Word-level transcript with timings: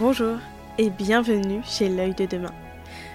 Bonjour 0.00 0.38
et 0.78 0.88
bienvenue 0.88 1.60
chez 1.62 1.90
L'œil 1.90 2.14
de 2.14 2.24
demain. 2.24 2.54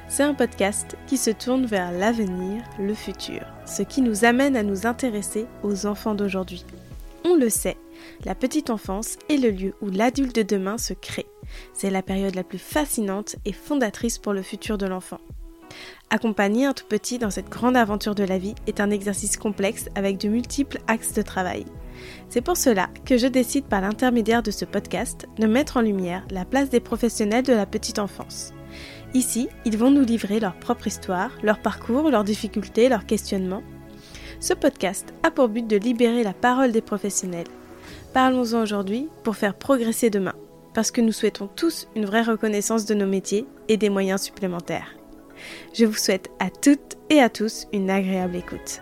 C'est 0.07 0.21
un 0.21 0.35
podcast 0.35 0.95
qui 1.07 1.17
se 1.17 1.31
tourne 1.31 1.65
vers 1.65 1.91
l'avenir, 1.91 2.61
le 2.77 2.93
futur, 2.93 3.41
ce 3.65 3.81
qui 3.81 4.03
nous 4.03 4.23
amène 4.23 4.55
à 4.55 4.61
nous 4.61 4.85
intéresser 4.85 5.47
aux 5.63 5.87
enfants 5.87 6.13
d'aujourd'hui. 6.13 6.63
On 7.23 7.37
le 7.37 7.49
sait, 7.49 7.77
la 8.23 8.35
petite 8.35 8.69
enfance 8.69 9.17
est 9.29 9.37
le 9.37 9.49
lieu 9.49 9.73
où 9.81 9.89
l'adulte 9.89 10.35
de 10.35 10.43
demain 10.43 10.77
se 10.77 10.93
crée. 10.93 11.25
C'est 11.73 11.89
la 11.89 12.03
période 12.03 12.35
la 12.35 12.43
plus 12.43 12.59
fascinante 12.59 13.35
et 13.45 13.51
fondatrice 13.51 14.19
pour 14.19 14.33
le 14.33 14.43
futur 14.43 14.77
de 14.77 14.85
l'enfant. 14.85 15.21
Accompagner 16.11 16.67
un 16.67 16.73
tout 16.73 16.85
petit 16.87 17.17
dans 17.17 17.31
cette 17.31 17.49
grande 17.49 17.77
aventure 17.77 18.13
de 18.13 18.23
la 18.23 18.37
vie 18.37 18.53
est 18.67 18.79
un 18.79 18.91
exercice 18.91 19.37
complexe 19.37 19.89
avec 19.95 20.19
de 20.19 20.29
multiples 20.29 20.77
axes 20.87 21.13
de 21.13 21.23
travail. 21.23 21.65
C'est 22.29 22.41
pour 22.41 22.57
cela 22.57 22.89
que 23.05 23.17
je 23.17 23.27
décide 23.27 23.65
par 23.65 23.81
l'intermédiaire 23.81 24.43
de 24.43 24.51
ce 24.51 24.65
podcast 24.65 25.27
de 25.37 25.47
mettre 25.47 25.77
en 25.77 25.81
lumière 25.81 26.25
la 26.31 26.45
place 26.45 26.69
des 26.69 26.79
professionnels 26.79 27.43
de 27.43 27.53
la 27.53 27.65
petite 27.65 27.99
enfance. 27.99 28.53
Ici, 29.13 29.47
ils 29.63 29.77
vont 29.77 29.91
nous 29.91 30.03
livrer 30.03 30.39
leur 30.39 30.55
propre 30.55 30.87
histoire, 30.87 31.31
leur 31.41 31.59
parcours, 31.59 32.09
leurs 32.09 32.23
difficultés, 32.23 32.89
leurs 32.89 33.05
questionnements. 33.05 33.63
Ce 34.39 34.53
podcast 34.53 35.13
a 35.23 35.31
pour 35.31 35.47
but 35.47 35.65
de 35.65 35.77
libérer 35.77 36.23
la 36.23 36.33
parole 36.33 36.71
des 36.71 36.81
professionnels. 36.81 37.47
Parlons-en 38.13 38.61
aujourd'hui 38.61 39.07
pour 39.23 39.37
faire 39.37 39.53
progresser 39.53 40.09
demain, 40.09 40.35
parce 40.73 40.91
que 40.91 41.01
nous 41.01 41.13
souhaitons 41.13 41.47
tous 41.47 41.87
une 41.95 42.05
vraie 42.05 42.23
reconnaissance 42.23 42.85
de 42.85 42.93
nos 42.93 43.07
métiers 43.07 43.45
et 43.69 43.77
des 43.77 43.89
moyens 43.89 44.21
supplémentaires. 44.21 44.95
Je 45.73 45.85
vous 45.85 45.95
souhaite 45.95 46.29
à 46.39 46.49
toutes 46.49 46.97
et 47.09 47.21
à 47.21 47.29
tous 47.29 47.67
une 47.73 47.89
agréable 47.89 48.35
écoute. 48.35 48.81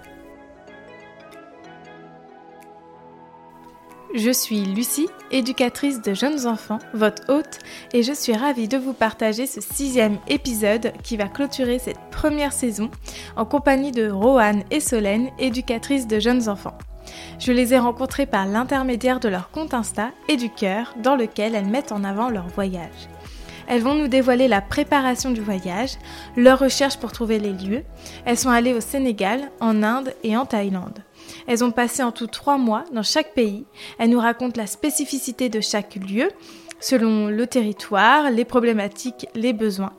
Je 4.15 4.29
suis 4.29 4.63
Lucie, 4.63 5.09
éducatrice 5.31 5.99
de 6.03 6.13
jeunes 6.13 6.45
enfants, 6.45 6.77
votre 6.93 7.33
hôte, 7.33 7.57
et 7.93 8.03
je 8.03 8.13
suis 8.13 8.35
ravie 8.35 8.67
de 8.67 8.77
vous 8.77 8.93
partager 8.93 9.47
ce 9.47 9.59
sixième 9.59 10.19
épisode 10.27 10.93
qui 11.01 11.17
va 11.17 11.27
clôturer 11.27 11.79
cette 11.79 11.99
première 12.11 12.53
saison 12.53 12.91
en 13.35 13.45
compagnie 13.45 13.91
de 13.91 14.11
Roanne 14.11 14.65
et 14.69 14.81
Solène, 14.81 15.31
éducatrices 15.39 16.05
de 16.05 16.19
jeunes 16.19 16.47
enfants. 16.47 16.77
Je 17.39 17.51
les 17.51 17.73
ai 17.73 17.79
rencontrées 17.79 18.27
par 18.27 18.45
l'intermédiaire 18.45 19.19
de 19.19 19.29
leur 19.29 19.49
compte 19.49 19.73
Insta 19.73 20.11
et 20.29 20.37
du 20.37 20.51
cœur 20.51 20.93
dans 21.01 21.15
lequel 21.15 21.55
elles 21.55 21.65
mettent 21.65 21.91
en 21.91 22.03
avant 22.03 22.29
leur 22.29 22.47
voyage. 22.49 23.09
Elles 23.67 23.81
vont 23.81 23.95
nous 23.95 24.09
dévoiler 24.09 24.47
la 24.47 24.61
préparation 24.61 25.31
du 25.31 25.41
voyage, 25.41 25.97
leurs 26.37 26.59
recherches 26.59 26.97
pour 26.97 27.13
trouver 27.13 27.39
les 27.39 27.53
lieux. 27.53 27.83
Elles 28.25 28.37
sont 28.37 28.49
allées 28.49 28.75
au 28.75 28.81
Sénégal, 28.81 29.49
en 29.59 29.81
Inde 29.81 30.13
et 30.23 30.37
en 30.37 30.45
Thaïlande. 30.45 30.99
Elles 31.47 31.63
ont 31.63 31.71
passé 31.71 32.03
en 32.03 32.11
tout 32.11 32.27
trois 32.27 32.57
mois 32.57 32.83
dans 32.93 33.03
chaque 33.03 33.33
pays. 33.33 33.65
Elles 33.97 34.09
nous 34.09 34.19
racontent 34.19 34.59
la 34.59 34.67
spécificité 34.67 35.49
de 35.49 35.61
chaque 35.61 35.95
lieu, 35.95 36.29
selon 36.79 37.27
le 37.27 37.47
territoire, 37.47 38.29
les 38.29 38.45
problématiques, 38.45 39.27
les 39.35 39.53
besoins. 39.53 39.93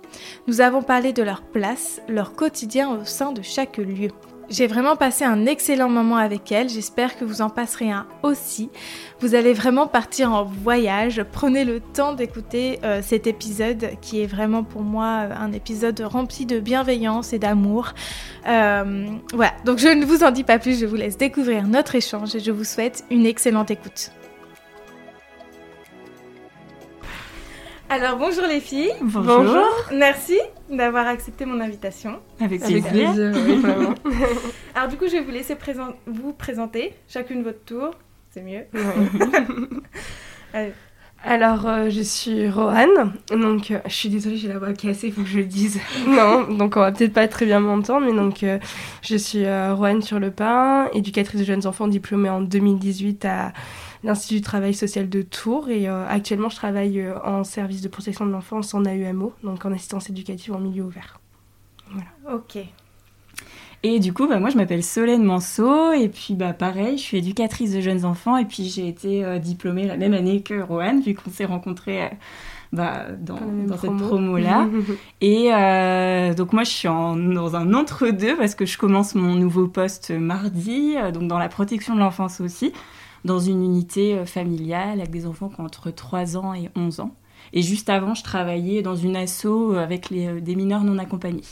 Nous 0.47 0.61
avons 0.61 0.83
parlé 0.83 1.13
de 1.13 1.23
leur 1.23 1.43
place, 1.43 2.01
leur 2.09 2.35
quotidien 2.35 2.91
au 2.91 3.05
sein 3.05 3.33
de 3.33 3.43
chaque 3.43 3.79
lieu. 3.79 4.11
J'ai 4.51 4.67
vraiment 4.67 4.97
passé 4.97 5.25
un 5.25 5.47
excellent 5.47 5.89
moment 5.89 6.17
avec 6.17 6.53
elle, 6.53 6.69
j'espère 6.69 7.17
que 7.17 7.25
vous 7.25 7.41
en 7.41 7.49
passerez 7.49 7.91
un 7.91 8.07
aussi. 8.23 8.71
Vous 9.21 9.35
allez 9.35 9.53
vraiment 9.53 9.87
partir 9.87 10.33
en 10.33 10.45
voyage, 10.45 11.25
prenez 11.33 11.65
le 11.65 11.81
temps 11.81 12.13
d'écouter 12.13 12.79
euh, 12.85 13.01
cet 13.03 13.27
épisode 13.27 13.91
qui 14.03 14.23
est 14.23 14.27
vraiment 14.27 14.63
pour 14.63 14.83
moi 14.83 15.05
euh, 15.25 15.35
un 15.35 15.53
épisode 15.53 16.01
rempli 16.01 16.45
de 16.45 16.61
bienveillance 16.61 17.33
et 17.33 17.39
d'amour. 17.39 17.93
Euh, 18.47 19.07
voilà, 19.33 19.53
donc 19.65 19.79
je 19.79 19.89
ne 19.89 20.05
vous 20.05 20.23
en 20.25 20.31
dis 20.31 20.45
pas 20.45 20.59
plus, 20.59 20.79
je 20.79 20.87
vous 20.87 20.97
laisse 20.97 21.17
découvrir 21.17 21.67
notre 21.67 21.95
échange 21.95 22.35
et 22.37 22.41
je 22.41 22.51
vous 22.51 22.65
souhaite 22.65 23.05
une 23.11 23.27
excellente 23.27 23.71
écoute. 23.71 24.11
Alors 27.95 28.19
bonjour 28.19 28.45
les 28.49 28.59
filles. 28.59 28.91
Bonjour. 29.03 29.69
Merci 29.93 30.37
d'avoir 30.69 31.07
accepté 31.07 31.45
mon 31.45 31.61
invitation. 31.61 32.19
Avec 32.41 32.61
plaisir. 32.61 33.13
Alors 34.75 34.89
du 34.89 34.97
coup, 34.97 35.07
je 35.07 35.13
vais 35.13 35.21
vous 35.21 35.31
laisser 35.31 35.57
vous 36.05 36.33
présenter 36.33 36.93
chacune 37.07 37.45
votre 37.45 37.65
tour. 37.65 37.93
C'est 38.33 38.43
mieux. 38.43 38.65
Alors, 41.27 41.67
euh, 41.67 41.89
je 41.89 42.03
suis 42.03 42.51
Rohan. 42.51 43.13
Donc, 43.31 43.71
euh, 43.71 43.79
je 43.87 43.95
suis 43.95 44.09
désolée, 44.09 44.37
j'ai 44.37 44.49
la 44.49 44.59
voix 44.59 44.75
cassée, 44.75 45.07
il 45.07 45.13
faut 45.13 45.23
que 45.23 45.29
je 45.29 45.39
le 45.39 45.45
dise. 45.45 45.81
non, 46.07 46.53
donc 46.53 46.77
on 46.77 46.81
va 46.81 46.93
peut-être 46.93 47.15
pas 47.15 47.27
très 47.29 47.47
bien 47.47 47.61
m'entendre, 47.61 48.07
mais 48.07 48.13
donc, 48.13 48.43
euh, 48.43 48.59
je 49.03 49.17
suis 49.17 49.47
Rohan 49.47 50.03
sur 50.03 50.19
le 50.19 50.31
pain, 50.31 50.89
éducatrice 50.93 51.41
de 51.41 51.47
jeunes 51.47 51.67
enfants 51.67 51.89
diplômée 51.89 52.29
en 52.29 52.43
2018 52.43 53.25
à 53.25 53.53
l'Institut 54.05 54.35
du 54.37 54.41
travail 54.43 54.75
social 54.75 55.09
de 55.09 55.23
Tours. 55.23 55.71
Et 55.71 55.89
euh, 55.89 56.07
actuellement, 56.07 56.49
je 56.49 56.57
travaille 56.57 57.01
euh, 57.01 57.19
en 57.25 57.43
service 57.43 57.81
de 57.81 57.89
protection 57.89 58.27
de 58.27 58.31
l'enfance 58.31 58.75
en 58.75 58.85
AUMO, 58.85 59.33
donc 59.43 59.65
en 59.65 59.73
assistance 59.73 60.11
éducative 60.11 60.53
en 60.53 60.61
milieu 60.61 60.85
ouvert. 60.85 61.19
Voilà. 61.91 62.37
Ok. 62.37 62.59
Et 63.83 64.01
du 64.01 64.15
coup, 64.15 64.27
bah, 64.27 64.39
moi, 64.39 64.49
je 64.49 64.57
m'appelle 64.57 64.83
Solène 64.83 65.25
Manceau, 65.25 65.93
et 65.93 66.09
puis 66.09 66.35
bah, 66.35 66.53
pareil, 66.55 66.97
je 66.97 67.03
suis 67.03 67.19
éducatrice 67.19 67.73
de 67.73 67.81
jeunes 67.81 68.05
enfants, 68.05 68.37
et 68.37 68.45
puis 68.47 68.65
j'ai 68.65 68.89
été 68.89 69.25
euh, 69.25 69.39
diplômée 69.39 69.87
la 69.87 69.97
même 69.97 70.15
année 70.15 70.43
que 70.43 70.61
Rohan, 70.61 71.01
vu 71.01 71.15
qu'on 71.15 71.31
s'est 71.31 71.45
rencontrés 71.45 72.11
bah, 72.73 73.09
dans, 73.19 73.39
dans 73.67 73.77
cette 73.77 73.97
promo-là. 73.97 74.69
et 75.21 75.51
donc 76.35 76.55
moi, 76.55 76.65
je 76.65 76.71
suis 76.71 76.89
en, 76.89 77.17
dans 77.17 77.57
un 77.57 77.75
entre-deux, 77.75 78.37
parce 78.37 78.55
que 78.55 78.65
je 78.65 78.79
commence 78.79 79.15
mon 79.15 79.35
nouveau 79.35 79.69
poste 79.69 80.11
mardi, 80.11 80.95
donc 81.13 81.29
dans 81.29 81.39
la 81.39 81.51
protection 81.51 81.95
de 81.95 82.01
l'enfance 82.01 82.41
aussi 82.41 82.73
dans 83.25 83.39
une 83.39 83.65
unité 83.65 84.15
euh, 84.15 84.27
familiale 84.27 85.01
avec 85.01 85.11
des 85.11 85.27
enfants 85.27 85.49
qui 85.49 85.61
ont 85.61 85.65
entre 85.65 85.91
3 85.91 86.37
ans 86.37 86.55
et 86.55 86.71
11 86.77 87.01
ans. 87.01 87.15
Et 87.53 87.63
juste 87.63 87.89
avant, 87.91 88.15
je 88.15 88.23
travaillais 88.23 88.83
dans 88.83 88.97
une 88.97 89.17
asso 89.17 89.47
euh, 89.47 89.83
avec 89.83 90.11
les, 90.11 90.27
euh, 90.27 90.41
des 90.41 90.55
mineurs 90.55 90.85
non 90.85 90.99
accompagnés. 90.99 91.43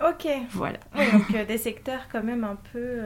Ok. 0.00 0.28
Voilà. 0.50 0.78
donc 1.12 1.46
des 1.46 1.58
secteurs 1.58 2.08
quand 2.10 2.22
même 2.22 2.44
un 2.44 2.56
peu 2.72 3.00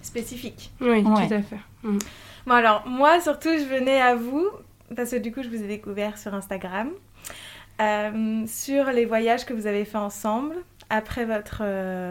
spécifiques. 0.00 0.70
Oui, 0.80 1.02
tout 1.02 1.10
à 1.10 1.42
fait. 1.42 1.58
Mm. 1.82 1.98
Bon 2.46 2.54
alors, 2.54 2.86
moi 2.86 3.20
surtout, 3.20 3.48
je 3.48 3.64
venais 3.64 4.00
à 4.00 4.14
vous, 4.14 4.48
parce 4.94 5.10
que 5.10 5.16
du 5.16 5.32
coup, 5.32 5.42
je 5.42 5.48
vous 5.48 5.60
ai 5.60 5.66
découvert 5.66 6.16
sur 6.16 6.32
Instagram, 6.32 6.90
sur 8.46 8.84
les 8.92 9.04
voyages 9.06 9.44
que 9.44 9.54
vous 9.54 9.66
avez 9.66 9.84
fait 9.84 9.98
ensemble 9.98 10.54
après 10.88 11.24
votre 11.24 11.64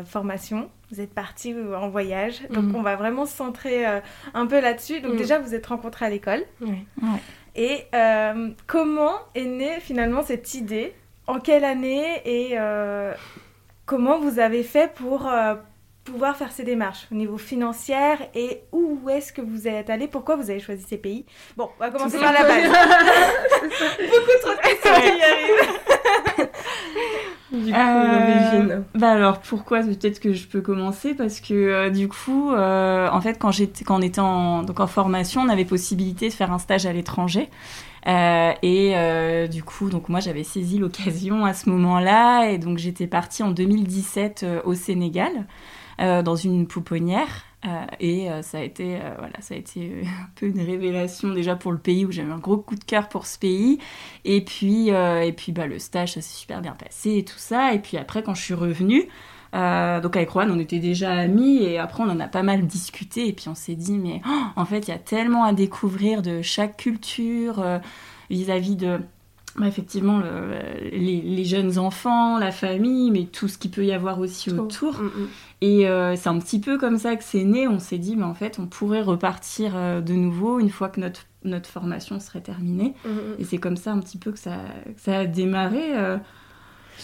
formation 0.06 0.68
vous 0.94 1.02
êtes 1.02 1.14
partis 1.14 1.56
en 1.76 1.90
voyage. 1.90 2.42
Donc, 2.50 2.66
mm. 2.66 2.76
on 2.76 2.82
va 2.82 2.96
vraiment 2.96 3.26
se 3.26 3.36
centrer 3.36 3.88
euh, 3.88 4.00
un 4.34 4.46
peu 4.46 4.60
là-dessus. 4.60 5.02
Donc, 5.02 5.14
mm. 5.14 5.18
déjà, 5.18 5.40
vous 5.40 5.56
êtes 5.56 5.66
rencontrés 5.66 6.06
à 6.06 6.10
l'école. 6.10 6.44
Et 7.56 7.86
euh, 7.94 8.50
comment 8.68 9.14
est 9.36 9.46
née 9.46 9.80
finalement 9.80 10.24
cette 10.24 10.54
idée? 10.54 10.94
En 11.28 11.40
quelle 11.40 11.64
année? 11.64 12.22
Et 12.26 12.52
euh, 12.58 13.14
comment 13.86 14.20
vous 14.20 14.40
avez 14.40 14.64
fait 14.64 14.94
pour 14.94 15.32
pouvoir 16.04 16.36
faire 16.36 16.52
ces 16.52 16.64
démarches? 16.64 17.08
Au 17.12 17.16
niveau 17.16 17.38
financier 17.38 18.16
et 18.36 18.62
où 18.72 19.10
est-ce 19.10 19.34
que 19.34 19.42
vous 19.42 19.68
êtes 19.68 19.90
allé 19.90 20.08
Pourquoi 20.08 20.36
vous 20.36 20.50
avez 20.50 20.60
choisi 20.60 20.86
ces 20.88 20.98
pays? 20.98 21.26
Bon, 21.58 21.70
on 21.80 21.84
va 21.84 21.92
commencer 21.92 22.20
par 22.20 22.34
la 22.34 22.44
base. 22.44 22.64
Beaucoup 24.00 24.40
trop 24.42 24.54
de 24.54 24.62
questions 24.62 25.02
qui 25.02 25.24
arrivent. 25.24 25.80
Du 27.54 27.72
coup, 27.72 27.78
euh, 27.78 28.82
bah 28.96 29.12
alors 29.12 29.40
pourquoi 29.40 29.82
peut-être 29.82 30.20
que 30.20 30.34
je 30.34 30.48
peux 30.48 30.62
commencer? 30.62 31.14
Parce 31.14 31.40
que 31.40 31.54
euh, 31.54 31.90
du 31.92 32.08
coup 32.08 32.52
euh, 32.52 33.08
en 33.12 33.22
fait 33.22 33.38
quand 33.38 33.52
j'étais 33.52 33.84
quand 33.84 34.00
on 34.00 34.02
était 34.02 34.22
en 34.22 34.64
donc 34.64 34.80
en 34.80 34.88
formation 34.88 35.42
on 35.42 35.50
avait 35.50 35.66
possibilité 35.66 36.30
de 36.30 36.34
faire 36.34 36.52
un 36.52 36.58
stage 36.58 36.88
à 36.88 36.94
l'étranger. 36.94 37.50
Et 38.08 38.96
du 39.52 39.64
coup 39.64 39.90
donc 39.90 40.10
moi 40.10 40.20
j'avais 40.20 40.44
saisi 40.44 40.80
l'occasion 40.80 41.46
à 41.46 41.54
ce 41.54 41.70
moment-là. 41.70 42.50
Et 42.50 42.58
donc 42.58 42.80
j'étais 42.80 43.06
partie 43.06 43.44
en 43.44 43.52
2017 43.52 44.46
au 44.66 44.74
Sénégal 44.74 45.32
dans 46.00 46.36
une 46.36 46.66
pouponnière 46.66 47.46
euh, 47.66 47.86
et 48.00 48.30
euh, 48.30 48.42
ça 48.42 48.60
a 48.60 48.62
été, 48.62 48.96
euh, 48.96 49.14
voilà, 49.18 49.40
ça 49.40 49.54
a 49.54 49.58
été 49.58 50.04
un 50.06 50.30
peu 50.36 50.48
une 50.48 50.62
révélation 50.62 51.30
déjà 51.30 51.56
pour 51.56 51.72
le 51.72 51.78
pays 51.78 52.06
où 52.06 52.12
j'avais 52.12 52.32
un 52.32 52.40
gros 52.40 52.58
coup 52.58 52.76
de 52.76 52.84
cœur 52.84 53.10
pour 53.10 53.26
ce 53.26 53.40
pays. 53.40 53.80
Et 54.26 54.42
puis, 54.42 54.90
et 54.90 55.34
puis 55.36 55.52
bah, 55.52 55.68
le 55.68 55.80
stage, 55.80 56.14
ça 56.14 56.22
s'est 56.22 56.38
super 56.38 56.62
bien 56.62 56.74
passé 56.74 57.18
et 57.18 57.26
tout 57.26 57.38
ça. 57.38 57.74
Et 57.74 57.80
puis 57.80 57.98
après, 57.98 58.24
quand 58.24 58.34
je 58.34 58.42
suis 58.42 58.54
revenue, 58.54 59.08
donc 59.54 60.16
avec 60.16 60.32
Juan, 60.32 60.50
on 60.52 60.60
était 60.60 60.80
déjà 60.80 61.12
amis 61.12 61.58
et 61.58 61.78
après 61.78 62.04
on 62.04 62.10
en 62.10 62.20
a 62.20 62.28
pas 62.28 62.42
mal 62.42 62.66
discuté 62.66 63.28
et 63.28 63.34
puis 63.34 63.50
on 63.50 63.56
s'est 63.56 63.76
dit 63.76 64.00
mais 64.00 64.20
oh, 64.28 64.42
en 64.56 64.66
fait 64.66 64.88
il 64.88 64.92
y 64.92 64.94
a 64.94 64.98
tellement 64.98 65.44
à 65.44 65.54
découvrir 65.54 66.24
de 66.24 66.42
chaque 66.42 66.78
culture 66.78 67.64
vis-à-vis 68.32 68.76
de 68.76 69.00
bah, 69.56 69.68
effectivement 69.68 70.22
les, 70.82 71.46
jeunes 71.46 71.78
enfants, 71.78 72.40
la 72.40 72.52
famille, 72.52 73.12
mais 73.12 73.26
tout 73.26 73.48
ce 73.48 73.58
qu'il 73.58 73.72
peut 73.72 73.86
y 73.86 73.92
avoir 73.92 74.20
aussi 74.20 74.52
autour. 74.52 75.00
Mm, 75.00 75.06
mm. 75.06 75.28
Et 75.62 75.88
euh, 75.88 76.16
c'est 76.16 76.30
un 76.30 76.40
petit 76.40 76.60
peu 76.60 76.78
comme 76.78 76.98
ça 76.98 77.16
que 77.16 77.24
c'est 77.24 77.44
né. 77.44 77.68
On 77.68 77.80
s'est 77.80 77.98
dit, 77.98 78.16
mais 78.16 78.26
en 78.26 78.34
fait, 78.34 78.60
on 78.60 78.66
pourrait 78.66 79.02
repartir 79.02 79.74
euh, 79.76 80.02
de 80.02 80.14
nouveau 80.14 80.60
une 80.60 80.70
fois 80.70 80.90
que 80.90 81.00
notre, 81.00 81.22
notre 81.44 81.70
formation 81.70 82.20
serait 82.20 82.42
terminée. 82.42 82.96
Mm, 83.06 83.10
et 83.40 83.44
c'est 83.46 83.60
comme 83.60 83.78
ça 83.78 83.92
un 83.92 84.00
petit 84.00 84.18
peu 84.18 84.32
que 84.32 84.40
ça, 84.40 84.58
ça 84.98 85.20
a 85.20 85.26
démarré. 85.26 85.96
Euh, 85.96 86.18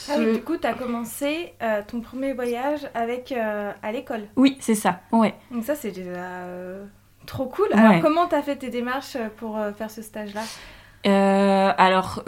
ah 0.09 0.19
du 0.19 0.41
coup, 0.41 0.57
tu 0.57 0.67
as 0.67 0.73
commencé 0.73 1.53
ton 1.87 2.01
premier 2.01 2.33
voyage 2.33 2.81
avec, 2.93 3.31
à 3.31 3.91
l'école. 3.91 4.27
Oui, 4.35 4.55
c'est 4.59 4.75
ça. 4.75 5.01
Ouais. 5.11 5.33
Donc 5.51 5.63
ça, 5.63 5.75
c'est 5.75 5.91
déjà 5.91 6.45
trop 7.25 7.47
cool. 7.47 7.67
Alors, 7.71 8.01
comment 8.01 8.27
tu 8.27 8.35
as 8.35 8.43
fait 8.43 8.55
tes 8.55 8.69
démarches 8.69 9.17
pour 9.37 9.57
faire 9.75 9.89
ce 9.89 10.01
stage-là? 10.01 10.43
Alors 11.05 12.23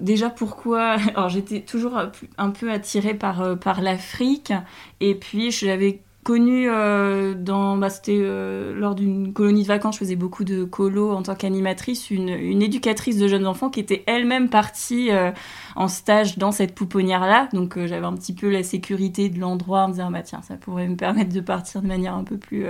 déjà 0.00 0.30
pourquoi 0.30 0.96
Alors 1.16 1.28
j'étais 1.28 1.60
toujours 1.60 1.98
un 2.38 2.50
peu 2.50 2.70
attirée 2.70 3.14
par 3.14 3.58
par 3.58 3.80
l'Afrique 3.80 4.52
et 5.00 5.14
puis 5.14 5.50
j'avais 5.50 6.02
connu 6.22 6.68
euh, 6.68 7.34
dans 7.34 7.76
bah, 7.76 7.88
c'était 7.88 8.18
euh, 8.18 8.78
lors 8.78 8.94
d'une 8.94 9.32
colonie 9.32 9.62
de 9.62 9.68
vacances 9.68 9.94
je 9.94 10.00
faisais 10.00 10.16
beaucoup 10.16 10.44
de 10.44 10.64
colo 10.64 11.12
en 11.12 11.22
tant 11.22 11.34
qu'animatrice 11.34 12.10
une, 12.10 12.28
éducatrice 12.62 13.16
de 13.16 13.26
jeunes 13.26 13.46
enfants 13.46 13.70
qui 13.70 13.80
était 13.80 14.04
elle-même 14.06 14.50
partie 14.50 15.10
euh, 15.10 15.30
en 15.76 15.88
stage 15.88 16.36
dans 16.36 16.52
cette 16.52 16.74
pouponnière 16.74 17.22
là 17.22 17.48
donc 17.52 17.78
j'avais 17.86 18.06
un 18.06 18.14
petit 18.14 18.34
peu 18.34 18.50
la 18.50 18.62
sécurité 18.62 19.30
de 19.30 19.40
l'endroit 19.40 19.84
en 19.84 19.88
me 19.88 19.92
disant 19.94 20.10
bah 20.10 20.22
tiens 20.22 20.42
ça 20.42 20.56
pourrait 20.56 20.88
me 20.88 20.96
permettre 20.96 21.32
de 21.32 21.40
partir 21.40 21.80
de 21.80 21.86
manière 21.86 22.14
un 22.14 22.24
peu 22.24 22.36
plus 22.36 22.66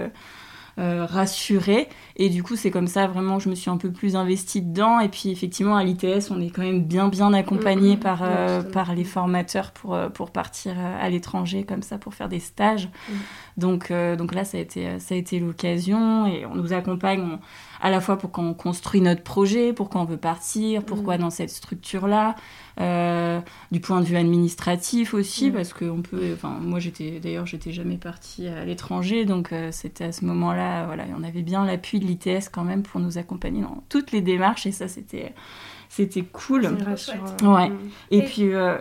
euh, 0.81 1.05
rassurée. 1.05 1.89
Et 2.23 2.29
du 2.29 2.43
coup, 2.43 2.55
c'est 2.55 2.71
comme 2.71 2.87
ça 2.87 3.07
vraiment 3.07 3.39
je 3.39 3.49
me 3.49 3.55
suis 3.55 3.71
un 3.71 3.79
peu 3.79 3.91
plus 3.91 4.15
investie 4.15 4.61
dedans. 4.61 5.01
Et 5.01 5.09
puis 5.09 5.31
effectivement, 5.31 5.75
à 5.75 5.83
l'ITS, 5.83 6.31
on 6.31 6.39
est 6.39 6.51
quand 6.51 6.61
même 6.61 6.85
bien 6.85 7.09
bien 7.09 7.33
accompagné 7.33 7.97
mm-hmm. 7.97 7.99
par, 7.99 8.21
euh, 8.23 8.63
par 8.63 8.95
les 8.95 9.05
formateurs 9.05 9.71
pour, 9.71 9.95
euh, 9.95 10.11
pour 10.11 10.31
partir 10.31 10.75
à 10.79 11.09
l'étranger 11.09 11.65
comme 11.65 11.81
ça, 11.81 11.97
pour 11.97 12.13
faire 12.13 12.29
des 12.29 12.39
stages. 12.39 12.91
Mm. 13.09 13.13
Donc, 13.57 13.93
donc 14.19 14.35
là, 14.35 14.45
ça 14.45 14.59
a 14.59 14.61
été, 14.61 14.99
ça 14.99 15.15
a 15.15 15.19
été 15.19 15.39
l'occasion 15.41 16.27
et 16.27 16.45
on 16.45 16.55
nous 16.55 16.73
accompagne 16.75 17.39
à 17.81 17.91
la 17.91 18.01
fois 18.01 18.19
pour 18.19 18.31
qu'on 18.31 18.55
construit 18.55 19.01
notre 19.01 19.23
projet, 19.23 19.73
pourquoi 19.73 20.03
on 20.03 20.05
veut 20.05 20.17
partir, 20.17 20.85
pourquoi 20.85 21.17
mm. 21.17 21.21
dans 21.21 21.31
cette 21.31 21.51
structure-là. 21.51 22.37
Euh, 22.81 23.41
du 23.73 23.81
point 23.81 24.01
de 24.01 24.07
vue 24.07 24.17
administratif 24.17 25.13
aussi, 25.13 25.51
mm. 25.51 25.53
parce 25.53 25.73
que 25.73 25.85
on 25.85 26.01
peut. 26.01 26.33
Enfin, 26.33 26.59
moi, 26.63 26.79
j'étais 26.79 27.21
d'ailleurs, 27.21 27.45
j'étais 27.45 27.73
jamais 27.73 27.97
partie 27.97 28.47
à 28.47 28.65
l'étranger, 28.65 29.25
donc 29.27 29.53
euh, 29.53 29.69
c'était 29.71 30.05
à 30.05 30.13
ce 30.13 30.25
moment-là, 30.25 30.87
voilà, 30.87 31.05
on 31.19 31.23
avait 31.23 31.43
bien 31.43 31.67
l'appui 31.67 32.01
de 32.01 32.07
l'ITS 32.11 32.49
quand 32.51 32.65
même 32.65 32.83
pour 32.83 33.01
nous 33.01 33.19
accompagner 33.19 33.63
dans 33.63 33.83
toutes 33.89 34.13
les 34.13 34.21
démarches, 34.21 34.67
et 34.67 34.73
ça, 34.73 34.89
c'était 34.89 35.35
c'était 35.89 36.23
cool. 36.23 36.69
Ouais. 37.43 37.69
Mm. 37.69 37.79
Et, 38.13 38.23
puis, 38.23 38.55
euh, 38.55 38.79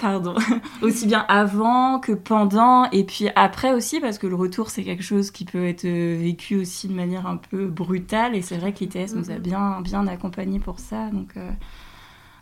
pardon, 0.00 0.36
aussi 0.82 1.06
bien 1.06 1.24
avant 1.28 1.98
que 1.98 2.12
pendant, 2.12 2.88
et 2.90 3.02
puis 3.02 3.28
après 3.34 3.72
aussi, 3.72 4.00
parce 4.00 4.18
que 4.18 4.28
le 4.28 4.36
retour, 4.36 4.70
c'est 4.70 4.84
quelque 4.84 5.02
chose 5.02 5.32
qui 5.32 5.44
peut 5.44 5.66
être 5.66 5.84
vécu 5.84 6.56
aussi 6.56 6.86
de 6.86 6.94
manière 6.94 7.26
un 7.26 7.38
peu 7.38 7.66
brutale, 7.66 8.36
et 8.36 8.42
c'est 8.42 8.56
vrai 8.56 8.72
que 8.72 8.80
l'ITS 8.84 9.14
nous 9.14 9.30
a 9.30 9.38
bien, 9.38 9.80
bien 9.80 10.06
accompagnés 10.06 10.60
pour 10.60 10.78
ça, 10.78 11.10
donc. 11.10 11.34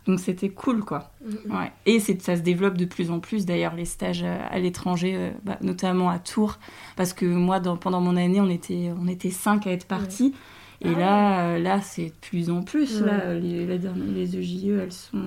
Donc 0.05 0.19
c'était 0.19 0.49
cool, 0.49 0.83
quoi. 0.83 1.11
Mm-hmm. 1.25 1.57
Ouais. 1.57 1.71
Et 1.85 1.99
ça 1.99 2.35
se 2.35 2.41
développe 2.41 2.77
de 2.77 2.85
plus 2.85 3.09
en 3.09 3.19
plus, 3.19 3.45
d'ailleurs, 3.45 3.75
les 3.75 3.85
stages 3.85 4.23
euh, 4.23 4.37
à 4.49 4.59
l'étranger, 4.59 5.15
euh, 5.15 5.31
bah, 5.43 5.57
notamment 5.61 6.09
à 6.09 6.19
Tours. 6.19 6.59
Parce 6.95 7.13
que 7.13 7.25
moi, 7.25 7.59
dans, 7.59 7.77
pendant 7.77 8.01
mon 8.01 8.17
année, 8.17 8.41
on 8.41 8.49
était, 8.49 8.91
on 8.99 9.07
était 9.07 9.31
cinq 9.31 9.65
à 9.67 9.71
être 9.71 9.85
partis. 9.85 10.33
Et 10.81 10.89
ah 10.93 10.99
là, 10.99 11.41
euh, 11.45 11.59
là 11.59 11.79
c'est 11.79 12.07
de 12.07 12.13
plus 12.19 12.49
en 12.49 12.63
plus. 12.63 13.01
Là, 13.01 13.33
les, 13.35 13.65
les 13.65 14.37
EJE, 14.37 14.67
e, 14.67 14.81
elles 14.81 14.91
sont... 14.91 15.23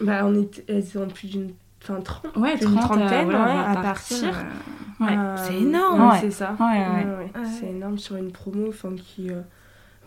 Bah, 0.00 0.22
on 0.24 0.34
est, 0.34 0.64
elles 0.68 0.98
ont 0.98 1.08
plus 1.08 1.28
d'une... 1.28 1.50
Enfin, 1.82 2.00
30, 2.00 2.36
ouais, 2.36 2.56
trentaine 2.56 3.34
à, 3.34 3.74
partir. 3.82 4.32
c'est 5.36 5.56
énorme. 5.56 6.12
c'est 6.20 6.30
ça. 6.30 6.56
C'est 7.58 7.66
énorme 7.66 7.98
sur 7.98 8.16
une 8.16 8.32
promo 8.32 8.70
qui... 8.96 9.30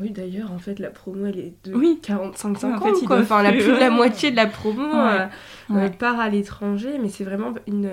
Oui, 0.01 0.09
d'ailleurs, 0.09 0.51
en 0.51 0.59
fait, 0.59 0.79
la 0.79 0.89
promo, 0.89 1.25
elle 1.25 1.39
est 1.39 1.53
de 1.63 1.73
oui. 1.73 1.99
45-50, 2.03 3.05
quoi. 3.05 3.19
Enfin, 3.19 3.41
la 3.41 3.51
plus 3.51 3.65
de 3.65 3.79
la 3.79 3.89
moitié 3.89 4.29
de 4.29 4.35
la 4.35 4.45
promo 4.45 4.83
euh, 4.83 5.25
euh, 5.71 5.89
part 5.89 6.19
à 6.19 6.29
l'étranger, 6.29 6.97
mais 7.01 7.07
c'est 7.07 7.23
vraiment 7.23 7.53
une, 7.65 7.89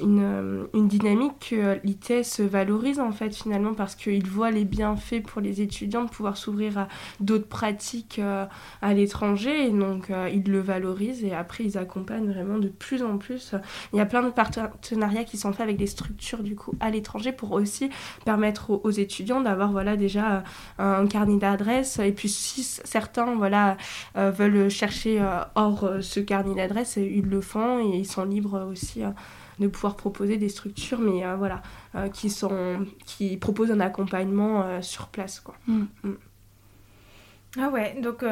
une, 0.00 0.20
euh, 0.22 0.66
une 0.74 0.88
dynamique 0.88 1.50
que 1.50 1.80
l'ITS 1.84 2.40
valorise 2.40 3.00
en 3.00 3.12
fait 3.12 3.34
finalement 3.34 3.74
parce 3.74 3.94
qu'il 3.94 4.26
voit 4.26 4.50
les 4.50 4.64
bienfaits 4.64 5.22
pour 5.22 5.40
les 5.40 5.60
étudiants 5.60 6.04
de 6.04 6.10
pouvoir 6.10 6.36
s'ouvrir 6.36 6.78
à 6.78 6.88
d'autres 7.20 7.48
pratiques 7.48 8.18
euh, 8.18 8.46
à 8.82 8.94
l'étranger 8.94 9.66
et 9.66 9.70
donc 9.70 10.10
euh, 10.10 10.28
ils 10.32 10.50
le 10.50 10.60
valorisent 10.60 11.24
et 11.24 11.34
après 11.34 11.64
ils 11.64 11.78
accompagnent 11.78 12.30
vraiment 12.30 12.58
de 12.58 12.68
plus 12.68 13.02
en 13.02 13.18
plus. 13.18 13.54
Il 13.92 13.96
y 13.96 14.00
a 14.00 14.06
plein 14.06 14.22
de 14.22 14.30
partenariats 14.30 15.24
qui 15.24 15.36
sont 15.36 15.52
faits 15.52 15.62
avec 15.62 15.76
des 15.76 15.86
structures 15.86 16.42
du 16.42 16.56
coup 16.56 16.74
à 16.80 16.90
l'étranger 16.90 17.32
pour 17.32 17.52
aussi 17.52 17.90
permettre 18.24 18.70
aux, 18.70 18.90
étudiants 18.90 19.40
d'avoir 19.40 19.70
voilà 19.70 19.96
déjà 19.96 20.42
un 20.78 21.06
carnet 21.06 21.36
d'adresses 21.36 22.00
et 22.00 22.12
puis 22.12 22.28
si 22.28 22.64
certains 22.64 23.36
voilà 23.36 23.76
veulent 24.16 24.68
chercher 24.68 25.24
hors 25.54 25.88
ce 26.00 26.20
carnet 26.20 26.54
d'adresses 26.54 26.96
ils 26.96 27.28
le 27.28 27.40
font 27.40 27.78
et 27.78 27.98
ils 27.98 28.06
sont 28.06 28.24
libres 28.24 28.66
aussi 28.70 29.02
de 29.60 29.68
pouvoir 29.68 29.94
proposer 29.96 30.38
des 30.38 30.48
structures, 30.48 30.98
mais 30.98 31.24
euh, 31.24 31.36
voilà, 31.36 31.62
euh, 31.94 32.08
qui, 32.08 32.30
sont, 32.30 32.86
qui 33.04 33.36
proposent 33.36 33.70
un 33.70 33.80
accompagnement 33.80 34.62
euh, 34.62 34.82
sur 34.82 35.08
place. 35.08 35.40
Quoi. 35.40 35.54
Mm. 35.66 35.84
Mm. 36.02 36.12
Ah 37.58 37.68
ouais, 37.68 38.00
donc 38.00 38.24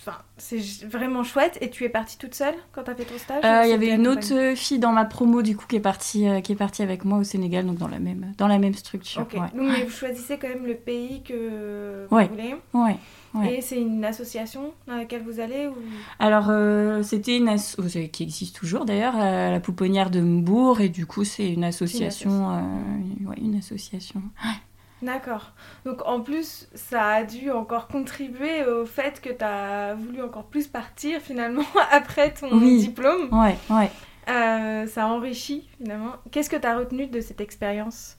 Enfin, 0.00 0.18
c'est 0.38 0.60
vraiment 0.86 1.22
chouette. 1.22 1.58
Et 1.60 1.70
tu 1.70 1.84
es 1.84 1.88
partie 1.88 2.16
toute 2.16 2.34
seule 2.34 2.54
quand 2.72 2.84
tu 2.84 2.90
as 2.90 2.94
fait 2.94 3.04
ton 3.04 3.18
stage 3.18 3.42
Il 3.44 3.70
y 3.70 3.72
avait 3.72 3.94
une 3.94 4.08
autre 4.08 4.54
fille 4.56 4.78
dans 4.78 4.92
ma 4.92 5.04
promo 5.04 5.42
du 5.42 5.56
coup 5.56 5.66
qui 5.68 5.76
est 5.76 5.80
partie, 5.80 6.26
qui 6.42 6.52
est 6.52 6.56
partie 6.56 6.82
avec 6.82 7.04
moi 7.04 7.18
au 7.18 7.24
Sénégal, 7.24 7.66
donc 7.66 7.78
dans 7.78 7.88
la 7.88 7.98
même, 7.98 8.32
dans 8.38 8.48
la 8.48 8.58
même 8.58 8.74
structure. 8.74 9.26
Donc 9.26 9.50
mais 9.54 9.84
vous 9.84 9.90
choisissez 9.90 10.38
quand 10.38 10.48
même 10.48 10.66
le 10.66 10.74
pays 10.74 11.22
que 11.22 12.06
vous 12.08 12.16
voulez. 12.16 12.54
Ouais. 12.72 12.96
Et 13.48 13.60
c'est 13.60 13.80
une 13.80 14.04
association 14.04 14.72
dans 14.88 14.96
laquelle 14.96 15.22
vous 15.22 15.38
allez 15.38 15.68
ou... 15.68 15.74
Alors, 16.18 16.46
euh, 16.48 17.02
c'était 17.02 17.36
une 17.36 17.48
association 17.48 18.02
oh, 18.04 18.08
qui 18.10 18.22
existe 18.24 18.56
toujours 18.56 18.84
d'ailleurs, 18.84 19.16
la 19.16 19.60
Pouponnière 19.60 20.10
de 20.10 20.20
Mbourg, 20.20 20.80
et 20.80 20.88
du 20.88 21.06
coup, 21.06 21.24
c'est 21.24 21.48
une 21.48 21.64
association. 21.64 22.30
Une, 22.30 23.28
euh, 23.28 23.34
une 23.40 23.56
association. 23.56 24.22
D'accord. 25.02 25.52
Donc, 25.84 26.06
en 26.06 26.20
plus, 26.20 26.68
ça 26.74 27.06
a 27.06 27.24
dû 27.24 27.50
encore 27.50 27.88
contribuer 27.88 28.64
au 28.64 28.84
fait 28.84 29.20
que 29.20 29.30
tu 29.30 29.44
as 29.44 29.94
voulu 29.94 30.22
encore 30.22 30.44
plus 30.44 30.66
partir 30.66 31.20
finalement 31.20 31.64
après 31.90 32.32
ton 32.32 32.56
diplôme. 32.58 33.28
Ouais, 33.32 33.56
ouais. 33.70 33.90
Euh, 34.28 34.86
ça 34.86 35.06
enrichit 35.06 35.68
finalement. 35.78 36.12
Qu'est-ce 36.30 36.50
que 36.50 36.56
tu 36.56 36.66
as 36.66 36.76
retenu 36.76 37.06
de 37.06 37.20
cette 37.20 37.40
expérience? 37.40 38.16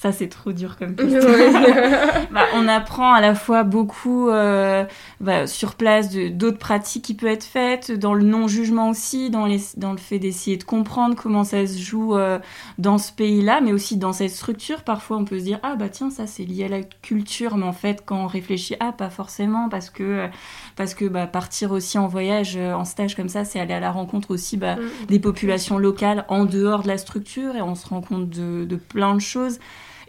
Ça, 0.00 0.12
c'est 0.12 0.28
trop 0.28 0.52
dur 0.52 0.78
comme 0.78 0.94
question. 0.96 1.20
bah, 2.30 2.46
on 2.54 2.66
apprend 2.68 3.12
à 3.12 3.20
la 3.20 3.34
fois 3.34 3.64
beaucoup 3.64 4.30
euh, 4.30 4.86
bah, 5.20 5.46
sur 5.46 5.74
place 5.74 6.10
d'autres 6.10 6.56
pratiques 6.56 7.04
qui 7.04 7.12
peuvent 7.12 7.28
être 7.28 7.44
faites, 7.44 7.92
dans 7.92 8.14
le 8.14 8.24
non-jugement 8.24 8.88
aussi, 8.88 9.28
dans, 9.28 9.44
les, 9.44 9.60
dans 9.76 9.92
le 9.92 9.98
fait 9.98 10.18
d'essayer 10.18 10.56
de 10.56 10.64
comprendre 10.64 11.16
comment 11.16 11.44
ça 11.44 11.66
se 11.66 11.78
joue 11.78 12.16
euh, 12.16 12.38
dans 12.78 12.96
ce 12.96 13.12
pays-là, 13.12 13.60
mais 13.60 13.74
aussi 13.74 13.98
dans 13.98 14.14
cette 14.14 14.30
structure. 14.30 14.84
Parfois, 14.84 15.18
on 15.18 15.26
peut 15.26 15.38
se 15.38 15.44
dire, 15.44 15.60
ah 15.62 15.76
bah 15.76 15.90
tiens, 15.90 16.08
ça 16.08 16.26
c'est 16.26 16.44
lié 16.44 16.64
à 16.64 16.68
la 16.68 16.80
culture, 17.02 17.58
mais 17.58 17.66
en 17.66 17.74
fait, 17.74 18.02
quand 18.06 18.24
on 18.24 18.26
réfléchit, 18.26 18.76
ah 18.80 18.92
pas 18.92 19.10
forcément, 19.10 19.68
parce 19.68 19.90
que, 19.90 20.28
parce 20.76 20.94
que 20.94 21.04
bah, 21.04 21.26
partir 21.26 21.72
aussi 21.72 21.98
en 21.98 22.06
voyage, 22.06 22.54
euh, 22.56 22.72
en 22.72 22.86
stage 22.86 23.14
comme 23.14 23.28
ça, 23.28 23.44
c'est 23.44 23.60
aller 23.60 23.74
à 23.74 23.80
la 23.80 23.92
rencontre 23.92 24.30
aussi 24.30 24.56
bah, 24.56 24.76
mm. 24.76 25.06
des 25.08 25.18
populations 25.18 25.76
locales 25.76 26.24
en 26.28 26.46
dehors 26.46 26.84
de 26.84 26.88
la 26.88 26.96
structure, 26.96 27.54
et 27.54 27.60
on 27.60 27.74
se 27.74 27.86
rend 27.86 28.00
compte 28.00 28.30
de, 28.30 28.64
de 28.64 28.76
plein 28.76 29.14
de 29.14 29.20
choses. 29.20 29.58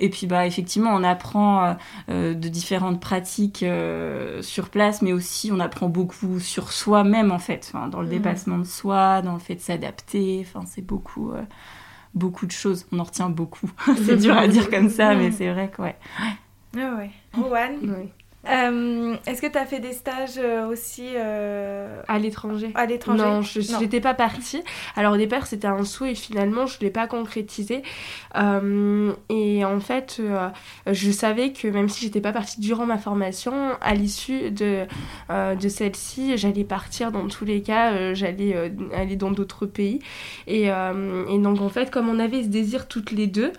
Et 0.02 0.10
puis, 0.10 0.26
bah, 0.26 0.48
effectivement, 0.48 0.90
on 0.96 1.04
apprend 1.04 1.64
euh, 1.64 1.74
euh, 2.10 2.34
de 2.34 2.50
différentes 2.50 3.00
pratiques 3.00 3.62
euh, 3.62 4.42
sur 4.42 4.70
place, 4.70 5.04
mais 5.04 5.14
aussi 5.14 5.52
on 5.54 5.60
apprend 5.60 5.90
beaucoup 5.90 6.40
sur 6.40 6.72
soi-même, 6.74 7.32
en 7.32 7.38
fait, 7.38 7.72
dans 7.92 8.02
le 8.02 8.08
mmh. 8.08 8.10
dépassement 8.10 8.58
de 8.58 8.64
soi, 8.64 9.22
dans 9.22 9.34
le 9.34 9.40
fait 9.40 9.56
de 9.56 9.62
s'adapter. 9.62 10.44
Enfin, 10.44 10.66
c'est 10.66 10.82
beaucoup, 10.82 11.34
beaucoup 12.16 12.48
de 12.48 12.52
choses. 12.52 12.88
On 12.92 12.98
en 12.98 13.04
retient 13.04 13.30
beaucoup. 13.30 13.70
c'est 14.06 14.18
dur 14.18 14.36
à 14.36 14.48
dire 14.48 14.72
comme 14.72 14.90
ça, 14.90 15.14
mais 15.14 15.32
c'est 15.32 15.54
vrai 15.54 15.70
que, 15.70 15.84
ouais. 15.84 15.96
Ah 16.76 16.96
ouais. 16.98 17.12
Rowan 17.34 18.08
euh, 18.50 19.16
est-ce 19.28 19.42
que 19.42 19.48
tu 19.48 19.58
as 19.58 19.66
fait 19.66 19.80
des 19.80 19.94
stages 19.94 20.40
euh, 20.40 20.68
aussi 20.68 21.10
euh, 21.16 22.02
à 22.08 22.18
l'étranger 22.18 22.72
À 22.74 22.88
l'étranger 22.88 23.24
Non, 23.24 23.42
je 23.42 23.80
n'étais 23.80 24.02
pas 24.02 24.16
partie. 24.16 24.64
Alors 24.96 25.14
au 25.14 25.18
départ, 25.18 25.46
c'était 25.46 25.68
un 25.68 25.84
souhait 25.84 26.14
et 26.14 26.16
finalement, 26.16 26.66
je 26.66 26.78
ne 26.78 26.82
l'ai 26.82 26.90
pas 26.90 27.08
concrétisé. 27.08 27.84
et 28.36 29.66
en 29.66 29.80
fait, 29.80 30.22
je 30.88 31.12
savais 31.12 31.52
que 31.54 31.68
même 31.68 31.90
si 31.90 32.04
j'étais 32.04 32.22
pas 32.22 32.32
partie 32.32 32.60
durant 32.60 32.86
ma 32.86 32.98
formation, 32.98 33.54
à 33.82 33.94
l'issue 33.94 34.50
de, 34.52 34.86
de 35.30 35.70
celle-ci, 35.70 36.38
j'allais 36.38 36.64
partir 36.64 37.12
dans 37.12 37.28
tous 37.28 37.46
les 37.46 37.62
cas, 37.62 38.14
j'allais 38.14 38.72
aller 38.94 39.16
dans 39.16 39.32
d'autres 39.32 39.66
pays. 39.66 40.00
Et, 40.48 40.66
et 40.66 41.38
donc 41.38 41.62
en 41.62 41.70
fait, 41.70 41.92
comme 41.92 42.10
on 42.10 42.20
avait 42.20 42.44
ce 42.44 42.48
désir 42.48 42.88
toutes 42.88 43.12
les 43.12 43.28
deux, 43.28 43.54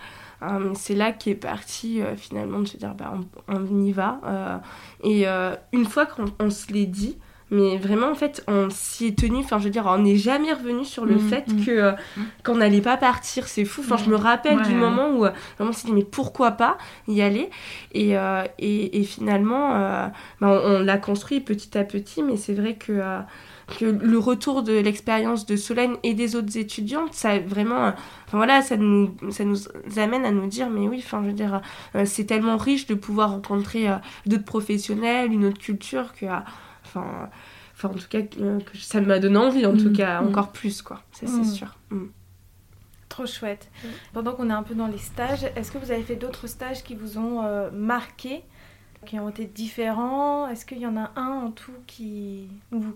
c'est 0.75 0.95
là 0.95 1.13
qu'est 1.13 1.35
parti 1.35 2.01
euh, 2.01 2.17
finalement 2.17 2.61
de 2.61 2.67
se 2.67 2.77
dire 2.77 2.95
bah, 2.95 3.15
on, 3.49 3.85
y 3.85 3.93
va. 3.93 4.21
Euh, 4.27 4.59
et 5.05 5.27
une 5.73 5.87
fois 5.87 6.07
qu'on 6.07 6.51
se 6.51 6.73
l'est 6.73 6.87
dit, 6.87 7.19
Mais 7.53 7.77
vraiment, 7.77 8.09
en 8.09 8.15
fait, 8.15 8.43
on 8.49 8.71
s'y 8.71 9.09
est 9.09 9.19
tenu. 9.19 9.41
Enfin, 9.41 9.59
je 9.59 9.65
veux 9.65 9.71
dire, 9.71 9.85
on 9.87 9.99
n'est 9.99 10.17
jamais 10.17 10.55
revenu 10.55 10.87
sur 10.87 11.05
le 11.05 11.17
mm, 11.17 11.29
fait 11.29 11.49
mm. 11.49 11.65
que 11.67 11.71
euh, 11.71 11.93
qu'on 12.45 12.57
n'allait 12.57 12.81
pas 12.81 12.97
partir. 12.97 13.47
C'est 13.47 13.67
fou. 13.67 13.83
Enfin, 13.85 13.99
je 13.99 14.09
me 14.09 14.17
rappelle 14.17 14.63
du 14.63 14.75
moment 14.75 15.11
où 15.11 15.27
euh, 15.27 15.33
vraiment 15.59 15.71
on 15.71 15.73
s'est 15.75 15.87
dit, 15.87 15.93
mais 15.93 16.03
pourquoi 16.03 16.53
pas 16.53 16.79
y 17.09 17.21
aller? 17.21 17.51
Et, 17.93 18.17
euh, 18.17 18.45
et, 18.59 19.05
finalement, 19.05 20.11
ben, 20.41 20.49
on, 20.49 20.81
l'a 20.81 20.97
construit 20.97 21.41
petit 21.41 21.77
à 21.77 21.85
petit. 21.85 22.23
Mais 22.23 22.39
c'est 22.39 22.55
vrai 22.55 22.77
que 22.77 23.03
que 23.79 23.85
le 23.85 24.19
retour 24.19 24.63
de 24.63 24.73
l'expérience 24.73 25.47
de 25.47 25.57
Solène 25.57 25.97
et 26.03 26.15
des 26.15 26.37
autres 26.37 26.57
étudiantes, 26.57 27.15
ça 27.15 27.39
vraiment, 27.39 27.89
enfin 28.27 28.37
voilà, 28.37 28.63
ça 28.63 28.77
nous, 28.77 29.15
ça 29.31 29.45
nous 29.45 29.59
amène 29.97 30.25
à 30.25 30.31
nous 30.31 30.47
dire, 30.47 30.71
mais 30.71 30.89
oui, 30.89 31.03
enfin 31.05 31.23
je 31.23 31.29
veux 31.29 31.33
dire, 31.35 31.61
c'est 32.05 32.25
tellement 32.25 32.57
riche 32.57 32.87
de 32.87 32.95
pouvoir 32.95 33.31
rencontrer 33.31 33.89
d'autres 34.27 34.45
professionnels, 34.45 35.33
une 35.33 35.47
autre 35.47 35.59
culture 35.59 36.13
que, 36.15 36.27
enfin, 36.85 37.31
enfin 37.75 37.89
en 37.89 37.99
tout 37.99 38.09
cas 38.09 38.23
que, 38.23 38.61
ça 38.79 39.01
m'a 39.01 39.19
donné 39.19 39.37
envie 39.37 39.67
en 39.67 39.77
tout 39.77 39.91
mm. 39.91 39.97
cas 39.97 40.21
mm. 40.21 40.29
encore 40.29 40.53
plus 40.53 40.83
quoi 40.83 41.03
ça 41.13 41.27
c'est 41.27 41.41
mm. 41.41 41.45
sûr 41.45 41.77
Trop 43.09 43.27
chouette. 43.27 43.71
Pendant 44.15 44.33
qu'on 44.33 44.49
est 44.49 44.55
un 44.55 44.63
peu 44.63 44.75
dans 44.75 44.87
les 44.87 44.97
stages, 44.97 45.45
est-ce 45.55 45.71
que 45.71 45.77
vous 45.77 45.91
avez 45.91 46.03
fait 46.03 46.17
d'autres 46.17 46.47
stages 46.47 46.83
qui 46.83 46.95
vous 46.95 47.19
ont 47.19 47.45
euh, 47.45 47.71
marqué, 47.71 48.43
qui 49.07 49.19
ont 49.19 49.29
été 49.29 49.45
différents? 49.45 50.49
Est-ce 50.49 50.65
qu'il 50.65 50.79
y 50.79 50.87
en 50.87 50.97
a 50.97 51.11
un 51.17 51.47
en 51.47 51.51
tout 51.51 51.73
qui 51.87 52.49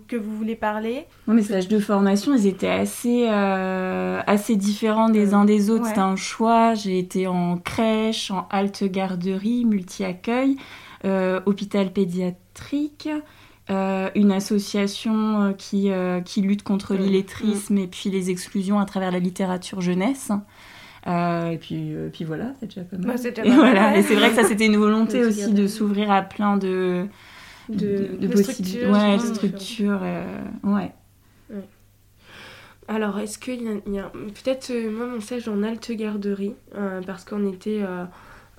que 0.07 0.15
vous 0.15 0.35
voulez 0.35 0.55
parler? 0.55 1.05
Non, 1.27 1.33
mes 1.33 1.43
stages 1.43 1.67
de 1.67 1.79
formation, 1.79 2.33
ils 2.35 2.47
étaient 2.47 2.67
assez 2.67 3.27
euh, 3.29 4.21
assez 4.25 4.55
différents 4.55 5.09
des 5.09 5.33
uns 5.33 5.45
des 5.45 5.69
autres. 5.69 5.85
C'était 5.85 5.99
un 5.99 6.15
choix. 6.15 6.73
J'ai 6.73 6.99
été 6.99 7.27
en 7.27 7.57
crèche, 7.57 8.31
en 8.31 8.47
halte 8.49 8.83
garderie, 8.83 9.65
multi-accueil, 9.65 10.57
euh, 11.05 11.41
hôpital 11.45 11.91
pédiatrique. 11.91 13.09
Euh, 13.69 14.09
une 14.15 14.31
association 14.31 15.41
euh, 15.41 15.51
qui, 15.51 15.91
euh, 15.91 16.21
qui 16.21 16.41
lutte 16.41 16.63
contre 16.63 16.93
l'illettrisme 16.93 17.75
mm. 17.75 17.79
et 17.79 17.87
puis 17.87 18.09
les 18.09 18.29
exclusions 18.29 18.79
à 18.79 18.85
travers 18.85 19.11
la 19.11 19.19
littérature 19.19 19.81
jeunesse. 19.81 20.31
Et 21.07 21.57
puis, 21.57 21.93
puis 22.11 22.25
voilà, 22.25 22.53
c'est 22.59 22.67
déjà 22.67 22.81
pas 22.81 22.97
mal. 22.97 23.15
et, 23.17 23.49
voilà. 23.49 23.97
et 23.97 24.03
c'est 24.03 24.15
vrai 24.15 24.29
que 24.29 24.35
ça, 24.35 24.43
c'était 24.43 24.65
une 24.65 24.77
volonté 24.77 25.23
aussi 25.25 25.53
de 25.53 25.67
s'ouvrir 25.67 26.11
à 26.11 26.21
plein 26.21 26.57
de, 26.57 27.05
de, 27.69 28.17
de, 28.19 28.27
possibilités. 28.27 28.87
Ouais, 28.87 29.17
structures. 29.19 30.01
ouais. 30.63 30.91
Alors, 32.89 33.19
est-ce 33.19 33.37
qu'il 33.37 33.63
y 33.63 33.99
a, 33.99 34.05
a... 34.05 34.09
peut-être 34.09 34.71
moi 34.89 35.07
mon 35.07 35.19
stage 35.19 35.47
en 35.47 35.63
halte 35.63 35.91
garderie 35.91 36.55
parce 37.05 37.25
qu'on 37.25 37.51
était 37.51 37.83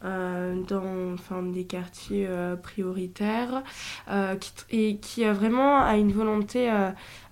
euh, 0.04 0.62
dans 0.68 1.14
enfin, 1.14 1.42
des 1.42 1.64
quartiers 1.64 2.26
euh, 2.28 2.54
prioritaires 2.54 3.64
euh, 4.08 4.36
qui, 4.36 4.52
et 4.70 4.96
qui 4.98 5.24
a 5.24 5.32
vraiment 5.32 5.80
a 5.82 5.96
une 5.96 6.12
volonté 6.12 6.70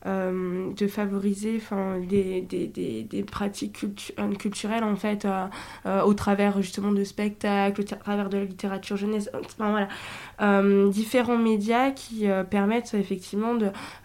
euh, 0.06 0.72
de 0.72 0.86
favoriser 0.86 1.54
enfin, 1.56 1.98
des, 1.98 2.40
des, 2.40 2.68
des, 2.68 3.22
pratiques 3.24 3.84
euh, 4.20 4.32
culturelles 4.34 4.84
en 4.84 4.94
fait 4.94 5.24
euh, 5.24 6.02
au 6.02 6.14
travers 6.14 6.62
justement 6.62 6.92
de 6.92 7.02
spectacles, 7.02 7.80
au 7.80 7.84
travers 7.84 8.28
de 8.28 8.38
la 8.38 8.44
littérature 8.44 8.96
jeunesse, 8.96 9.28
enfin, 9.34 9.88
voilà, 10.38 10.62
différents 10.90 11.38
médias 11.38 11.90
qui 11.90 12.26
permettent 12.50 12.94
effectivement 12.94 13.54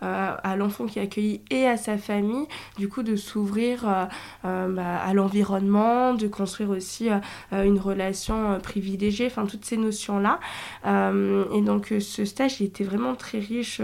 à 0.02 0.56
l'enfant 0.56 0.86
qui 0.86 1.00
est 1.00 1.04
accueilli 1.04 1.42
et 1.52 1.68
à 1.68 1.78
sa 1.78 1.98
famille 1.98 2.48
du 2.78 2.88
coup 2.88 3.04
de 3.04 3.16
s'ouvrir 3.16 3.84
bah, 4.44 4.98
à 5.06 5.14
l'environnement, 5.14 6.14
de 6.14 6.28
construire 6.28 6.70
aussi 6.70 7.10
une 7.52 7.80
relation 7.80 8.60
privilégiée, 8.60 9.28
enfin 9.28 9.46
toutes 9.46 9.66
ces 9.66 9.78
notions 9.78 10.20
là. 10.20 10.40
et 10.86 11.62
donc 11.62 11.94
ce 12.00 12.26
stage 12.26 12.62
était 12.62 12.86
vraiment 12.86 13.16
très 13.16 13.40
riche 13.40 13.82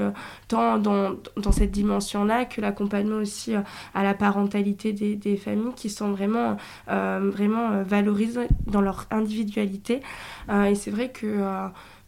tant 0.48 0.78
dans, 0.78 1.16
dans 1.36 1.52
cette 1.52 1.72
dimension 1.72 2.07
là 2.16 2.46
que 2.46 2.62
l'accompagnement 2.62 3.18
aussi 3.18 3.56
euh, 3.56 3.62
à 3.94 4.04
la 4.04 4.14
parentalité 4.14 4.94
des, 4.94 5.16
des 5.16 5.38
familles 5.38 5.74
qui 5.76 5.90
sont 5.90 6.12
vraiment, 6.12 6.58
euh, 6.90 7.32
vraiment 7.34 7.72
euh, 7.72 7.84
valorisées 7.84 8.48
dans 8.66 8.82
leur 8.82 9.06
individualité. 9.12 10.02
et 10.50 10.76
c'est 10.76 10.92
vrai 10.92 11.10
que 11.10 11.28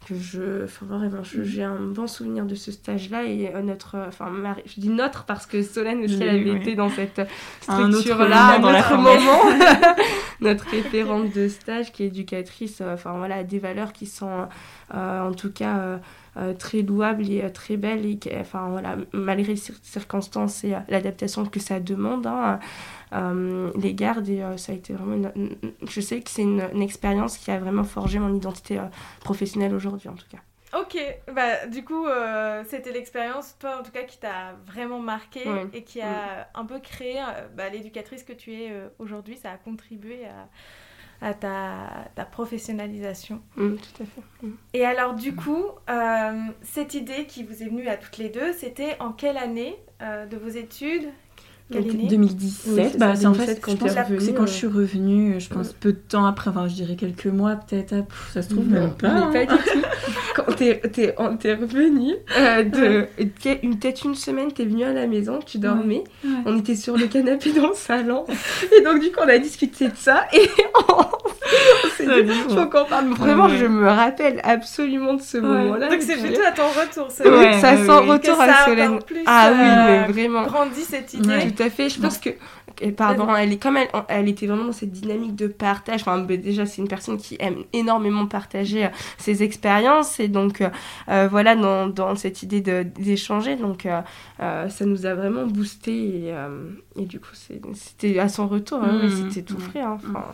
que 0.08 0.14
je, 0.14 0.64
enfin 0.64 0.86
vraiment, 0.86 1.22
j'ai 1.22 1.62
un 1.62 1.76
bon 1.78 2.06
souvenir 2.06 2.46
de 2.46 2.54
ce 2.54 2.72
stage-là 2.72 3.24
et 3.24 3.52
notre, 3.62 3.98
enfin 4.08 4.32
je 4.64 4.80
dis 4.80 4.88
notre 4.88 5.24
parce 5.24 5.44
que 5.44 5.62
Solène 5.62 6.02
aussi 6.02 6.18
elle 6.22 6.30
avait 6.30 6.56
été 6.56 6.74
dans 6.74 6.88
cette 6.88 7.20
structure-là, 7.60 8.58
dans 8.60 8.72
notre 8.72 8.96
moment, 8.96 9.42
notre 10.40 10.70
référente 10.70 11.34
de 11.34 11.48
stage 11.48 11.92
qui 11.92 12.04
est 12.04 12.06
éducatrice, 12.06 12.80
enfin 12.80 13.12
voilà, 13.18 13.44
des 13.44 13.58
valeurs 13.58 13.92
qui 13.92 14.06
sont 14.06 14.48
en 14.90 15.32
tout 15.32 15.52
cas 15.52 15.76
euh, 15.78 15.98
très 16.54 16.82
louable 16.82 17.28
et 17.30 17.42
euh, 17.42 17.50
très 17.50 17.76
belle 17.76 18.06
et 18.06 18.18
enfin 18.40 18.68
voilà 18.68 18.96
malgré 19.12 19.54
les 19.54 19.60
circonstances 19.82 20.64
et 20.64 20.74
euh, 20.74 20.78
l'adaptation 20.88 21.44
que 21.44 21.60
ça 21.60 21.80
demande 21.80 22.26
hein, 22.26 22.58
les 23.76 23.94
gardes 23.94 24.28
et 24.28 24.42
ça 24.56 24.72
a 24.72 24.74
été 24.74 24.94
vraiment 24.94 25.30
je 25.86 26.00
sais 26.00 26.20
que 26.20 26.30
c'est 26.30 26.42
une, 26.42 26.82
expérience 26.82 27.38
qui 27.38 27.50
a 27.50 27.58
vraiment 27.58 27.84
forgé 27.84 28.18
mon 28.18 28.34
identité 28.34 28.80
professionnelle 29.20 29.74
aujourd'hui 29.74 30.08
en 30.08 30.14
tout 30.14 30.26
cas. 30.30 30.38
Ok, 30.80 30.96
bah 31.34 31.66
du 31.66 31.84
coup 31.84 32.06
c'était 32.66 32.92
l'expérience 32.92 33.56
toi 33.58 33.78
en 33.80 33.82
tout 33.82 33.90
cas 33.90 34.04
qui 34.04 34.18
t'a 34.18 34.54
vraiment 34.66 35.00
marqué 35.00 35.42
et 35.72 35.82
qui 35.82 36.00
a 36.00 36.48
un 36.54 36.64
peu 36.64 36.78
créé 36.78 37.20
bah, 37.56 37.68
l'éducatrice 37.68 38.22
que 38.22 38.32
tu 38.32 38.54
es 38.54 38.72
aujourd'hui, 38.98 39.36
ça 39.36 39.50
a 39.50 39.56
contribué 39.56 40.26
à, 40.26 40.48
à 41.20 41.34
ta, 41.34 42.08
ta 42.14 42.24
professionnalisation. 42.24 43.42
Mm, 43.56 43.76
tout 43.76 44.02
à 44.02 44.06
fait. 44.06 44.22
Mm. 44.42 44.50
Et 44.74 44.84
alors 44.84 45.14
du 45.14 45.34
coup, 45.34 45.64
euh, 45.88 46.40
cette 46.62 46.94
idée 46.94 47.26
qui 47.26 47.44
vous 47.44 47.62
est 47.62 47.66
venue 47.66 47.88
à 47.88 47.96
toutes 47.96 48.18
les 48.18 48.28
deux, 48.28 48.52
c'était 48.52 48.96
en 49.00 49.12
quelle 49.12 49.36
année 49.36 49.76
euh, 50.02 50.26
de 50.26 50.36
vos 50.36 50.48
études? 50.48 51.08
2017, 51.70 52.98
bah, 52.98 53.14
c'est 53.14 53.26
en 53.26 53.34
fait 53.34 53.60
quand 53.60 53.76
c'est 54.18 54.34
quand 54.34 54.46
je 54.46 54.52
suis 54.52 54.66
revenue, 54.66 55.36
je 55.38 55.48
pense 55.48 55.72
peu 55.72 55.92
de 55.92 55.98
temps 55.98 56.24
après, 56.24 56.50
enfin 56.50 56.66
je 56.68 56.74
dirais 56.74 56.96
quelques 56.96 57.26
mois 57.26 57.56
peut-être, 57.56 57.94
ah, 57.94 58.06
ça 58.32 58.42
se 58.42 58.48
trouve 58.48 58.68
même 58.68 58.92
pas. 58.92 59.08
Hein. 59.08 59.30
pas 59.32 59.46
du 59.46 59.56
tout. 59.56 59.82
quand 60.34 60.52
t'es 60.56 60.80
es, 60.98 61.14
es 61.16 61.54
revenue, 61.54 62.14
euh, 62.38 62.64
de, 62.64 63.06
peut-être 63.16 64.04
une 64.04 64.14
semaine, 64.14 64.52
t'es 64.52 64.64
venue 64.64 64.84
à 64.84 64.92
la 64.92 65.06
maison, 65.06 65.38
tu 65.44 65.58
dormais, 65.58 66.04
on 66.44 66.58
était 66.58 66.76
sur 66.76 66.96
le 66.96 67.06
canapé 67.06 67.52
dans 67.56 67.68
le 67.68 67.74
salon, 67.74 68.24
et 68.76 68.82
donc 68.82 69.00
du 69.00 69.10
coup 69.12 69.20
on 69.24 69.28
a 69.28 69.38
discuté 69.38 69.88
de 69.88 69.96
ça, 69.96 70.26
et 70.32 70.48
on, 70.88 71.88
s'est 71.96 72.22
dit, 72.22 72.32
faut 72.48 72.66
qu'on 72.66 72.84
parle. 72.84 73.06
Vraiment, 73.10 73.48
je 73.48 73.66
me 73.66 73.88
rappelle 73.88 74.40
absolument 74.44 75.14
de 75.14 75.22
ce 75.22 75.38
moment-là. 75.38 75.88
Donc 75.88 76.02
c'est 76.02 76.16
plutôt 76.16 76.42
à 76.42 76.52
ton 76.52 76.68
retour, 76.68 77.08
vrai. 77.08 77.60
ça 77.60 77.76
sent 77.76 77.90
retour 77.90 78.40
à 78.40 78.64
Solène. 78.64 78.98
Ah 79.26 79.50
oui, 79.52 79.58
mais 79.58 79.98
euh, 79.98 80.12
vraiment. 80.12 80.42
Grandi 80.42 80.82
cette 80.82 81.14
idée 81.14 81.50
à 81.62 81.70
fait. 81.70 81.88
Je 81.88 82.00
pense 82.00 82.18
que, 82.18 82.30
pardon, 82.90 83.34
elle 83.34 83.52
est 83.52 83.62
comme 83.62 83.76
elle, 83.76 83.88
elle 84.08 84.28
était 84.28 84.46
vraiment 84.46 84.64
dans 84.64 84.72
cette 84.72 84.92
dynamique 84.92 85.34
de 85.34 85.46
partage. 85.46 86.00
Enfin, 86.02 86.18
bah, 86.18 86.36
déjà, 86.36 86.66
c'est 86.66 86.82
une 86.82 86.88
personne 86.88 87.18
qui 87.18 87.36
aime 87.40 87.64
énormément 87.72 88.26
partager 88.26 88.86
euh, 88.86 88.88
ses 89.18 89.42
expériences 89.42 90.20
et 90.20 90.28
donc 90.28 90.60
euh, 90.60 90.70
euh, 91.08 91.28
voilà 91.30 91.56
dans, 91.56 91.88
dans, 91.88 92.14
cette 92.16 92.42
idée 92.42 92.60
d'échanger. 92.60 93.56
Donc, 93.56 93.86
ça 94.38 94.84
nous 94.86 95.06
a 95.06 95.14
vraiment 95.14 95.46
boosté 95.46 96.28
et, 96.28 96.34
et 96.96 97.06
du 97.06 97.20
coup, 97.20 97.34
c'était 97.34 98.18
à 98.18 98.28
son 98.28 98.48
retour. 98.48 98.82
Hein, 98.82 99.02
mmh. 99.04 99.10
c'était 99.10 99.42
tout 99.42 99.58
frais. 99.58 99.80
Hein, 99.80 99.98
enfin. 100.02 100.24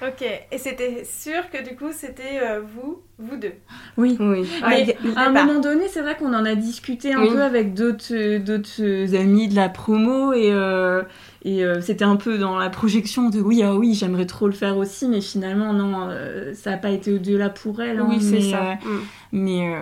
Ok, 0.00 0.22
et 0.22 0.58
c'était 0.58 1.04
sûr 1.04 1.50
que 1.50 1.68
du 1.68 1.74
coup 1.74 1.92
c'était 1.92 2.40
euh, 2.40 2.60
vous, 2.60 3.02
vous 3.18 3.36
deux? 3.36 3.54
Oui, 3.96 4.16
oui. 4.20 4.48
Mais 4.68 4.96
à 5.16 5.26
un 5.26 5.30
moment 5.30 5.58
donné, 5.58 5.88
c'est 5.88 6.02
vrai 6.02 6.16
qu'on 6.16 6.32
en 6.34 6.44
a 6.44 6.54
discuté 6.54 7.14
un 7.14 7.26
peu 7.26 7.42
avec 7.42 7.74
d'autres 7.74 8.38
d'autres 8.38 9.14
amis 9.16 9.48
de 9.48 9.56
la 9.56 9.68
promo 9.68 10.32
et 10.32 10.52
euh, 10.52 11.02
et 11.44 11.64
euh, 11.64 11.80
c'était 11.80 12.04
un 12.04 12.16
peu 12.16 12.38
dans 12.38 12.58
la 12.58 12.70
projection 12.70 13.28
de 13.28 13.40
oui, 13.40 13.62
ah 13.64 13.74
oui, 13.74 13.94
j'aimerais 13.94 14.26
trop 14.26 14.46
le 14.46 14.52
faire 14.52 14.76
aussi, 14.76 15.08
mais 15.08 15.20
finalement 15.20 15.72
non, 15.72 16.10
ça 16.54 16.70
n'a 16.70 16.76
pas 16.76 16.90
été 16.90 17.12
au-delà 17.12 17.48
pour 17.48 17.80
elle. 17.80 18.00
oui, 18.00 18.16
hein, 18.16 18.20
c'est 18.20 18.40
ça. 18.40 18.74
Mm. 18.84 19.27
Mais 19.32 19.74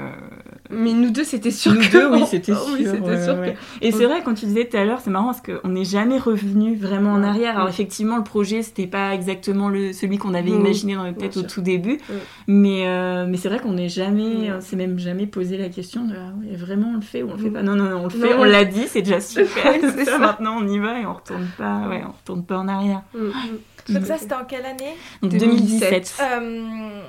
mais 0.70 0.92
nous 0.92 1.10
deux, 1.10 1.24
c'était 1.24 1.50
sûr. 1.50 1.72
Nous 1.72 1.88
deux, 1.90 2.10
oui, 2.10 2.24
c'était 2.26 2.54
sûr. 2.54 2.66
oui, 2.72 2.84
sûr 2.84 3.36
Et 3.80 3.92
c'est 3.92 4.04
vrai, 4.04 4.22
quand 4.24 4.34
tu 4.34 4.46
disais 4.46 4.64
tout 4.64 4.76
à 4.76 4.84
l'heure, 4.84 5.00
c'est 5.00 5.10
marrant 5.10 5.26
parce 5.26 5.40
qu'on 5.40 5.68
n'est 5.68 5.84
jamais 5.84 6.18
revenu 6.18 6.76
vraiment 6.76 7.12
en 7.12 7.22
arrière. 7.22 7.56
Alors 7.56 7.68
effectivement, 7.68 8.16
le 8.16 8.24
projet, 8.24 8.62
c'était 8.62 8.86
pas 8.86 9.14
exactement 9.14 9.68
le, 9.68 9.92
celui 9.92 10.18
qu'on 10.18 10.34
avait 10.34 10.50
imaginé 10.50 10.94
dans 10.94 11.04
notre 11.04 11.18
tête 11.18 11.36
au 11.36 11.42
tout 11.42 11.60
début. 11.60 11.98
Mais, 12.46 12.86
euh, 12.86 13.26
mais 13.28 13.36
c'est 13.36 13.48
vrai 13.48 13.58
qu'on 13.58 13.72
n'est 13.72 13.88
jamais, 13.88 14.52
on 14.52 14.60
s'est 14.60 14.76
même 14.76 14.98
jamais 14.98 15.26
posé 15.26 15.56
la 15.56 15.68
question 15.68 16.04
de 16.04 16.14
ah, 16.16 16.32
oui, 16.40 16.54
vraiment 16.56 16.92
on 16.92 16.96
le 16.96 17.02
fait 17.02 17.22
ou 17.22 17.30
on 17.30 17.36
le 17.36 17.42
fait 17.42 17.50
pas? 17.50 17.62
Non, 17.62 17.76
non, 17.76 17.84
non 17.84 18.00
on 18.00 18.04
le 18.04 18.10
fait, 18.10 18.34
on 18.34 18.44
l'a 18.44 18.64
dit, 18.64 18.84
c'est 18.86 19.02
déjà 19.02 19.20
super. 19.20 19.74
c'est 19.80 20.04
ça, 20.04 20.18
maintenant 20.18 20.58
on 20.60 20.68
y 20.68 20.78
va 20.78 21.00
et 21.00 21.06
on 21.06 21.14
retourne 21.14 21.48
pas, 21.58 21.88
ouais, 21.88 22.02
on 22.06 22.12
retourne 22.12 22.44
pas 22.44 22.58
en 22.58 22.68
arrière. 22.68 23.02
Donc 23.88 24.04
ça, 24.04 24.18
c'était 24.18 24.34
en 24.34 24.44
quelle 24.44 24.64
année? 24.64 24.96
2017. 25.22 26.16
Euh, 26.20 27.02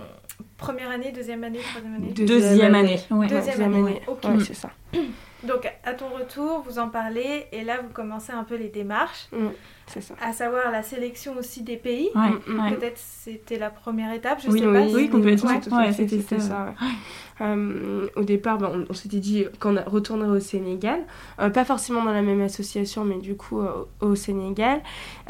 première 0.57 0.89
année, 0.91 1.11
deuxième 1.11 1.43
année, 1.43 1.59
troisième 1.59 1.95
année 1.95 2.11
Deuxième, 2.13 2.75
année. 2.75 2.99
Deuxième, 3.29 3.73
année. 3.73 4.01
Ok, 4.07 4.25
c'est 4.45 4.53
ça. 4.53 4.69
Donc, 5.43 5.71
à 5.83 5.93
ton 5.93 6.09
retour, 6.09 6.63
vous 6.67 6.79
en 6.79 6.89
parlez 6.89 7.45
et 7.51 7.63
là, 7.63 7.77
vous 7.81 7.93
commencez 7.93 8.31
un 8.31 8.43
peu 8.43 8.55
les 8.55 8.69
démarches. 8.69 9.27
Mm. 9.31 9.47
Ça. 9.87 10.13
À 10.21 10.33
savoir 10.33 10.69
la 10.71 10.83
sélection 10.83 11.33
aussi 11.39 11.61
des 11.63 11.77
pays. 11.77 12.09
Ouais, 12.13 12.53
ouais. 12.53 12.75
Peut-être 12.75 12.97
c'était 12.99 13.57
la 13.57 13.69
première 13.69 14.11
étape, 14.13 14.39
je 14.43 14.49
Oui, 14.51 14.59
sais 14.59 14.67
oui, 14.67 14.73
pas. 14.73 14.85
oui, 14.93 15.03
si- 15.05 15.09
complètement. 15.09 15.49
Ouais, 15.77 15.93
c'était 15.93 16.19
c'était 16.19 16.39
ça. 16.41 16.47
ça. 16.47 16.65
ouais. 16.81 16.87
Euh, 17.39 18.07
au 18.15 18.23
départ, 18.23 18.57
ben, 18.57 18.69
on, 18.73 18.85
on 18.89 18.93
s'était 18.93 19.19
dit 19.19 19.45
qu'on 19.59 19.77
a- 19.77 19.83
retournerait 19.83 20.37
au 20.37 20.39
Sénégal, 20.39 20.99
Euh, 21.39 21.49
pas 21.49 21.63
forcément 21.65 22.03
dans 22.03 22.11
la 22.11 22.21
même 22.21 22.41
association, 22.41 23.05
mais 23.05 23.17
du 23.19 23.35
coup 23.35 23.61
euh, 23.61 23.85
au 24.01 24.15
Sénégal. 24.15 24.81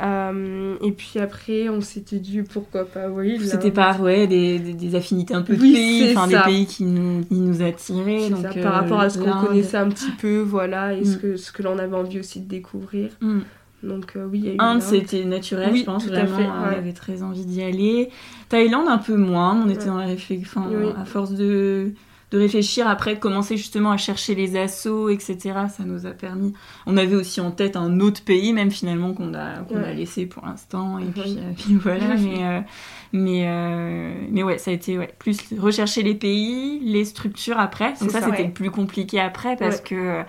Euh, 0.02 0.76
et 0.82 0.92
puis 0.92 1.20
après, 1.20 1.70
on 1.70 1.82
s'était 1.82 2.20
dit 2.20 2.42
pourquoi 2.44 2.86
pas, 2.86 3.10
oui. 3.10 3.40
C'était 3.48 3.72
par 3.72 4.02
ouais, 4.02 4.28
des, 4.28 4.60
des, 4.60 4.74
des 4.74 4.96
affinités 4.96 5.34
un 5.34 5.42
peu 5.42 5.56
de 5.56 5.62
Oui, 5.62 5.74
pays, 5.74 6.00
c'est 6.08 6.18
enfin 6.18 6.30
ça. 6.30 6.38
des 6.40 6.44
pays 6.52 6.66
qui 6.66 6.84
nous, 6.86 7.24
qui 7.26 7.36
nous 7.36 7.62
attiraient. 7.62 8.22
c'est 8.24 8.30
Donc, 8.30 8.42
ça, 8.54 8.58
euh, 8.58 8.64
par 8.64 8.74
rapport 8.74 9.00
à 9.00 9.10
ce 9.10 9.20
qu'on 9.20 9.46
connaissait 9.46 9.78
un 9.78 9.90
petit 9.90 10.12
peu, 10.12 10.40
voilà, 10.40 10.94
et 10.94 11.04
ce 11.06 11.18
Mm. 11.18 11.20
que, 11.20 11.36
ce 11.38 11.52
que 11.52 11.64
l'on 11.64 11.78
avait 11.78 11.96
envie 11.96 12.20
aussi 12.20 12.40
de 12.40 12.48
découvrir. 12.48 13.10
Mm. 13.22 13.40
Donc 13.84 14.16
euh, 14.16 14.28
oui, 14.30 14.40
il 14.40 14.46
y 14.46 14.50
a 14.50 14.54
eu 14.54 14.58
Inde, 14.60 14.82
c'était 14.82 15.24
naturel, 15.24 15.70
Oui, 15.72 15.80
je 15.80 15.86
pense, 15.86 16.08
tout 16.08 16.14
à 16.14 16.26
fait, 16.26 16.48
On 16.48 16.64
avait 16.76 16.94
très 16.94 17.22
envie 17.22 17.46
d'y 17.46 17.62
aller. 17.62 18.10
Thaïlande, 18.50 18.88
un 18.88 18.98
peu 18.98 19.16
moins. 19.16 19.56
On 19.64 19.70
était 19.70 19.82
Ouais. 19.82 19.86
dans 19.88 19.98
la 19.98 20.08
réflexion, 20.08 20.62
enfin, 20.62 20.70
Oui. 20.72 20.90
à 21.00 21.06
force 21.06 21.32
de, 21.32 21.92
de 22.32 22.38
réfléchir, 22.40 22.88
après, 22.88 23.14
de 23.16 23.20
commencer 23.20 23.56
justement 23.56 23.92
à 23.92 23.98
chercher 23.98 24.34
les 24.34 24.58
assos, 24.58 25.10
etc. 25.10 25.38
Ça 25.70 25.84
nous 25.86 26.08
a 26.08 26.12
permis. 26.12 26.54
On 26.88 26.98
avait 26.98 27.16
aussi 27.16 27.40
en 27.40 27.52
tête 27.52 27.76
un 27.76 28.00
autre 28.00 28.24
pays, 28.24 28.52
même 28.52 28.72
finalement, 28.72 29.14
qu'on 29.14 29.34
a, 29.36 29.60
qu'on 29.60 29.82
a 29.84 29.94
laissé 29.94 30.26
pour 30.26 30.44
l'instant. 30.46 30.98
Et 30.98 31.06
puis, 31.06 31.38
euh, 31.38 31.52
puis 31.58 31.76
voilà. 31.76 32.16
mais, 32.20 32.44
euh, 32.44 32.60
mais, 33.14 33.44
euh, 33.48 34.12
mais 34.32 34.42
ouais, 34.42 34.58
ça 34.58 34.72
a 34.72 34.74
été 34.74 34.98
ouais, 34.98 35.14
plus 35.20 35.38
rechercher 35.58 36.02
les 36.02 36.16
pays, 36.16 36.80
les 36.84 37.06
structures 37.06 37.60
après. 37.60 37.94
Donc 38.02 38.10
ça, 38.10 38.22
ça, 38.22 38.32
c'était 38.32 38.46
le 38.46 38.52
plus 38.54 38.72
compliqué 38.72 39.20
après 39.20 39.56
parce 39.56 39.82
que. 39.82 40.24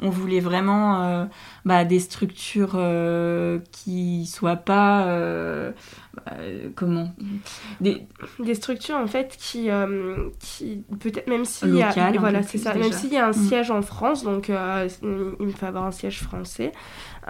On 0.00 0.10
voulait 0.10 0.40
vraiment 0.40 1.02
euh, 1.02 1.24
bah, 1.64 1.84
des 1.84 2.00
structures 2.00 2.74
euh, 2.74 3.58
qui 3.72 4.26
soient 4.26 4.56
pas 4.56 5.06
euh, 5.06 5.72
bah, 6.14 6.32
comment 6.74 7.12
des, 7.80 8.06
des 8.38 8.54
structures 8.54 8.96
en 8.96 9.06
fait 9.06 9.36
qui, 9.38 9.68
qui 10.40 10.82
peut-être 11.00 11.28
même 11.28 11.44
s'il 11.44 11.74
y 11.74 11.82
a 11.82 11.90
voilà 12.18 12.42
c'est 12.42 12.64
même 12.74 12.92
s'il 12.92 13.12
y 13.12 13.16
a 13.16 13.26
un 13.26 13.30
Mm. 13.34 13.48
siège 13.48 13.70
en 13.70 13.82
France 13.82 14.22
donc 14.22 14.48
il 14.48 15.46
me 15.46 15.50
faut 15.52 15.66
avoir 15.66 15.84
un 15.84 15.90
siège 15.90 16.20
français 16.20 16.72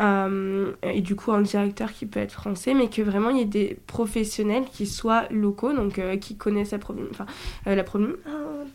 euh, 0.00 0.72
et 0.82 1.00
du 1.00 1.14
coup 1.14 1.30
un 1.30 1.42
directeur 1.42 1.92
qui 1.92 2.06
peut 2.06 2.18
être 2.18 2.32
français 2.32 2.74
mais 2.74 2.88
que 2.88 3.00
vraiment 3.00 3.30
il 3.30 3.38
y 3.38 3.40
ait 3.42 3.44
des 3.44 3.78
professionnels 3.86 4.64
qui 4.72 4.86
soient 4.86 5.24
locaux 5.30 5.72
donc 5.72 6.00
euh, 6.00 6.16
qui 6.16 6.36
connaissent 6.36 6.72
euh, 6.72 7.26
ah, 7.66 7.70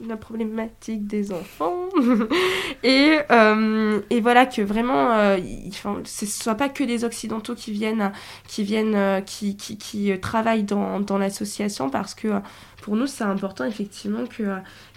la 0.07 0.17
problématique 0.17 1.07
des 1.07 1.33
enfants. 1.33 1.89
Et, 2.83 3.17
et 4.09 4.21
voilà 4.21 4.45
que 4.45 4.61
vraiment 4.61 5.35
ce 6.05 6.25
soit 6.25 6.55
pas 6.55 6.69
que 6.69 6.83
des 6.83 7.03
occidentaux 7.03 7.55
qui 7.55 7.71
viennent 7.71 8.11
qui 8.47 8.63
viennent 8.63 9.23
qui, 9.25 9.57
qui, 9.57 10.17
travaillent 10.21 10.63
dans, 10.63 11.01
dans 11.01 11.17
l'association 11.17 11.89
parce 11.89 12.15
que 12.15 12.27
pour 12.81 12.95
nous 12.95 13.07
c'est 13.07 13.25
important 13.25 13.65
effectivement 13.65 14.25
que 14.25 14.43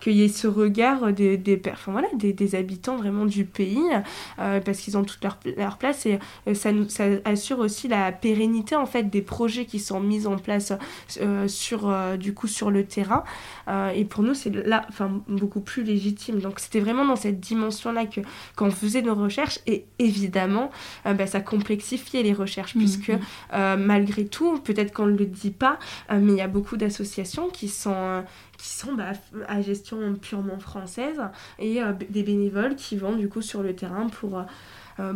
qu'il 0.02 0.14
y 0.14 0.22
ait 0.24 0.28
ce 0.28 0.46
regard 0.48 1.12
des 1.12 1.36
des, 1.36 1.60
enfin, 1.70 1.92
voilà, 1.92 2.08
des, 2.14 2.32
des 2.32 2.54
habitants 2.54 2.96
vraiment 2.96 3.26
du 3.26 3.44
pays 3.44 3.78
euh, 4.38 4.60
parce 4.60 4.78
qu'ils 4.78 4.96
ont 4.98 5.04
toute 5.04 5.22
leur, 5.22 5.38
leur 5.56 5.78
place 5.78 6.06
et 6.06 6.18
euh, 6.48 6.54
ça 6.54 6.72
nous 6.72 6.88
ça 6.88 7.04
assure 7.24 7.58
aussi 7.60 7.88
la 7.88 8.12
pérennité 8.12 8.76
en 8.76 8.86
fait 8.86 9.04
des 9.04 9.22
projets 9.22 9.64
qui 9.64 9.78
sont 9.78 10.00
mis 10.00 10.26
en 10.26 10.36
place 10.36 10.72
euh, 11.20 11.48
sur 11.48 11.88
euh, 11.88 12.16
du 12.16 12.34
coup 12.34 12.46
sur 12.48 12.70
le 12.70 12.84
terrain. 12.84 13.24
Et 13.94 14.04
pour 14.04 14.22
nous 14.22 14.34
c'est 14.34 14.50
là 14.50 14.84
enfin 14.88 15.22
beaucoup 15.28 15.60
plus 15.60 15.82
légitime. 15.84 16.40
Donc 16.40 16.58
c'était 16.58 16.80
vraiment 16.80 17.04
dans 17.04 17.16
cette 17.16 17.40
dimension 17.40 17.92
là 17.92 18.06
que 18.06 18.20
qu'on 18.56 18.70
faisait 18.70 19.02
nos 19.02 19.14
recherches. 19.14 19.60
Et 19.66 19.84
évidemment 19.98 20.70
bah, 21.04 21.26
ça 21.26 21.40
complexifiait 21.40 22.22
les 22.22 22.32
recherches 22.32 22.74
puisque 22.76 23.08
Mhm. 23.10 23.20
euh, 23.54 23.76
malgré 23.76 24.26
tout, 24.26 24.58
peut-être 24.58 24.92
qu'on 24.92 25.06
ne 25.06 25.16
le 25.16 25.26
dit 25.26 25.50
pas, 25.50 25.78
mais 26.10 26.32
il 26.32 26.38
y 26.38 26.40
a 26.42 26.48
beaucoup 26.48 26.76
d'associations 26.76 27.48
qui 27.48 27.68
sont, 27.68 28.24
qui 28.62 28.68
sont 28.68 28.94
bah, 28.94 29.12
à 29.48 29.60
gestion 29.60 30.14
purement 30.14 30.58
française 30.60 31.20
et 31.58 31.82
euh, 31.82 31.92
des 32.10 32.22
bénévoles 32.22 32.76
qui 32.76 32.96
vont 32.96 33.16
du 33.16 33.28
coup 33.28 33.42
sur 33.42 33.60
le 33.60 33.74
terrain 33.74 34.06
pour, 34.06 34.38
euh, 34.38 34.44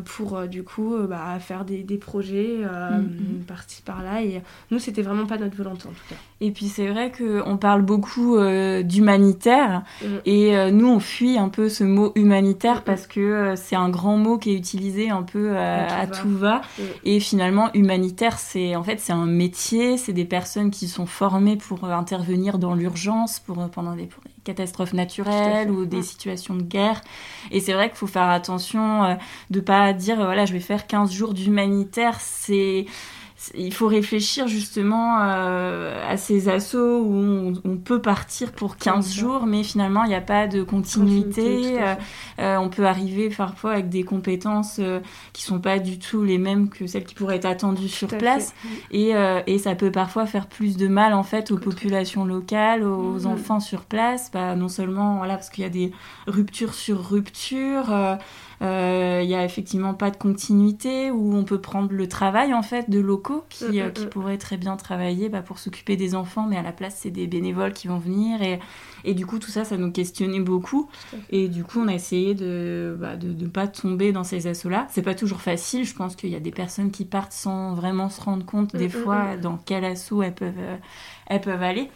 pour 0.04 0.37
euh, 0.37 0.47
du 0.47 0.62
coup 0.62 0.95
euh, 0.95 1.06
bah, 1.06 1.38
faire 1.38 1.64
des, 1.64 1.83
des 1.83 1.97
projets 1.99 2.59
euh, 2.62 2.99
Mhm. 2.99 3.45
par-ci 3.47 3.83
par-là. 3.83 4.23
Et 4.23 4.42
nous, 4.71 4.78
c'était 4.78 5.02
vraiment 5.02 5.26
pas 5.26 5.37
notre 5.38 5.56
volonté 5.56 5.87
en 5.88 5.90
tout 5.92 6.04
cas. 6.09 6.16
et 6.40 6.50
puis 6.50 6.66
c'est 6.68 6.88
vrai 6.88 7.11
que 7.11 7.42
on 7.47 7.56
parle 7.56 7.83
beaucoup 7.83 8.37
euh, 8.37 8.83
d'humanitaire 8.83 9.83
Mm. 10.02 10.06
et 10.26 10.56
euh, 10.56 10.71
nous 10.71 10.88
on 10.88 11.00
fuit 11.00 11.38
un 11.38 11.49
peu 11.49 11.68
ce 11.68 11.85
mot 11.85 12.12
humanitaire 12.14 12.83
parce 12.85 13.06
que 13.06 13.21
euh, 13.21 13.56
c'est 13.56 13.76
un 13.76 13.88
grand 13.88 14.16
mot 14.18 14.38
qui 14.38 14.50
est 14.50 14.56
utilisé 14.56 15.09
un 15.11 15.23
peu 15.23 15.50
euh, 15.56 15.87
À 15.88 16.00
à 16.00 16.06
tout 16.06 16.28
va 16.37 16.61
Mm. 16.78 16.83
et 17.04 17.21
finalement 17.21 17.71
humanitaire 17.75 18.38
c'est 18.38 18.76
en 18.76 18.83
fait 18.83 19.00
c'est 19.00 19.12
un 19.12 19.26
métier 19.26 19.97
c'est 19.97 20.12
des 20.12 20.25
personnes 20.25 20.71
qui 20.71 20.88
sont 20.88 21.06
formées 21.06 21.56
pour 21.56 21.85
euh, 21.85 21.92
intervenir 21.92 22.59
dans 22.59 22.75
l'urgence 22.75 23.40
pour 23.40 23.61
euh, 23.61 23.66
pendant 23.68 23.94
des 23.96 24.07
catastrophes 24.46 24.94
naturelles 24.94 25.70
ou 25.70 25.85
des 25.87 26.02
situations 26.02 26.54
de 26.54 26.62
guerre. 26.62 27.00
Et 27.50 27.61
c'est 27.61 27.72
vrai 27.74 27.88
qu'il 27.88 27.98
faut 27.98 28.06
faire 28.06 28.28
attention 28.30 29.04
euh, 29.04 29.14
de 29.50 29.61
pas 29.61 29.92
dire 29.92 30.16
voilà 30.16 30.46
je 30.46 30.52
vais 30.52 30.61
faire 30.61 30.87
15 30.87 31.12
jours 31.12 31.35
d'humanitaire 31.35 32.18
c'est- 32.20 32.87
il 33.54 33.72
faut 33.72 33.87
réfléchir 33.88 34.48
justement 34.48 35.18
euh, 35.20 36.00
à 36.09 36.16
ces 36.16 36.48
assauts 36.48 37.00
où 37.02 37.14
on, 37.14 37.52
on 37.64 37.76
peut 37.76 38.00
partir 38.00 38.52
pour 38.52 38.76
15 38.76 39.06
ça. 39.06 39.14
jours, 39.14 39.46
mais 39.46 39.62
finalement 39.62 40.04
il 40.04 40.09
n'y 40.09 40.14
a 40.14 40.20
pas 40.20 40.46
de 40.46 40.62
continuité. 40.62 41.80
Euh, 41.80 41.94
euh, 42.38 42.56
on 42.56 42.68
peut 42.68 42.87
arriver 42.87 43.28
parfois 43.28 43.72
avec 43.72 43.88
des 43.88 44.02
compétences 44.02 44.76
euh, 44.78 45.00
qui 45.32 45.42
sont 45.42 45.59
pas 45.61 45.78
du 45.78 45.98
tout 45.98 46.22
les 46.24 46.38
mêmes 46.38 46.68
que 46.68 46.87
celles 46.87 47.04
qui 47.04 47.14
pourraient 47.14 47.37
être 47.37 47.44
attendues 47.46 47.88
sur 47.88 48.09
place. 48.09 48.54
fait. 48.90 48.96
Et, 48.96 49.12
et 49.46 49.59
ça 49.59 49.74
peut 49.74 49.90
parfois 49.90 50.26
faire 50.26 50.46
plus 50.46 50.76
de 50.76 50.88
mal 50.88 51.12
en 51.12 51.22
fait 51.22 51.50
aux 51.50 51.59
populations 51.59 52.24
locales, 52.24 52.82
aux 52.85 53.20
Mhm. 53.20 53.26
enfants 53.26 53.61
sur 53.61 53.82
place. 53.82 54.30
Bah, 54.32 54.54
non 54.56 54.68
seulement 54.68 55.18
voilà 55.18 55.35
parce 55.35 55.50
qu'il 55.50 55.62
y 55.64 55.66
a 55.66 55.70
des 55.70 55.92
ruptures 56.26 56.74
sur 56.74 57.00
ruptures, 57.09 57.92
euh, 58.62 58.66
euh, 59.16 59.23
il 59.23 59.29
y 59.31 59.35
a 59.35 59.45
effectivement 59.45 59.95
pas 59.95 60.11
de 60.11 60.16
continuité 60.16 61.11
où 61.11 61.35
on 61.35 61.45
peut 61.45 61.61
prendre 61.61 61.92
le 61.92 62.09
travail 62.09 62.53
en 62.55 62.62
fait 62.62 62.90
de 62.90 63.01
locaux 63.01 63.45
qui, 63.49 63.64
Mhm, 63.64 63.79
euh, 63.79 63.90
qui 63.90 64.05
mhm. 64.05 64.11
pourraient 64.11 64.38
très 64.38 64.57
bien 64.57 64.77
travailler 64.77 65.29
bah, 65.29 65.42
pour 65.42 65.59
s'occuper 65.59 65.97
des 65.97 66.14
enfants, 66.14 66.47
mais 66.47 66.57
à 66.57 66.62
la 66.62 66.73
place 66.73 66.97
c'est 67.01 67.11
des 67.11 67.27
bénévoles 67.27 67.73
qui 67.73 67.88
vont 67.88 67.99
venir 67.99 68.42
et, 68.42 68.59
et 69.05 69.14
du 69.14 69.27
coup 69.27 69.38
tout 69.38 69.51
ça 69.51 69.64
ça 69.64 69.77
nous 69.77 69.90
questionnait 69.92 70.40
beaucoup. 70.40 70.88
Et 71.31 71.49
du 71.49 71.64
coup, 71.64 71.81
on 71.81 71.88
a 71.88 71.95
essayé 71.95 72.35
de 72.35 72.97
bah, 73.01 73.16
de 73.16 73.29
ne 73.33 73.49
pas 73.49 73.66
tomber 73.69 74.12
dans 74.12 74.25
ces 74.25 74.47
assauts-là. 74.47 74.87
C'est 74.90 75.03
pas 75.03 75.14
toujours 75.14 75.40
facile. 75.40 75.85
Je 75.85 75.95
pense 75.95 76.16
qu'il 76.16 76.31
y 76.31 76.37
a 76.37 76.40
des 76.40 76.51
personnes 76.51 76.90
qui 76.90 77.05
partent 77.05 77.33
sans 77.33 77.75
vraiment 77.75 78.09
se 78.09 78.21
rendre 78.21 78.45
compte 78.45 78.75
des 78.77 78.88
Mm, 78.88 78.88
mm, 78.88 79.03
fois 79.03 79.37
mm. 79.37 79.40
dans 79.40 79.59
quel 79.64 79.85
assaut 79.85 80.23
elles 80.23 80.35
peuvent, 80.35 80.53
euh, 80.59 80.77
elles 81.27 81.40
peuvent 81.40 81.62
aller. 81.62 81.90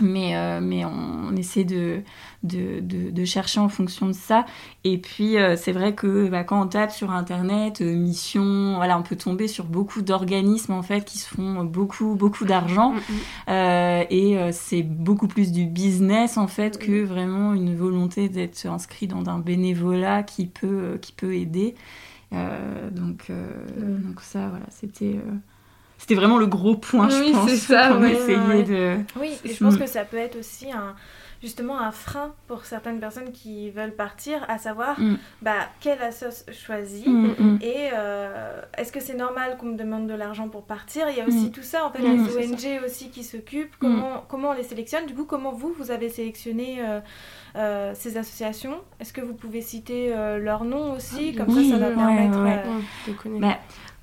Mais, 0.00 0.36
euh, 0.36 0.60
mais 0.62 0.84
on, 0.84 1.28
on 1.28 1.36
essaie 1.36 1.64
de, 1.64 2.00
de, 2.42 2.80
de, 2.80 3.10
de 3.10 3.24
chercher 3.24 3.60
en 3.60 3.68
fonction 3.68 4.06
de 4.06 4.12
ça. 4.12 4.46
Et 4.84 4.98
puis, 4.98 5.36
euh, 5.36 5.56
c'est 5.56 5.72
vrai 5.72 5.94
que 5.94 6.28
bah, 6.28 6.44
quand 6.44 6.60
on 6.62 6.66
tape 6.66 6.90
sur 6.90 7.10
Internet, 7.10 7.80
euh, 7.80 7.94
mission, 7.94 8.74
voilà, 8.76 8.98
on 8.98 9.02
peut 9.02 9.16
tomber 9.16 9.48
sur 9.48 9.64
beaucoup 9.64 10.02
d'organismes 10.02 10.72
en 10.72 10.82
fait 10.82 11.04
qui 11.04 11.18
se 11.18 11.28
font 11.34 11.64
beaucoup, 11.64 12.14
beaucoup 12.14 12.44
d'argent. 12.44 12.92
Mm, 12.92 13.52
mm. 13.52 14.06
Et 14.10 14.38
c'est 14.52 14.82
beaucoup 14.82 15.28
plus 15.28 15.52
du 15.52 15.66
business 15.66 16.36
en 16.36 16.46
fait 16.46 16.78
que 16.78 17.04
vraiment 17.04 17.54
une 17.54 17.76
volonté 17.76 18.28
d'être 18.28 18.66
inscrit 18.66 19.06
dans 19.06 19.28
un 19.28 19.38
bénévolat 19.38 20.22
qui 20.22 20.46
peut, 20.46 20.98
qui 21.00 21.12
peut 21.12 21.34
aider. 21.34 21.74
Donc, 22.32 23.30
Mm. 23.76 24.02
donc 24.02 24.20
ça, 24.20 24.48
voilà, 24.48 24.66
c'était... 24.70 25.20
C'était 26.00 26.14
vraiment 26.14 26.38
le 26.38 26.46
gros 26.46 26.76
point, 26.76 27.08
Oui, 27.08 27.28
je 27.28 27.32
pense, 27.32 27.50
c'est 27.50 27.56
ça, 27.56 27.88
qu'on 27.90 28.00
ouais, 28.02 28.12
essayait 28.14 28.38
ouais. 28.38 28.62
de... 28.64 28.96
Oui, 29.20 29.32
et 29.44 29.52
je 29.52 29.62
pense 29.62 29.74
Mm. 29.74 29.78
que 29.80 29.86
ça 29.86 30.04
peut 30.04 30.16
être 30.16 30.36
aussi 30.38 30.72
un, 30.72 30.94
justement 31.42 31.78
un 31.78 31.92
frein 31.92 32.32
pour 32.48 32.64
certaines 32.64 32.98
personnes 33.00 33.32
qui 33.32 33.70
veulent 33.70 33.94
partir, 33.94 34.38
à 34.48 34.56
savoir 34.56 34.98
Mm. 34.98 35.16
bah, 35.42 35.52
quelle 35.80 36.00
assoce 36.00 36.46
choisir. 36.52 37.06
Mm, 37.08 37.34
mm. 37.38 37.58
Et 37.62 37.90
euh, 37.92 38.60
est-ce 38.78 38.92
que 38.92 39.00
c'est 39.00 39.14
normal 39.14 39.58
qu'on 39.58 39.66
me 39.66 39.76
demande 39.76 40.06
de 40.06 40.14
l'argent 40.14 40.48
pour 40.48 40.62
partir? 40.64 41.06
Il 41.10 41.18
y 41.18 41.20
a 41.20 41.26
aussi 41.26 41.48
Mm. 41.48 41.52
tout 41.52 41.62
ça, 41.62 41.84
en 41.84 41.90
fait, 41.90 42.00
Mm, 42.02 42.26
les 42.26 42.46
ONG 42.78 42.80
aussi 42.84 43.10
qui 43.10 43.22
s'occupent. 43.22 43.74
Comment, 43.78 44.24
comment 44.26 44.50
on 44.50 44.54
les 44.54 44.62
sélectionne? 44.64 45.04
Du 45.04 45.12
coup, 45.14 45.24
comment 45.26 45.52
vous, 45.52 45.74
vous 45.78 45.90
avez 45.90 46.08
sélectionné 46.08 46.78
euh, 46.80 47.00
euh, 47.56 47.92
ces 47.94 48.16
associations? 48.16 48.78
Est-ce 49.00 49.12
que 49.12 49.20
vous 49.20 49.34
pouvez 49.34 49.60
citer 49.60 50.12
euh, 50.14 50.38
leur 50.38 50.64
nom 50.64 50.94
aussi? 50.94 51.34
Comme 51.34 51.48
Oui, 51.54 51.68
ça, 51.70 51.76
ça 51.76 51.78
va 51.84 51.88
ouais, 51.90 51.94
permettre... 51.94 52.42
ouais. 52.42 52.62
euh, 52.66 52.72
Mm, 52.78 52.82
je 53.06 53.12
connais. 53.12 53.38
Bah, 53.40 53.58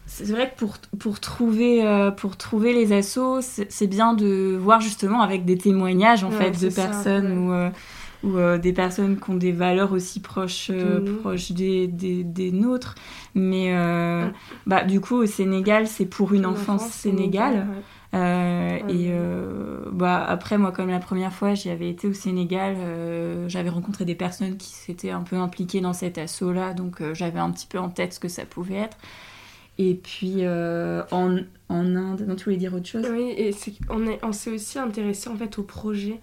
c'est 0.08 0.32
vrai 0.32 0.50
que 0.50 0.58
pour, 0.58 0.78
pour, 1.00 1.20
trouver, 1.20 1.86
euh, 1.86 2.12
pour 2.12 2.38
trouver 2.38 2.74
les 2.74 2.94
assos, 2.94 3.42
c'est 3.42 3.88
bien 3.88 4.14
de 4.14 4.58
voir 4.60 4.82
justement 4.82 5.22
avec 5.22 5.46
des 5.46 5.58
témoignages 5.58 6.24
en 6.24 6.30
Ouais, 6.32 6.52
fait 6.52 6.66
de 6.66 6.74
personnes 6.74 7.32
ouais. 7.32 7.48
ou, 7.48 7.52
euh, 7.54 7.70
ou 8.24 8.38
euh, 8.38 8.58
des 8.58 8.74
personnes 8.74 9.20
qui 9.20 9.30
ont 9.30 9.36
des 9.36 9.52
valeurs 9.52 9.92
aussi 9.92 10.20
proches, 10.22 10.72
De 10.72 11.00
nous. 11.00 11.18
proches 11.18 11.52
des, 11.52 11.88
des, 11.88 12.24
des 12.24 12.52
nôtres. 12.52 12.96
Mais 13.36 13.74
bah, 14.66 14.84
du 14.84 15.00
coup, 15.02 15.16
au 15.16 15.26
Sénégal, 15.26 15.88
c'est 15.88 16.06
pour 16.06 16.34
une 16.34 16.40
Une 16.40 16.46
enfance 16.48 16.84
enfance 16.84 16.92
sénégale. 16.94 17.68
Euh, 18.14 18.78
Ouais. 18.78 18.84
et 18.88 19.08
euh, 19.12 19.82
bah, 19.92 20.24
après, 20.28 20.58
moi, 20.58 20.72
comme 20.72 20.90
la 20.90 21.00
première 21.00 21.34
fois, 21.34 21.54
j'y 21.54 21.70
avais 21.70 21.90
été 21.90 22.08
au 22.08 22.14
Sénégal, 22.14 22.76
euh, 22.80 23.50
j'avais 23.50 23.70
rencontré 23.70 24.06
des 24.06 24.16
personnes 24.16 24.56
qui 24.56 24.70
s'étaient 24.70 25.12
un 25.12 25.22
peu 25.24 25.36
impliquées 25.36 25.82
dans 25.82 25.92
cet 25.94 26.18
assaut-là, 26.18 26.74
donc 26.74 27.04
j'avais 27.14 27.40
un 27.40 27.52
petit 27.52 27.68
peu 27.68 27.78
en 27.78 27.90
tête 27.90 28.14
ce 28.14 28.20
que 28.22 28.30
ça 28.30 28.46
pouvait 28.46 28.76
être. 28.76 28.98
Et 29.78 29.96
puis 29.96 30.48
en, 30.48 31.38
en, 31.70 31.96
Inde, 31.96 32.26
non, 32.28 32.36
tu 32.36 32.46
voulais 32.46 32.58
dire 32.58 32.74
autre 32.74 32.88
chose? 32.88 33.06
Oui, 33.12 33.34
et 33.38 33.54
on, 33.90 34.08
est, 34.08 34.20
on 34.24 34.32
s'est 34.32 34.52
aussi 34.52 34.80
intéressé 34.80 35.30
en 35.30 35.36
fait 35.36 35.60
au 35.60 35.64
projet 35.64 36.20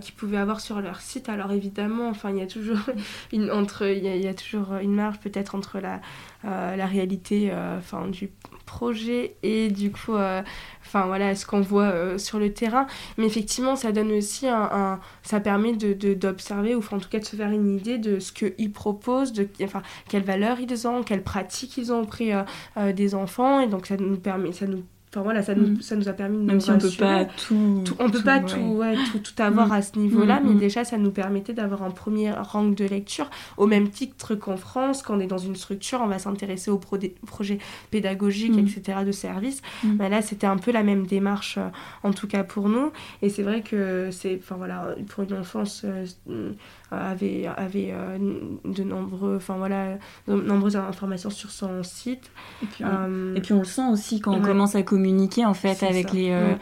qu'ils 0.00 0.14
pouvaient 0.14 0.36
avoir 0.36 0.60
sur 0.60 0.80
leur 0.80 1.00
site. 1.00 1.28
Alors 1.28 1.52
évidemment, 1.52 2.08
enfin, 2.08 2.30
il 2.30 2.38
y 2.38 2.42
a 2.42 2.46
toujours 2.46 2.78
une, 3.32 3.50
entre, 3.50 3.86
il 3.86 4.04
y, 4.04 4.28
a, 4.28 4.34
toujours 4.34 4.74
une 4.82 4.94
marge 4.94 5.18
peut-être 5.18 5.54
entre 5.54 5.78
la, 5.78 6.00
la 6.44 6.86
réalité 6.86 7.52
enfin, 7.78 8.08
du 8.08 8.30
projet 8.66 9.36
et 9.42 9.68
du 9.70 9.90
coup 9.90 10.14
euh, 10.14 10.42
enfin 10.84 11.06
voilà 11.06 11.34
ce 11.34 11.46
qu'on 11.46 11.62
voit 11.62 11.84
euh, 11.84 12.18
sur 12.18 12.38
le 12.38 12.52
terrain 12.52 12.86
mais 13.16 13.24
effectivement 13.24 13.76
ça 13.76 13.92
donne 13.92 14.12
aussi 14.12 14.46
un, 14.48 15.00
ça 15.22 15.40
permet 15.40 15.74
de 15.74 16.14
d'observer 16.14 16.74
ou 16.74 16.82
en 16.90 16.98
tout 16.98 17.08
cas 17.08 17.20
de 17.20 17.24
se 17.24 17.36
faire 17.36 17.50
une 17.50 17.76
idée 17.76 17.96
de 17.96 18.18
ce 18.18 18.32
qu'ils 18.32 18.72
proposent 18.72 19.32
de 19.32 19.48
enfin 19.62 19.82
quelles 20.08 20.24
valeurs 20.24 20.58
ils 20.60 20.86
ont 20.86 21.02
quelles 21.02 21.22
pratiques 21.22 21.78
ils 21.78 21.92
ont 21.92 22.02
auprès 22.02 22.34
euh, 22.76 22.92
des 22.92 23.14
enfants 23.14 23.60
et 23.60 23.68
donc 23.68 23.86
ça 23.86 23.96
nous 23.96 24.18
permet 24.18 24.52
ça 24.52 24.66
nous 24.66 24.84
voilà, 25.22 25.42
ça 25.42 25.54
nous, 25.54 25.68
mm. 25.68 25.82
ça 25.82 25.96
nous 25.96 26.08
a 26.08 26.12
permis 26.12 26.38
de 26.38 26.42
Même 26.42 26.60
si 26.60 26.70
on 26.70 26.78
peut 26.78 26.90
pas 26.98 27.24
tout, 27.24 27.84
on 27.98 28.10
peut 28.10 28.22
pas 28.22 28.40
tout, 28.40 28.82
tout, 29.12 29.18
tout, 29.18 29.42
avoir 29.42 29.68
mm. 29.68 29.72
à 29.72 29.82
ce 29.82 29.98
niveau-là, 29.98 30.40
mm, 30.40 30.48
mais 30.48 30.54
déjà 30.54 30.84
ça 30.84 30.98
nous 30.98 31.10
permettait 31.10 31.52
d'avoir 31.52 31.82
un 31.82 31.90
premier 31.90 32.30
rang 32.32 32.64
de 32.64 32.84
lecture. 32.84 33.30
Au 33.56 33.66
même 33.66 33.88
titre 33.88 34.34
qu'en 34.34 34.56
France, 34.56 35.02
quand 35.02 35.16
on 35.16 35.20
est 35.20 35.26
dans 35.26 35.38
une 35.38 35.56
structure, 35.56 36.00
on 36.02 36.06
va 36.06 36.18
s'intéresser 36.18 36.70
aux 36.70 36.78
projets 36.78 37.58
pédagogiques, 37.90 38.56
etc., 38.58 38.98
de 39.04 39.12
service. 39.12 39.62
Mais 39.84 40.08
là, 40.08 40.22
c'était 40.22 40.46
un 40.46 40.56
peu 40.56 40.72
la 40.72 40.82
même 40.82 41.06
démarche, 41.06 41.58
euh, 41.58 41.68
en 42.02 42.12
tout 42.12 42.26
cas 42.26 42.44
pour 42.44 42.68
nous. 42.68 42.92
Et 43.22 43.30
c'est 43.30 43.42
vrai 43.42 43.62
que 43.62 44.10
c'est, 44.10 44.38
enfin 44.42 44.56
voilà, 44.56 44.94
pour 45.08 45.24
une 45.24 45.34
enfance 45.34 45.82
euh, 45.84 46.52
avait, 46.90 47.46
avait 47.56 47.90
euh, 47.90 48.18
de 48.64 48.82
nombreux, 48.82 49.36
enfin 49.36 49.56
voilà, 49.56 49.98
de 50.28 50.34
nombreuses 50.34 50.76
informations 50.76 51.30
sur 51.30 51.50
son 51.50 51.82
site. 51.82 52.30
Et 52.62 52.66
puis, 52.66 52.84
on, 52.84 52.88
euh, 52.88 53.34
et 53.34 53.40
puis 53.40 53.52
on 53.52 53.60
le 53.60 53.64
sent 53.64 53.88
aussi 53.90 54.20
quand 54.20 54.32
on 54.32 54.40
commence 54.40 54.74
à 54.74 54.82
communiquer 54.82 55.44
en 55.44 55.54
fait 55.54 55.82
avec 55.82 56.12
les. 56.12 56.30
Euh, 56.30 56.54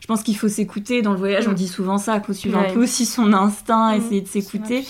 je 0.00 0.06
pense 0.06 0.22
qu'il 0.22 0.36
faut 0.36 0.48
s'écouter 0.48 1.02
dans 1.02 1.12
le 1.12 1.18
voyage. 1.18 1.46
On 1.46 1.52
dit 1.52 1.68
souvent 1.68 1.98
ça, 1.98 2.16
qu'il 2.16 2.26
faut 2.26 2.32
suivre 2.32 2.58
un 2.58 2.72
peu 2.72 2.82
aussi 2.82 3.06
son 3.06 3.32
instinct, 3.32 3.94
essayer 3.94 4.20
de 4.20 4.28
s'écouter. 4.28 4.84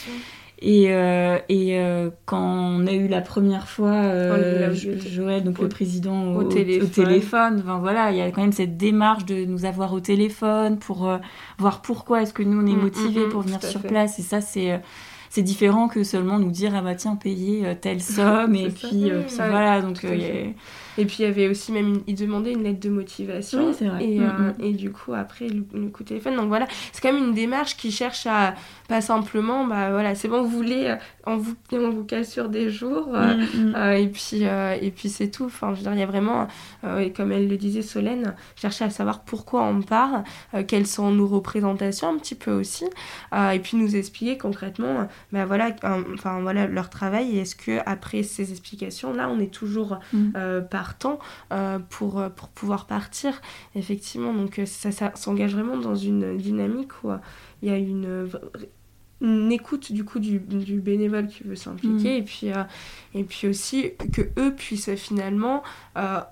Et, 0.63 0.93
euh, 0.93 1.39
et 1.49 1.79
euh, 1.79 2.11
quand 2.27 2.43
on 2.43 2.87
a 2.87 2.93
eu 2.93 3.09
la 3.09 3.23
première 3.23 3.67
fois 3.67 3.93
euh, 3.93 4.75
Joël, 4.75 5.43
donc 5.43 5.59
le 5.59 5.69
président 5.69 6.35
au, 6.35 6.45
téléphone, 6.45 7.65
voilà, 7.81 8.11
il 8.11 8.19
y 8.19 8.21
a 8.21 8.31
quand 8.31 8.43
même 8.43 8.53
cette 8.53 8.77
démarche 8.77 9.25
de 9.25 9.47
nous 9.47 9.65
avoir 9.65 9.95
au 9.95 10.01
téléphone 10.01 10.79
pour 10.79 11.11
voir 11.59 11.81
pourquoi 11.81 12.23
est-ce 12.23 12.35
que 12.35 12.43
nous 12.43 12.61
on 12.61 12.67
est 12.67 12.77
mm, 12.77 12.83
motivés 12.83 13.21
mm, 13.21 13.27
mm, 13.27 13.31
pour 13.31 13.41
venir 13.41 13.63
sur 13.63 13.81
place. 13.81 14.19
Et 14.19 14.23
ça, 14.23 14.43
c'est 14.43 14.79
c'est 15.31 15.43
différent 15.43 15.89
que 15.89 16.03
seulement 16.03 16.39
nous 16.39 16.51
dire 16.51 16.73
ah 16.75 16.83
bah 16.83 16.95
tiens 16.95 17.17
payer 17.17 17.75
telle 17.81 18.03
somme. 18.03 18.55
Et 18.55 18.69
puis, 18.69 19.11
voilà 19.39 19.81
donc 19.81 20.05
et 20.99 21.05
puis 21.05 21.17
il 21.21 21.23
y 21.23 21.29
avait 21.29 21.49
aussi 21.49 21.73
même, 21.73 22.01
il 22.07 22.15
demandait 22.15 22.53
une 22.53 22.63
lettre 22.63 22.81
de 22.81 22.89
motivation. 22.89 23.69
Oui, 23.69 23.75
c'est 23.77 23.87
vrai. 23.87 24.05
Et, 24.05 24.19
mm, 24.19 24.23
euh, 24.23 24.53
mm. 24.53 24.65
et, 24.65 24.73
du 24.73 24.91
coup, 24.91 25.15
après, 25.15 25.49
le, 25.49 25.63
coup 25.89 26.03
de 26.03 26.09
téléphone. 26.09 26.37
Donc 26.37 26.49
voilà, 26.49 26.67
c'est 26.93 27.01
quand 27.01 27.13
même 27.13 27.25
une 27.25 27.35
démarche 27.35 27.77
qui 27.77 27.91
cherche 27.91 28.27
à, 28.27 28.55
pas 28.89 29.01
simplement, 29.01 29.67
bah 29.67 29.91
voilà, 29.91 30.15
c'est 30.15 30.29
bon, 30.29 30.43
vous 30.43 30.49
voulez, 30.49 30.87
euh, 30.87 30.97
on 31.27 31.37
vous, 31.37 31.55
on 31.73 31.91
vous 31.91 32.05
cale 32.05 32.25
sur 32.25 32.49
des 32.49 32.71
jours, 32.71 33.09
euh, 33.15 33.35
mm, 33.35 33.77
et 33.99 34.09
puis, 34.09 34.43
et 34.43 34.91
puis 34.91 35.09
c'est 35.09 35.31
tout. 35.31 35.45
Enfin, 35.45 35.73
je 35.73 35.79
veux 35.79 35.83
dire, 35.83 35.95
il 35.95 36.01
y 36.01 36.03
a 36.03 36.07
vraiment, 36.07 36.49
et 36.99 37.13
comme 37.13 37.33
elle 37.33 37.49
le 37.49 37.57
disait, 37.57 37.83
Solène, 37.83 38.35
chercher 38.57 38.85
à 38.85 38.91
savoir 38.91 39.21
pourquoi 39.21 39.63
on 39.63 39.83
part, 39.83 40.25
quelles 40.67 40.87
sont 40.87 41.11
nos 41.11 41.27
représentations 41.27 42.09
un 42.09 42.19
petit 42.19 42.35
peu 42.35 42.53
aussi, 42.53 42.85
et 43.33 43.59
puis 43.61 43.77
nous 43.77 43.97
expliquer 43.97 44.39
concrètement, 44.39 45.09
bah 45.33 45.45
voilà, 45.45 45.71
enfin 46.15 46.41
voilà, 46.41 46.67
leur 46.67 46.91
travail, 46.91 47.37
et 47.37 47.41
est-ce 47.41 47.55
que 47.55 47.79
après 47.87 48.23
ces 48.23 48.51
explications, 48.51 49.13
là, 49.13 49.29
on 49.29 49.39
est 49.41 49.53
toujours 49.53 49.99
euh, 50.15 50.61
pour, 50.61 50.80
euh, 51.53 51.79
pour 51.79 52.23
pouvoir 52.55 52.87
partir. 52.87 53.41
Effectivement, 53.75 54.33
donc 54.33 54.59
euh, 54.59 54.67
ça, 54.67 54.93
ça 54.93 55.13
s'engage 55.15 55.55
vraiment 55.55 55.77
dans 55.77 55.95
une 55.95 56.37
dynamique 56.37 57.05
où 57.05 57.11
il 57.63 57.69
y 57.69 57.73
a 57.73 57.77
une 57.77 58.31
une 59.23 59.53
écoute 59.53 59.93
du 59.93 60.03
coup 60.03 60.19
du, 60.19 60.39
du 60.39 60.81
bénévole 60.81 61.27
qui 61.27 61.43
veut 61.43 61.55
s'impliquer 61.55 62.15
mm. 62.15 62.23
et 62.23 62.23
puis 62.23 62.47
et 63.13 63.25
puis 63.25 63.49
aussi 63.49 63.93
que 64.15 64.23
eux 64.39 64.55
puissent 64.55 64.95
finalement 64.95 65.63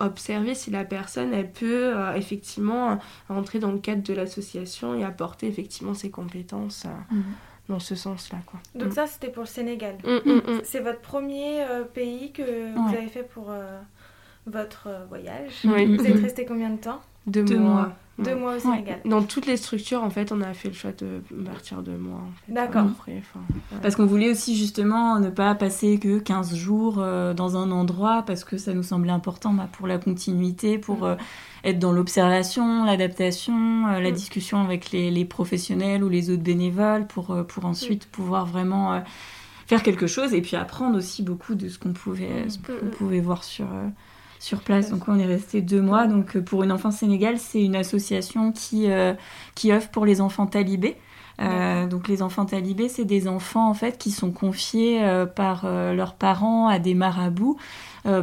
observer 0.01 0.55
si 0.55 0.71
la 0.71 0.87
personne 0.87 1.35
elle 1.35 1.53
peut 1.53 1.93
effectivement 2.17 2.99
entrer 3.29 3.59
dans 3.59 3.73
le 3.73 3.79
cadre 3.79 4.03
de 4.03 4.15
l'association 4.15 4.95
et 4.95 5.05
apporter 5.05 5.49
effectivement 5.49 5.93
ses 5.93 6.11
compétences 6.11 6.87
mm. 7.11 7.21
dans 7.69 7.79
ce 7.79 7.95
sens 7.95 8.33
là 8.33 8.39
quoi 8.47 8.59
donc 8.75 8.89
mm. 8.89 8.93
ça 8.93 9.07
c'était 9.07 9.29
pour 9.29 9.43
le 9.43 9.49
Sénégal 9.49 9.99
c'est 10.65 10.81
votre 10.81 11.03
premier 11.03 11.63
pays 11.93 12.33
que 12.33 12.73
vous 12.73 12.97
avez 12.97 13.09
fait 13.09 13.25
pour 13.25 13.53
votre 14.51 14.89
euh, 14.89 15.05
voyage. 15.09 15.53
Vous 15.65 16.07
êtes 16.07 16.23
resté 16.23 16.45
combien 16.45 16.71
de 16.71 16.79
temps? 16.79 17.01
Deux, 17.27 17.59
mois. 17.59 17.93
Deux 18.19 18.35
mois 18.35 18.57
au 18.57 18.59
Sénégal. 18.59 19.01
Dans 19.05 19.23
toutes 19.23 19.47
les 19.47 19.57
structures, 19.57 20.03
en 20.03 20.11
fait, 20.11 20.33
on 20.33 20.41
a 20.41 20.55
fait 20.55 20.69
le 20.69 20.75
choix 20.75 20.93
de 20.93 21.21
partir 21.45 21.83
deux 21.83 21.97
mois. 21.97 22.23
D'accord. 22.49 22.87
Parce 23.83 23.97
qu'on 23.97 24.07
voulait 24.07 24.31
aussi 24.31 24.57
justement 24.57 25.21
ne 25.21 25.31
pas 25.31 25.55
passer 25.55 25.99
que 25.99 26.19
15 26.19 26.55
jours 26.55 26.97
euh, 26.99 27.35
dans 27.35 27.57
un 27.57 27.71
endroit 27.71 28.25
parce 28.27 28.45
que 28.45 28.57
ça 28.57 28.73
nous 28.73 28.83
semblait 28.83 29.13
important 29.13 29.53
bah, 29.53 29.69
pour 29.71 29.87
la 29.87 29.99
continuité, 29.99 30.79
pour 30.79 31.05
euh, 31.05 31.17
être 31.65 31.79
dans 31.79 31.93
l'observation, 31.93 32.85
l'adaptation, 32.85 33.87
la 33.87 34.11
mm. 34.11 34.15
discussion 34.15 34.63
avec 34.63 34.91
les, 34.91 35.11
les, 35.11 35.25
professionnels 35.25 36.03
ou 36.03 36.09
les 36.09 36.31
autres 36.31 36.43
bénévoles 36.43 37.07
pour, 37.07 37.37
pour 37.47 37.67
ensuite 37.67 38.07
mm. 38.07 38.11
pouvoir 38.11 38.47
vraiment 38.47 39.03
faire 39.67 39.83
quelque 39.83 40.07
chose 40.07 40.33
et 40.33 40.41
puis 40.41 40.57
apprendre 40.57 40.97
aussi 40.97 41.23
beaucoup 41.23 41.55
de 41.55 41.69
ce 41.69 41.79
qu'on 41.79 41.93
pouvait, 41.93 42.49
ce 42.49 42.59
qu'on 42.59 42.87
pouvait 42.87 43.21
voir 43.21 43.45
sur 43.45 43.67
sur 44.39 44.61
place. 44.61 44.91
Donc 44.91 45.09
on 45.09 45.19
est 45.19 45.27
resté 45.27 45.61
deux 45.61 45.83
mois. 45.83 46.07
Donc 46.07 46.37
euh, 46.37 46.43
pour 46.43 46.63
une 46.63 46.73
enfance 46.73 46.97
Sénégal, 46.97 47.39
c'est 47.39 47.63
une 47.63 47.77
association 47.77 48.53
qui, 48.53 48.91
euh, 48.91 49.15
qui 49.55 49.73
offre 49.73 49.91
pour 49.91 50.07
les 50.07 50.21
enfants 50.21 50.47
talibés. 50.47 50.97
Euh, 51.41 51.87
donc 51.87 52.09
les 52.09 52.23
enfants 52.23 52.47
talibés, 52.47 52.89
c'est 52.89 53.05
des 53.05 53.29
enfants 53.29 53.69
en 53.69 53.75
fait 53.75 53.97
qui 53.97 54.11
sont 54.11 54.33
confiés 54.33 55.01
par 55.37 55.67
leurs 55.71 56.15
parents 56.15 56.67
à 56.67 56.81
des 56.81 56.95
marabouts 56.95 57.57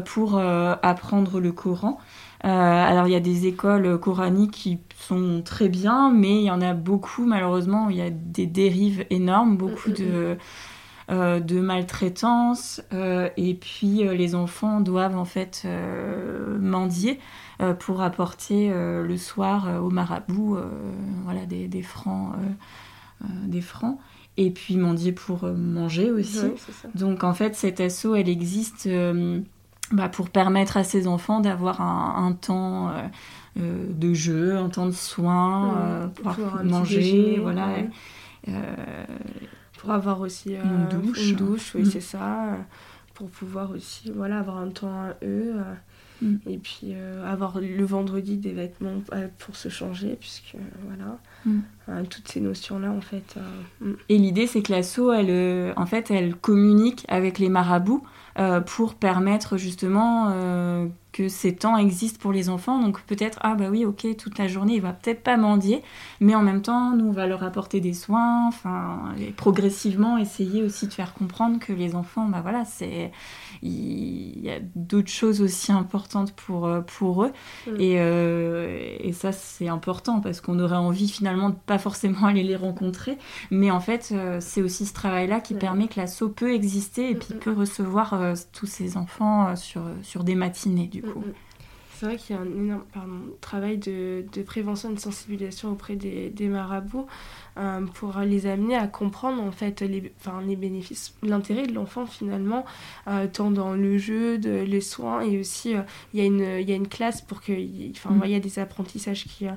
pour 0.03 0.37
apprendre 0.37 1.39
le 1.39 1.53
Coran. 1.53 1.97
alors 2.41 3.07
il 3.07 3.13
y 3.13 3.15
a 3.15 3.21
des 3.21 3.47
écoles 3.47 3.97
coraniques 3.99 4.51
qui 4.51 4.79
sont 4.97 5.41
très 5.45 5.69
bien, 5.69 6.11
mais 6.11 6.41
il 6.41 6.43
y 6.43 6.51
en 6.51 6.59
a 6.59 6.73
beaucoup 6.73 7.25
malheureusement. 7.25 7.89
Il 7.89 7.95
y 7.95 8.01
a 8.01 8.09
des 8.09 8.47
dérives 8.47 9.05
énormes, 9.09 9.55
beaucoup 9.55 9.91
de. 9.91 10.37
Euh, 11.11 11.39
de 11.39 11.59
maltraitance 11.59 12.81
euh, 12.91 13.29
et 13.37 13.53
puis 13.53 14.07
euh, 14.07 14.15
les 14.15 14.33
enfants 14.33 14.81
doivent 14.81 15.15
en 15.15 15.25
fait 15.25 15.67
mendier 16.59 17.19
pour 17.79 18.01
apporter 18.01 18.69
le 18.69 19.17
soir 19.17 19.81
au 19.83 19.89
marabout 19.89 20.57
voilà 21.23 21.45
des, 21.45 21.67
des 21.67 21.83
francs 21.83 22.33
des 23.23 23.61
francs 23.61 23.97
et 24.35 24.51
puis 24.51 24.75
mendier 24.75 25.13
pour 25.13 25.45
manger 25.45 26.11
aussi. 26.11 26.41
Donc 26.95 27.23
en 27.23 27.33
fait 27.33 27.55
cette 27.55 27.79
asso 27.79 28.15
elle 28.15 28.27
existe 28.27 28.89
bah, 29.91 30.09
pour 30.09 30.29
permettre 30.29 30.75
à 30.75 30.83
ces 30.83 31.07
enfants 31.07 31.39
d'avoir 31.39 31.79
un, 31.81 32.33
temps 32.33 32.91
de 33.55 34.13
jeu, 34.13 34.57
un 34.57 34.69
temps 34.69 34.87
de 34.87 34.91
soin, 34.91 36.11
pour 36.21 36.63
manger, 36.63 37.39
voilà 37.41 37.69
pour 39.85 39.93
avoir 39.93 40.21
aussi 40.21 40.55
euh, 40.55 40.63
une 40.63 40.99
douche, 40.99 41.29
une 41.29 41.35
douche 41.35 41.75
oui, 41.75 41.83
mm. 41.83 41.85
c'est 41.85 42.01
ça, 42.01 42.57
pour 43.13 43.29
pouvoir 43.29 43.69
aussi 43.69 44.11
voilà, 44.15 44.39
avoir 44.39 44.57
un 44.57 44.69
temps 44.69 44.89
à 44.89 45.09
eux. 45.23 45.53
Euh, 45.57 45.73
mm. 46.23 46.37
Et 46.47 46.57
puis 46.57 46.93
euh, 46.93 47.23
avoir 47.31 47.59
le 47.61 47.85
vendredi 47.85 48.37
des 48.37 48.51
vêtements 48.51 49.03
pour 49.37 49.55
se 49.55 49.69
changer, 49.69 50.17
puisque 50.19 50.55
voilà, 50.87 51.19
mm. 51.45 52.07
toutes 52.07 52.27
ces 52.27 52.41
notions-là 52.41 52.91
en 52.91 53.01
fait. 53.01 53.35
Et 54.09 54.17
l'idée 54.17 54.47
c'est 54.47 54.63
que 54.63 54.71
l'asso, 54.71 55.11
elle, 55.13 55.73
en 55.77 55.85
fait, 55.85 56.09
elle 56.09 56.35
communique 56.35 57.05
avec 57.07 57.37
les 57.37 57.49
marabouts 57.49 58.03
pour 58.65 58.95
permettre 58.95 59.57
justement 59.57 60.33
que 61.13 61.29
ces 61.29 61.55
temps 61.55 61.77
existent 61.77 62.19
pour 62.21 62.33
les 62.33 62.49
enfants. 62.49 62.79
Donc 62.79 63.01
peut-être, 63.03 63.39
ah 63.41 63.55
bah 63.55 63.67
oui, 63.71 63.85
ok, 63.85 64.05
toute 64.17 64.37
la 64.37 64.49
journée, 64.49 64.75
il 64.75 64.81
va 64.81 64.91
peut-être 64.91 65.23
pas 65.23 65.37
mendier, 65.37 65.81
mais 66.19 66.35
en 66.35 66.41
même 66.41 66.61
temps, 66.61 66.91
nous, 66.91 67.07
on 67.07 67.13
va 67.13 67.25
leur 67.25 67.43
apporter 67.43 67.79
des 67.79 67.93
soins, 67.93 68.47
enfin, 68.47 69.13
progressivement 69.37 70.17
essayer 70.17 70.61
aussi 70.61 70.87
de 70.87 70.93
faire 70.93 71.13
comprendre 71.13 71.59
que 71.59 71.71
les 71.71 71.95
enfants, 71.95 72.25
bah 72.25 72.41
voilà, 72.41 72.65
c'est 72.65 73.11
il 73.65 74.45
y 74.45 74.49
a 74.49 74.59
d'autres 74.75 75.09
choses 75.09 75.41
aussi 75.41 75.71
importantes 75.71 76.33
pour, 76.33 76.67
euh, 76.67 76.81
pour 76.81 77.23
eux. 77.23 77.31
Mm. 77.67 77.79
Et, 77.79 77.95
euh, 77.97 78.97
et, 78.99 79.11
ça, 79.11 79.31
c'est 79.31 79.67
important 79.67 80.21
parce 80.21 80.39
qu'on 80.39 80.59
aurait 80.59 80.75
envie 80.75 81.09
finalement 81.09 81.49
de 81.49 81.55
pas 81.65 81.79
forcément 81.79 82.25
aller 82.25 82.43
les 82.43 82.55
rencontrer. 82.55 83.17
Mais 83.49 83.71
en 83.71 83.79
fait, 83.79 84.09
euh, 84.11 84.37
c'est 84.39 84.61
aussi 84.61 84.85
ce 84.85 84.93
travail-là 84.93 85.39
qui 85.39 85.55
permet 85.55 85.87
que 85.87 85.99
l'assaut 85.99 86.29
peut 86.29 86.53
exister 86.53 87.11
et 87.11 87.15
puis 87.15 87.33
peut 87.33 87.53
recevoir 87.53 88.35
tous 88.53 88.67
ces 88.67 88.97
enfants 88.97 89.55
sur, 89.55 89.81
sur 90.03 90.23
des 90.23 90.35
matinées, 90.35 90.87
du 90.87 91.01
coup. 91.01 91.23
C'est 91.97 92.05
vrai 92.05 92.17
qu'il 92.17 92.35
y 92.35 92.39
a 92.39 92.41
un 92.41 92.45
énorme 92.45 93.31
travail 93.41 93.77
de, 93.77 94.25
prévention 94.45 94.91
et 94.91 94.95
de 94.95 94.99
sensibilisation 94.99 95.71
auprès 95.71 95.95
des, 95.95 96.47
marabouts 96.47 97.07
euh, 97.57 97.85
pour 97.85 98.19
les 98.19 98.47
amener 98.47 98.75
à 98.75 98.87
comprendre 98.87 99.41
en 99.41 99.51
fait 99.51 99.81
les, 99.81 100.11
enfin, 100.19 100.41
les 100.41 100.55
bénéfices, 100.55 101.15
l'intérêt 101.23 101.67
de 101.67 101.73
l'enfant 101.73 102.05
finalement, 102.05 102.65
euh, 103.07 103.27
tant 103.31 103.51
dans 103.51 103.73
le 103.73 103.97
jeu, 103.97 104.37
de, 104.37 104.61
les 104.61 104.81
soins 104.81 105.21
et 105.21 105.39
aussi 105.39 105.73
il 106.13 106.19
y, 106.19 106.23
a 106.23 106.25
une, 106.25 106.67
y 106.67 106.71
a 106.71 106.75
une 106.75 106.87
classe 106.87 107.21
pour 107.21 107.41
que, 107.41 107.53
enfin, 107.91 108.11
mm. 108.11 108.21
il 108.25 108.31
y 108.31 108.35
a 108.35 108.39
des 108.39 108.59
apprentissages 108.59 109.25
qui, 109.25 109.47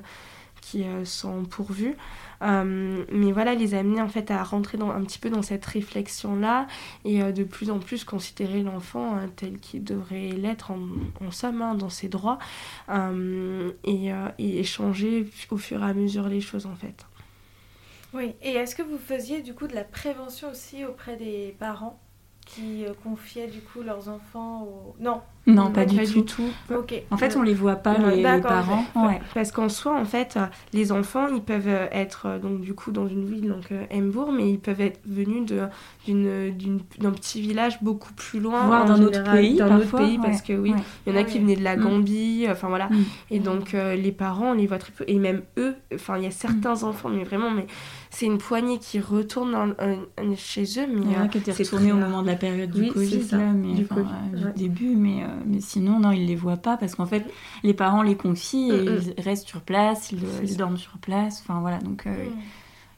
qui 0.61 0.85
sont 1.03 1.43
pourvus. 1.43 1.95
Euh, 2.41 3.03
mais 3.11 3.31
voilà, 3.31 3.55
les 3.55 3.73
amener 3.73 4.01
en 4.01 4.07
fait 4.07 4.31
à 4.31 4.43
rentrer 4.43 4.77
un 4.81 5.01
petit 5.03 5.19
peu 5.19 5.29
dans 5.29 5.41
cette 5.41 5.65
réflexion-là 5.65 6.67
et 7.05 7.21
euh, 7.21 7.31
de 7.31 7.43
plus 7.43 7.69
en 7.69 7.79
plus 7.79 8.03
considérer 8.03 8.61
l'enfant 8.61 9.15
hein, 9.15 9.29
tel 9.35 9.59
qu'il 9.59 9.83
devrait 9.83 10.29
l'être 10.29 10.71
en, 10.71 10.79
en, 11.25 11.31
somme, 11.31 11.61
hein, 11.61 11.75
dans 11.75 11.89
ses 11.89 12.07
droits, 12.07 12.39
euh, 12.89 13.71
et, 13.83 14.11
et 14.37 14.59
échanger 14.59 15.27
au 15.51 15.57
fur 15.57 15.81
et 15.81 15.89
à 15.89 15.93
mesure 15.93 16.27
les 16.27 16.41
choses 16.41 16.65
en 16.65 16.75
fait. 16.75 17.05
Oui, 18.13 18.33
et 18.41 18.53
est-ce 18.53 18.75
que 18.75 18.81
vous 18.81 18.97
faisiez 18.97 19.41
du 19.41 19.53
coup 19.53 19.67
de 19.67 19.75
la 19.75 19.83
prévention 19.83 20.49
aussi 20.49 20.83
auprès 20.83 21.15
des 21.15 21.55
parents? 21.59 21.99
Qui 22.49 22.85
euh, 22.85 22.93
confiaient 23.03 23.47
du 23.47 23.59
coup 23.59 23.81
leurs 23.81 24.09
enfants 24.09 24.63
au... 24.63 24.95
Non. 24.99 25.21
Non, 25.47 25.71
pas, 25.71 25.85
du, 25.85 25.97
tout. 26.25 26.43
En 27.09 27.17
fait, 27.17 27.35
on 27.35 27.41
les 27.41 27.55
voit 27.55 27.77
pas, 27.77 27.97
les, 27.97 28.21
parents. 28.21 28.85
Parce 29.33 29.51
qu'en 29.51 29.67
soi, 29.67 29.99
en 29.99 30.05
fait, 30.05 30.37
les 30.73 30.91
enfants, 30.91 31.27
ils 31.27 31.41
peuvent 31.41 31.67
être 31.67 32.27
euh, 32.27 32.37
donc 32.37 32.61
du 32.61 32.75
coup 32.75 32.91
dans 32.91 33.07
une 33.07 33.25
ville, 33.25 33.47
donc 33.47 33.71
euh, 33.71 33.83
Embourg, 33.91 34.31
mais 34.31 34.51
ils 34.51 34.59
peuvent 34.59 34.81
être 34.81 34.99
venus 35.07 35.47
d'un 35.47 37.11
petit 37.11 37.41
village 37.41 37.81
beaucoup 37.81 38.13
plus 38.13 38.39
loin. 38.39 38.67
Voire 38.67 38.85
dans 38.85 38.99
notre 38.99 39.23
pays, 39.23 39.55
Dans 39.55 39.73
notre 39.73 39.97
pays, 39.97 40.19
parce 40.19 40.43
que 40.43 40.53
oui, 40.53 40.75
il 41.07 41.13
y 41.13 41.17
en 41.17 41.19
a 41.19 41.23
qui 41.23 41.39
venaient 41.39 41.55
de 41.55 41.63
la 41.63 41.77
mm. 41.77 41.81
Gambie, 41.81 42.45
enfin 42.47 42.67
voilà. 42.67 42.85
Mm. 42.87 43.05
Et 43.31 43.39
donc, 43.39 43.71
les 43.71 44.11
parents, 44.11 44.51
on 44.51 44.53
les 44.53 44.67
voit 44.67 44.77
très 44.77 44.91
peu. 44.91 45.03
Et 45.07 45.17
même 45.17 45.41
eux, 45.57 45.75
enfin, 45.95 46.17
il 46.17 46.25
y 46.25 46.27
a 46.27 46.31
certains 46.31 46.75
mm. 46.75 46.83
enfants, 46.83 47.09
mais 47.09 47.23
vraiment, 47.23 47.49
mais 47.49 47.65
c'est 48.09 48.25
une 48.25 48.39
poignée 48.39 48.79
qui 48.79 48.99
retourne 48.99 49.75
chez 50.35 50.63
eux. 50.79 50.87
Mais 50.87 51.01
il 51.01 51.11
y 51.11 51.15
en 51.15 51.23
a 51.23 51.27
qui 51.27 51.37
étaient 51.37 51.51
retournés 51.51 51.91
au 51.91 51.97
moment 51.97 52.21
de 52.21 52.27
la 52.27 52.35
période 52.35 52.71
du 52.71 52.91
Covid, 52.91 53.27
mais, 53.33 53.73
du, 53.73 53.87
début, 54.55 54.95
mais, 54.95 55.23
euh, 55.23 55.27
mais 55.45 55.61
sinon, 55.61 55.99
non, 55.99 56.11
ils 56.11 56.25
les 56.25 56.35
voient 56.35 56.57
pas 56.57 56.77
parce 56.77 56.95
qu'en 56.95 57.05
fait, 57.05 57.25
les 57.63 57.73
parents 57.73 58.01
les 58.01 58.15
confient 58.15 58.71
et 58.71 58.81
mm, 58.81 58.95
mm. 58.95 59.01
ils 59.17 59.23
restent 59.23 59.47
sur 59.47 59.61
place, 59.61 60.11
ils, 60.11 60.57
dorment 60.57 60.77
sur 60.77 60.97
place. 60.97 61.41
Enfin 61.43 61.59
voilà, 61.59 61.79
donc 61.79 62.07
euh, 62.07 62.25
mm. 62.25 62.37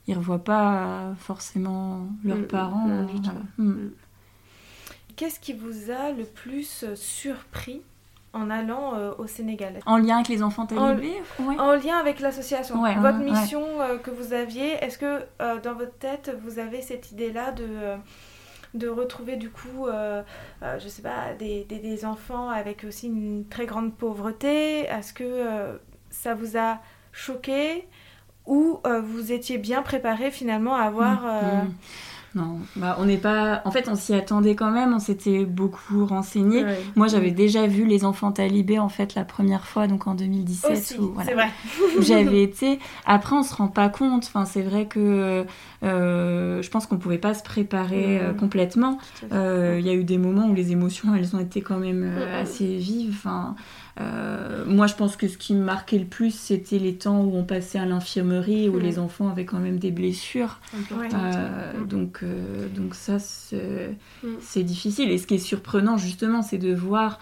ils 0.07 0.15
revoient 0.15 0.43
pas 0.43 1.13
forcément 1.19 2.07
leurs 2.23 2.47
parents. 2.47 3.07
Qu'est-ce 5.17 5.39
qui 5.39 5.53
vous 5.53 5.91
a 5.91 6.11
le 6.11 6.23
plus 6.23 6.85
surpris? 6.95 7.81
En 8.33 8.49
allant 8.49 8.95
euh, 8.95 9.11
au 9.17 9.27
Sénégal. 9.27 9.79
En 9.85 9.97
lien 9.97 10.15
avec 10.15 10.29
les 10.29 10.41
enfants 10.43 10.65
talibés 10.65 11.21
en, 11.39 11.57
en, 11.57 11.73
lien 11.73 11.97
avec 11.97 12.19
l'association. 12.19 12.81
votre 12.99 13.17
mission 13.17 13.63
euh, 13.81 13.97
que 13.97 14.11
vous 14.11 14.33
aviez, 14.33 14.71
est-ce 14.83 14.97
que 14.97 15.25
euh, 15.41 15.59
dans 15.59 15.73
votre 15.73 15.97
tête, 15.97 16.35
vous 16.43 16.59
avez 16.59 16.81
cette 16.81 17.11
idée-là 17.11 17.51
de, 17.51 17.67
de 18.73 18.87
retrouver 18.87 19.35
du 19.35 19.49
coup, 19.49 19.87
je 20.61 20.87
sais 20.87 21.01
pas, 21.01 21.33
des, 21.37 21.65
des, 21.65 21.79
des, 21.79 22.05
enfants 22.05 22.49
avec 22.49 22.83
aussi 22.85 23.07
une 23.07 23.45
très 23.49 23.65
grande 23.65 23.93
pauvreté? 23.93 24.81
Est-ce 24.85 25.13
que 25.13 25.79
ça 26.09 26.33
vous 26.33 26.57
a 26.57 26.79
choqué? 27.11 27.87
Ou 28.47 28.79
vous 29.03 29.31
étiez 29.31 29.57
bien 29.57 29.81
préparé 29.81 30.31
finalement 30.31 30.75
à 30.75 30.83
avoir... 30.83 31.23
Mm, 31.23 31.67
mm. 31.67 31.73
Non, 32.33 32.59
bah, 32.77 32.95
on 32.99 33.05
n'est 33.05 33.17
pas. 33.17 33.61
En 33.65 33.71
fait, 33.71 33.89
on 33.89 33.95
s'y 33.95 34.13
attendait 34.13 34.55
quand 34.55 34.71
même. 34.71 34.93
On 34.93 34.99
s'était 34.99 35.43
beaucoup 35.43 36.05
renseigné. 36.05 36.63
Moi, 36.95 37.07
j'avais 37.07 37.31
déjà 37.31 37.67
vu 37.67 37.85
les 37.85 38.05
enfants 38.05 38.31
talibés 38.31 38.79
en 38.79 38.89
fait 38.89 39.15
la 39.15 39.25
première 39.25 39.65
fois, 39.65 39.87
donc 39.87 40.07
en 40.07 40.15
2017. 40.15 40.71
Aussi, 40.71 40.95
c'est 41.25 41.33
vrai. 41.33 41.49
j'avais 41.99 42.43
été. 42.43 42.79
Après, 43.05 43.35
on 43.35 43.43
se 43.43 43.53
rend 43.53 43.67
pas 43.67 43.89
compte. 43.89 44.23
Enfin, 44.25 44.45
c'est 44.45 44.61
vrai 44.61 44.85
que 44.85 45.45
euh, 45.83 46.61
je 46.61 46.69
pense 46.69 46.85
qu'on 46.85 46.97
pouvait 46.97 47.17
pas 47.17 47.33
se 47.33 47.43
préparer 47.43 48.19
euh, 48.19 48.33
complètement. 48.33 48.97
Euh, 49.33 49.77
il 49.79 49.85
y 49.85 49.89
a 49.89 49.93
eu 49.93 50.03
des 50.03 50.17
moments 50.17 50.47
où 50.47 50.53
les 50.53 50.71
émotions, 50.71 51.13
elles 51.15 51.35
ont 51.35 51.39
été 51.39 51.61
quand 51.61 51.77
même 51.77 52.09
assez 52.39 52.77
vives. 52.77 53.15
Enfin. 53.17 53.55
Euh, 53.99 54.63
moi, 54.65 54.87
je 54.87 54.95
pense 54.95 55.15
que 55.15 55.27
ce 55.27 55.37
qui 55.37 55.53
me 55.53 55.63
marquait 55.63 55.97
le 55.97 56.05
plus, 56.05 56.31
c'était 56.31 56.79
les 56.79 56.95
temps 56.95 57.21
où 57.21 57.35
on 57.35 57.43
passait 57.43 57.79
à 57.79 57.85
l'infirmerie, 57.85 58.69
où 58.69 58.79
les 58.79 58.99
enfants 58.99 59.29
avaient 59.29 59.45
quand 59.45 59.59
même 59.59 59.79
des 59.79 59.91
blessures. 59.91 60.59
Euh, 60.91 61.83
donc, 61.85 62.20
euh, 62.23 62.67
donc 62.69 62.95
ça, 62.95 63.17
mm. 63.17 64.27
c'est 64.39 64.63
difficile. 64.63 65.11
Et 65.11 65.17
ce 65.17 65.27
qui 65.27 65.35
est 65.35 65.39
surprenant, 65.39 65.97
justement, 65.97 66.41
c'est 66.41 66.57
de 66.57 66.73
voir 66.73 67.19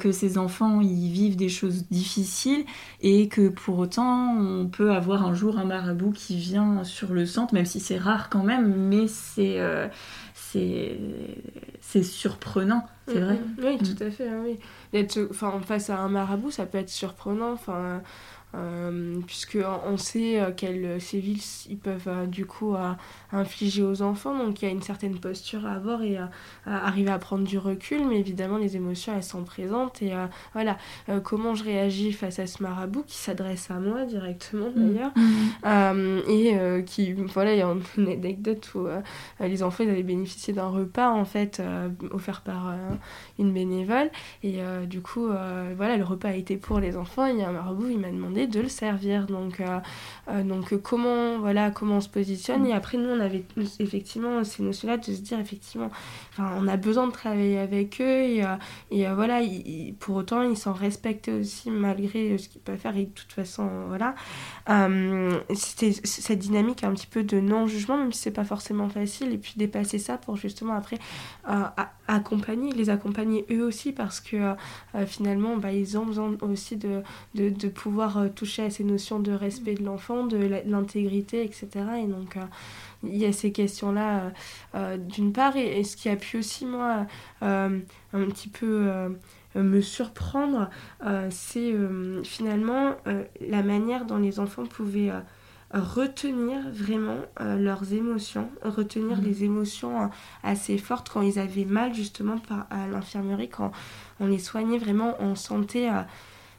que 0.00 0.10
ces 0.10 0.38
enfants, 0.38 0.80
ils 0.80 1.12
vivent 1.12 1.36
des 1.36 1.48
choses 1.48 1.86
difficiles 1.88 2.64
et 3.00 3.28
que 3.28 3.48
pour 3.48 3.78
autant, 3.78 4.36
on 4.36 4.66
peut 4.66 4.90
avoir 4.90 5.24
un 5.24 5.34
jour 5.34 5.56
un 5.58 5.64
marabout 5.64 6.10
qui 6.10 6.36
vient 6.36 6.82
sur 6.82 7.12
le 7.12 7.26
centre, 7.26 7.54
même 7.54 7.64
si 7.64 7.78
c'est 7.78 7.98
rare 7.98 8.28
quand 8.28 8.42
même, 8.42 8.74
mais 8.74 9.06
c'est 9.06 9.60
c'est 11.80 12.02
surprenant, 12.02 12.86
c'est 13.06 13.20
mm, 13.20 13.24
vrai. 13.24 13.34
Mm. 13.34 13.64
Oui, 13.64 13.78
tout 13.78 14.02
à 14.02 14.10
fait. 14.10 14.28
Hein, 14.28 14.42
oui. 14.44 14.58
D'être 14.92 15.28
face 15.64 15.90
à 15.90 15.98
un 15.98 16.08
marabout, 16.08 16.50
ça 16.50 16.66
peut 16.66 16.78
être 16.78 16.90
surprenant. 16.90 17.52
Enfin, 17.52 18.02
euh, 18.54 19.20
puisque 19.26 19.58
on 19.86 19.98
sait 19.98 20.40
euh, 20.40 20.52
quels 20.56 20.98
sévices 21.02 21.66
ils 21.68 21.76
peuvent 21.76 22.08
euh, 22.08 22.24
du 22.24 22.46
coup 22.46 22.74
infliger 23.32 23.82
aux 23.82 24.00
enfants. 24.02 24.36
Donc 24.36 24.62
il 24.62 24.64
y 24.64 24.68
a 24.68 24.70
une 24.70 24.82
certaine 24.82 25.18
posture 25.18 25.66
à 25.66 25.72
avoir 25.72 26.02
et 26.02 26.16
à, 26.16 26.30
arriver 26.66 27.10
à 27.10 27.18
prendre 27.18 27.44
du 27.44 27.58
recul. 27.58 28.06
Mais 28.06 28.18
évidemment 28.18 28.56
les 28.56 28.76
émotions 28.76 29.14
elles 29.14 29.22
sont 29.22 29.44
présentes. 29.44 30.02
Et 30.02 30.12
voilà. 30.52 30.78
Comment 31.24 31.54
je 31.54 31.64
réagis 31.64 32.12
face 32.12 32.38
à 32.38 32.46
ce 32.46 32.62
marabout 32.62 33.04
qui 33.06 33.16
s'adresse 33.16 33.70
à 33.70 33.74
moi 33.74 34.04
directement 34.04 34.70
mmh. 34.70 34.74
d'ailleurs. 34.74 35.12
Mmh. 35.64 36.18
et 36.28 36.84
qui 36.84 37.12
voilà 37.12 37.52
il 37.54 37.58
y 37.58 37.62
a 37.62 37.74
une 37.96 38.08
anecdote 38.08 38.70
où 38.74 38.86
les 39.40 39.62
enfants 39.62 39.84
ils 39.84 39.90
avaient 39.90 40.02
bénéficié 40.02 40.52
d'un 40.52 40.68
repas 40.68 41.10
en 41.10 41.24
fait 41.24 41.62
offert 42.10 42.40
par 42.40 42.74
une 43.38 43.52
bénévole. 43.52 44.10
Et 44.42 44.58
du 44.86 45.00
coup 45.00 45.26
voilà 45.76 45.96
le 45.96 46.04
repas 46.04 46.28
a 46.28 46.34
été 46.34 46.56
pour 46.56 46.80
les 46.80 46.96
enfants. 46.96 47.26
Et 47.26 47.32
il 47.32 47.38
y 47.38 47.42
a 47.42 47.48
un 47.48 47.52
marabout 47.52 47.88
il 47.90 47.98
m'a 47.98 48.10
demandé 48.10 48.37
de 48.46 48.60
le 48.60 48.68
servir. 48.68 49.26
Donc, 49.26 49.60
euh, 49.60 49.78
euh, 50.28 50.42
donc 50.42 50.76
comment, 50.82 51.38
voilà, 51.38 51.70
comment 51.70 51.96
on 51.96 52.00
se 52.00 52.08
positionne. 52.08 52.66
Et 52.66 52.72
après, 52.72 52.98
nous, 52.98 53.08
on 53.08 53.20
avait 53.20 53.44
effectivement 53.78 54.44
ces 54.44 54.62
notions-là 54.62 54.98
de 54.98 55.04
se 55.04 55.20
dire, 55.20 55.38
effectivement, 55.38 55.90
on 56.38 56.68
a 56.68 56.76
besoin 56.76 57.06
de 57.06 57.12
travailler 57.12 57.58
avec 57.58 58.00
eux. 58.00 58.22
Et, 58.22 58.44
euh, 58.44 58.56
et 58.90 59.06
voilà, 59.08 59.40
pour 59.98 60.16
autant, 60.16 60.42
ils 60.42 60.56
s'en 60.56 60.72
respectent 60.72 61.28
aussi 61.28 61.70
malgré 61.70 62.38
ce 62.38 62.48
qu'ils 62.48 62.60
peuvent 62.60 62.78
faire. 62.78 62.96
Et 62.96 63.06
de 63.06 63.10
toute 63.10 63.32
façon, 63.32 63.68
voilà. 63.88 64.14
C'était 65.54 65.92
cette 66.04 66.38
dynamique 66.38 66.84
un 66.84 66.92
petit 66.92 67.06
peu 67.06 67.22
de 67.22 67.40
non-jugement, 67.40 67.96
même 67.96 68.12
si 68.12 68.22
c'est 68.22 68.30
pas 68.30 68.44
forcément 68.44 68.88
facile. 68.88 69.32
Et 69.32 69.38
puis 69.38 69.54
dépasser 69.56 69.98
ça 69.98 70.18
pour 70.18 70.36
justement 70.36 70.74
après 70.74 70.98
accompagner, 72.06 72.72
les 72.72 72.90
accompagner 72.90 73.44
eux 73.50 73.64
aussi 73.64 73.92
parce 73.92 74.20
que 74.20 74.54
finalement, 75.06 75.56
bah, 75.56 75.72
ils 75.72 75.96
ont 75.98 76.06
besoin 76.06 76.36
aussi 76.42 76.76
de, 76.76 77.02
de 77.34 77.68
pouvoir 77.68 78.27
toucher 78.28 78.64
à 78.64 78.70
ces 78.70 78.84
notions 78.84 79.20
de 79.20 79.32
respect 79.32 79.74
de 79.74 79.84
l'enfant, 79.84 80.26
de 80.26 80.36
l'intégrité, 80.66 81.44
etc. 81.44 81.68
Et 82.02 82.06
donc, 82.06 82.36
euh, 82.36 82.42
il 83.02 83.16
y 83.16 83.24
a 83.24 83.32
ces 83.32 83.52
questions-là, 83.52 84.20
euh, 84.20 84.30
euh, 84.74 84.96
d'une 84.96 85.32
part, 85.32 85.56
et, 85.56 85.84
ce 85.84 85.96
qui 85.96 86.08
a 86.08 86.16
pu 86.16 86.38
aussi, 86.38 86.66
moi, 86.66 87.06
un 87.40 87.80
petit 88.12 88.48
peu 88.48 88.90
me 89.54 89.80
surprendre, 89.80 90.70
c'est 91.30 91.74
finalement 92.24 92.96
la 93.40 93.62
manière 93.62 94.04
dont 94.04 94.18
les 94.18 94.40
enfants 94.40 94.66
pouvaient 94.66 95.12
retenir 95.72 96.58
vraiment 96.70 97.18
leurs 97.40 97.92
émotions, 97.92 98.50
retenir 98.62 99.18
mmh. 99.18 99.24
les 99.24 99.44
émotions 99.44 100.10
assez 100.42 100.78
fortes 100.78 101.08
quand 101.08 101.22
ils 101.22 101.38
avaient 101.38 101.64
mal 101.64 101.94
justement 101.94 102.38
par, 102.38 102.66
à 102.70 102.86
l'infirmerie, 102.88 103.48
quand 103.48 103.72
on 104.20 104.26
les 104.26 104.38
soignait 104.38 104.78
vraiment, 104.78 105.14
on 105.20 105.34
sentait 105.34 105.88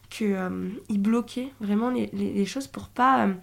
qu'il 0.09 0.33
euh, 0.33 0.49
bloquait 0.89 1.49
vraiment 1.59 1.89
les, 1.89 2.07
les, 2.07 2.45
choses 2.45 2.67
pour 2.67 2.89
pas 2.89 3.27
euh, 3.27 3.33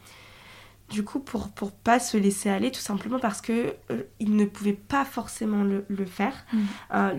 du 0.91 1.05
coup 1.05 1.21
pour 1.21 1.49
pour 1.51 1.73
pas 1.73 1.99
se 1.99 2.17
laisser 2.17 2.49
aller 2.49 2.71
tout 2.71 2.81
simplement 2.81 3.19
parce 3.19 3.41
que 3.41 3.75
euh, 3.91 4.03
il 4.21 4.37
ne 4.37 4.45
pouvait 4.45 4.73
pas 4.73 5.05
forcément 5.05 5.63
le, 5.63 5.85
le 5.89 6.05
faire. 6.05 6.45
Mm. 6.53 6.59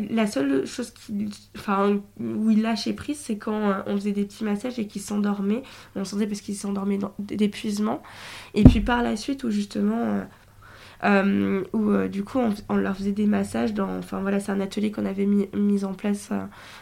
la 0.10 0.28
seule 0.28 0.66
chose 0.66 0.92
qui 0.92 1.30
enfin 1.58 2.00
où 2.20 2.52
il 2.52 2.62
lâchait 2.62 2.94
prise 2.94 3.20
c'est 3.20 3.38
quand 3.38 3.84
on 3.86 3.96
faisait 3.96 4.12
des 4.12 4.26
petits 4.26 4.44
massages 4.44 4.80
et 4.80 4.88
qu'il 4.88 5.02
s'endormait. 5.02 5.64
On 5.96 6.06
sentait 6.06 6.28
parce 6.28 6.42
qu'il 6.42 6.56
s'endormait 6.56 7.00
d'épuisement. 7.20 8.02
Et 8.54 8.64
puis 8.64 8.82
par 8.82 9.02
la 9.02 9.16
suite 9.16 9.44
où 9.44 9.52
justement 9.52 10.24
euh, 11.04 11.64
où 11.74 11.92
euh, 11.92 12.08
du 12.08 12.24
coup 12.24 12.40
on, 12.70 12.76
leur 12.76 12.98
faisait 12.98 13.12
des 13.12 13.28
massages 13.28 13.76
dans 13.76 14.00
enfin 14.00 14.20
voilà 14.20 14.40
c'est 14.40 14.52
un 14.52 14.60
atelier 14.60 14.92
qu'on 14.92 15.06
avait 15.06 15.28
mis, 15.28 15.48
mis 15.54 15.84
en 15.84 15.94
place 15.94 16.30
euh, 16.32 16.42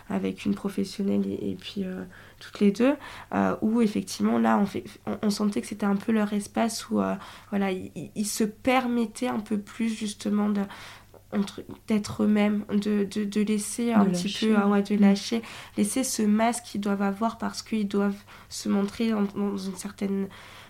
avec 0.09 0.45
une 0.45 0.55
professionnelle 0.55 1.27
et, 1.27 1.57
puis 1.59 1.83
toutes 2.39 2.59
les 2.59 2.71
deux 2.71 2.95
où 3.61 3.81
effectivement 3.81 4.37
là 4.39 4.57
on, 4.57 4.65
fait, 4.65 4.83
on, 5.21 5.29
sentait 5.29 5.61
que 5.61 5.67
c'était 5.67 5.85
un 5.85 5.95
peu 5.95 6.11
leur 6.11 6.33
espace 6.33 6.89
où 6.89 7.01
voilà 7.49 7.71
ils, 7.71 8.25
se 8.25 8.43
permettaient 8.43 9.27
un 9.27 9.39
peu 9.39 9.57
plus 9.57 9.89
justement 9.89 10.49
de 10.49 10.61
d'être 11.87 12.23
eux-mêmes, 12.23 12.65
de, 12.69 13.03
de, 13.03 13.41
laisser 13.41 13.93
un 13.93 14.05
petit 14.05 14.33
peu, 14.39 14.55
hein, 14.55 14.81
de 14.81 14.95
mm. 14.95 14.99
lâcher, 14.99 15.41
laisser 15.77 16.03
ce 16.03 16.21
masque 16.21 16.63
qu'ils 16.65 16.81
doivent 16.81 17.01
avoir 17.01 17.37
parce 17.37 17.61
qu'ils 17.61 17.87
doivent 17.87 18.23
se 18.49 18.69
montrer 18.69 19.11
dans, 19.11 19.57
une 19.57 19.75
certaine 19.75 20.27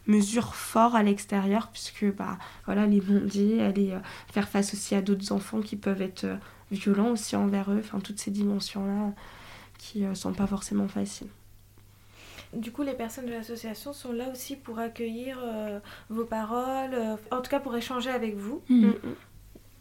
mesure 0.08 0.56
fort 0.56 0.96
à 0.96 1.04
l'extérieur, 1.04 1.70
puisque 1.72 2.06
bah, 2.16 2.38
voilà, 2.66 2.86
les 2.86 3.02
bondiers, 3.02 3.62
aller 3.62 3.92
euh, 3.92 4.00
faire 4.32 4.48
face 4.48 4.74
aussi 4.74 4.96
à 4.96 5.02
d'autres 5.02 5.32
enfants 5.32 5.62
qui 5.62 5.76
peuvent 5.76 6.02
être 6.02 6.26
euh, 6.26 6.36
violents 6.72 7.12
aussi 7.12 7.36
envers 7.36 7.72
eux, 7.72 7.82
enfin 7.84 8.00
toutes 8.00 8.20
ces 8.20 8.32
dimensions-là 8.32 9.14
qui 9.78 10.02
ne 10.02 10.14
sont 10.14 10.34
pas 10.34 10.48
forcément 10.48 10.88
faciles. 10.88 11.28
Du 12.56 12.72
coup, 12.72 12.84
les 12.84 12.94
personnes 12.94 13.26
de 13.26 13.32
l'association 13.32 13.94
sont 13.94 14.14
là 14.14 14.26
aussi 14.32 14.56
pour 14.56 14.80
accueillir 14.80 15.38
euh, 15.44 15.80
vos 16.10 16.24
paroles, 16.24 16.94
euh, 16.94 17.16
en 17.32 17.42
tout 17.42 17.50
cas 17.50 17.60
pour 17.60 17.76
échanger 17.76 18.10
avec 18.10 18.38
vous. 18.38 18.62
Hmm. 18.70 18.86
Mm, 18.86 18.88
mm. 18.88 19.16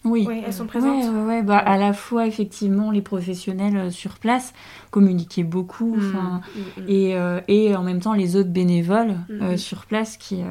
Oui. 0.07 0.29
elles 0.45 0.53
sont 0.53 0.67
présentes. 0.67 1.05
Ouais, 1.27 1.43
bah, 1.43 1.57
à 1.57 1.79
la 1.79 1.95
fois, 1.95 2.27
effectivement, 2.27 2.91
les 2.91 3.01
professionnels 3.01 3.77
euh, 3.77 3.91
sur 3.91 4.19
place 4.19 4.53
communiquaient 4.91 5.45
beaucoup, 5.45 5.97
mm, 5.97 6.41
et, 6.89 7.17
et, 7.49 7.75
en 7.75 7.83
même 7.83 8.01
temps 8.01 8.13
les 8.13 8.37
autres 8.37 8.51
bénévoles 8.51 9.17
sur 9.57 9.87
place 9.87 10.19
qui, 10.19 10.43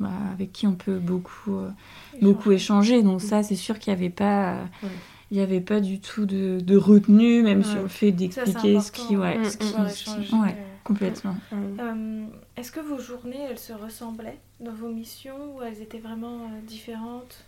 bah, 0.00 0.08
avec 0.32 0.52
qui 0.52 0.66
on 0.66 0.74
peut 0.74 0.98
beaucoup, 0.98 1.60
beaucoup 2.20 2.50
échanger. 2.50 3.02
Donc, 3.02 3.20
ça, 3.20 3.44
c'est 3.44 3.54
sûr 3.54 3.78
qu'il 3.78 3.92
n'y 3.92 4.00
avait 4.00 4.10
pas. 4.10 4.56
Il 5.30 5.36
n'y 5.36 5.42
avait 5.42 5.60
pas 5.60 5.80
du 5.80 6.00
tout 6.00 6.24
de, 6.24 6.58
de 6.58 6.76
retenue, 6.78 7.42
même 7.42 7.62
sur 7.62 7.82
le 7.82 7.88
fait 7.88 8.12
d'expliquer 8.12 8.80
ce 8.80 8.90
qui, 8.90 9.14
ouais, 9.16 9.38
ce 9.44 9.58
qui, 9.58 10.34
ouais. 10.34 10.56
Complètement. 10.88 11.36
Euh, 11.52 12.26
est-ce 12.56 12.72
que 12.72 12.80
vos 12.80 12.98
journées, 12.98 13.42
elles 13.42 13.58
se 13.58 13.74
ressemblaient 13.74 14.40
dans 14.58 14.72
vos 14.72 14.88
missions 14.88 15.54
ou 15.54 15.62
elles 15.62 15.82
étaient 15.82 15.98
vraiment 15.98 16.44
euh, 16.44 16.60
différentes? 16.62 17.44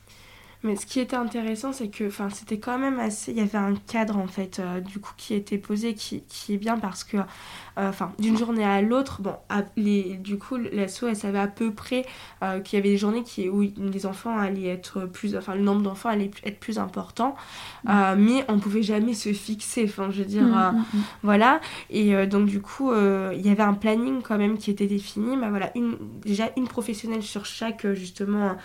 Mais 0.63 0.77
ce 0.77 0.85
qui 0.85 1.01
était 1.01 1.17
intéressant, 1.17 1.73
c'est 1.73 1.89
que 1.89 2.11
c'était 2.35 2.59
quand 2.59 2.79
même 2.79 3.01
assez. 3.01 3.33
Il 3.33 3.39
y 3.39 3.41
avait 3.41 3.57
un 3.57 3.75
cadre, 3.75 4.19
en 4.19 4.27
fait, 4.27 4.59
euh, 4.59 4.81
du 4.81 4.99
coup, 5.01 5.13
qui 5.17 5.33
était 5.33 5.57
posé, 5.57 5.95
qui, 5.95 6.23
qui 6.29 6.55
est 6.55 6.59
bien 6.59 6.79
parce 6.79 7.03
que 7.03 7.17
euh, 7.17 7.89
enfin 7.89 8.13
d'une 8.19 8.37
journée 8.37 8.65
à 8.65 8.83
l'autre, 8.83 9.23
bon, 9.23 9.37
les, 9.77 10.17
du 10.17 10.37
coup, 10.37 10.57
l'asso, 10.57 11.05
elle 11.09 11.17
savait 11.17 11.39
à 11.39 11.47
peu 11.47 11.73
près 11.73 12.05
euh, 12.43 12.61
qu'il 12.61 12.79
y 12.79 12.81
avait 12.81 12.91
des 12.91 12.99
journées 12.99 13.23
qui, 13.23 13.49
où 13.49 13.63
les 13.63 14.07
enfants 14.07 14.37
allaient 14.37 14.69
être 14.69 15.07
plus, 15.07 15.35
enfin 15.35 15.55
le 15.55 15.63
nombre 15.63 15.83
d'enfants 15.83 16.11
allait 16.11 16.31
être 16.45 16.61
plus 16.61 16.79
important, 16.79 17.37
mm. 17.85 18.15
mais 18.19 18.45
on 18.49 18.59
pouvait 18.59 18.83
jamais 18.83 19.15
se 19.15 19.33
fixer, 19.33 19.85
enfin 19.85 20.11
je 20.11 20.19
veux 20.19 20.29
dire, 20.29 20.43
mm, 20.43 20.77
mm, 20.77 21.03
voilà, 21.23 21.61
et 21.89 22.27
donc 22.27 22.47
du 22.47 22.61
coup, 22.61 22.93
il 22.93 23.41
y 23.41 23.51
avait 23.51 23.63
un 23.63 23.75
planning 23.75 24.21
quand 24.21 24.37
même 24.37 24.59
qui 24.59 24.71
était 24.71 24.87
défini, 24.87 25.37
mais 25.37 25.49
voilà, 25.49 25.71
une, 25.75 25.97
déjà 26.25 26.51
une 26.57 26.69
professionnelle 26.69 27.23
sur 27.23 27.47
chaque 27.47 27.87
justement 27.93 28.57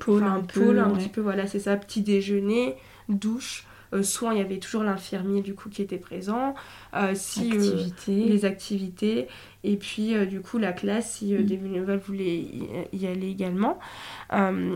pôle, 0.00 0.24
un, 0.24 0.40
pôle, 0.40 0.78
un 0.78 1.05
petit 1.06 1.12
peu, 1.14 1.20
voilà, 1.20 1.46
c'est 1.46 1.60
ça, 1.60 1.76
petit 1.76 2.02
déjeuner, 2.02 2.76
douche. 3.08 3.66
soin, 4.02 4.34
il 4.34 4.38
y 4.38 4.40
avait 4.40 4.58
toujours 4.58 4.82
l'infirmier 4.82 5.40
du 5.40 5.54
coup 5.54 5.68
qui 5.68 5.82
était 5.82 5.98
présent. 5.98 6.54
Euh, 6.94 7.12
si 7.14 7.52
euh, 7.54 7.86
les 8.08 8.44
activités 8.44 9.28
et 9.66 9.76
puis 9.76 10.14
euh, 10.14 10.26
du 10.26 10.40
coup 10.40 10.58
la 10.58 10.72
classe 10.72 11.16
si 11.16 11.34
mm. 11.34 11.42
des 11.44 11.56
bénévoles 11.56 11.98
voulaient 11.98 12.44
y, 12.92 13.06
aller 13.06 13.28
également. 13.28 13.78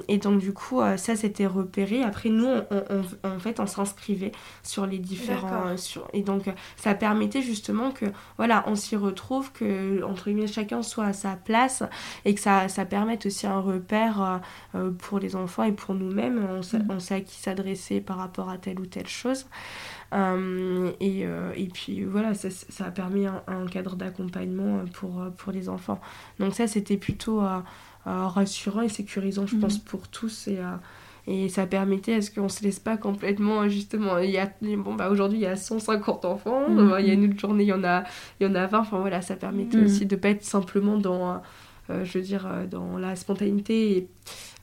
Et 0.09 0.19
donc 0.19 0.39
du 0.39 0.53
coup 0.53 0.81
ça 0.97 1.17
c'était 1.17 1.47
repéré. 1.47 2.03
Après 2.03 2.29
nous 2.29 2.47
en 3.25 3.39
fait 3.39 3.59
on 3.59 3.67
s'inscrivait 3.67 4.33
sur 4.63 4.87
les 4.87 4.99
différents 4.99 5.77
sur, 5.77 6.07
et 6.13 6.23
donc 6.23 6.45
ça 6.77 6.95
permettait 6.95 7.43
justement 7.43 7.91
que 7.91 8.07
voilà 8.37 8.63
on 8.69 8.77
s'y 8.77 8.95
retrouve 8.97 9.51
que 9.53 10.05
entre 10.05 10.31
guillemets 10.31 10.47
chacun 10.47 10.83
soit 10.83 11.07
à 11.07 11.13
sa 11.13 11.31
place 11.37 11.83
et 12.25 12.35
que 12.35 12.41
ça, 12.41 12.69
ça 12.69 12.85
permette 12.85 13.27
aussi 13.27 13.47
un 13.47 13.61
repère 13.61 14.41
pour 14.99 15.19
les 15.19 15.35
enfants 15.35 15.65
et 15.65 15.73
pour 15.73 15.95
nous-mêmes. 15.95 16.47
On, 16.49 16.63
sait, 16.63 16.79
mm. 16.79 16.87
on 16.89 17.01
sait 17.01 17.15
à 17.15 17.21
qui 17.21 17.37
s'adresser 17.37 18.01
par 18.01 18.19
rapport 18.19 18.51
à 18.51 18.59
telle 18.59 18.79
ou 18.79 18.87
telle 18.87 19.09
chose. 19.09 19.47
euh, 19.47 20.00
et, 20.13 21.25
euh, 21.25 21.53
et, 21.55 21.67
puis 21.67 22.03
voilà, 22.03 22.35
ça, 22.35 22.51
ça, 22.51 22.87
a 22.87 22.91
permis 22.91 23.27
un, 23.27 23.67
cadre 23.71 23.95
d'accompagnement 23.95 24.85
pour, 24.93 25.25
pour 25.37 25.53
les 25.53 25.69
enfants. 25.69 26.01
Donc 26.41 26.55
ça, 26.55 26.67
c'était 26.67 26.97
plutôt 26.97 27.43
euh, 27.43 27.61
rassurant 28.05 28.81
et 28.81 28.89
sécurisant, 28.89 29.47
je 29.47 29.57
pense, 29.57 29.79
mhm. 29.79 29.85
pour 29.85 30.09
tous. 30.09 30.49
Et, 30.49 30.59
et 31.29 31.49
ça 31.49 31.67
permettait 31.67 32.15
à 32.15 32.23
ce 32.23 32.31
qu'on 32.31 32.49
se 32.49 32.65
laisse 32.65 32.81
pas 32.81 32.97
complètement 32.97 33.69
justement 33.69 34.19
il 34.19 34.31
y 34.31 34.39
a 34.39 34.51
bon 34.79 34.95
bah 34.95 35.11
aujourd'hui 35.11 35.39
il 35.39 35.43
y 35.43 35.47
a 35.47 35.55
150 35.55 36.25
enfants 36.25 36.71
mhm. 36.71 36.97
il 36.99 37.07
y 37.07 37.11
a 37.11 37.13
une 37.13 37.27
autre 37.27 37.39
journée 37.39 37.65
il 37.65 37.69
y 37.69 37.73
en 37.75 37.85
a 37.85 38.05
il 38.41 38.47
y 38.47 38.51
en 38.51 38.55
a 38.55 38.67
20 38.67 38.79
enfin 38.79 39.01
voilà 39.01 39.21
ça 39.21 39.37
permettait 39.37 39.77
mhm. 39.77 39.85
aussi 39.85 40.07
de 40.07 40.17
pas 40.17 40.31
être 40.31 40.43
simplement 40.43 40.97
dans 40.97 41.43
je 41.91 42.19
veux 42.19 42.25
dire 42.25 42.49
dans 42.71 42.97
la 42.97 43.17
spontanéité 43.17 43.99
et 43.99 44.09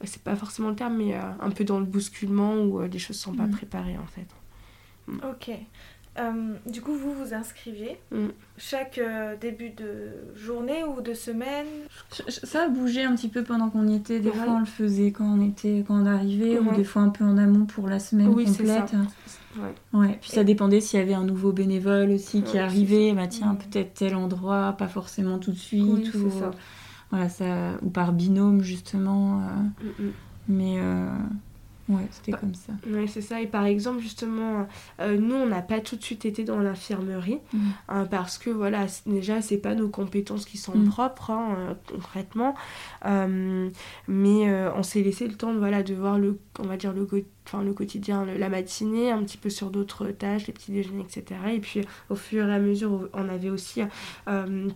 c'est 0.03 0.23
pas 0.23 0.35
forcément 0.35 0.69
le 0.69 0.75
terme 0.75 0.97
mais 0.97 1.13
un 1.13 1.51
peu 1.51 1.63
dans 1.63 1.79
le 1.79 1.85
bousculement 1.85 2.55
où 2.55 2.81
les 2.81 2.99
choses 2.99 3.17
sont 3.17 3.33
pas 3.33 3.47
préparées 3.47 3.97
en 3.99 4.07
fait 4.07 4.25
Mm. 5.07 5.19
Ok. 5.31 5.51
Euh, 6.19 6.55
du 6.65 6.81
coup, 6.81 6.93
vous 6.93 7.13
vous 7.13 7.33
inscriviez 7.33 7.99
mm. 8.11 8.27
chaque 8.57 8.97
euh, 8.97 9.35
début 9.39 9.69
de 9.69 10.09
journée 10.35 10.83
ou 10.83 11.01
de 11.01 11.13
semaine? 11.13 11.67
Ça 12.27 12.63
a 12.63 12.69
bougé 12.69 13.03
un 13.03 13.15
petit 13.15 13.29
peu 13.29 13.43
pendant 13.43 13.69
qu'on 13.69 13.87
y 13.87 13.95
était. 13.95 14.19
Des 14.19 14.31
fois, 14.31 14.47
on 14.49 14.59
le 14.59 14.65
faisait 14.65 15.11
quand 15.11 15.25
on 15.25 15.47
était, 15.47 15.83
quand 15.87 16.01
on 16.01 16.05
arrivait, 16.05 16.57
ou 16.59 16.75
des 16.75 16.83
fois 16.83 17.03
un 17.03 17.09
peu 17.09 17.23
en 17.23 17.37
amont 17.37 17.65
pour 17.65 17.87
la 17.87 17.99
semaine 17.99 18.29
oui, 18.29 18.45
complète. 18.45 18.89
Ça. 18.89 19.61
Ouais. 19.93 20.17
Puis 20.21 20.31
ça 20.31 20.43
dépendait 20.43 20.81
s'il 20.81 20.99
y 20.99 21.03
avait 21.03 21.13
un 21.13 21.23
nouveau 21.23 21.51
bénévole 21.51 22.11
aussi 22.11 22.41
qui 22.41 22.57
arrivait. 22.57 23.13
Bah 23.13 23.27
tiens, 23.27 23.53
mm. 23.53 23.57
peut-être 23.57 23.93
tel 23.93 24.15
endroit, 24.15 24.73
pas 24.77 24.87
forcément 24.87 25.37
tout 25.37 25.51
de 25.51 25.57
suite. 25.57 26.13
ou, 26.15 26.31
ça. 26.31 26.51
Voilà, 27.11 27.29
ça, 27.29 27.73
ou 27.83 27.89
par 27.89 28.11
binôme 28.11 28.63
justement. 28.63 29.41
Euh. 29.41 30.09
Mais 30.49 30.77
Ouais, 31.89 32.05
c'était 32.11 32.33
comme 32.33 32.53
ça. 32.53 32.73
Oui, 32.85 33.07
c'est 33.07 33.21
ça. 33.21 33.41
Et 33.41 33.47
par 33.47 33.65
exemple, 33.65 33.99
justement, 33.99 34.67
euh, 34.99 35.17
nous, 35.17 35.35
on 35.35 35.45
n'a 35.45 35.61
pas 35.61 35.79
tout 35.79 35.95
de 35.95 36.03
suite 36.03 36.25
été 36.25 36.43
dans 36.43 36.59
l'infirmerie 36.59 37.39
mm. 37.53 37.59
hein, 37.87 38.05
parce 38.05 38.37
que, 38.37 38.49
voilà, 38.49 38.87
déjà, 39.05 39.41
c'est 39.41 39.57
pas 39.57 39.73
nos 39.73 39.87
compétences 39.87 40.45
qui 40.45 40.57
sont 40.57 40.77
mm. 40.77 40.89
propres, 40.89 41.31
hein, 41.31 41.55
euh, 41.57 41.73
concrètement. 41.89 42.55
Euh, 43.05 43.69
mais 44.07 44.69
on 44.75 44.83
s'est 44.83 45.01
laissé 45.01 45.27
le 45.27 45.35
temps, 45.35 45.53
voilà, 45.55 45.81
de 45.81 45.93
voir 45.93 46.19
le, 46.19 46.39
on 46.59 46.63
va 46.63 46.75
dire, 46.75 46.91
le, 46.91 47.07
enfin, 47.45 47.63
le 47.63 47.73
quotidien, 47.73 48.25
la 48.25 48.49
matinée, 48.49 49.11
un 49.11 49.23
petit 49.23 49.37
peu 49.37 49.49
sur 49.49 49.69
d'autres 49.69 50.07
tâches, 50.07 50.47
les 50.47 50.53
petits 50.53 50.71
déjeuners, 50.71 51.05
etc. 51.07 51.39
Et 51.53 51.59
puis, 51.59 51.81
au 52.09 52.15
fur 52.15 52.49
et 52.49 52.53
à 52.53 52.59
mesure, 52.59 53.07
on 53.13 53.29
avait 53.29 53.49
aussi 53.49 53.81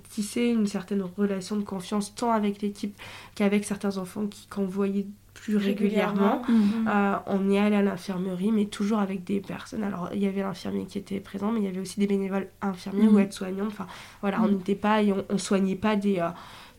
tissé 0.09 0.45
une 0.45 0.67
certaine 0.67 1.03
relation 1.17 1.57
de 1.57 1.63
confiance, 1.63 2.15
tant 2.15 2.31
avec 2.31 2.61
l'équipe 2.61 2.95
qu'avec 3.35 3.65
certains 3.65 3.97
enfants 3.97 4.27
qui, 4.27 4.47
quand 4.49 4.63
voyaient 4.63 5.07
plus 5.33 5.57
régulièrement. 5.57 6.41
Mhm. 6.47 6.87
Euh, 6.87 7.15
on 7.27 7.49
est 7.49 7.57
allé 7.57 7.75
à 7.75 7.81
l'infirmerie, 7.81 8.51
mais 8.51 8.65
toujours 8.65 8.99
avec 8.99 9.23
des 9.23 9.39
personnes. 9.39 9.83
Alors, 9.83 10.09
il 10.13 10.19
y 10.19 10.27
avait 10.27 10.41
l'infirmier 10.41 10.85
qui 10.85 10.97
était 10.97 11.19
présent, 11.19 11.51
mais 11.51 11.59
il 11.61 11.65
y 11.65 11.69
avait 11.69 11.79
aussi 11.79 11.99
des 11.99 12.07
bénévoles 12.07 12.47
infirmiers 12.61 13.07
ou 13.07 13.13
mhm. 13.13 13.19
aides-soignants. 13.19 13.67
Enfin, 13.67 13.87
voilà, 14.21 14.41
on 14.41 14.49
n'était 14.49 14.75
pas 14.75 15.01
et 15.01 15.11
on, 15.11 15.23
on 15.29 15.37
soignait 15.37 15.75
pas 15.75 15.95
des. 15.95 16.19
Euh, 16.19 16.29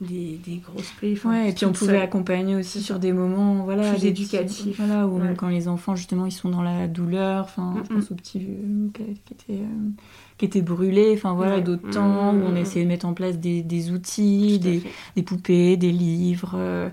des, 0.03 0.41
des, 0.45 0.57
grosses 0.57 0.91
plaies. 0.99 1.17
Ouais, 1.25 1.51
et 1.51 1.53
puis 1.53 1.65
on 1.65 1.73
pouvait 1.73 2.01
accompagner 2.01 2.57
aussi 2.57 2.83
sur 2.83 2.99
des 2.99 3.13
moments 3.13 3.65
voilà, 3.65 3.93
plus 3.93 4.07
éducatifs. 4.07 4.77
Voilà, 4.79 5.07
où 5.07 5.21
quand 5.37 5.49
les 5.49 5.69
enfants, 5.69 5.97
justement, 5.97 6.27
ils 6.27 6.33
sont 6.33 6.51
dans 6.51 6.63
la 6.63 6.89
douleur, 6.89 7.45
enfin, 7.45 7.75
je 7.85 7.95
pense 7.95 8.11
au 8.11 8.15
petit 8.15 8.41
euh, 8.41 8.89
qui 8.95 9.33
était, 9.33 9.63
qui 10.39 10.45
était 10.45 10.63
brûlé, 10.63 11.13
enfin 11.15 11.35
voilà, 11.35 11.61
d'autres 11.61 11.89
temps 11.91 12.35
où 12.35 12.43
on 12.45 12.57
essayait 12.57 12.85
de 12.85 12.91
mettre 12.91 13.07
en 13.07 13.15
place 13.15 13.39
des, 13.39 13.63
des 13.63 13.91
outils, 13.93 14.59
des, 14.59 14.83
des, 15.17 15.23
poupées, 15.23 15.77
des 15.77 15.93
livres. 15.93 16.55
Euh, 16.57 16.89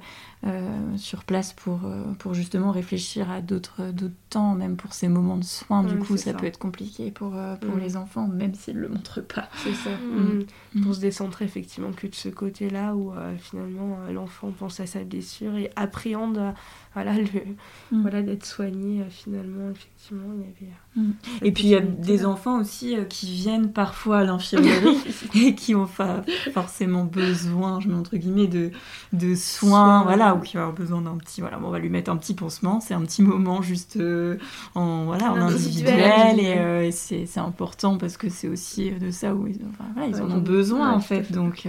sur 0.96 1.24
place 1.24 1.54
pour, 1.54 1.86
euh, 1.86 2.04
pour 2.20 2.34
justement 2.34 2.72
réfléchir 2.72 3.30
à 3.30 3.42
d'autres 3.42 3.92
temps, 4.30 4.54
même 4.54 4.78
pour 4.78 4.94
ces 4.94 5.08
moments 5.08 5.38
de 5.38 5.44
soins. 5.44 5.84
du 5.84 5.98
coup, 5.98 6.18
ça, 6.18 6.34
peut 6.34 6.46
être 6.46 6.60
compliqué 6.60 7.12
pour, 7.12 7.36
euh, 7.36 7.56
pour 7.56 7.76
mm. 7.76 7.80
les 7.80 7.98
enfants, 7.98 8.28
même 8.28 8.54
s'ils 8.54 8.76
ne 8.76 8.82
le 8.82 8.90
montrent 8.90 9.22
pas. 9.22 9.50
C'est 9.64 9.74
ça. 9.74 9.90
Mm. 9.90 10.46
Mm. 10.76 10.84
Pour 10.84 10.96
se 10.96 11.02
décentrer 11.02 11.46
effectivement 11.46 11.92
que 11.92 12.08
de 12.08 12.16
ce 12.16 12.30
côté-là 12.30 12.96
où 12.96 13.12
finalement 13.40 13.98
l'enfant 14.12 14.52
pense 14.52 14.80
à 14.80 14.86
sa 14.86 15.04
blessure 15.04 15.56
et 15.56 15.72
appréhende 15.76 16.54
voilà, 16.94 17.14
le, 17.14 17.56
voilà, 17.92 18.22
d'être 18.22 18.46
soigné 18.46 19.04
finalement. 19.10 19.72
Effectivement, 19.72 20.34
il 20.36 20.42
y 20.42 20.44
avait 20.44 20.74
Mm. 20.96 21.12
Et 21.44 21.52
puis 21.52 21.66
il 21.66 21.70
y 21.70 21.76
a 21.76 21.82
des 21.82 22.26
enfants 22.26 22.60
aussi 22.60 22.96
euh, 22.96 23.04
qui 23.04 23.32
viennent 23.32 23.72
parfois 23.72 24.20
à 24.20 24.24
l'infirmerie 24.24 24.98
et 25.36 25.54
qui 25.54 25.76
ont 25.76 25.86
pas 25.86 26.24
forcément 26.54 27.06
besoin, 27.06 27.80
je 27.80 27.88
mets 27.88 27.96
entre 27.96 28.18
guillemets, 28.18 28.48
de, 28.48 28.72
de 29.14 29.36
soins, 29.36 30.04
voilà, 30.04 30.36
ou 30.36 30.40
qui 30.40 30.58
vont 30.58 30.64
avoir 30.64 30.76
besoin 30.76 31.02
d'un 31.02 31.18
petit, 31.18 31.42
voilà, 31.42 31.60
on 31.64 31.70
va 31.70 31.80
lui 31.80 31.90
mettre 31.90 32.10
un 32.12 32.18
petit 32.18 32.34
pansement, 32.34 32.80
c'est 32.80 32.94
un 32.94 33.02
petit 33.02 33.22
moment 33.22 33.62
juste 33.62 33.98
euh, 33.98 34.38
en, 34.74 35.06
voilà, 35.06 35.32
en 35.32 35.38
individuel, 35.38 36.40
et, 36.40 36.56
euh, 36.58 36.90
c'est 36.92 37.38
important 37.38 37.98
parce 37.98 38.18
que 38.18 38.30
c'est 38.30 38.48
aussi 38.48 38.92
de 38.92 39.12
ça 39.12 39.36
où 39.36 39.48
ils, 39.48 39.60
ils 40.08 40.22
en 40.22 40.32
ont 40.32 40.42
besoin 40.42 40.92
en 40.92 41.00
fait, 41.00 41.32
donc, 41.32 41.68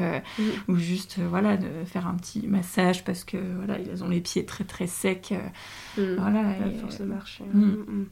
ou 0.68 0.76
juste, 0.76 1.18
voilà, 1.28 1.56
de 1.56 1.68
faire 1.84 2.06
un 2.06 2.14
petit 2.14 2.46
massage 2.46 3.04
parce 3.04 3.24
que 3.24 3.36
voilà, 3.56 3.78
ils 3.78 4.02
ont 4.02 4.08
les 4.08 4.20
pieds 4.20 4.44
très 4.44 4.64
très 4.64 4.86
secs, 4.86 5.09
mm. 5.14 6.16
voilà, 6.16 6.66
et, 6.66 6.78
force 6.78 6.98
de 6.98 7.04
marcher. 7.04 7.44
Mm. 7.44 8.06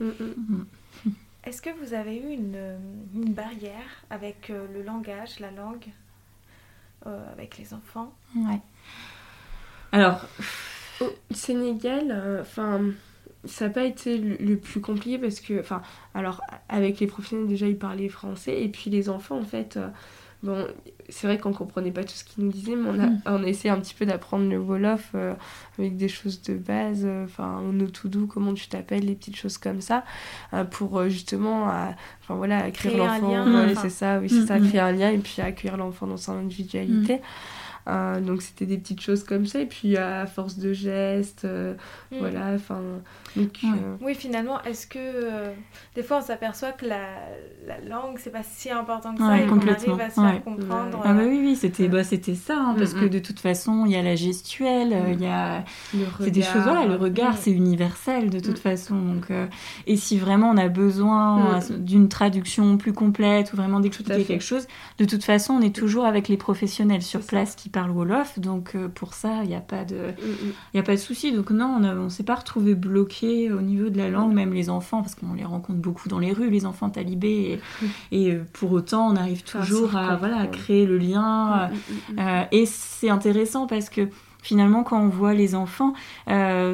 Mm, 0.00 0.04
mm. 0.04 0.34
Mm. 0.48 0.64
Est-ce 1.44 1.60
que 1.60 1.70
vous 1.70 1.94
avez 1.94 2.16
eu 2.16 2.34
une, 2.34 2.78
une 3.14 3.32
barrière 3.32 4.04
avec 4.10 4.50
euh, 4.50 4.66
le 4.72 4.82
langage, 4.82 5.40
la 5.40 5.50
langue, 5.50 5.86
euh, 7.06 7.32
avec 7.32 7.58
les 7.58 7.74
enfants? 7.74 8.12
Ouais. 8.36 8.60
Alors, 9.90 10.24
au 11.00 11.10
Sénégal, 11.34 12.10
euh, 12.10 12.42
enfin, 12.42 12.80
ça 13.44 13.66
n'a 13.66 13.74
pas 13.74 13.84
été 13.84 14.18
le, 14.18 14.56
plus 14.56 14.80
compliqué 14.80 15.18
parce 15.18 15.40
que, 15.40 15.58
enfin, 15.58 15.82
alors 16.14 16.40
avec 16.68 17.00
les 17.00 17.06
professionnels 17.06 17.48
déjà 17.48 17.66
ils 17.66 17.78
parlaient 17.78 18.08
français 18.08 18.62
et 18.62 18.68
puis 18.68 18.90
les 18.90 19.08
enfants 19.08 19.38
en 19.38 19.44
fait, 19.44 19.76
euh, 19.76 19.88
bon, 20.42 20.66
c'est 21.08 21.26
vrai 21.26 21.38
qu'on 21.38 21.52
comprenait 21.52 21.90
pas 21.90 22.04
tout 22.04 22.14
ce 22.14 22.24
qu'ils 22.24 22.44
nous 22.44 22.50
disaient, 22.50 22.76
mais 22.76 22.88
on 22.90 22.98
a, 22.98 23.06
mm. 23.06 23.22
on 23.26 23.44
a 23.44 23.46
essayé 23.46 23.70
un 23.70 23.80
petit 23.80 23.94
peu 23.94 24.06
d'apprendre 24.06 24.48
le 24.48 24.58
Wolof 24.58 25.10
euh, 25.14 25.34
avec 25.78 25.96
des 25.96 26.08
choses 26.08 26.42
de 26.42 26.54
base, 26.54 27.02
euh, 27.04 27.24
enfin, 27.24 27.62
no 27.72 27.86
to 27.86 28.08
do, 28.08 28.26
comment 28.26 28.54
tu 28.54 28.68
t'appelles, 28.68 29.04
les 29.04 29.14
petites 29.14 29.36
choses 29.36 29.58
comme 29.58 29.80
ça, 29.80 30.04
pour 30.70 31.08
justement, 31.08 31.64
enfin 31.64 32.34
voilà, 32.34 32.70
créer 32.70 32.96
l'enfant, 32.96 33.74
c'est 33.80 33.90
ça, 33.90 34.18
oui, 34.20 34.28
c'est 34.28 34.46
ça, 34.46 34.58
mm, 34.58 34.64
mm. 34.64 34.68
créer 34.68 34.80
un 34.80 34.92
lien 34.92 35.10
et 35.10 35.18
puis 35.18 35.42
accueillir 35.42 35.76
l'enfant 35.76 36.06
dans 36.06 36.16
son 36.16 36.32
individualité. 36.32 37.20
Euh, 37.88 38.20
donc 38.20 38.42
c'était 38.42 38.66
des 38.66 38.78
petites 38.78 39.00
choses 39.00 39.24
comme 39.24 39.46
ça. 39.46 39.60
Et 39.60 39.66
puis 39.66 39.96
à 39.96 40.26
force 40.26 40.56
de 40.58 40.72
gestes, 40.72 41.44
euh, 41.44 41.74
mm. 42.12 42.18
voilà. 42.18 42.52
Enfin, 42.54 42.80
euh, 43.36 43.44
Oui, 44.00 44.14
finalement, 44.14 44.62
est-ce 44.62 44.86
que 44.86 44.98
des 45.94 46.02
fois 46.02 46.18
on 46.18 46.22
s'aperçoit 46.26 46.72
que 46.72 46.86
la, 46.86 47.06
la 47.66 47.80
langue 47.80 48.18
c'est 48.18 48.30
pas 48.30 48.42
si 48.42 48.70
important 48.70 49.14
que 49.14 49.20
ça 49.20 49.38
et 49.38 49.46
qu'on 49.46 49.58
arrive 49.60 50.00
à 50.00 50.10
se 50.10 50.20
faire 50.20 50.44
comprendre 50.44 51.00
Ah 51.04 51.12
bah 51.12 51.22
oui, 51.26 51.40
oui, 51.40 51.56
c'était 51.56 51.88
bah, 51.88 52.04
c'était 52.04 52.34
ça, 52.34 52.56
hein, 52.56 52.74
parce 52.78 52.94
que 52.94 53.06
de 53.06 53.18
toute 53.18 53.40
façon 53.40 53.84
il 53.86 53.92
y 53.92 53.96
a 53.96 54.02
la 54.02 54.14
gestuelle, 54.14 54.94
il 55.12 55.20
y 55.20 55.26
a 55.26 55.64
c'est 56.20 56.30
des 56.30 56.42
choses 56.42 56.62
voilà, 56.62 56.86
le 56.86 56.96
regard 56.96 57.36
c'est 57.36 57.52
universel 57.52 58.30
de 58.30 58.40
toute 58.40 58.58
façon. 58.58 58.96
Donc 58.96 59.28
et 59.86 59.96
si 59.96 60.18
vraiment 60.18 60.50
on 60.50 60.56
a 60.56 60.68
besoin 60.68 61.60
d'une 61.70 62.08
traduction 62.08 62.76
plus 62.76 62.92
complète 62.92 63.52
ou 63.52 63.56
vraiment 63.56 63.80
d'expliquer 63.80 64.24
quelque 64.24 64.44
chose, 64.44 64.66
de 64.98 65.04
toute 65.04 65.24
façon 65.24 65.54
on 65.54 65.60
est 65.60 65.74
toujours 65.74 66.04
avec 66.04 66.28
les 66.28 66.36
professionnels 66.36 67.02
sur 67.02 67.20
place 67.20 67.56
qui 67.56 67.70
parle 67.72 67.90
Wolof, 67.90 68.38
donc 68.38 68.74
euh, 68.74 68.88
pour 68.88 69.14
ça, 69.14 69.42
il 69.42 69.48
n'y 69.48 69.54
a 69.54 69.60
pas 69.60 69.84
de, 69.84 69.96
mm, 69.96 69.98
mm. 69.98 70.52
il 70.74 70.80
a 70.80 70.82
pas 70.82 70.92
de 70.92 71.00
souci. 71.00 71.32
Donc 71.32 71.50
non, 71.50 71.80
on 71.82 72.04
ne 72.04 72.08
s'est 72.08 72.22
pas 72.22 72.36
retrouvé 72.36 72.74
bloqué 72.74 73.50
au 73.50 73.60
niveau 73.60 73.88
de 73.88 73.98
la 73.98 74.10
langue, 74.10 74.32
même 74.32 74.52
les 74.52 74.70
enfants, 74.70 75.02
parce 75.02 75.14
qu'on 75.14 75.34
les 75.34 75.44
rencontre 75.44 75.78
beaucoup 75.78 76.08
dans 76.08 76.18
les 76.18 76.32
rues, 76.32 76.50
les 76.50 76.66
enfants 76.66 76.90
talibés, 76.90 77.60
et, 78.12 78.32
mm. 78.32 78.36
euh, 78.36 78.44
pour 78.52 78.72
autant, 78.72 79.08
on 79.08 79.16
arrive 79.16 79.42
toujours 79.42 79.96
à, 79.96 80.16
voilà, 80.16 80.46
créer 80.46 80.86
le 80.86 80.98
lien. 80.98 81.70
Euh, 82.18 82.44
et 82.52 82.66
c'est 82.66 83.10
intéressant 83.10 83.66
parce 83.66 83.88
que 83.88 84.08
finalement, 84.42 84.82
quand 84.82 85.00
on 85.00 85.08
voit 85.08 85.34
les 85.34 85.54
enfants, 85.54 85.94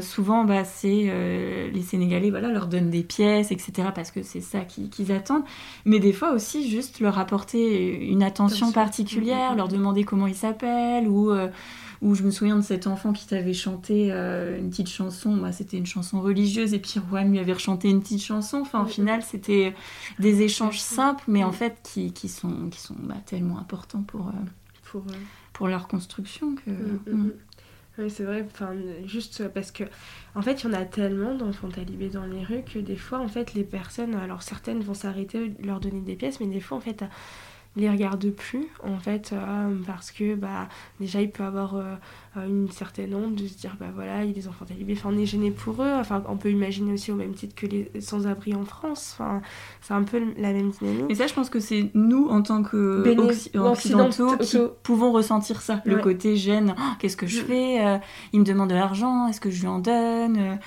souvent, 0.00 0.44
bah, 0.44 0.64
c'est 0.64 1.70
les 1.72 1.82
Sénégalais, 1.82 2.30
voilà, 2.30 2.48
leur 2.48 2.66
donnent 2.66 2.90
des 2.90 3.04
pièces, 3.04 3.52
etc., 3.52 3.90
parce 3.94 4.10
que 4.10 4.22
c'est 4.22 4.40
ça 4.40 4.60
qu'ils 4.60 5.12
attendent. 5.12 5.44
Mais 5.84 6.00
des 6.00 6.12
fois 6.12 6.32
aussi, 6.32 6.68
juste 6.68 7.00
leur 7.00 7.18
apporter 7.18 8.08
une 8.08 8.22
attention 8.22 8.72
particulière, 8.72 9.54
leur 9.54 9.68
demander 9.68 10.04
comment 10.04 10.26
ils 10.26 10.34
s'appellent, 10.34 11.08
ou, 11.08 11.30
ou 12.00 12.14
je 12.14 12.22
me 12.22 12.30
souviens 12.30 12.56
de 12.56 12.62
cet 12.62 12.86
enfant 12.86 13.12
qui 13.12 13.26
t'avait 13.26 13.52
chanté 13.52 14.10
une 14.10 14.70
petite 14.70 14.88
chanson, 14.88 15.36
bah, 15.36 15.52
c'était 15.52 15.76
une 15.76 15.86
chanson 15.86 16.20
religieuse, 16.20 16.72
et 16.72 16.78
puis 16.78 17.00
Juan 17.10 17.30
lui 17.30 17.38
avait 17.38 17.52
rechanté 17.52 17.90
une 17.90 18.00
petite 18.00 18.22
chanson. 18.22 18.58
Enfin, 18.62 18.82
au 18.82 18.86
final, 18.86 19.22
c'était 19.22 19.74
des 20.18 20.40
échanges 20.42 20.80
simples, 20.80 21.24
mais 21.28 21.44
en 21.44 21.52
fait, 21.52 21.76
qui, 21.82 22.12
qui 22.12 22.28
sont, 22.28 22.70
qui 22.70 22.80
sont 22.80 22.96
bah, 22.98 23.16
tellement 23.26 23.58
importants 23.58 24.02
pour, 24.02 24.32
pour, 24.84 25.02
pour 25.52 25.68
leur 25.68 25.86
construction 25.86 26.54
que... 26.54 26.70
Oui, 27.98 28.10
c'est 28.10 28.22
vrai, 28.22 28.44
enfin, 28.46 28.74
juste 29.06 29.48
parce 29.48 29.72
que, 29.72 29.82
en 30.36 30.42
fait, 30.42 30.62
il 30.62 30.66
y 30.66 30.68
en 30.68 30.72
a 30.72 30.84
tellement 30.84 31.34
d'enfants 31.34 31.68
talibés 31.68 32.08
dans 32.08 32.24
les 32.26 32.44
rues 32.44 32.62
que 32.62 32.78
des 32.78 32.96
fois, 32.96 33.18
en 33.18 33.26
fait, 33.26 33.54
les 33.54 33.64
personnes, 33.64 34.14
alors 34.14 34.42
certaines 34.42 34.80
vont 34.82 34.94
s'arrêter, 34.94 35.52
leur 35.64 35.80
donner 35.80 36.00
des 36.00 36.14
pièces, 36.14 36.38
mais 36.38 36.46
des 36.46 36.60
fois, 36.60 36.76
en 36.76 36.80
fait, 36.80 37.02
les 37.78 37.90
regarde 37.90 38.30
plus 38.30 38.66
en 38.82 38.98
fait 38.98 39.32
euh, 39.32 39.74
parce 39.86 40.10
que 40.10 40.34
bah 40.34 40.68
déjà 41.00 41.20
il 41.20 41.30
peut 41.30 41.44
avoir 41.44 41.76
euh, 41.76 41.94
une 42.36 42.70
certaine 42.70 43.14
honte 43.14 43.34
de 43.34 43.46
se 43.46 43.56
dire 43.56 43.76
bah 43.78 43.86
voilà 43.94 44.24
il 44.24 44.28
y 44.28 44.30
a 44.30 44.34
des 44.34 44.48
enfants 44.48 44.64
talibés 44.64 44.94
enfin 44.96 45.10
on 45.12 45.18
est 45.18 45.26
gêné 45.26 45.50
pour 45.50 45.82
eux. 45.82 45.92
Enfin 45.98 46.22
on 46.28 46.36
peut 46.36 46.50
imaginer 46.50 46.92
aussi 46.92 47.12
au 47.12 47.14
même 47.14 47.34
titre 47.34 47.54
que 47.54 47.66
les 47.66 47.90
sans-abri 48.00 48.54
en 48.54 48.64
France. 48.64 49.16
Enfin 49.18 49.40
c'est 49.80 49.94
un 49.94 50.02
peu 50.02 50.20
la 50.36 50.52
même 50.52 50.70
dynamique. 50.70 51.06
Et 51.08 51.14
ça 51.14 51.26
je 51.26 51.34
pense 51.34 51.50
que 51.50 51.60
c'est 51.60 51.90
nous 51.94 52.28
en 52.28 52.42
tant 52.42 52.62
que 52.62 53.04
occidentaux, 53.58 54.36
qui 54.38 54.58
pouvons 54.82 55.12
ressentir 55.12 55.60
ça. 55.60 55.80
Le 55.84 55.98
côté 55.98 56.36
gêne 56.36 56.74
oh, 56.78 56.82
qu'est-ce 56.98 57.16
que 57.16 57.26
je 57.26 57.40
mm. 57.40 57.44
fais 57.44 57.86
euh, 57.86 57.98
il 58.32 58.40
me 58.40 58.44
demande 58.44 58.70
de 58.70 58.74
l'argent 58.74 59.26
est-ce 59.28 59.40
que 59.40 59.50
je 59.50 59.60
lui 59.60 59.68
en 59.68 59.78
donne 59.78 60.58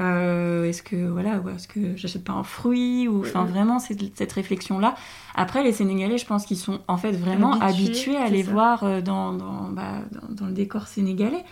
euh, 0.00 0.64
est-ce 0.64 0.82
que 0.82 0.96
voilà, 0.96 1.42
est-ce 1.54 1.68
que 1.68 1.96
j'achète 1.96 2.24
pas 2.24 2.32
un 2.32 2.42
fruit 2.42 3.06
ou 3.06 3.20
enfin 3.20 3.44
vraiment 3.44 3.78
cette, 3.78 4.16
cette 4.16 4.32
réflexion 4.32 4.78
là. 4.78 4.94
Après 5.34 5.62
les 5.62 5.72
Sénégalais, 5.72 6.18
je 6.18 6.26
pense 6.26 6.44
qu'ils 6.44 6.56
sont 6.56 6.80
en 6.88 6.96
fait 6.96 7.12
vraiment 7.12 7.52
habitués, 7.60 8.16
à 8.16 8.28
les 8.28 8.42
voir 8.42 8.84
euh, 8.84 9.00
dans 9.00 9.32
dans, 9.32 9.68
bah, 9.70 9.98
dans, 10.30 10.46
le 10.46 10.52
décor 10.52 10.86
sénégalais. 10.86 11.44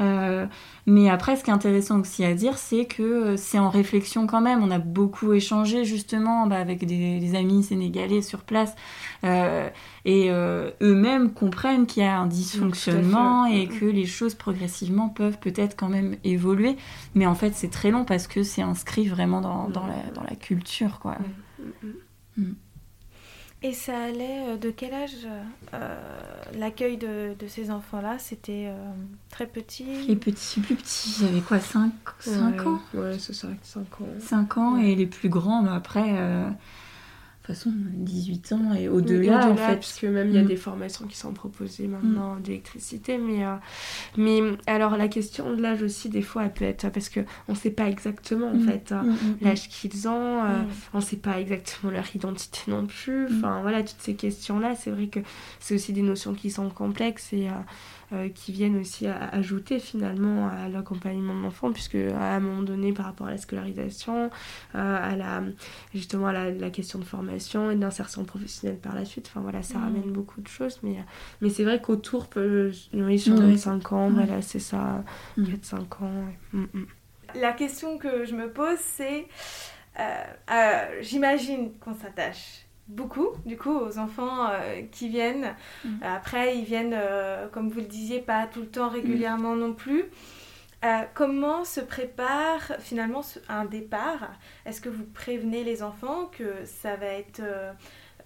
Euh, 0.00 0.46
mais 0.86 1.10
après, 1.10 1.36
ce 1.36 1.44
qui 1.44 1.50
est 1.50 1.54
intéressant 1.54 2.00
aussi 2.00 2.24
à 2.24 2.34
dire, 2.34 2.58
c'est 2.58 2.84
que 2.84 3.36
c'est 3.36 3.58
en 3.58 3.70
réflexion 3.70 4.26
quand 4.26 4.40
même. 4.40 4.62
On 4.62 4.70
a 4.70 4.78
beaucoup 4.78 5.32
échangé 5.32 5.84
justement 5.84 6.46
bah, 6.46 6.56
avec 6.56 6.86
des, 6.86 7.18
des, 7.18 7.34
amis 7.34 7.62
sénégalais 7.64 8.22
sur 8.22 8.40
place 8.40 8.74
et 10.04 10.30
eux-mêmes 10.30 11.32
comprennent 11.32 11.86
qu'il 11.86 12.02
y 12.02 12.06
a 12.06 12.18
un 12.18 12.26
dysfonctionnement 12.26 13.46
et 13.46 13.66
que 13.66 13.84
les 13.84 14.06
choses 14.06 14.34
progressivement 14.34 15.08
peuvent 15.08 15.38
peut-être 15.38 15.76
quand 15.76 15.88
même 15.88 16.16
évoluer. 16.24 16.76
Mais 17.14 17.26
en 17.26 17.34
fait, 17.34 17.54
c'est 17.54 17.70
très 17.70 17.90
long 17.90 18.04
parce 18.04 18.26
que 18.26 18.42
c'est 18.42 18.62
inscrit 18.62 19.06
vraiment 19.06 19.40
dans, 19.40 19.68
dans, 19.68 19.86
la, 19.86 20.10
dans, 20.14 20.22
la, 20.22 20.36
culture. 20.36 20.98
Quoi. 21.00 21.16
Mm. 22.36 22.52
Et 23.66 23.72
ça 23.72 23.98
allait 23.98 24.44
euh, 24.46 24.56
de 24.56 24.70
quel 24.70 24.94
âge 24.94 25.26
euh, 25.74 25.96
l'accueil 26.56 26.98
de, 26.98 27.34
de, 27.36 27.48
ces 27.48 27.72
enfants-là? 27.72 28.16
C'était 28.20 28.66
euh, 28.68 28.76
très 29.28 29.48
petit? 29.48 30.06
Les 30.06 30.14
petits, 30.14 30.60
plus 30.60 30.76
petits, 30.76 31.16
j'avais 31.20 31.40
quoi 31.40 31.58
5, 31.58 31.90
5 32.20 32.64
ans? 32.64 32.80
Ouais, 32.94 33.18
c'est 33.18 33.34
ça, 33.34 33.48
5 33.64 33.80
ans. 34.00 34.06
5 34.20 34.58
ans, 34.58 34.76
et 34.76 34.94
les 34.94 35.06
plus 35.06 35.28
grands, 35.28 35.64
bah, 35.64 35.74
après, 35.74 36.14
toute 37.46 37.56
façon, 37.56 37.72
18 37.74 38.52
ans 38.52 38.74
et 38.74 38.88
au-delà, 38.88 39.48
en 39.48 39.56
fait. 39.56 39.76
Parce 39.76 39.98
que 39.98 40.06
même 40.06 40.28
il 40.28 40.34
y 40.34 40.38
a 40.38 40.42
mm. 40.42 40.46
des 40.46 40.56
formations 40.56 41.06
qui 41.06 41.16
sont 41.16 41.32
proposées 41.32 41.86
maintenant 41.86 42.34
mm. 42.34 42.42
d'électricité. 42.42 43.18
Mais, 43.18 43.44
euh, 43.44 43.54
mais 44.16 44.40
alors, 44.66 44.96
la 44.96 45.08
question 45.08 45.54
de 45.54 45.62
l'âge 45.62 45.82
aussi, 45.82 46.08
des 46.08 46.22
fois, 46.22 46.44
elle 46.44 46.52
peut 46.52 46.64
être. 46.64 46.90
Parce 46.90 47.08
qu'on 47.08 47.24
ne 47.48 47.54
sait 47.54 47.70
pas 47.70 47.88
exactement, 47.88 48.48
en 48.48 48.54
mm. 48.54 48.68
fait, 48.68 48.92
hein, 48.92 49.04
l'âge 49.40 49.68
qu'ils 49.68 50.08
ont. 50.08 50.44
Euh, 50.44 50.62
on 50.92 50.98
ne 50.98 51.02
sait 51.02 51.16
pas 51.16 51.40
exactement 51.40 51.92
leur 51.92 52.14
identité 52.14 52.60
non 52.68 52.86
plus. 52.86 53.26
Enfin, 53.26 53.60
voilà, 53.62 53.82
toutes 53.82 54.00
ces 54.00 54.14
questions-là, 54.14 54.74
c'est 54.74 54.90
vrai 54.90 55.06
que 55.06 55.20
c'est 55.60 55.74
aussi 55.74 55.92
des 55.92 56.02
notions 56.02 56.34
qui 56.34 56.50
sont 56.50 56.68
complexes 56.68 57.32
et. 57.32 57.48
Euh, 57.48 57.52
euh, 58.12 58.28
qui 58.28 58.52
viennent 58.52 58.78
aussi 58.78 59.06
ajouter 59.06 59.78
finalement 59.78 60.48
à 60.48 60.68
l'accompagnement 60.68 61.34
de 61.34 61.42
l'enfant, 61.42 61.72
puisque 61.72 61.96
à 61.96 62.34
un 62.34 62.40
moment 62.40 62.62
donné, 62.62 62.92
par 62.92 63.06
rapport 63.06 63.26
à 63.26 63.30
la 63.30 63.38
scolarisation, 63.38 64.30
euh, 64.74 65.10
à 65.12 65.16
la, 65.16 65.42
justement 65.94 66.28
à 66.28 66.50
la, 66.50 66.70
question 66.70 66.98
de 66.98 67.04
formation 67.04 67.70
et 67.70 67.76
d'insertion 67.76 68.24
professionnelle 68.24 68.78
par 68.78 68.94
la 68.94 69.04
suite, 69.04 69.28
enfin 69.28 69.40
voilà, 69.40 69.62
ça 69.62 69.78
mmh. 69.78 69.82
ramène 69.82 70.12
beaucoup 70.12 70.40
de 70.40 70.48
choses, 70.48 70.80
mais, 70.82 70.96
mais 71.40 71.50
c'est 71.50 71.64
vrai 71.64 71.80
qu'autour, 71.80 72.28
oui, 72.36 73.18
sur 73.18 73.36
les 73.40 73.56
5 73.56 73.92
ans, 73.92 74.10
voilà, 74.10 74.42
c'est 74.42 74.58
ça, 74.58 75.04
4-5 75.38 75.76
mmh. 75.76 76.04
ans. 76.04 76.24
Mmh, 76.52 76.66
la 77.34 77.52
question 77.52 77.98
que 77.98 78.24
je 78.24 78.34
me 78.34 78.50
pose, 78.50 78.78
c'est, 78.78 79.26
euh, 79.98 81.00
j'imagine 81.00 81.72
qu'on 81.78 81.94
s'attache 81.94 82.65
beaucoup, 82.88 83.28
du 83.44 83.56
coup, 83.56 83.76
aux 83.76 83.98
enfants 83.98 84.48
euh, 84.50 84.82
qui 84.90 85.08
viennent. 85.08 85.54
Mm. 85.84 86.02
Après, 86.02 86.56
ils 86.56 86.64
viennent, 86.64 86.94
euh, 86.96 87.48
comme 87.48 87.68
vous 87.68 87.80
le 87.80 87.86
disiez, 87.86 88.20
pas 88.20 88.46
tout 88.46 88.60
le 88.60 88.68
temps 88.68 88.88
régulièrement 88.88 89.56
non 89.56 89.72
plus. 89.72 90.04
Euh, 90.84 91.02
comment 91.14 91.64
se 91.64 91.80
prépare 91.80 92.72
finalement 92.78 93.22
un 93.48 93.64
départ? 93.64 94.30
Est-ce 94.66 94.80
que 94.80 94.88
vous 94.88 95.04
prévenez 95.04 95.64
les 95.64 95.82
enfants 95.82 96.30
que 96.30 96.44
ça 96.64 96.96
va 96.96 97.06
être 97.06 97.40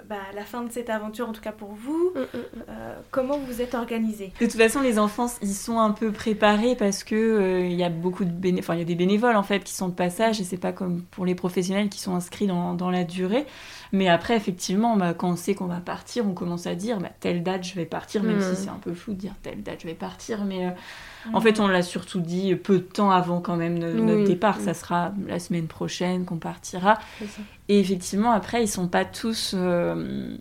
bah, 0.05 0.17
la 0.35 0.45
fin 0.45 0.63
de 0.63 0.71
cette 0.71 0.91
aventure, 0.91 1.29
en 1.29 1.33
tout 1.33 1.41
cas 1.41 1.53
pour 1.53 1.73
vous? 1.73 2.13
Mm, 2.15 2.21
mm, 2.21 2.75
comment 3.13 3.39
vous 3.39 3.63
êtes 3.63 3.75
organisé? 3.75 4.33
De 4.41 4.47
toute 4.47 4.57
façon, 4.57 4.83
les 4.83 4.99
enfants, 4.99 5.29
ils 5.41 5.55
sont 5.55 5.79
un 5.79 5.93
peu 5.93 6.11
préparés 6.11 6.75
parce 6.75 7.05
que 7.05 7.63
il 7.63 7.75
y 7.75 7.85
a 7.85 7.89
beaucoup 7.89 8.25
de 8.25 8.33
béné... 8.33 8.61
enfin, 8.61 8.75
il 8.75 8.81
y 8.81 8.83
a 8.83 8.87
des 8.87 8.97
bénévoles 8.97 9.37
en 9.37 9.45
fait 9.45 9.61
qui 9.61 9.73
sont 9.73 9.89
de 9.89 9.95
passage 9.95 10.41
et 10.41 10.45
c'est 10.45 10.59
pas 10.59 10.73
comme 10.73 11.03
pour 11.03 11.25
les 11.25 11.37
professionnels 11.37 11.89
qui 11.89 12.01
sont 12.01 12.17
inscrits 12.17 12.49
dans, 12.49 12.75
dans 12.75 12.91
la 12.91 13.05
durée. 13.05 13.47
Mais 13.93 14.09
après, 14.09 14.37
effectivement, 14.37 14.97
bah, 14.97 15.15
quand 15.15 15.31
on 15.31 15.37
sait 15.37 15.55
qu'on 15.55 15.67
va 15.67 15.81
partir, 15.81 16.27
on 16.27 16.33
commence 16.33 16.67
à 16.67 16.75
dire 16.75 16.99
bah, 16.99 17.11
telle 17.19 17.43
date 17.43 17.65
je 17.65 17.75
vais 17.75 17.85
partir, 17.85 18.23
même 18.23 18.41
si 18.41 18.63
c'est 18.63 18.69
un 18.69 18.81
peu 18.81 18.95
fou 18.95 19.13
de 19.13 19.19
dire 19.19 19.35
telle 19.43 19.63
date 19.63 19.81
je 19.83 19.87
vais 19.87 19.95
partir. 19.95 20.45
Mais 20.45 20.67
euh, 20.67 20.71
en 21.33 21.41
fait, 21.41 21.61
on 21.61 21.67
l'a 21.67 21.83
surtout 21.83 22.21
dit 22.21 22.55
peu 22.55 22.79
de 22.79 22.85
temps 22.85 23.11
avant 23.11 23.41
quand 23.41 23.57
même 23.57 23.79
notre 23.79 24.25
départ. 24.25 24.61
Ça 24.61 24.75
sera 24.75 25.13
la 25.27 25.39
semaine 25.39 25.67
prochaine 25.67 26.25
qu'on 26.25 26.39
partira. 26.39 26.99
Et 27.69 27.81
effectivement, 27.81 28.31
après, 28.31 28.63
ils 28.63 28.69
sont 28.69 28.89
pas 28.89 29.05
tous. 29.05 29.55
Euh, 29.57 30.37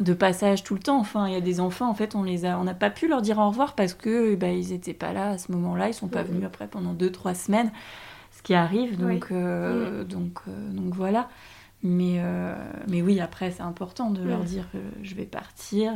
de 0.00 0.14
passage 0.14 0.62
tout 0.62 0.74
le 0.74 0.80
temps. 0.80 1.00
Enfin, 1.00 1.26
il 1.26 1.32
y 1.32 1.36
a 1.36 1.40
des 1.40 1.58
enfants, 1.58 1.90
en 1.90 1.94
fait, 1.94 2.14
on 2.14 2.22
les 2.22 2.44
a, 2.44 2.56
on 2.56 2.62
n'a 2.62 2.74
pas 2.74 2.88
pu 2.88 3.08
leur 3.08 3.20
dire 3.20 3.38
au 3.38 3.48
revoir 3.48 3.74
parce 3.74 3.94
que 3.94 4.36
bah, 4.36 4.50
ils 4.50 4.72
étaient 4.72 4.94
pas 4.94 5.12
là 5.12 5.30
à 5.30 5.38
ce 5.38 5.50
moment-là. 5.50 5.88
Ils 5.88 5.94
sont 5.94 6.06
pas 6.06 6.22
venus 6.22 6.44
après 6.44 6.68
pendant 6.68 6.92
deux 6.92 7.10
trois 7.10 7.34
semaines, 7.34 7.72
ce 8.30 8.40
qui 8.42 8.54
arrive. 8.54 8.96
Donc, 8.96 9.32
euh, 9.32 10.04
donc, 10.04 10.38
donc 10.46 10.94
voilà. 10.94 11.28
Mais, 11.82 12.16
euh, 12.18 12.54
mais 12.88 13.02
oui, 13.02 13.20
après, 13.20 13.50
c'est 13.52 13.62
important 13.62 14.10
de 14.10 14.22
leur 14.22 14.40
dire 14.44 14.68
que 14.72 14.78
je 15.02 15.14
vais 15.14 15.26
partir. 15.26 15.92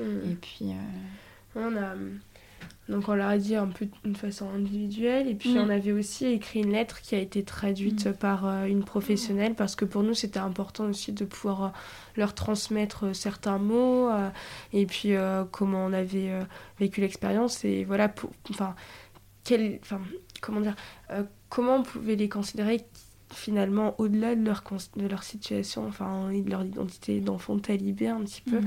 Et 0.00 0.34
puis. 0.40 0.72
Euh, 0.72 0.74
on 1.56 1.76
a. 1.76 1.94
Donc 2.88 3.08
on 3.08 3.14
leur 3.14 3.28
a 3.28 3.38
dit 3.38 3.54
un 3.54 3.68
peu 3.68 3.86
d'une 4.04 4.16
façon 4.16 4.48
individuelle 4.50 5.28
et 5.28 5.34
puis 5.34 5.54
Mm. 5.54 5.58
on 5.58 5.68
avait 5.68 5.92
aussi 5.92 6.26
écrit 6.26 6.60
une 6.60 6.72
lettre 6.72 7.00
qui 7.00 7.14
a 7.14 7.18
été 7.18 7.44
traduite 7.44 8.06
Mm. 8.08 8.12
par 8.14 8.46
euh, 8.46 8.64
une 8.66 8.84
professionnelle 8.84 9.54
parce 9.54 9.76
que 9.76 9.84
pour 9.84 10.02
nous 10.02 10.14
c'était 10.14 10.40
important 10.40 10.84
aussi 10.86 11.12
de 11.12 11.24
pouvoir 11.24 11.72
leur 12.16 12.34
transmettre 12.34 13.14
certains 13.14 13.58
mots 13.58 14.10
et 14.72 14.86
puis 14.86 15.12
comment 15.52 15.86
on 15.86 15.92
avait 15.92 16.30
vécu 16.78 17.00
l'expérience 17.00 17.64
et 17.64 17.84
voilà 17.84 18.08
pour 18.08 18.30
enfin 18.50 18.74
quel 19.44 19.78
enfin 19.80 20.00
comment 20.40 20.60
dire 20.60 20.74
comment 21.48 21.76
on 21.76 21.82
pouvait 21.82 22.16
les 22.16 22.28
considérer 22.28 22.80
finalement 23.34 23.94
au-delà 23.98 24.34
de 24.34 24.44
leur 24.44 24.62
de 24.96 25.06
leur 25.06 25.22
situation 25.22 25.84
enfin 25.88 26.30
et 26.30 26.40
de 26.42 26.50
leur 26.50 26.64
identité 26.64 27.20
d'enfant 27.20 27.58
talibé 27.58 28.08
un 28.08 28.20
petit 28.20 28.42
peu 28.42 28.58
Mm. 28.60 28.66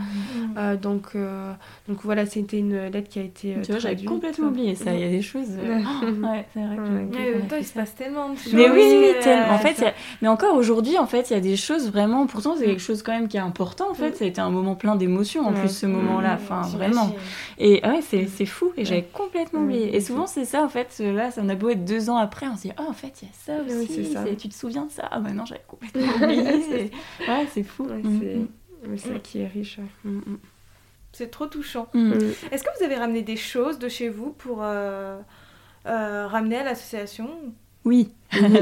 Euh, 0.57 0.75
donc, 0.77 1.07
euh, 1.15 1.53
donc 1.87 1.99
voilà, 2.03 2.25
c'était 2.25 2.57
une 2.59 2.87
lettre 2.87 3.09
qui 3.09 3.19
a 3.19 3.23
été. 3.23 3.55
euh, 3.55 3.61
Tu 3.61 3.71
vois, 3.71 3.79
j'avais 3.79 4.03
complètement 4.03 4.47
oublié 4.47 4.75
ça. 4.75 4.93
Il 4.93 4.99
y 4.99 5.03
a 5.03 5.09
des 5.09 5.21
choses. 5.21 5.47
euh, 5.57 5.79
oh, 6.01 6.05
ouais, 6.27 6.45
c'est 6.53 6.59
vrai 6.65 6.75
que. 6.75 6.81
Ouais. 6.81 7.07
Mais 7.11 7.33
en 7.35 7.37
même 7.39 7.47
temps, 7.47 7.55
il 7.57 7.65
se 7.65 7.73
passe 7.73 7.95
tellement 7.95 8.29
de 8.29 8.37
choses. 8.37 8.53
Mais 8.53 8.69
oui, 8.69 8.81
oui, 8.81 9.13
tellement. 9.21 9.53
En 9.53 9.57
fait, 9.59 9.81
a- 9.85 9.93
mais 10.21 10.27
encore 10.27 10.55
aujourd'hui, 10.55 10.97
en 10.97 11.05
fait, 11.07 11.29
il 11.29 11.33
y 11.33 11.35
a 11.35 11.39
des 11.41 11.55
choses 11.57 11.89
vraiment. 11.91 12.25
Pourtant, 12.27 12.55
c'est 12.57 12.63
Mm. 12.65 12.69
quelque 12.69 12.81
chose 12.81 13.03
quand 13.03 13.11
même 13.13 13.27
qui 13.27 13.37
est 13.37 13.41
important. 13.41 13.89
En 13.91 13.93
fait, 13.93 14.11
Mm. 14.11 14.15
ça 14.15 14.25
a 14.25 14.27
été 14.27 14.41
un 14.41 14.49
moment 14.49 14.75
plein 14.75 14.95
d'émotions 14.95 15.45
en 15.47 15.53
Ouais. 15.53 15.59
plus 15.59 15.69
ce 15.69 15.85
moment-là. 15.85 16.35
Mm, 16.35 16.39
Enfin, 16.41 16.61
vraiment. 16.63 17.15
Et 17.57 17.81
ouais, 17.85 18.01
c'est 18.01 18.27
c'est 18.27 18.45
fou. 18.45 18.71
Et 18.75 18.79
Ouais. 18.81 18.85
j'avais 18.85 19.03
complètement 19.13 19.61
oublié. 19.61 19.95
Et 19.95 20.01
souvent, 20.01 20.27
c'est 20.27 20.45
ça. 20.45 20.63
En 20.63 20.69
fait, 20.69 20.99
là, 20.99 21.31
ça 21.31 21.41
en 21.41 21.49
a 21.49 21.55
beau 21.55 21.69
être 21.69 21.85
deux 21.85 22.09
ans 22.09 22.17
après, 22.17 22.47
on 22.47 22.55
se 22.55 22.63
dit, 22.63 22.71
oh, 22.79 22.83
en 22.89 22.93
fait, 22.93 23.21
il 23.21 23.25
y 23.27 23.31
a 23.31 23.33
ça 23.33 23.63
Oui, 23.67 23.83
aussi. 23.83 23.93
c'est 23.93 24.13
ça. 24.13 24.23
c'est- 24.25 24.35
Tu 24.35 24.49
te 24.49 24.54
souviens 24.55 24.85
de 24.85 24.91
ça 24.91 25.07
Ah, 25.11 25.19
bah 25.19 25.31
non, 25.31 25.45
j'avais 25.45 25.63
complètement 25.67 26.01
oublié. 26.23 26.61
C'est- 26.61 27.27
ouais, 27.29 27.47
c'est 27.53 27.63
fou. 27.63 27.85
Ouais, 27.85 28.01
c'est 28.97 29.13
ça 29.13 29.19
qui 29.19 29.39
est 29.41 29.47
riche. 29.47 29.77
ouais. 29.79 30.09
Mm, 30.11 30.17
mm. 30.17 30.39
C'est 31.13 31.31
trop 31.31 31.47
touchant. 31.47 31.87
Mm. 31.93 32.13
Est-ce 32.51 32.63
que 32.63 32.69
vous 32.77 32.83
avez 32.83 32.95
ramené 32.95 33.21
des 33.21 33.37
choses 33.37 33.79
de 33.79 33.87
chez 33.87 34.09
vous 34.09 34.31
pour 34.31 34.59
euh, 34.63 35.17
euh, 35.85 36.27
ramener 36.27 36.57
à 36.57 36.63
l'association 36.63 37.29
Oui, 37.85 38.09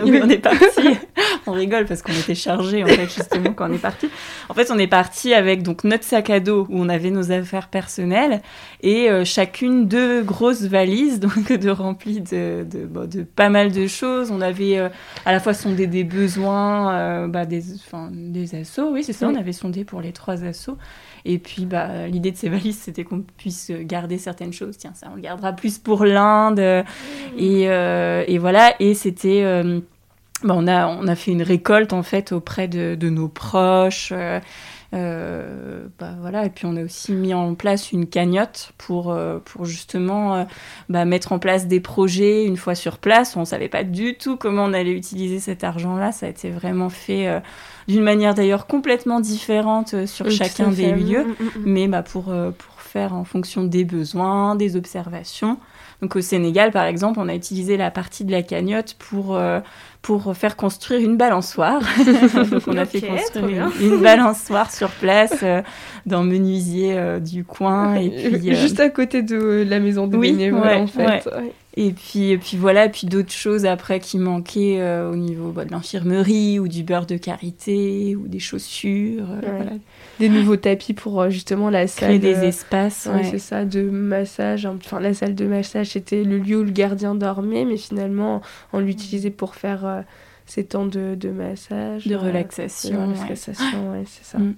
oui, 0.04 0.20
on 0.22 0.30
est 0.30 0.38
parti. 0.38 0.66
on 1.48 1.54
rigole 1.54 1.86
parce 1.86 2.02
qu'on 2.02 2.14
était 2.14 2.36
chargés 2.36 2.84
en 2.84 2.88
fait 2.88 3.08
justement 3.08 3.54
quand 3.54 3.70
on 3.70 3.74
est 3.74 3.80
parti. 3.80 4.08
En 4.50 4.54
fait, 4.54 4.70
on 4.72 4.78
est 4.78 4.88
parti 4.88 5.34
avec 5.34 5.64
donc 5.64 5.84
notre 5.84 6.04
sac 6.04 6.30
à 6.30 6.40
dos 6.40 6.68
où 6.70 6.80
on 6.80 6.90
avait 6.90 7.10
nos 7.10 7.32
affaires 7.32 7.70
personnelles 7.70 8.42
et 8.82 9.10
euh, 9.10 9.26
chacune 9.26 9.88
deux 9.88 10.22
grosses 10.22 10.64
valises 10.64 11.20
donc 11.20 11.52
de 11.52 11.70
remplies 11.70 12.22
de, 12.22 12.66
de, 12.70 12.86
bon, 12.86 13.10
de 13.10 13.24
pas 13.24 13.50
mal 13.50 13.72
de 13.72 13.88
choses. 13.88 14.32
On 14.32 14.42
avait 14.42 14.78
euh, 14.78 14.90
à 15.26 15.32
la 15.32 15.40
fois 15.40 15.54
sondé 15.54 15.88
des 15.88 16.04
besoins, 16.04 16.94
euh, 16.94 17.28
bah, 17.28 17.46
des, 17.46 17.74
enfin, 17.76 18.10
des 18.12 18.56
assos. 18.56 18.92
Oui, 18.92 19.04
c'est 19.04 19.14
ça. 19.14 19.28
Oui. 19.28 19.34
On 19.36 19.40
avait 19.40 19.54
sondé 19.54 19.86
pour 19.86 20.02
les 20.02 20.12
trois 20.12 20.44
assos. 20.44 20.78
Et 21.26 21.40
puis, 21.40 21.66
bah, 21.66 22.08
l'idée 22.08 22.32
de 22.32 22.38
ces 22.38 22.50
valises, 22.50 22.80
c'était 22.80 23.04
qu'on 23.06 23.22
puisse 23.38 23.72
garder 23.72 24.18
certaines 24.18 24.52
choses. 24.54 24.78
Tiens, 24.78 24.92
ça, 24.94 25.08
on 25.12 25.16
le 25.16 25.22
gardera 25.22 25.54
plus 25.54 25.78
pour 25.78 26.04
l'Inde. 26.06 26.60
euh, 26.60 26.84
et, 27.38 27.70
euh, 27.70 28.24
et 28.28 28.38
voilà, 28.38 28.74
et 28.80 28.94
c'était. 28.94 29.42
euh, 29.44 29.80
bah, 30.44 30.54
on, 30.58 30.68
a, 30.68 30.88
on 30.88 31.08
a 31.08 31.16
fait 31.16 31.32
une 31.32 31.42
récolte 31.44 31.94
en 31.94 32.04
fait 32.04 32.34
auprès 32.34 32.68
de, 32.68 32.96
de 32.96 33.10
nos 33.10 33.30
proches. 33.30 34.12
Euh, 34.94 35.88
bah, 36.00 36.14
voilà, 36.22 36.46
et 36.46 36.50
puis 36.50 36.66
on 36.68 36.76
a 36.76 36.84
aussi 36.84 37.14
mis 37.14 37.34
en 37.34 37.56
place 37.56 37.92
une 37.92 38.06
cagnotte 38.06 38.74
pour, 38.78 39.12
euh, 39.12 39.40
pour 39.44 39.66
justement 39.66 40.36
euh, 40.36 40.44
bah, 40.88 41.04
mettre 41.06 41.32
en 41.32 41.40
place 41.40 41.68
des 41.68 41.80
projets 41.80 42.46
une 42.46 42.58
fois 42.58 42.76
sur 42.76 43.00
place. 43.00 43.36
On 43.36 43.42
ne 43.42 43.46
savait 43.46 43.70
pas 43.70 43.84
du 43.84 44.16
tout 44.16 44.38
comment 44.38 44.66
on 44.66 44.74
allait 44.74 44.92
utiliser 44.92 45.40
cet 45.40 45.64
argent-là. 45.64 46.12
Ça 46.12 46.28
a 46.28 46.30
été 46.30 46.52
vraiment 46.52 46.90
fait 46.90 47.28
euh, 47.28 47.40
d'une 47.88 48.04
manière 48.04 48.36
d'ailleurs 48.36 48.68
complètement 48.68 49.20
différente 49.20 50.06
sur 50.06 50.28
Oui, 50.28 50.32
chacun 50.36 50.70
des 50.70 50.92
lieux 50.92 51.24
Mm, 51.24 51.44
mm, 51.44 51.46
mm. 51.46 51.64
mais 51.66 51.88
bah, 51.88 52.04
pour, 52.04 52.26
pour 52.26 52.82
faire 52.82 53.14
en 53.14 53.24
fonction 53.24 53.64
des 53.64 53.86
besoins, 53.86 54.56
des 54.56 54.76
observations. 54.76 55.58
Donc 56.04 56.18
au 56.18 56.22
Sénégal, 56.22 56.72
par 56.72 56.84
exemple, 56.84 57.18
on 57.22 57.30
a 57.30 57.34
utilisé 57.34 57.78
la 57.78 57.90
partie 57.90 58.26
de 58.26 58.32
la 58.32 58.44
cagnotte 58.44 58.96
pour, 59.00 59.36
euh, 59.38 59.62
pour 60.04 60.36
faire 60.36 60.56
construire 60.58 61.00
une 61.00 61.16
balançoire. 61.18 61.82
Donc 62.52 62.62
on 62.68 62.78
a 62.78 62.86
fait 62.86 63.02
construire 63.02 63.72
une, 63.82 63.94
une 63.94 64.02
balançoire 64.02 64.70
sur 64.70 64.90
place 64.90 65.40
euh, 65.44 65.62
dans 66.06 66.24
menuisier 66.24 66.94
euh, 66.98 67.20
du 67.20 67.44
coin. 67.46 67.96
Et 67.96 68.10
puis, 68.10 68.50
euh, 68.52 68.56
Juste 68.56 68.80
à 68.82 68.90
côté 68.90 69.24
de 69.24 69.66
la 69.68 69.80
maison 69.80 70.06
des 70.06 70.18
oui, 70.18 70.32
bénévoles, 70.34 70.62
ouais, 70.62 70.76
en 70.76 70.88
fait. 70.88 71.26
ouais. 71.26 71.54
Et 71.76 71.92
puis, 71.92 72.30
et 72.32 72.38
puis 72.38 72.56
voilà, 72.58 72.88
puis 72.90 73.08
d'autres 73.08 73.32
choses 73.32 73.66
après 73.66 74.00
qui 74.00 74.20
manquaient 74.20 74.78
euh, 74.80 75.10
au 75.10 75.16
niveau 75.16 75.52
bah, 75.52 75.66
de 75.66 75.72
l'infirmerie 75.72 76.60
ou 76.60 76.68
du 76.68 76.84
beurre 76.84 77.08
de 77.08 77.18
karité 77.18 78.16
ou 78.16 78.28
des 78.28 78.40
chaussures. 78.40 79.26
euh, 79.32 79.40
voilà. 79.56 79.72
Des 80.20 80.30
nouveaux 80.30 80.58
tapis 80.58 80.94
pour 80.94 81.22
euh, 81.22 81.30
justement 81.30 81.70
la 81.70 81.88
salle. 81.88 82.10
Créer 82.10 82.20
des 82.20 82.36
euh, 82.36 82.48
espaces. 82.48 83.08
Ouais, 83.12 83.22
ouais. 83.22 83.28
c'est 83.32 83.40
ça, 83.40 83.66
de 83.66 83.82
massage. 83.82 84.66
Enfin, 84.66 85.00
la 85.00 85.14
salle 85.14 85.36
de 85.36 85.46
massage, 85.46 85.90
c'était 85.90 86.24
le 86.24 86.38
lieu 86.38 86.60
où 86.60 86.64
le 86.64 86.72
gardien 86.72 87.16
dormait, 87.16 87.66
mais 87.66 87.78
finalement, 87.78 88.42
on 88.74 88.80
l'utilisait 88.80 89.32
pour 89.32 89.56
faire 89.56 89.86
euh, 89.86 90.02
ses 90.46 90.66
temps 90.66 90.86
de, 90.86 91.16
de 91.16 91.30
massage. 91.30 92.06
De 92.08 92.16
euh, 92.16 92.20
relaxation, 92.20 93.08
de 93.08 93.14
relaxation, 93.14 93.92
ouais, 93.92 94.04
c'est 94.06 94.26
ça. 94.26 94.38
Mm. 94.38 94.56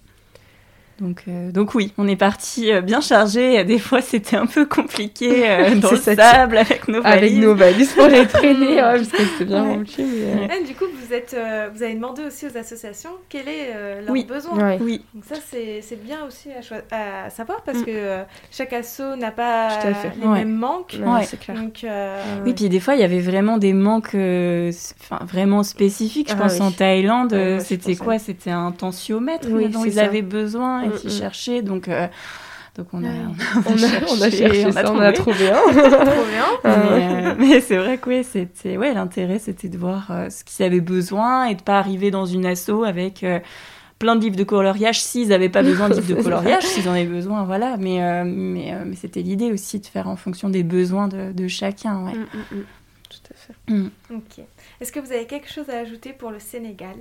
Donc, 1.01 1.23
euh, 1.27 1.51
donc 1.51 1.75
oui, 1.75 1.91
on 1.97 2.07
est 2.07 2.15
parti 2.15 2.71
euh, 2.71 2.79
bien 2.79 3.01
chargé. 3.01 3.63
Des 3.65 3.79
fois, 3.79 4.01
c'était 4.01 4.37
un 4.37 4.45
peu 4.45 4.65
compliqué 4.65 5.49
euh, 5.49 5.75
dans 5.81 5.91
le 5.91 5.97
ça, 5.97 6.15
sable 6.15 6.57
avec 6.57 6.87
nos 6.87 7.01
valises. 7.01 7.33
Avec 7.33 7.43
nos 7.43 7.53
valises 7.55 7.91
pour 7.93 8.07
les 8.07 8.25
traîner, 8.25 8.67
ouais, 8.75 8.81
parce 8.81 9.09
que 9.09 9.17
c'était 9.23 9.45
bien 9.45 9.63
Ouais. 9.65 9.69
rempli. 9.73 10.05
Mais, 10.47 10.63
Du 10.63 10.73
coup, 10.73 10.85
vous, 10.93 11.13
êtes, 11.13 11.35
euh, 11.37 11.67
vous 11.75 11.83
avez 11.83 11.95
demandé 11.95 12.21
aussi 12.25 12.45
aux 12.47 12.57
associations 12.57 13.09
quel 13.27 13.49
est 13.49 13.71
euh, 13.75 14.01
leur 14.03 14.11
Oui. 14.11 14.23
besoin. 14.23 14.57
ouais. 14.57 14.77
Oui, 14.81 15.03
Donc 15.13 15.25
ça, 15.25 15.35
c'est 15.51 15.81
c'est 15.81 16.01
bien 16.01 16.19
aussi 16.25 16.47
à, 16.91 17.29
savoir 17.29 17.61
parce 17.63 17.79
que 17.81 17.91
euh, 17.91 18.23
chaque 18.49 18.71
asso 18.71 19.01
n'a 19.17 19.31
pas 19.31 19.69
les 20.19 20.25
Ouais. 20.25 20.39
mêmes 20.39 20.55
manques. 20.55 20.95
Ouais, 20.97 21.05
Ouais. 21.07 21.23
c'est 21.25 21.39
clair. 21.39 21.57
Donc, 21.57 21.83
euh, 21.83 22.21
oui. 22.45 22.53
Puis 22.53 22.69
des 22.69 22.79
fois, 22.79 22.95
il 22.95 23.01
y 23.01 23.03
avait 23.03 23.19
vraiment 23.19 23.57
des 23.57 23.73
manques, 23.73 24.15
euh, 24.15 24.71
vraiment 25.27 25.63
spécifiques. 25.63 26.29
Je 26.29 26.35
Ah 26.35 26.43
pense 26.43 26.53
oui. 26.53 26.61
en 26.61 26.71
Thaïlande, 26.71 27.31
je 27.33 27.59
c'était 27.59 27.95
quoi? 27.97 28.17
C'était 28.17 28.51
un 28.51 28.71
tensiomètre 28.71 29.49
Oui, 29.51 29.67
dont 29.67 29.83
ils 29.83 29.93
ça. 29.93 30.03
avaient 30.05 30.21
besoin 30.21 30.84
et 30.85 30.89
Mm, 30.89 30.99
qu'ils 30.99 31.09
mm. 31.09 31.19
cherchaient. 31.19 31.61
Donc, 31.61 31.87
euh, 31.87 32.07
donc 32.77 32.87
on 32.93 33.03
a, 33.03 33.07
on 33.07 33.11
a, 33.11 33.65
On 33.67 33.83
a, 33.83 34.17
on 34.17 34.21
a 34.21 34.29
cherché 34.29 34.71
ça, 34.71 34.91
on 34.91 34.99
a 34.99 35.13
trouvé 35.13 35.49
un. 35.49 35.55
Mais, 36.63 36.71
ouais. 36.71 37.25
euh, 37.25 37.35
mais 37.37 37.61
c'est 37.61 37.77
vrai 37.77 37.97
que 37.97 38.09
ouais, 38.09 38.23
c'était 38.23 38.77
ouais, 38.77 38.93
l'intérêt 38.93 39.39
c'était 39.39 39.69
de 39.69 39.77
voir 39.77 40.07
euh, 40.11 40.29
ce 40.29 40.43
qu'ils 40.43 40.65
avaient 40.65 40.81
besoin 40.81 41.45
et 41.45 41.55
de 41.55 41.61
pas 41.61 41.77
arriver 41.79 42.11
dans 42.11 42.25
une 42.25 42.45
asso 42.45 42.83
avec 42.85 43.23
euh, 43.23 43.39
plein 43.99 44.15
de 44.17 44.21
livres 44.21 44.35
de 44.35 44.43
coloriage 44.43 45.01
s'ils 45.01 45.29
n'avaient 45.29 45.49
pas 45.49 45.63
besoin 45.63 45.87
de 45.89 45.95
livres 45.95 46.17
de 46.17 46.21
coloriage, 46.21 46.63
s'ils 46.63 46.87
en 46.89 46.91
avaient 46.91 47.05
besoin, 47.05 47.45
voilà. 47.45 47.77
Mais, 47.77 48.03
euh, 48.03 48.23
mais, 48.25 48.73
euh, 48.73 48.83
mais 48.85 48.95
c'était 48.95 49.21
l'idée 49.21 49.51
aussi 49.51 49.79
de 49.79 49.85
faire 49.85 50.09
en 50.09 50.15
fonction 50.17 50.49
des 50.49 50.63
besoins 50.63 51.07
de, 51.07 51.31
de 51.31 51.47
chacun. 51.47 52.05
Ouais. 52.05 52.13
Mm, 52.13 52.55
mm, 52.55 52.57
mm. 52.59 52.65
Tout 53.09 53.31
à 53.31 53.35
fait. 53.35 54.13
Ok. 54.13 54.45
Est-ce 54.81 54.91
que 54.91 54.99
vous 54.99 55.11
avez 55.13 55.25
quelque 55.25 55.49
chose 55.51 55.69
à 55.69 55.77
ajouter 55.77 56.11
pour 56.11 56.31
le 56.31 56.39
Sénégal? 56.39 56.97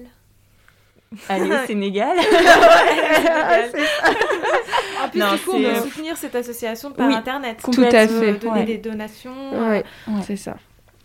Aller 1.29 1.51
au 1.63 1.67
Sénégal. 1.67 2.17
En 5.03 5.09
plus, 5.09 5.19
Non, 5.21 5.33
du 5.35 5.39
coup, 5.41 5.53
on 5.55 5.63
peut 5.63 5.81
soutenir 5.89 6.17
cette 6.17 6.35
association 6.35 6.91
par 6.93 7.09
Oui, 7.09 7.15
Internet. 7.15 7.59
Tout 7.63 7.83
à 7.83 7.91
fait. 8.09 8.33
Donner 8.35 8.53
ouais. 8.61 8.65
des 8.65 8.79
donations. 8.79 9.31
Ouais, 9.69 9.85
Ouais. 10.09 10.23
c'est 10.27 10.37
ça. 10.37 10.57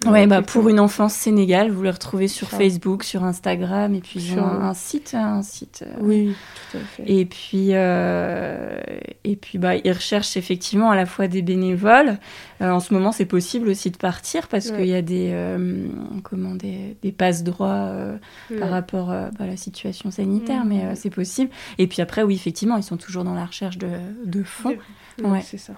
Ouais, 0.06 0.28
bah, 0.28 0.41
pour 0.41 0.70
une 0.70 0.80
enfance 0.80 1.14
Sénégal, 1.14 1.72
vous 1.72 1.82
le 1.84 1.89
retrouvez 1.89 2.28
sur. 2.30 2.47
Facebook, 2.50 3.04
sur 3.04 3.24
Instagram, 3.26 3.93
et 3.95 4.00
puis 4.00 4.20
ils 4.20 4.32
Sur- 4.34 4.38
ont 4.43 4.47
un, 4.47 4.70
un 4.70 4.74
site, 4.74 5.14
un 5.14 5.41
site. 5.41 5.84
euh, 5.86 5.91
Oui, 6.00 6.36
tout 6.72 6.78
à 6.78 6.80
fait. 6.80 7.04
Et 7.06 7.26
puis, 7.26 7.70
euh, 7.72 8.80
et 9.26 9.36
puis 9.36 9.58
bah, 9.58 9.76
ils 9.76 9.91
recherchent 9.91 10.38
effectivement 10.38 10.89
à 10.89 10.95
la 10.95 11.06
fois 11.06 11.28
des 11.28 11.41
bénévoles. 11.41 12.18
Euh, 12.62 12.72
en 12.72 12.80
ce 12.80 12.93
moment, 12.93 13.12
c'est 13.12 13.26
possible 13.26 13.68
aussi 13.70 13.91
de 13.91 13.97
partir 13.97 14.47
parce 14.47 14.70
Ouais. 14.70 14.78
qu'il 14.78 14.88
y 14.88 14.95
a 14.95 15.02
des, 15.02 15.32
euh, 15.34 15.88
comment, 16.24 16.56
des, 16.56 16.95
des 17.04 17.12
passe-droits 17.12 17.68
euh, 17.68 18.18
par 18.60 18.70
rapport 18.70 19.12
euh, 19.12 19.30
bah, 19.38 19.43
à 19.45 19.47
la 19.47 19.58
situation 19.58 20.12
sanitaire, 20.12 20.64
Mhm. 20.64 20.70
mais 20.70 20.86
euh, 20.86 20.93
c'est 20.95 21.10
possible. 21.10 21.52
Et 21.78 21.88
puis 21.88 22.02
après, 22.02 22.24
oui, 22.24 22.36
effectivement, 22.36 22.78
ils 22.78 22.84
sont 22.84 22.97
toujours 22.97 23.24
dans 23.26 23.36
la 23.36 23.45
recherche 23.45 23.78
de, 23.78 23.89
de 24.26 24.43
fonds. 24.43 24.78
De- 25.18 25.24
Ouais. 25.26 25.41
c'est 25.43 25.58
ça. 25.58 25.74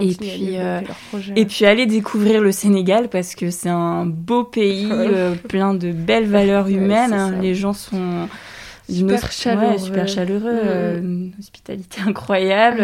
Et 0.00 0.14
puis, 0.14 0.56
euh. 0.58 0.80
Et 1.36 1.44
puis 1.46 1.64
aller 1.66 1.86
découvrir 1.86 2.40
le 2.40 2.52
Sénégal 2.52 3.08
parce 3.08 3.34
que 3.34 3.50
c'est 3.50 3.68
un 3.68 4.06
beau 4.06 4.44
pays 4.44 4.86
Ouais. 4.86 5.08
euh, 5.12 5.34
plein 5.48 5.74
de 5.74 5.92
belles 5.92 6.26
valeurs 6.28 6.68
humaines. 6.68 7.12
hein. 7.12 7.34
Les 7.40 7.54
gens 7.54 7.72
sont 7.72 8.28
Super 8.90 9.30
chaleureux. 9.30 9.72
ouais, 9.72 9.78
super 9.78 10.08
chaleureux, 10.08 10.52
Mhm. 10.52 10.60
euh, 10.64 10.98
une 11.00 11.32
hospitalité 11.38 12.00
incroyable. 12.06 12.82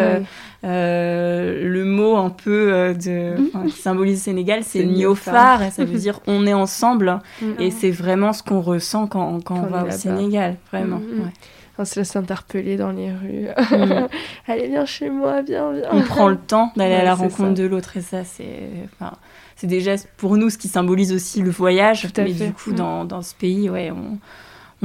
Euh, 0.65 1.62
le 1.69 1.85
mot 1.85 2.17
un 2.17 2.31
peu 2.31 2.95
de, 2.95 3.35
enfin, 3.49 3.67
qui 3.67 3.77
symbolise 3.79 4.19
le 4.19 4.21
Sénégal, 4.23 4.61
c'est 4.65 4.85
Niofar, 4.85 5.62
et 5.62 5.71
ça 5.71 5.85
veut 5.85 5.99
dire 5.99 6.21
on 6.27 6.47
est 6.47 6.53
ensemble. 6.55 7.21
Mm. 7.41 7.47
Et 7.61 7.71
c'est 7.71 7.91
vraiment 7.91 8.33
ce 8.33 8.43
qu'on 8.43 8.61
ressent 8.61 9.07
quand, 9.07 9.41
quand, 9.45 9.55
Quand 9.57 9.67
on 9.67 9.71
va 9.71 9.85
au. 9.85 9.91
Sénégal, 9.91 10.57
vraiment. 10.71 10.97
Ouais. 10.99 11.31
On 11.79 11.85
se 11.85 11.99
laisse 11.99 12.14
interpeller 12.14 12.77
dans 12.77 12.93
les 12.93 13.11
rues. 13.12 13.49
Mhm. 13.70 14.09
Allez, 14.47 14.68
viens 14.68 14.87
chez 14.87 15.11
moi, 15.11 15.43
viens, 15.43 15.72
viens. 15.72 15.89
on 15.93 16.03
prend 16.03 16.29
le 16.29 16.37
temps 16.37 16.72
d'aller 16.77 16.95
à 16.95 17.03
la 17.05 17.14
rencontre 17.14 17.49
ça. 17.57 17.62
de 17.62 17.64
l'autre 17.64 17.97
et 17.97 18.01
ça 18.01 18.22
c'est 18.25 18.68
enfin, 19.01 19.12
c'est 19.57 19.66
déjà 19.66 19.95
pour 20.16 20.37
nous 20.37 20.51
ce 20.51 20.59
qui 20.59 20.68
symbolise 20.68 21.12
aussi 21.12 21.43
le 21.43 21.51
voyage 21.51 22.07
mais 22.16 22.33
fait. 22.33 22.47
du 22.47 22.53
coup 22.53 22.70
Mm. 22.70 22.75
dans, 22.77 23.05
dans 23.05 23.22
ce 23.22 23.35
pays 23.35 23.68
ouais 23.70 23.91
on, 23.91 24.18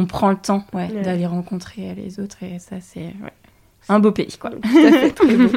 on 0.02 0.06
prend 0.06 0.30
le 0.30 0.38
temps 0.38 0.64
ouais, 0.74 0.90
Ouais. 0.92 1.02
d'aller 1.02 1.26
rencontrer 1.28 1.94
les 1.96 2.20
autres 2.20 2.42
et 2.44 2.58
ça 2.60 2.78
c'est 2.82 3.00
ouais. 3.22 3.34
Un 3.90 4.00
beau 4.00 4.12
pays, 4.12 4.38
quoi. 4.40 4.50
Tout 4.52 4.58
à 4.86 4.92
fait, 4.92 5.10
très 5.12 5.26
beau. 5.36 5.48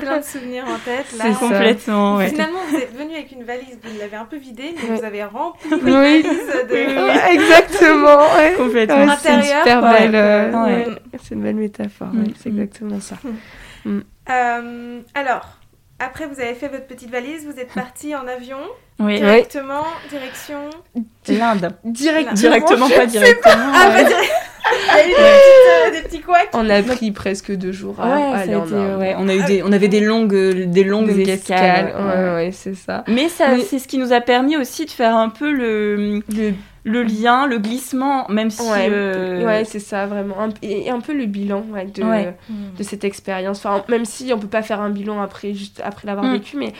Plein 0.00 0.18
de 0.18 0.24
souvenirs 0.24 0.64
en 0.66 0.78
tête. 0.84 1.06
Là. 1.16 1.24
C'est 1.26 1.38
complètement, 1.38 2.16
ouais. 2.16 2.28
Finalement, 2.28 2.58
vous 2.68 2.76
êtes 2.76 2.96
venu 2.96 3.14
avec 3.14 3.32
une 3.32 3.44
valise, 3.44 3.78
vous 3.82 3.98
l'avez 3.98 4.16
un 4.16 4.24
peu 4.24 4.36
vidée, 4.36 4.74
mais 4.76 4.90
Ouais. 4.90 4.96
vous 4.98 5.04
avez 5.04 5.24
rempli 5.24 5.70
une 5.70 5.76
Oui. 5.84 6.22
valise 6.22 6.24
de... 6.68 7.06
Ouais, 7.06 7.34
exactement. 7.34 8.34
ouais. 8.36 8.54
Complètement. 8.56 9.16
C'est 9.20 9.34
une 9.34 9.42
super 9.42 9.80
quoi. 9.80 9.92
belle. 9.92 10.14
euh, 10.14 10.84
C'est 11.22 11.34
une 11.34 11.42
belle 11.42 11.54
métaphore. 11.56 12.08
Mm. 12.12 12.20
ouais, 12.24 12.32
c'est 12.40 12.48
exactement 12.48 13.00
ça. 13.00 13.16
Euh, 14.28 15.00
alors, 15.14 15.46
après 15.98 16.26
vous 16.26 16.40
avez 16.40 16.54
fait 16.54 16.68
votre 16.68 16.86
petite 16.86 17.10
valise, 17.10 17.44
vous 17.46 17.58
êtes 17.60 17.72
parti 17.72 18.14
en 18.14 18.26
avion, 18.26 18.58
Oui, 18.98 19.16
directement, 19.16 19.84
direction... 20.10 20.58
l'Inde. 21.28 21.70
Direct, 21.84 22.32
Directement, 22.34 22.88
pas 22.88 23.06
directement. 23.06 23.54
Ah, 23.74 23.88
ouais. 23.90 24.02
pas 24.02 24.08
direct- 24.08 24.32
Il 24.68 24.98
y 24.98 24.98
a 24.98 25.06
eu 25.06 25.08
des, 25.08 25.14
petites, 25.14 25.22
euh, 25.86 25.90
des 25.92 26.02
petits 26.08 26.20
couacs. 26.22 26.48
On 26.52 26.68
a 26.68 26.82
pris 26.82 27.12
presque 27.12 27.52
deux 27.52 27.70
jours 27.70 28.00
à 28.00 28.08
Ouais, 28.16 28.38
aller 28.40 28.56
en 28.56 28.64
été- 28.66 28.74
Inde. 28.74 28.98
ouais, 28.98 29.14
on 29.16 29.28
a 29.28 29.34
eu 29.34 29.42
des, 29.44 29.62
on 29.62 29.70
avait 29.70 29.86
des 29.86 30.00
longues, 30.00 30.34
des 30.34 30.82
longues 30.82 31.08
Longue 31.08 31.28
escales. 31.28 31.86
escale, 31.88 31.94
Ouais, 32.04 32.34
ouais, 32.34 32.50
c'est 32.52 32.74
ça. 32.74 33.04
Mais 33.06 33.28
ça, 33.28 33.48
Mais- 33.54 33.60
c'est 33.62 33.78
ce 33.78 33.86
qui 33.86 33.96
nous 33.98 34.12
a 34.12 34.20
permis 34.20 34.56
aussi 34.56 34.84
de 34.84 34.90
faire 34.90 35.14
un 35.14 35.28
peu 35.28 35.52
le, 35.52 36.20
le, 36.34 36.54
le 36.88 37.02
lien, 37.02 37.46
le 37.48 37.58
glissement, 37.58 38.28
même 38.28 38.48
si. 38.50 38.62
Ouais, 38.62 38.88
euh, 38.90 39.44
ouais 39.44 39.64
c'est 39.64 39.80
ça, 39.80 40.06
vraiment. 40.06 40.40
Un- 40.40 40.50
et, 40.62 40.86
et 40.86 40.90
un 40.90 41.00
peu 41.00 41.12
le 41.12 41.26
bilan 41.26 41.64
ouais, 41.72 41.84
de, 41.86 42.02
Ouais. 42.04 42.36
de 42.78 42.82
cette 42.84 43.02
expérience. 43.02 43.58
Enfin, 43.58 43.84
même 43.88 44.04
si 44.04 44.32
on 44.32 44.38
peut 44.38 44.46
pas 44.46 44.62
faire 44.62 44.80
un 44.80 44.90
bilan 44.90 45.20
après, 45.20 45.52
juste 45.52 45.82
après 45.84 46.06
l'avoir 46.06 46.26
Mm. 46.26 46.32
vécu, 46.34 46.56
mais 46.56 46.72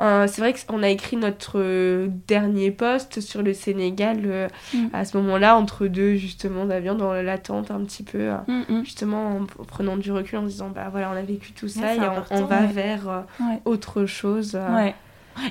euh, 0.00 0.26
c'est 0.26 0.40
vrai 0.40 0.54
qu'on 0.66 0.82
a 0.82 0.88
écrit 0.88 1.18
notre 1.18 1.58
euh, 1.60 2.08
dernier 2.26 2.70
post 2.70 3.20
sur 3.20 3.42
le 3.42 3.52
Sénégal 3.52 4.48
Mm. 4.72 4.78
à 4.94 5.04
ce 5.04 5.18
moment-là, 5.18 5.56
entre 5.56 5.86
deux 5.88 6.14
justement 6.14 6.64
d'avions, 6.64 6.94
dans 6.94 7.12
l'attente 7.12 7.70
un 7.70 7.80
petit 7.84 8.02
peu. 8.02 8.30
Mm. 8.48 8.82
Justement, 8.82 9.36
en 9.60 9.64
prenant 9.64 9.98
du 9.98 10.10
recul, 10.10 10.38
en 10.38 10.42
se 10.44 10.52
disant, 10.52 10.70
bah 10.74 10.88
voilà, 10.90 11.10
on 11.12 11.16
a 11.18 11.22
vécu 11.22 11.52
tout 11.52 11.68
ça 11.68 11.94
et 11.94 11.98
on, 12.00 12.22
on 12.38 12.44
va 12.46 12.62
vers 12.64 13.24
autre 13.66 14.06
chose. 14.06 14.58
Ouais. 14.74 14.94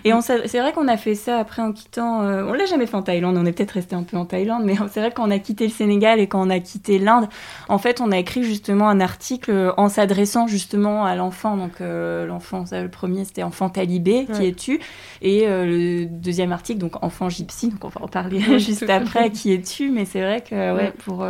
Et 0.05 0.11
c'est 0.21 0.59
vrai 0.59 0.71
qu'on 0.71 0.88
a 0.88 0.97
fait 0.97 1.15
ça 1.15 1.39
après 1.39 1.61
en 1.61 1.71
quittant. 1.71 2.21
euh, 2.21 2.43
on 2.47 2.53
l'a 2.53 2.65
jamais 2.65 2.86
fait 2.86 2.95
en 2.95 3.01
Thaïlande, 3.01 3.38
on 3.38 3.45
est 3.45 3.51
peut-être 3.51 3.71
resté 3.71 3.95
un 3.95 4.03
peu 4.03 4.17
en 4.17 4.25
Thaïlande, 4.25 4.63
mais 4.63 4.75
c'est 4.91 4.99
vrai 4.99 5.11
qu'on 5.11 5.32
a 5.32 5.39
quitté 5.39 5.65
le 5.65 5.73
Sénégal 5.73 6.19
et 6.19 6.27
quand 6.27 6.45
on 6.45 6.49
a 6.49 6.59
quitté 6.59 6.99
l'Inde, 6.99 7.27
en 7.69 7.77
fait, 7.80 7.99
on 7.99 8.11
a 8.11 8.17
écrit 8.17 8.43
justement 8.43 8.88
un 8.88 8.99
article 8.99 9.51
euh, 9.51 9.71
en 9.77 9.89
s'adressant 9.89 10.47
justement 10.47 11.05
à 11.05 11.15
l'enfant. 11.15 11.57
Donc, 11.57 11.82
euh, 11.82 12.25
l'enfant, 12.27 12.65
ça, 12.65 12.82
le 12.84 12.89
premier, 12.89 13.25
c'était 13.25 13.43
enfant 13.43 13.69
talibé, 13.69 14.25
qui 14.25 14.32
Ouais. 14.41 14.47
es-tu? 14.49 14.80
Et 15.21 15.47
euh, 15.47 15.65
le 15.65 16.05
deuxième 16.05 16.51
article, 16.51 16.80
donc 16.80 17.03
enfant 17.03 17.30
gypsy, 17.30 17.69
donc 17.69 17.84
on 17.84 17.88
va 17.89 18.01
en 18.03 18.07
parler 18.07 18.41
juste 18.59 18.89
après, 18.89 19.32
qui 19.32 19.53
es-tu? 19.53 19.89
Mais 19.89 20.05
c'est 20.05 20.21
vrai 20.21 20.41
que, 20.41 20.55
ouais, 20.55 20.71
Ouais. 20.73 20.93
pour. 21.03 21.25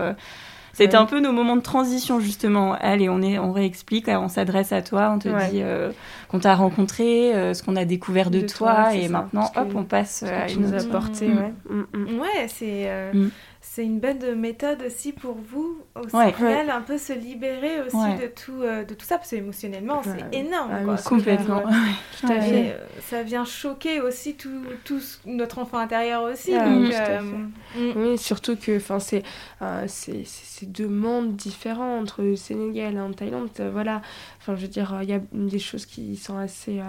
Euh, 0.81 0.85
c'était 0.85 0.97
Ouais. 0.97 1.03
un 1.03 1.05
peu 1.05 1.19
nos 1.19 1.31
moments 1.31 1.55
de 1.55 1.61
transition 1.61 2.19
justement. 2.19 2.73
Allez, 2.79 3.09
on 3.09 3.21
est, 3.21 3.37
on 3.39 3.51
réexplique, 3.51 4.07
on 4.07 4.27
s'adresse 4.29 4.71
à 4.71 4.81
toi, 4.81 5.11
on 5.15 5.19
te 5.19 5.29
Ouais. 5.29 5.49
dit 5.49 5.61
euh, 5.61 5.91
qu'on 6.29 6.39
t'a 6.39 6.55
rencontré, 6.55 7.33
euh, 7.35 7.53
ce 7.53 7.63
qu'on 7.63 7.75
a 7.75 7.85
découvert 7.85 8.29
de, 8.31 8.41
De 8.41 8.47
toi, 8.47 8.93
et 8.95 9.03
ça. 9.07 9.09
maintenant, 9.09 9.51
hop, 9.55 9.71
on 9.75 9.83
passe 9.83 10.23
à 10.23 10.49
une 10.51 10.61
nous 10.61 10.73
autre- 10.73 10.85
apporté, 10.87 11.27
Mm. 11.27 11.37
ouais. 11.37 11.53
Mm, 11.69 11.83
mm. 11.93 12.19
Ouais, 12.19 12.47
c'est 12.47 12.83
euh, 12.87 13.11
Mm. 13.13 13.29
C'est 13.71 13.85
une 13.85 13.99
bonne 13.99 14.33
méthode 14.33 14.81
aussi 14.87 15.11
pour 15.13 15.35
vous, 15.35 15.83
aussi, 15.95 16.15
Ouais. 16.15 16.29
au 16.29 16.33
final, 16.33 16.71
un 16.71 16.81
peu 16.81 16.97
se 16.97 17.13
libérer 17.13 17.81
aussi 17.81 17.95
Ouais. 17.95 18.17
de, 18.17 18.25
tout, 18.27 18.63
euh, 18.63 18.83
de 18.83 18.95
tout 18.95 19.05
ça, 19.05 19.17
parce 19.19 19.29
que 19.29 19.35
émotionnellement, 19.35 19.97
Ouais. 20.01 20.15
c'est 20.31 20.37
énorme. 20.39 20.71
Ah 20.73 20.83
quoi. 20.83 20.97
c'est 20.97 21.07
Complètement. 21.09 21.59
Euh, 21.59 21.71
Tout 22.19 22.25
à 22.27 22.29
Ouais. 22.35 22.41
fait. 22.41 22.71
euh, 22.71 22.77
ça 23.01 23.21
vient 23.21 23.45
choquer 23.45 24.01
aussi 24.01 24.33
tout, 24.35 24.49
tout 24.85 24.99
ce- 24.99 25.17
notre 25.25 25.59
enfant 25.59 25.77
intérieur 25.77 26.23
aussi. 26.23 26.55
Ah, 26.55 26.67
donc, 26.67 26.91
euh, 26.93 27.21
mm. 27.21 27.51
Oui, 27.95 28.17
surtout 28.17 28.55
que 28.55 28.77
enfin 28.77 28.99
c'est 28.99 29.21
euh, 29.61 29.85
c'est 29.87 30.25
deux 30.65 30.87
mondes 30.87 31.35
différents 31.35 31.99
entre 31.99 32.23
le 32.23 32.35
Sénégal 32.35 32.95
et 32.95 32.99
en 32.99 33.11
Thaïlande. 33.13 33.49
voilà, 33.71 34.01
enfin 34.39 34.55
je 34.55 34.61
veux 34.63 34.67
dire, 34.67 34.97
il 35.03 35.09
y 35.09 35.13
a 35.13 35.21
des 35.31 35.59
choses 35.59 35.85
qui 35.85 36.15
sont 36.15 36.37
assez 36.37 36.79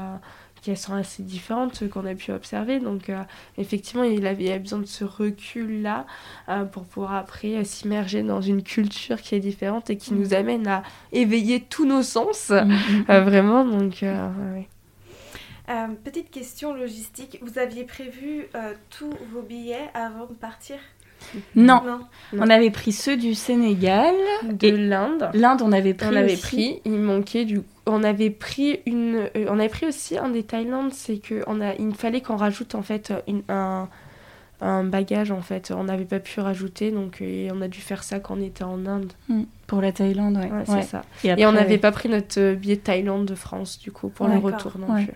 euh, 0.68 0.74
qui 0.74 0.76
sont 0.76 0.94
assez 0.94 1.22
différentes 1.22 1.82
euh, 1.82 1.88
qu'on 1.88 2.06
a 2.06 2.14
pu 2.14 2.32
observer. 2.32 2.78
Donc 2.80 3.08
euh, 3.08 3.22
effectivement, 3.58 4.04
il 4.04 4.26
avait 4.26 4.58
besoin 4.58 4.78
de 4.80 4.86
ce 4.86 5.04
recul 5.04 5.82
là 5.82 6.06
pour 6.72 6.84
pouvoir 6.84 7.14
après 7.14 7.56
euh, 7.56 7.64
s'immerger 7.64 8.22
dans 8.22 8.40
une 8.40 8.62
culture 8.62 9.20
qui 9.20 9.34
est 9.34 9.40
différente 9.40 9.90
et 9.90 9.96
qui 9.96 10.14
nous 10.14 10.34
amène 10.34 10.66
à 10.66 10.82
éveiller 11.12 11.60
tous 11.60 11.86
nos 11.86 12.02
sens. 12.02 12.50
Mm, 12.50 12.54
mm, 12.64 13.04
Euh, 13.10 13.20
vraiment, 13.22 13.64
donc 13.64 14.02
euh, 14.02 14.28
ouais. 14.54 14.68
Euh, 15.68 15.86
petite 16.02 16.30
question 16.30 16.74
logistique, 16.74 17.38
vous 17.42 17.58
aviez 17.58 17.84
prévu 17.84 18.46
euh, 18.56 18.74
tous 18.90 19.12
vos 19.32 19.42
billets 19.42 19.88
avant 19.94 20.26
de 20.26 20.34
partir? 20.34 20.76
Non, 21.54 21.82
Non. 21.86 22.00
on 22.32 22.48
avait 22.48 22.70
pris 22.70 22.92
ceux 22.92 23.16
du 23.16 23.34
Sénégal. 23.34 24.14
de 24.50 24.66
Et 24.66 24.72
l'Inde. 24.72 25.30
L'Inde, 25.34 25.60
on 25.62 25.70
avait 25.70 25.94
pris. 25.94 26.08
on 26.10 26.16
avait 26.16 26.32
aussi. 26.32 26.42
pris, 26.42 26.80
il 26.86 26.92
manquait 26.98 27.44
du 27.44 27.60
on 27.92 28.02
avait 28.02 28.30
pris 28.30 28.80
une 28.86 29.28
euh, 29.36 29.46
on 29.48 29.58
avait 29.58 29.68
pris 29.68 29.86
aussi 29.86 30.16
un 30.18 30.28
des 30.28 30.42
Thaïlandes, 30.42 30.92
c'est 30.92 31.18
que 31.18 31.42
on 31.46 31.60
a 31.60 31.74
il 31.74 31.94
fallait 31.94 32.20
qu'on 32.20 32.36
rajoute 32.36 32.74
en 32.74 32.82
fait 32.82 33.12
une, 33.26 33.42
un 33.48 33.88
un 34.62 34.84
bagage 34.84 35.30
en 35.30 35.40
fait, 35.40 35.70
on 35.74 35.84
n'avait 35.84 36.04
pas 36.04 36.20
pu 36.20 36.38
rajouter 36.40 36.90
donc 36.90 37.22
euh, 37.22 37.24
et 37.46 37.50
on 37.50 37.62
a 37.62 37.68
dû 37.68 37.80
faire 37.80 38.02
ça 38.04 38.20
quand 38.20 38.36
on 38.38 38.42
était 38.42 38.62
en 38.64 38.84
Inde. 38.84 39.12
Pour 39.66 39.80
la 39.80 39.90
Thaïlande, 39.92 40.36
ouais. 40.36 40.50
Ouais, 40.50 40.68
Ouais. 40.68 40.82
c'est 40.82 40.88
ça. 40.88 41.02
Et, 41.24 41.28
et 41.28 41.46
on 41.46 41.52
n'avait 41.52 41.78
pas 41.78 41.92
pris 41.92 42.08
notre 42.10 42.38
euh, 42.38 42.54
billet 42.54 42.76
de 42.76 42.80
Thaïlande 42.82 43.24
de 43.24 43.34
France 43.34 43.78
du 43.78 43.90
coup 43.90 44.08
pour 44.10 44.28
le 44.28 44.36
retour 44.36 44.72
non 44.78 44.92
Ouais. 44.94 45.04
plus. 45.06 45.14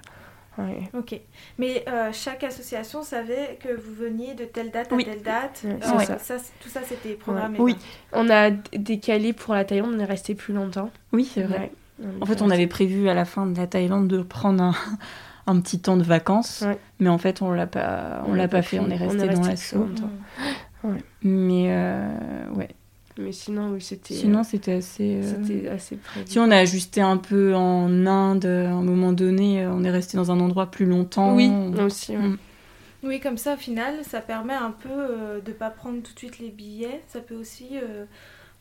Ouais. 0.56 0.88
Ok. 0.96 1.20
Mais 1.58 1.84
euh, 1.88 2.10
chaque 2.12 2.44
association 2.44 3.02
savait 3.02 3.58
que 3.60 3.68
vous 3.74 3.92
veniez 3.92 4.34
de 4.34 4.44
telle 4.44 4.70
date 4.70 4.92
à 4.92 4.94
Oui. 4.94 5.04
telle 5.04 5.20
date. 5.20 5.62
Euh, 5.64 5.74
c'est 6.06 6.18
ça. 6.20 6.36
tout 6.60 6.68
ça, 6.68 6.80
c'était 6.84 7.14
programmé. 7.14 7.58
Oui. 7.58 7.76
On 8.12 8.30
a 8.30 8.50
décalé 8.50 9.32
pour 9.32 9.52
la 9.54 9.64
Thaïlande, 9.64 9.94
on 9.96 9.98
est 9.98 10.04
resté 10.04 10.36
plus 10.36 10.54
longtemps. 10.54 10.90
Oui, 11.12 11.28
c'est 11.34 11.42
vrai. 11.42 11.72
Ouais. 12.00 12.06
En 12.20 12.26
fait, 12.26 12.42
on 12.42 12.50
avait 12.50 12.66
prévu 12.66 13.08
à 13.08 13.14
la 13.14 13.24
fin 13.24 13.46
de 13.46 13.56
la 13.56 13.66
Thaïlande 13.66 14.08
de 14.08 14.22
prendre 14.22 14.62
un, 14.62 14.74
un 15.46 15.60
petit 15.60 15.78
temps 15.80 15.96
de 15.96 16.02
vacances, 16.02 16.62
Ouais. 16.66 16.78
mais 17.00 17.08
en 17.08 17.18
fait, 17.18 17.40
on 17.42 17.50
l'a 17.52 17.66
pas, 17.66 18.24
on 18.26 18.34
l'a 18.34 18.48
pas 18.48 18.62
fait. 18.62 18.78
On 18.80 18.88
est 18.90 18.96
resté 18.96 19.28
dans 19.28 19.40
plus 19.40 19.48
l'assaut. 19.48 19.78
longtemps. 19.78 20.10
Mais 21.22 21.66
euh, 21.68 22.48
ouais. 22.54 22.68
Mais 23.16 23.30
sinon 23.32 23.70
oui, 23.70 23.80
c'était 23.80 24.14
Sinon, 24.14 24.42
c'était 24.42 24.72
assez. 24.72 25.20
euh, 25.22 25.22
c'était 25.46 25.68
assez 25.68 25.96
prévu. 25.96 26.26
Si 26.28 26.38
on 26.40 26.50
a 26.50 26.56
ajusté 26.56 27.00
un 27.00 27.16
peu 27.16 27.54
en 27.54 28.06
Inde, 28.06 28.44
à 28.44 28.70
un 28.72 28.82
moment 28.82 29.12
donné, 29.12 29.62
euh, 29.62 29.70
on 29.72 29.84
est 29.84 29.90
resté 29.90 30.16
dans 30.16 30.32
un 30.32 30.40
endroit 30.40 30.66
plus 30.70 30.84
longtemps. 30.84 31.34
Oui, 31.34 31.48
On- 31.48 31.72
aussi. 31.84 32.12
ouais. 32.16 32.18
Mm. 32.22 32.38
Oui, 33.04 33.20
comme 33.20 33.36
ça, 33.38 33.54
au 33.54 33.56
final, 33.58 33.96
ça 34.02 34.20
permet 34.20 34.54
un 34.54 34.72
peu 34.72 34.88
euh, 34.90 35.40
de 35.40 35.52
pas 35.52 35.70
prendre 35.70 36.02
tout 36.02 36.12
de 36.14 36.18
suite 36.18 36.38
les 36.40 36.48
billets. 36.50 37.02
Ça 37.08 37.20
peut 37.20 37.34
aussi, 37.36 37.66
euh, 37.74 38.04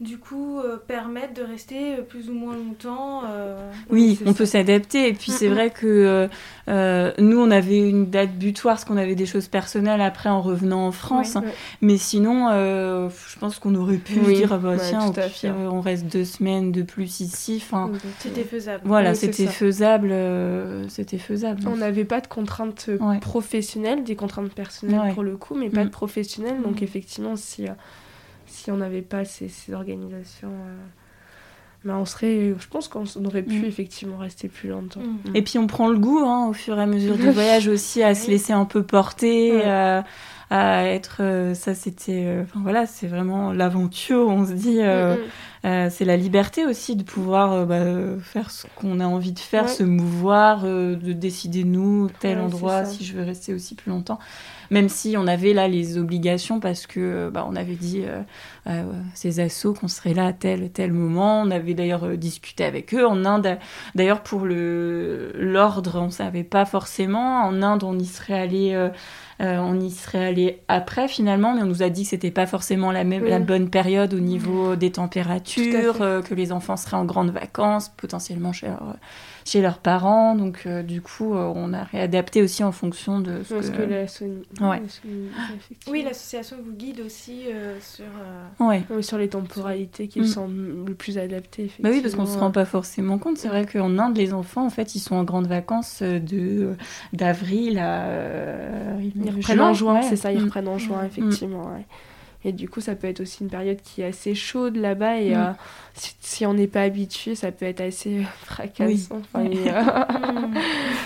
du 0.03 0.17
coup, 0.17 0.59
euh, 0.59 0.77
permettre 0.77 1.33
de 1.33 1.41
rester 1.41 1.95
euh, 1.95 2.01
plus 2.01 2.29
ou 2.29 2.33
moins 2.33 2.55
longtemps. 2.55 3.21
euh, 3.25 3.71
Oui, 3.89 4.19
on 4.25 4.29
ça. 4.29 4.33
peut 4.37 4.45
s'adapter. 4.45 5.07
Et 5.07 5.13
puis 5.13 5.31
c'est 5.31 5.47
Mm, 5.47 5.51
mm. 5.51 5.53
vrai 5.55 5.69
que 5.71 6.27
euh, 6.69 7.11
nous, 7.19 7.39
on 7.39 7.49
avait 7.51 7.77
une 7.89 8.09
date 8.09 8.33
butoir 8.33 8.75
parce 8.75 8.85
qu'on 8.85 8.97
avait 8.97 9.15
des 9.15 9.25
choses 9.25 9.47
personnelles 9.47 10.01
après 10.01 10.29
en 10.29 10.41
revenant 10.41 10.87
en 10.87 10.91
France. 10.91 11.35
Ouais. 11.35 11.41
Mais 11.81 11.97
sinon, 11.97 12.49
je 12.51 13.39
pense 13.39 13.59
qu'on 13.59 13.75
aurait 13.75 13.97
pu 13.97 14.19
Oui, 14.19 14.35
dire, 14.35 14.53
ah 14.53 14.57
bah, 14.57 14.75
tiens, 14.77 15.11
pire, 15.33 15.55
on 15.57 15.81
reste 15.81 16.05
deux 16.07 16.25
semaines 16.25 16.71
de 16.71 16.81
plus 16.83 17.19
ici. 17.21 17.61
Enfin, 17.63 17.91
C'était 18.19 18.43
faisable. 18.43 18.81
voilà, 18.85 19.11
Oui, 19.11 19.15
c'était 19.15 19.47
faisable. 19.47 20.13
c'était 20.89 21.17
faisable. 21.17 21.61
On 21.67 21.77
n'avait 21.77 22.05
pas 22.05 22.21
de 22.21 22.27
contraintes 22.27 22.89
Ouais. 22.99 23.19
professionnelles, 23.19 24.03
des 24.03 24.15
contraintes 24.15 24.53
personnelles 24.53 25.13
pour 25.13 25.23
le 25.23 25.37
coup, 25.37 25.55
mais 25.55 25.69
pas 25.69 25.81
Mm. 25.83 25.85
de 25.85 25.89
professionnelles. 25.89 26.61
Donc 26.61 26.81
Mm. 26.81 26.83
effectivement, 26.83 27.35
si, 27.35 27.65
si 28.63 28.71
on 28.71 28.77
n'avait 28.77 29.01
pas 29.01 29.25
ces, 29.25 29.49
ces 29.49 29.73
organisations, 29.73 30.47
euh, 30.49 30.75
ben, 31.83 31.97
on 31.97 32.05
serait, 32.05 32.53
je 32.57 32.67
pense 32.69 32.87
qu'on 32.87 33.03
aurait 33.25 33.43
pu 33.43 33.59
Mm. 33.61 33.65
effectivement 33.65 34.17
rester 34.17 34.47
plus 34.47 34.69
longtemps. 34.69 35.01
Mm. 35.01 35.35
Et 35.35 35.41
puis 35.41 35.57
on 35.59 35.67
prend 35.67 35.89
le 35.89 35.97
goût 35.99 36.19
hein, 36.19 36.47
au 36.47 36.53
fur 36.53 36.79
et 36.79 36.81
à 36.81 36.85
mesure 36.85 37.17
du 37.17 37.29
voyage 37.31 37.67
aussi 37.67 38.01
à 38.03 38.15
se 38.15 38.29
laisser 38.31 38.53
un 38.53 38.65
peu 38.65 38.83
porter, 38.83 39.51
Ouais. 39.57 39.63
à, 39.69 40.05
à 40.55 40.85
être. 40.87 41.17
euh, 41.21 41.53
ça, 41.53 41.73
c'était. 41.75 42.23
euh, 42.25 42.43
Enfin 42.43 42.59
voilà, 42.61 42.85
c'est 42.85 43.07
vraiment 43.07 43.51
l'aventure. 43.53 44.27
On 44.29 44.45
se 44.45 44.53
dit. 44.53 44.79
euh, 44.81 45.15
Mm, 45.15 45.19
mm. 45.19 45.89
C'est 45.89 46.03
la 46.03 46.17
liberté 46.17 46.65
aussi 46.65 46.97
de 46.97 47.03
pouvoir 47.03 47.65
bah, 47.65 47.85
faire 48.21 48.51
ce 48.51 48.67
qu'on 48.75 48.99
a 48.99 49.05
envie 49.05 49.31
de 49.31 49.39
faire, 49.39 49.63
Ouais. 49.63 49.69
se 49.69 49.83
mouvoir, 49.83 50.63
de 50.63 51.13
décider 51.13 51.63
nous 51.63 52.09
tel 52.19 52.37
Ouais, 52.37 52.43
endroit 52.43 52.83
si 52.83 53.05
je 53.05 53.13
veux 53.13 53.23
rester 53.23 53.53
aussi 53.53 53.73
plus 53.73 53.89
longtemps. 53.89 54.19
Même 54.71 54.89
si 54.89 55.15
on 55.17 55.25
avait 55.25 55.53
là 55.53 55.69
les 55.69 55.97
obligations 55.97 56.59
parce 56.59 56.85
que 56.85 57.29
bah, 57.29 57.45
on 57.49 57.55
avait 57.55 57.75
dit 57.75 58.03
euh, 58.67 58.83
ces 59.13 59.39
assos 59.39 59.73
qu'on 59.73 59.87
serait 59.87 60.13
là 60.13 60.27
à 60.27 60.33
tel 60.33 60.69
tel 60.71 60.91
moment. 60.91 61.41
On 61.41 61.49
avait 61.51 61.73
d'ailleurs 61.75 62.03
euh, 62.05 62.17
discuté 62.17 62.65
avec 62.65 62.93
eux 62.93 63.07
en 63.07 63.23
Inde. 63.23 63.57
D'ailleurs 63.95 64.21
pour 64.21 64.41
le 64.45 65.31
l'ordre, 65.35 66.01
on 66.01 66.09
savait 66.09 66.43
pas 66.43 66.65
forcément. 66.65 67.41
En 67.45 67.61
Inde, 67.61 67.83
on 67.85 67.97
y 67.97 68.05
serait 68.05 68.37
allé. 68.39 68.89
Euh, 69.41 69.43
euh, 69.43 69.59
on 69.59 69.79
y 69.79 69.91
serait 69.91 70.25
allé 70.25 70.61
après 70.67 71.07
finalement, 71.07 71.53
mais 71.53 71.61
on 71.61 71.65
nous 71.65 71.83
a 71.83 71.89
dit 71.89 72.03
que 72.03 72.09
c'était 72.09 72.31
pas 72.31 72.45
forcément 72.45 72.91
la 72.91 73.03
même 73.03 73.23
Oui. 73.23 73.29
la 73.29 73.39
bonne 73.39 73.69
période 73.69 74.13
au 74.13 74.19
niveau 74.19 74.75
des 74.75 74.91
températures. 74.91 75.95
ouverture, 75.95 76.23
que 76.27 76.33
les 76.33 76.51
enfants 76.51 76.77
seraient 76.77 76.97
en 76.97 77.05
grande 77.05 77.31
vacances, 77.31 77.89
potentiellement 77.89 78.53
chez 78.53 78.67
leur, 78.67 78.95
chez 79.45 79.61
leurs 79.61 79.79
parents. 79.79 80.35
Donc, 80.35 80.67
du 80.67 81.01
coup, 81.01 81.33
on 81.33 81.73
a 81.73 81.83
réadapté 81.83 82.41
aussi 82.41 82.63
en 82.63 82.71
fonction 82.71 83.19
de 83.19 83.41
ce 83.43 83.69
que... 83.71 83.81
la 83.81 84.69
ouais. 84.69 84.81
Oui, 85.89 86.03
l'association 86.03 86.57
vous 86.63 86.73
guide 86.73 87.01
aussi 87.05 87.43
sur... 87.81 88.05
Ouais. 88.59 88.83
Oui, 88.89 89.03
sur 89.03 89.17
les 89.17 89.29
temporalités 89.29 90.07
qui 90.07 90.21
mm. 90.21 90.25
sont 90.25 90.47
le 90.47 90.93
plus 90.93 91.17
adaptées. 91.17 91.71
Bah 91.79 91.89
oui, 91.91 92.01
parce 92.01 92.15
qu'on 92.15 92.25
se 92.25 92.37
rend 92.37 92.51
pas 92.51 92.65
forcément 92.65 93.17
compte. 93.17 93.37
C'est 93.37 93.47
vrai 93.47 93.65
qu'en 93.65 93.97
Inde, 93.97 94.17
les 94.17 94.33
enfants, 94.33 94.65
en 94.65 94.69
fait, 94.69 94.95
ils 94.95 94.99
sont 94.99 95.15
en 95.15 95.23
grandes 95.23 95.47
vacances 95.47 96.01
de 96.01 96.75
d'avril 97.11 97.79
à... 97.79 98.05
ils 99.01 99.31
reprennent 99.31 99.61
en 99.61 99.73
juin, 99.73 100.01
c'est 100.01 100.15
ça, 100.15 100.31
ils 100.31 100.39
mm. 100.39 100.43
reprennent 100.45 100.67
en 100.67 100.77
juin, 100.77 101.03
mm. 101.03 101.05
effectivement. 101.05 101.71
Et 102.45 102.51
du 102.51 102.67
coup, 102.67 102.81
ça 102.81 102.95
peut 102.95 103.07
être 103.07 103.21
aussi 103.21 103.43
une 103.43 103.49
période 103.49 103.81
qui 103.81 104.01
est 104.01 104.07
assez 104.07 104.35
chaude 104.35 104.75
là-bas. 104.75 105.17
Et 105.17 105.31
mm. 105.31 105.39
euh, 105.39 105.51
si, 106.19 106.45
on 106.45 106.53
n'est 106.53 106.67
pas 106.67 106.81
habitué, 106.81 107.35
ça 107.35 107.51
peut 107.51 107.65
être 107.65 107.81
assez 107.81 108.23
fracassant. 108.45 109.21
Oui. 109.35 109.59
Euh, 109.67 109.81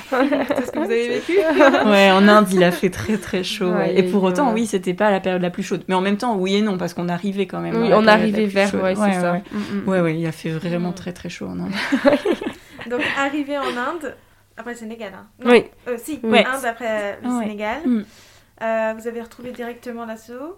c'est 0.55 0.65
ce 0.65 0.71
que 0.71 0.79
vous 0.79 0.85
avez 0.85 1.09
vécu 1.09 1.37
Ouais, 1.85 2.11
en 2.11 2.27
Inde, 2.27 2.47
il 2.51 2.63
a 2.63 2.71
fait 2.71 2.89
très 2.89 3.17
très 3.17 3.43
chaud. 3.43 3.73
et 3.81 4.03
pour 4.03 4.23
autant, 4.23 4.51
oui, 4.53 4.65
c'était 4.65 4.95
pas 4.95 5.11
la 5.11 5.19
période 5.19 5.41
la 5.41 5.51
plus 5.51 5.63
chaude. 5.63 5.83
Mais 5.87 5.95
en 5.95 6.01
même 6.01 6.17
temps, 6.17 6.35
oui 6.37 6.55
et 6.55 6.61
non, 6.61 6.77
parce 6.77 6.93
qu'on 6.93 7.09
arrivait 7.09 7.45
quand 7.45 7.59
même. 7.59 7.75
Oui, 7.75 7.89
on 7.93 8.07
arrivait 8.07 8.47
vers, 8.47 8.73
ouais, 8.73 8.95
c'est 8.95 9.13
ça. 9.13 9.33
Ouais. 9.33 9.43
Mm, 9.51 9.89
ouais, 9.89 10.01
ouais, 10.01 10.17
il 10.17 10.25
a 10.25 10.31
fait 10.31 10.49
vraiment 10.49 10.91
très 10.91 11.13
très 11.13 11.29
chaud 11.29 11.47
en 11.47 11.59
Inde. 11.59 11.73
Donc, 12.89 13.01
arrivé 13.17 13.57
en 13.57 13.63
Inde, 13.63 14.15
après 14.55 14.71
le 14.71 14.77
Sénégal. 14.77 15.11
Hein. 15.13 15.27
Oui. 15.45 15.65
Euh, 15.87 15.97
si, 16.01 16.19
Inde 16.23 16.65
après 16.65 17.19
le 17.21 17.29
Sénégal. 17.41 17.81
Euh, 18.61 18.93
vous 18.97 19.07
avez 19.07 19.21
retrouvé 19.21 19.51
directement 19.51 20.05
l'assaut 20.05 20.57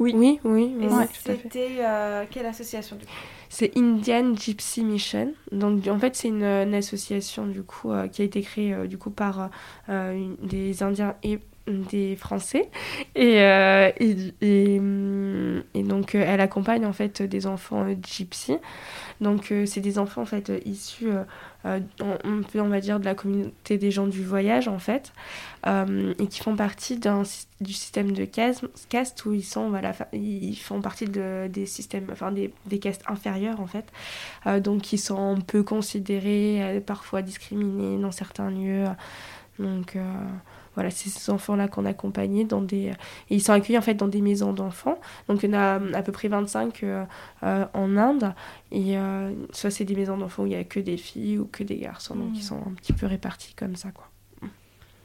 oui. 0.00 0.12
Oui, 0.14 0.40
oui. 0.44 0.74
Et 0.82 0.88
c'était 1.36 1.68
euh, 1.80 2.24
quelle 2.30 2.46
association 2.46 2.96
du 2.96 3.04
coup? 3.04 3.12
C'est 3.48 3.76
Indian 3.76 4.34
Gypsy 4.34 4.82
Mission. 4.82 5.32
Donc 5.52 5.86
en 5.86 5.98
fait 5.98 6.16
c'est 6.16 6.28
une, 6.28 6.42
association 6.74 7.46
du 7.46 7.62
coup 7.62 7.92
euh, 7.92 8.08
qui 8.08 8.22
a 8.22 8.24
été 8.24 8.42
créée 8.42 8.74
du 8.88 8.98
coup 8.98 9.10
par 9.10 9.50
des 9.88 10.82
Indiens 10.82 11.14
et 11.22 11.38
des 11.66 12.16
Français 12.16 12.68
et, 13.14 13.34
et, 13.36 14.16
et, 14.40 15.82
donc 15.82 16.14
elle 16.14 16.40
accompagne 16.40 16.84
en 16.86 16.92
fait 16.92 17.22
des 17.22 17.46
enfants 17.46 17.86
gypsy 18.02 18.56
donc 19.20 19.52
c'est 19.66 19.80
des 19.80 19.98
enfants 19.98 20.22
en 20.22 20.26
fait 20.26 20.52
issus 20.64 21.08
euh, 21.66 21.80
on, 22.24 22.42
peut 22.42 22.60
on 22.60 22.68
va 22.68 22.80
dire 22.80 22.98
de 23.00 23.04
la 23.04 23.14
communauté 23.14 23.76
des 23.76 23.90
gens 23.90 24.06
du 24.06 24.24
voyage 24.24 24.66
en 24.66 24.78
fait 24.78 25.12
euh, 25.66 26.14
et 26.18 26.26
qui 26.26 26.40
font 26.40 26.56
partie 26.56 26.98
du 26.98 27.72
système 27.74 28.12
de 28.12 28.24
caste, 28.24 29.26
où 29.26 29.34
ils 29.34 29.44
sont 29.44 29.68
voilà 29.68 29.92
ils 30.14 30.56
font 30.56 30.80
partie 30.80 31.04
de, 31.04 31.48
des 31.48 31.66
systèmes 31.66 32.06
enfin 32.10 32.32
des, 32.32 32.78
castes 32.78 33.02
inférieures 33.08 33.60
en 33.60 33.66
fait 33.66 33.84
euh, 34.46 34.58
donc 34.58 34.94
ils 34.94 34.98
sont 34.98 35.38
peu 35.46 35.62
considérés 35.62 36.82
parfois 36.86 37.20
discriminés 37.20 38.00
dans 38.00 38.12
certains 38.12 38.50
lieux 38.50 38.86
voilà, 40.80 40.90
c'est 40.90 41.10
ces 41.10 41.30
enfants-là 41.30 41.68
qu'on 41.68 41.84
accompagnait 41.84 42.44
dans 42.44 42.62
des... 42.62 42.92
ils 43.28 43.42
sont 43.42 43.52
accueillis 43.52 43.76
en 43.76 43.82
fait 43.82 43.92
dans 43.92 44.08
des 44.08 44.22
maisons 44.22 44.54
d'enfants. 44.54 44.98
Donc 45.28 45.42
il 45.42 45.50
y 45.50 45.54
en 45.54 45.58
a 45.58 45.78
à 45.94 46.02
peu 46.02 46.10
près 46.10 46.28
25 46.28 46.82
euh, 46.82 47.04
euh, 47.42 47.66
en 47.74 47.98
Inde. 47.98 48.32
Et 48.72 48.96
euh, 48.96 49.30
soit 49.52 49.70
c'est 49.70 49.84
des 49.84 49.94
maisons 49.94 50.16
d'enfants 50.16 50.44
où 50.44 50.46
il 50.46 50.50
n'y 50.50 50.56
a 50.56 50.64
que 50.64 50.80
des 50.80 50.96
filles 50.96 51.36
ou 51.36 51.44
que 51.44 51.62
des 51.62 51.76
garçons. 51.76 52.14
Donc 52.14 52.30
ils 52.32 52.38
mmh. 52.38 52.42
sont 52.42 52.62
un 52.66 52.72
petit 52.76 52.94
peu 52.94 53.04
répartis 53.04 53.52
comme 53.52 53.76
ça, 53.76 53.90
quoi. 53.90 54.09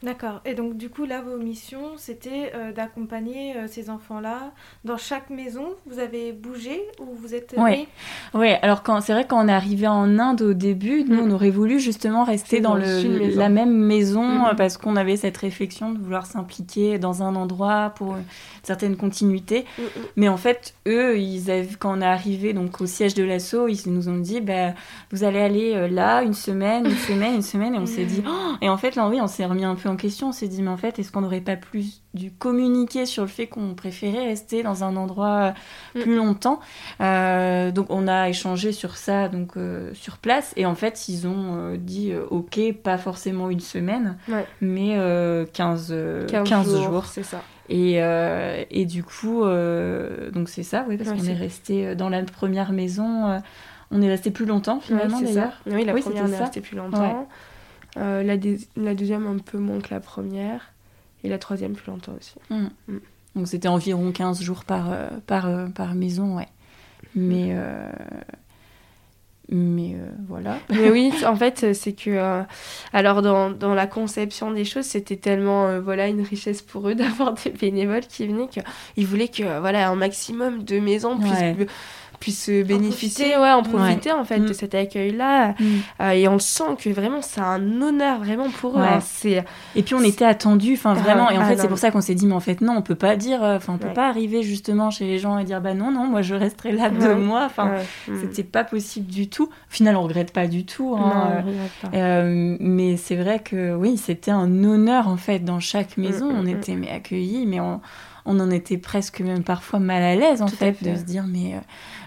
D'accord. 0.06 0.42
Et 0.46 0.54
donc, 0.54 0.78
du 0.78 0.92
coup, 0.92 1.06
là, 1.06 1.22
vos 1.22 1.38
missions, 1.38 1.94
c'était 1.98 2.52
euh, 2.54 2.72
d'accompagner 2.72 3.56
euh, 3.56 3.68
ces 3.68 3.90
enfants-là 3.90 4.52
dans 4.84 4.98
chaque 4.98 5.32
maison. 5.32 5.70
Vous 5.88 5.98
avez 5.98 6.32
bougé 6.32 6.80
ou 7.00 7.16
vous 7.16 7.34
êtes. 7.34 7.56
Oui. 7.58 7.88
Oui. 8.36 8.50
Alors, 8.62 8.84
quand 8.84 9.02
c'est 9.02 9.14
vrai, 9.14 9.26
quand 9.28 9.44
on 9.44 9.48
est 9.48 9.54
arrivé 9.54 9.88
en 9.88 10.20
Inde 10.20 10.44
au 10.44 10.54
début, 10.54 11.04
nous, 11.06 11.22
on 11.22 11.26
mm. 11.26 11.34
aurait 11.34 11.50
voulu 11.50 11.80
justement 11.80 12.24
rester 12.24 12.62
dans, 12.62 12.76
le, 12.76 13.36
la 13.36 13.50
même 13.50 13.76
maison 13.76 14.24
mm. 14.24 14.46
euh, 14.46 14.54
parce 14.54 14.78
qu'on 14.78 14.96
avait 14.96 15.18
cette 15.18 15.38
réflexion 15.38 15.92
de 15.92 15.98
vouloir 15.98 16.28
s'impliquer 16.28 17.00
dans 17.00 17.24
un 17.24 17.36
endroit 17.36 17.92
pour 17.96 18.16
une 18.16 18.24
certaine 18.62 18.98
continuité. 18.98 19.66
Mm, 19.80 19.82
Mais 20.18 20.30
en 20.30 20.38
fait, 20.38 20.76
eux, 20.88 21.18
ils 21.18 21.50
avaient, 21.50 21.68
quand 21.80 21.98
on 21.98 22.02
est 22.02 22.06
arrivé 22.06 22.54
donc 22.54 22.80
au 22.80 22.86
siège 22.86 23.16
de 23.16 23.24
l'assaut, 23.24 23.68
ils 23.68 23.82
nous 23.88 24.08
ont 24.08 24.20
dit, 24.20 24.40
bah, 24.40 24.76
vous 25.12 25.24
allez 25.24 25.40
aller 25.40 25.90
là 25.90 26.22
une 26.22 26.36
semaine, 26.36 26.86
une 26.86 26.92
semaine, 26.92 27.34
une 27.34 27.42
semaine, 27.42 27.74
et 27.74 27.80
on 27.80 27.88
s'est 27.88 28.06
dit, 28.06 28.22
oh 28.28 28.56
et 28.62 28.70
en 28.70 28.78
fait, 28.78 28.96
là, 28.96 29.10
oui, 29.10 29.20
on 29.20 29.28
s'est 29.28 29.46
remis 29.46 29.66
un 29.66 29.74
peu 29.74 29.90
en 29.90 29.95
question. 29.98 30.30
On 30.30 30.32
s'est 30.32 30.48
dit, 30.48 30.62
mais 30.62 30.70
en 30.70 30.78
fait, 30.78 31.00
est-ce 31.00 31.12
qu'on 31.12 31.22
n'aurait 31.22 31.42
pas 31.42 31.56
plus 31.56 32.02
dû 32.14 32.32
communiquer 32.32 33.06
sur 33.06 33.24
le 33.24 33.30
fait 33.30 33.48
qu'on 33.48 33.76
préférait 33.76 34.26
rester 34.26 34.64
dans 34.64 34.84
un 34.84 34.96
endroit 34.96 35.54
mm. 35.96 36.00
plus 36.02 36.16
longtemps 36.16 36.60
euh, 37.02 37.72
Donc, 37.72 37.88
on 37.90 38.08
a 38.08 38.30
échangé 38.30 38.72
sur 38.72 38.98
ça 38.98 39.28
donc 39.28 39.58
euh, 39.58 39.94
sur 39.94 40.18
place. 40.18 40.54
Et 40.56 40.66
en 40.66 40.76
fait, 40.76 41.08
ils 41.10 41.28
ont 41.28 41.56
euh, 41.58 41.78
dit, 41.78 42.14
ok, 42.30 42.60
pas 42.84 42.98
forcément 42.98 43.50
une 43.50 43.60
semaine, 43.60 44.18
mais 44.62 44.98
15, 45.54 45.96
15, 46.28 46.82
jours. 46.84 47.06
C'est 47.06 47.24
ça. 47.24 47.42
Et, 47.68 47.96
et, 48.72 48.86
du 48.86 49.04
coup, 49.04 49.44
donc 50.34 50.50
c'est 50.50 50.64
ça, 50.64 50.86
oui, 50.88 50.98
parce 50.98 51.12
qu'on 51.12 51.28
est 51.28 51.34
resté 51.34 51.96
dans 51.96 52.10
la 52.10 52.24
première 52.24 52.72
maison. 52.72 53.42
on 53.92 54.02
est 54.02 54.10
resté 54.10 54.32
plus 54.32 54.46
longtemps 54.46 54.80
finalement 54.80 55.20
d'ailleurs. 55.22 55.62
Oui, 55.66 55.84
la 55.84 55.94
première 55.94 56.24
on 56.24 56.32
est 56.32 56.38
resté 56.38 56.62
plus 56.62 56.78
longtemps. 56.78 57.28
Euh, 57.98 58.24
la, 58.24 58.36
la, 58.76 58.94
deuxième 58.94 59.26
un 59.28 59.38
peu 59.38 59.58
moins 59.58 59.80
que 59.80 59.94
la 59.94 60.00
première. 60.00 60.74
Et 61.24 61.30
la 61.30 61.40
troisième 61.40 61.74
plus 61.74 61.90
longtemps 61.90 62.14
aussi. 62.20 62.36
Mm. 62.50 62.68
Mm. 62.88 63.00
Donc 63.36 63.48
c'était 63.48 63.68
environ 63.68 64.12
15 64.12 64.42
jours 64.42 64.64
par, 64.64 64.92
euh, 64.92 65.08
par, 65.26 65.48
euh, 65.48 65.68
par 65.68 65.96
maison, 65.96 66.38
ouais. 66.38 66.48
Mais, 67.16 67.56
mais 69.50 69.96
voilà. 70.28 70.60
Mais 70.70 70.90
oui, 70.90 71.14
en 71.26 71.36
fait, 71.38 71.74
c'est 71.74 71.94
que. 71.94 72.44
alors, 72.92 73.22
dans, 73.22 73.52
dans, 73.52 73.74
la 73.74 73.88
conception 73.88 74.52
des 74.52 74.66
choses, 74.66 74.86
c'était 74.86 75.16
tellement 75.16 75.80
voilà, 75.80 76.08
une 76.08 76.22
richesse 76.22 76.62
pour 76.62 76.90
eux 76.90 76.96
d'avoir 76.96 77.34
des 77.34 77.52
bénévoles 77.52 78.06
qui 78.06 78.28
venaient 78.28 78.50
qu'ils 78.50 79.08
voulaient 79.08 79.30
que 79.30 79.60
voilà, 79.60 79.90
un 79.90 79.96
maximum 79.96 80.64
de 80.64 80.80
maisons 80.80 81.18
puissent 81.18 81.68
puissent 82.26 82.50
bénéficier, 82.50 83.36
en 83.36 83.42
ouais, 83.42 83.52
en 83.52 83.62
profiter 83.62 84.12
en 84.12 84.26
fait 84.26 84.40
de 84.40 84.50
mm. 84.50 84.54
cet 84.56 84.74
accueil-là. 84.74 85.50
Mm. 85.50 85.64
Euh, 86.02 86.10
et 86.10 86.28
on 86.28 86.40
sent 86.40 86.76
que 86.80 86.90
vraiment 86.90 87.22
c'est 87.22 87.42
un 87.42 87.82
honneur 87.84 88.18
vraiment 88.18 88.50
pour 88.50 88.80
eux. 88.80 88.82
Hein. 88.82 89.00
c'est... 89.00 89.46
Et 89.76 89.84
puis 89.84 89.94
on 89.94 90.02
était 90.02 90.26
attendus, 90.26 90.74
enfin 90.74 90.96
vraiment. 90.96 91.30
et 91.30 91.38
en 91.38 91.42
ah, 91.42 91.46
fait 91.46 91.58
c'est 91.58 91.68
pour 91.68 91.78
ça 91.78 91.92
qu'on 91.92 92.02
s'est 92.02 92.16
dit 92.16 92.26
mais 92.26 92.34
en 92.34 92.40
fait 92.40 92.62
non, 92.62 92.74
on 92.78 92.82
peut 92.82 92.96
pas 92.96 93.16
dire, 93.16 93.44
euh, 93.44 93.58
enfin 93.58 93.74
on 93.74 93.78
peut 93.78 93.94
pas 93.94 94.10
arriver 94.10 94.42
justement 94.42 94.90
chez 94.90 95.06
les 95.06 95.20
gens 95.20 95.38
et 95.38 95.44
dire 95.44 95.62
bah 95.62 95.76
non 95.76 95.92
non, 95.92 96.08
moi 96.08 96.24
je 96.24 96.34
resterai 96.34 96.72
là 96.72 96.90
deux 96.90 97.14
mois. 97.14 97.46
Enfin 97.46 97.76
mm. 98.08 98.14
c'était 98.22 98.44
pas 98.44 98.64
possible 98.64 99.06
du 99.06 99.30
tout. 99.30 99.46
Au 99.46 99.50
final 99.70 99.96
on 99.96 100.02
regrette 100.02 100.34
pas 100.34 100.48
du 100.48 100.66
tout. 100.66 100.96
Hein, 100.98 101.44
euh, 101.94 102.58
mais 102.60 102.98
c'est 102.98 103.18
vrai 103.18 103.38
que 103.38 103.76
oui 103.76 103.98
c'était 103.98 104.32
un 104.32 104.64
honneur 104.64 105.08
en 105.08 105.18
fait 105.18 105.40
dans 105.40 105.60
chaque 105.60 105.98
maison. 105.98 106.28
on 106.34 106.48
était 106.48 106.76
mais 106.76 106.90
accueillis, 106.90 107.46
mais 107.46 107.60
on 107.60 107.82
on 108.26 108.40
en 108.40 108.50
était 108.50 108.78
presque 108.78 109.22
même 109.22 109.44
parfois 109.44 109.80
mal 109.80 110.02
à 110.02 110.16
l'aise 110.16 110.42
en 110.42 110.48
fait, 110.48 110.84
de 110.84 110.96
se 110.96 111.04
dire 111.04 111.26
mais 111.28 111.54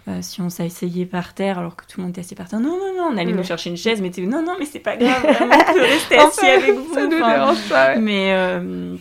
euh, 0.08 0.18
si 0.22 0.40
on 0.40 0.48
s'asseyait 0.48 1.04
par 1.04 1.34
terre 1.34 1.58
alors 1.58 1.76
que 1.76 1.84
tout 1.84 1.98
le 1.98 2.04
monde 2.04 2.12
était 2.12 2.22
assis 2.22 2.34
par 2.34 2.48
terre, 2.48 2.60
non, 2.60 2.78
non, 2.78 2.96
non, 2.96 3.10
on 3.12 3.16
allait 3.18 3.32
nous 3.32 3.44
chercher 3.44 3.68
une 3.68 3.76
chaise, 3.76 4.00
mais 4.00 4.10
non, 4.26 4.42
non, 4.42 4.54
mais 4.58 4.64
c'est 4.64 4.78
pas 4.78 4.96
grave, 4.96 5.20
vraiment, 5.34 5.54
on 5.68 5.72
peut 5.74 5.82
rester 5.82 6.16
assis 6.16 6.46
avec 6.46 6.74
vous. 6.74 6.94
Ça 6.94 7.02
nous 7.02 7.10
dérange 7.10 7.68
pas. 7.68 7.96
Mais, 7.96 8.32
euh, 8.32 8.96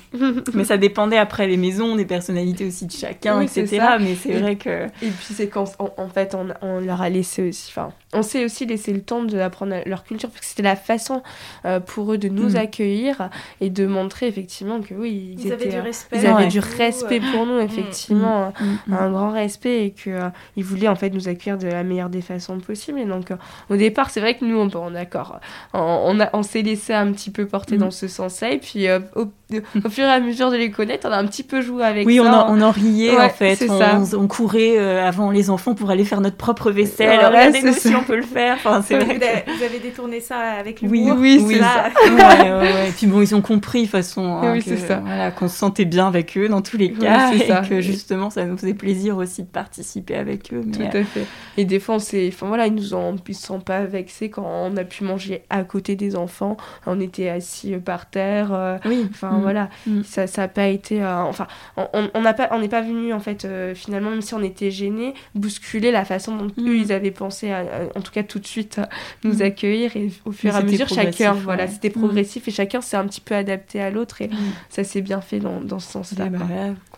mais 0.53 0.65
ça 0.65 0.77
dépendait 0.77 1.17
après 1.17 1.47
les 1.47 1.55
maisons, 1.55 1.95
des 1.95 2.05
personnalités 2.05 2.65
aussi 2.65 2.87
de 2.87 2.91
chacun, 2.91 3.39
etc. 3.39 3.79
Mais 4.01 4.15
c'est 4.15 4.33
vrai 4.33 4.57
que. 4.57 4.87
Et 4.87 5.09
puis 5.09 5.33
c'est 5.33 5.47
quand, 5.47 5.65
en, 5.79 6.09
fait, 6.09 6.35
on, 6.35 6.47
on, 6.61 6.81
leur 6.81 7.01
a 7.01 7.09
laissé 7.09 7.47
aussi, 7.47 7.71
enfin, 7.71 7.93
on 8.13 8.21
s'est 8.21 8.43
aussi 8.43 8.65
laissé 8.65 8.91
le 8.91 9.01
temps 9.01 9.23
d'apprendre 9.23 9.75
leur 9.85 10.03
culture, 10.03 10.29
parce 10.29 10.41
que 10.41 10.45
c'était 10.47 10.63
la 10.63 10.75
façon 10.75 11.23
euh, 11.65 11.79
pour 11.79 12.11
eux 12.11 12.17
de 12.17 12.27
nous 12.27 12.51
mm. 12.51 12.55
accueillir 12.57 13.29
et 13.61 13.69
de 13.69 13.85
montrer 13.85 14.27
effectivement 14.27 14.81
que 14.81 14.93
oui, 14.93 15.37
ils, 15.39 15.51
avaient 15.53 15.69
du 15.69 15.79
respect. 15.79 16.17
Ils 16.19 16.27
avaient 16.27 16.47
du 16.47 16.59
respect 16.59 17.21
pour 17.31 17.45
nous, 17.45 17.59
effectivement, 17.59 18.51
mm. 18.87 18.93
un 18.93 19.11
grand 19.11 19.31
respect 19.31 19.85
et 19.85 19.91
qu'ils 19.91 20.63
voulaient 20.63 20.89
en 20.89 20.96
fait 20.97 21.09
nous 21.09 21.27
accueillir 21.27 21.57
de 21.57 21.67
la 21.67 21.83
meilleure 21.83 22.09
des 22.09 22.21
façons 22.21 22.59
possibles. 22.59 22.99
Et 22.99 23.05
donc, 23.05 23.31
euh, 23.31 23.35
au 23.69 23.77
départ, 23.77 24.09
c'est 24.09 24.19
vrai 24.19 24.35
que 24.35 24.45
nous, 24.45 24.57
on, 24.57 24.69
on 24.75 24.91
d'accord, 24.91 25.39
on, 25.73 26.17
on, 26.19 26.27
on 26.33 26.43
s'est 26.43 26.61
laissé 26.61 26.93
un 26.93 27.11
petit 27.11 27.31
peu 27.31 27.45
porter 27.45 27.75
mm. 27.75 27.79
dans 27.79 27.91
ce 27.91 28.07
sens-là. 28.07 28.51
Et 28.51 28.57
puis, 28.57 28.87
euh, 28.87 28.99
au, 29.15 29.27
au, 29.85 29.89
fur 29.89 30.05
et 30.05 30.11
à 30.11 30.19
mesure 30.19 30.51
de 30.51 30.57
les 30.57 30.71
connaître, 30.71 31.07
on 31.07 31.11
a 31.11 31.17
un 31.17 31.25
petit 31.25 31.43
peu 31.43 31.61
joué 31.61 31.83
avec 31.83 32.05
oui, 32.05 32.17
ça. 32.17 32.23
Oui, 32.23 32.29
on, 32.29 32.53
on, 32.53 32.61
en 32.61 32.71
riait 32.71 33.17
en 33.17 33.29
fait. 33.29 33.65
On, 33.69 34.03
on, 34.17 34.27
courait 34.27 34.77
euh, 34.77 35.05
avant 35.05 35.31
les 35.31 35.49
enfants 35.49 35.73
pour 35.73 35.89
aller 35.89 36.03
faire 36.03 36.19
notre 36.19 36.35
propre 36.35 36.69
vaisselle. 36.71 37.17
Regarder-nous 37.17 37.73
si 37.73 37.95
on 37.95 38.03
peut 38.03 38.17
le 38.17 38.23
faire. 38.23 38.55
Enfin, 38.57 38.81
c'est 38.85 38.97
vrai 38.97 39.17
vous, 39.47 39.63
avez 39.63 39.79
détourné 39.79 40.19
ça 40.19 40.37
avec 40.37 40.81
le 40.81 40.89
Oui, 40.89 41.09
oui, 41.17 41.43
c'est 41.47 41.59
ça. 41.59 41.89
ouais, 42.05 42.51
ouais, 42.51 42.91
Puis 42.95 43.07
bon, 43.07 43.21
ils 43.21 43.35
ont 43.35 43.41
compris 43.41 43.83
de 43.83 43.87
façon 43.87 44.25
hein, 44.25 44.53
oui, 44.53 44.61
c'est 44.65 44.77
ça. 44.77 45.01
Voilà, 45.05 45.31
qu'on 45.31 45.47
se 45.47 45.57
sentait 45.57 45.85
bien 45.85 46.07
avec 46.07 46.37
eux 46.37 46.49
dans 46.49 46.61
tous 46.61 46.77
les 46.77 46.91
cas 46.91 47.31
et 47.33 47.47
ça. 47.47 47.61
que 47.61 47.79
justement 47.81 48.29
ça 48.29 48.45
nous 48.45 48.57
faisait 48.57 48.73
plaisir 48.73 49.17
aussi 49.17 49.43
de 49.43 49.47
participer 49.47 50.15
avec 50.15 50.53
eux. 50.53 50.61
Tout 50.77 50.97
à 50.97 51.03
fait. 51.03 51.25
Et 51.57 51.65
des 51.65 51.79
fois, 51.79 51.95
on 51.95 51.97
enfin 51.97 52.47
voilà, 52.47 52.67
ils 52.67 52.73
nous 52.73 52.93
ont, 52.93 53.15
ils 53.27 53.35
se 53.35 53.47
sentent 53.47 53.65
pas 53.65 53.83
vexés 53.83 54.29
quand 54.29 54.45
on 54.45 54.77
a 54.77 54.83
pu 54.83 55.03
manger 55.03 55.43
à 55.49 55.63
côté 55.63 55.95
des 55.95 56.15
enfants. 56.15 56.55
On 56.85 56.99
était 56.99 57.29
assis 57.29 57.73
par 57.77 58.09
terre. 58.09 58.53
Euh, 58.53 58.77
oui. 58.85 59.07
Enfin 59.09 59.31
mm. 59.31 59.41
voilà, 59.41 59.69
mm. 59.87 60.03
ça, 60.03 60.27
ça 60.27 60.43
a 60.43 60.47
pas 60.47 60.67
été. 60.67 61.01
Euh, 61.01 61.21
enfin, 61.23 61.47
on 61.75 62.21
n'a 62.21 62.33
pas, 62.33 62.49
on 62.51 62.59
n'est 62.59 62.69
pas 62.69 62.81
venu 62.81 63.11
en 63.11 63.19
fait 63.19 63.45
euh, 63.45 63.73
finalement, 63.73 64.11
même 64.11 64.21
si 64.21 64.35
on 64.35 64.43
était 64.43 64.69
gênés, 64.69 65.15
bousculer 65.33 65.91
la 65.91 66.05
façon 66.05 66.35
dont 66.35 66.51
mm. 66.57 66.69
eux 66.69 66.77
ils 66.77 66.91
avaient 66.91 67.11
pensé, 67.11 67.51
en 67.95 68.01
tout 68.01 68.11
cas 68.11 68.23
tout 68.23 68.39
de 68.39 68.47
suite, 68.47 68.79
nous 69.23 69.41
accueillir 69.41 69.97
et 69.97 70.11
au 70.25 70.31
fur 70.31 70.53
et 70.53 70.57
à 70.57 70.61
mesure 70.61 70.87
chacun, 70.87 71.33
voilà, 71.33 71.67
c'était 71.67 71.89
progressif 71.89 72.47
et 72.47 72.51
chacun 72.51 72.81
s'est 72.81 72.97
un 72.97 73.07
petit 73.07 73.21
peu 73.21 73.33
adapté 73.33 73.81
à 73.81 73.89
l'autre 73.89 74.21
et 74.21 74.29
ça 74.69 74.83
s'est 74.83 75.01
bien 75.01 75.21
fait 75.21 75.39
dans, 75.39 75.59
dans 75.59 75.79
ce 75.79 75.91
sens-là. 75.91 76.29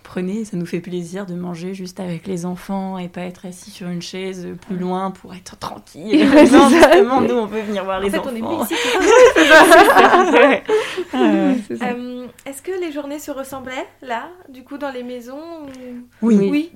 Comprenez, 0.09 0.43
ça 0.43 0.57
nous 0.57 0.65
fait 0.65 0.79
plaisir 0.79 1.27
de 1.27 1.35
manger 1.35 1.75
juste 1.75 1.99
avec 1.99 2.25
les 2.25 2.47
enfants 2.47 2.97
et 2.97 3.09
pas 3.09 3.21
être 3.21 3.45
assis 3.45 3.69
sur 3.69 3.89
une 3.89 4.01
chaise 4.01 4.47
plus 4.65 4.75
loin 4.75 5.11
pour 5.11 5.35
être 5.35 5.55
tranquille. 5.59 6.27
non, 6.51 6.67
justement, 6.67 7.21
nous, 7.21 7.35
on 7.35 7.47
peut 7.47 7.59
venir 7.59 7.83
voir 7.83 7.99
les 7.99 8.09
enfants. 8.17 8.31
On 8.31 8.35
est 8.35 8.41
euh, 11.13 12.25
Est-ce 12.43 12.63
que 12.63 12.71
les 12.81 12.91
journées 12.91 13.19
se 13.19 13.29
ressemblaient 13.29 13.85
là, 14.01 14.29
du 14.49 14.63
coup, 14.63 14.79
dans 14.79 14.89
les 14.89 15.03
maisons 15.03 15.67
Oui. 16.23 16.49
Oui. 16.49 16.71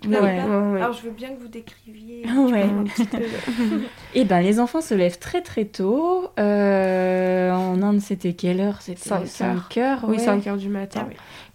Alors, 0.77 0.93
je 0.93 1.01
veux 1.01 1.09
bien 1.09 1.29
que 1.29 1.41
vous 1.41 1.47
décriviez 1.47 2.27
un 2.27 2.83
petit 2.83 3.05
peu. 3.05 3.17
Eh 4.13 4.25
ben, 4.25 4.41
les 4.41 4.59
enfants 4.59 4.81
se 4.81 4.93
lèvent 4.93 5.17
très 5.17 5.41
très 5.41 5.65
tôt. 5.65 6.27
Euh, 6.37 7.51
en 7.51 7.81
Inde, 7.81 7.99
c'était 7.99 8.33
quelle 8.33 8.61
heure? 8.61 8.83
C'était 8.83 9.25
5 9.25 9.77
heures. 9.77 10.05
Oui, 10.07 10.19
5 10.19 10.45
heures 10.45 10.57
du 10.57 10.69
matin. 10.69 11.07
Ah 11.09 11.13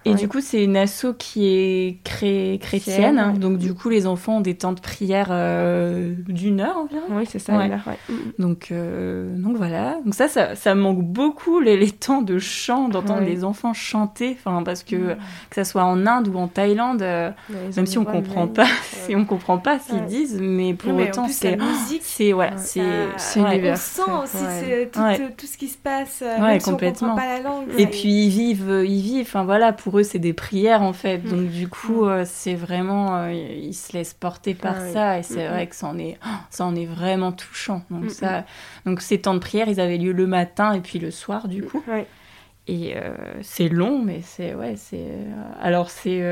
et 0.09 0.15
du 0.15 0.29
coup, 0.29 0.41
c'est 0.41 0.65
une 0.65 0.77
asso 0.77 1.15
qui 1.19 1.47
est 1.47 1.99
cré 2.05 2.59
chrétienne. 2.61 3.19
Hein. 3.19 3.35
donc, 3.35 3.59
du 3.59 3.75
coup, 3.75 3.89
les 3.89 4.07
enfants 4.07 4.39
ont 4.39 4.41
des 4.41 4.55
temps 4.55 4.73
de 4.73 4.81
prière 4.81 5.29
euh, 5.31 6.15
d'une 6.29 6.61
heure 6.61 6.77
environ. 6.77 7.05
Oui, 7.11 7.25
c'est 7.29 7.39
ça, 7.39 7.53
une 7.55 7.73
heure, 7.73 7.81
mm, 8.09 8.13
mm. 8.13 8.33
Donc, 8.39 8.69
euh, 8.71 9.37
donc 9.37 9.57
voilà. 9.57 9.99
Donc 10.05 10.15
ça, 10.15 10.29
ça, 10.29 10.55
ça 10.55 10.75
manque 10.75 11.03
beaucoup 11.03 11.61
les, 11.61 11.77
les, 11.77 11.91
temps 11.91 12.23
de 12.23 12.39
chant, 12.39 12.89
d'entendre 12.89 13.23
les 13.23 13.45
enfants 13.45 13.75
chanter. 13.75 14.37
Enfin, 14.39 14.63
parce 14.63 14.83
que 14.83 14.97
mm. 14.97 15.17
que 15.51 15.55
ça 15.55 15.65
soit 15.65 15.85
en 15.85 16.07
Inde 16.07 16.29
ou 16.29 16.39
en 16.39 16.49
Thaïlande, 16.49 17.03
euh, 17.03 17.31
même 17.77 17.87
si 17.87 17.99
on 17.99 18.05
comprend 18.05 18.49
pas, 18.49 18.67
si 19.07 19.15
on 19.15 19.25
comprend 19.25 19.59
pas 19.59 19.79
ce 19.79 19.91
qu'ils 19.91 20.05
disent, 20.07 20.39
mais 20.41 20.75
pour 20.75 20.95
autant, 20.95 21.29
c'est 21.29 21.59
c'est 22.03 22.33
ouais, 22.33 22.51
c'est 22.57 22.83
c'est 23.17 23.41
On 23.41 23.77
sent 23.77 24.03
aussi 24.23 24.45
tout, 24.93 25.01
tout, 25.37 25.47
ce 25.47 25.57
qui 25.57 25.69
se 25.69 25.79
passe. 25.79 26.23
même 26.23 26.61
complètement. 26.61 26.99
Si 26.99 27.05
on 27.05 27.09
comprend 27.09 27.17
pas 27.17 27.27
la 27.27 27.41
langue. 27.41 27.67
Et 27.77 27.87
puis 27.87 28.27
ils 28.27 28.31
vivent, 28.31 28.85
ils 28.85 29.01
vivent. 29.01 29.27
Enfin 29.27 29.45
voilà, 29.45 29.73
pour 29.73 29.98
c'est 30.05 30.19
des 30.19 30.33
prières 30.33 30.83
en 30.83 30.93
fait. 30.93 31.19
Mm. 31.19 31.29
Donc 31.29 31.51
du 31.51 31.69
coup, 31.69 32.05
mm. 32.05 32.09
euh, 32.09 32.25
c'est 32.27 32.55
vraiment, 32.55 33.17
euh, 33.17 33.33
ils 33.33 33.75
se 33.75 33.93
laissent 33.93 34.15
porter 34.15 34.55
par 34.55 34.77
ah 34.77 34.93
ça 34.93 35.19
et 35.19 35.23
c'est 35.23 35.47
vrai 35.47 35.67
que 35.67 35.77
ça 35.77 35.87
en 35.87 35.99
est, 35.99 36.19
ça 36.51 36.65
en 36.65 36.75
est 36.75 36.87
vraiment 36.87 37.33
touchant. 37.33 37.83
Donc 37.91 38.11
ça, 38.11 38.45
donc 38.87 39.01
ces 39.01 39.21
temps 39.21 39.35
de 39.35 39.41
prière, 39.41 39.69
ils 39.69 39.81
avaient 39.81 39.99
lieu 39.99 40.13
le 40.13 40.27
matin 40.27 40.73
et 40.73 40.81
puis 40.81 40.99
le 40.99 41.11
soir 41.11 41.49
du 41.49 41.63
coup. 41.63 41.83
Et 42.69 42.95
euh, 42.97 43.15
c'est 43.41 43.69
long, 43.69 44.03
mais 44.05 44.21
c'est 44.23 44.55
ouais, 44.55 44.75
c'est. 44.77 45.07
alors 45.61 45.91
c'est, 45.91 46.23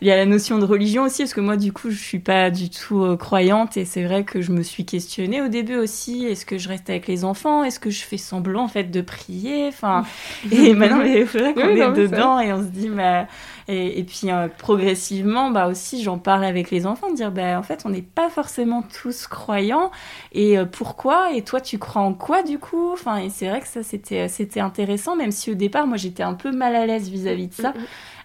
il 0.00 0.08
y 0.08 0.10
a 0.10 0.16
la 0.16 0.26
notion 0.26 0.58
de 0.58 0.64
religion 0.64 1.04
aussi, 1.04 1.22
parce 1.22 1.34
que 1.34 1.40
moi 1.40 1.56
du 1.56 1.72
coup 1.72 1.90
je 1.90 1.98
suis 1.98 2.18
pas 2.18 2.50
du 2.50 2.68
tout 2.68 3.16
croyante 3.16 3.76
et 3.76 3.84
c'est 3.84 4.02
vrai 4.02 4.24
que 4.24 4.40
je 4.40 4.50
me 4.50 4.62
suis 4.62 4.84
questionnée 4.84 5.40
au 5.40 5.48
début 5.48 5.76
aussi. 5.76 6.26
Est-ce 6.26 6.44
que 6.44 6.58
je 6.58 6.68
reste 6.68 6.90
avec 6.90 7.06
les 7.06 7.24
enfants 7.24 7.62
Est-ce 7.62 7.78
que 7.78 7.90
je 7.90 8.02
fais 8.02 8.16
semblant 8.16 8.64
en 8.64 8.68
fait 8.68 8.90
de 8.90 9.00
prier 9.00 9.68
Enfin, 9.68 10.04
et 10.50 10.74
maintenant 10.74 11.02
il 11.02 11.26
faudrait 11.26 11.54
qu'on 11.54 11.68
est 11.68 11.92
dedans 11.92 12.40
et 12.40 12.52
on 12.52 12.60
se 12.60 12.68
dit 12.68 12.88
mais 12.88 13.26
et, 13.70 14.02
puis 14.02 14.30
euh, 14.30 14.48
progressivement, 14.48 15.50
bah 15.50 15.68
aussi, 15.68 16.02
j'en 16.02 16.18
parle 16.18 16.44
avec 16.44 16.70
les 16.70 16.86
enfants, 16.86 17.10
de 17.10 17.16
dire, 17.16 17.30
bah, 17.30 17.58
en 17.58 17.62
fait, 17.62 17.82
on 17.84 17.90
n'est 17.90 18.00
pas 18.00 18.30
forcément 18.30 18.82
tous 18.82 19.26
croyants. 19.26 19.90
Et 20.32 20.58
euh, 20.58 20.64
pourquoi? 20.64 21.34
Et 21.34 21.42
toi, 21.42 21.60
tu 21.60 21.78
crois 21.78 22.00
en 22.00 22.14
quoi 22.14 22.42
du 22.42 22.58
coup? 22.58 22.92
Enfin, 22.92 23.18
et 23.18 23.28
c'est 23.28 23.46
vrai 23.46 23.60
que 23.60 23.68
ça, 23.68 23.82
c'était, 23.82 24.28
c'était 24.28 24.60
intéressant, 24.60 25.16
même 25.16 25.32
si 25.32 25.50
au 25.50 25.54
départ, 25.54 25.86
moi, 25.86 25.98
j'étais 25.98 26.22
un 26.22 26.32
peu 26.32 26.50
mal 26.50 26.74
à 26.74 26.86
l'aise 26.86 27.10
vis-à-vis 27.10 27.48
de 27.48 27.54
ça. 27.54 27.74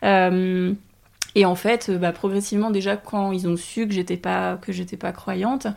Euh, 0.06 0.74
et 1.36 1.46
en 1.46 1.56
fait, 1.56 1.90
euh, 1.90 1.98
bah, 1.98 2.12
progressivement, 2.12 2.70
déjà, 2.70 2.96
quand 2.96 3.32
ils 3.32 3.48
ont 3.48 3.58
su 3.58 3.88
que 3.88 3.94
j'étais 3.94 4.18
pas, 4.18 4.58
que 4.58 4.72
j'étais 4.72 4.98
pas 4.98 5.12
croyante, 5.12 5.68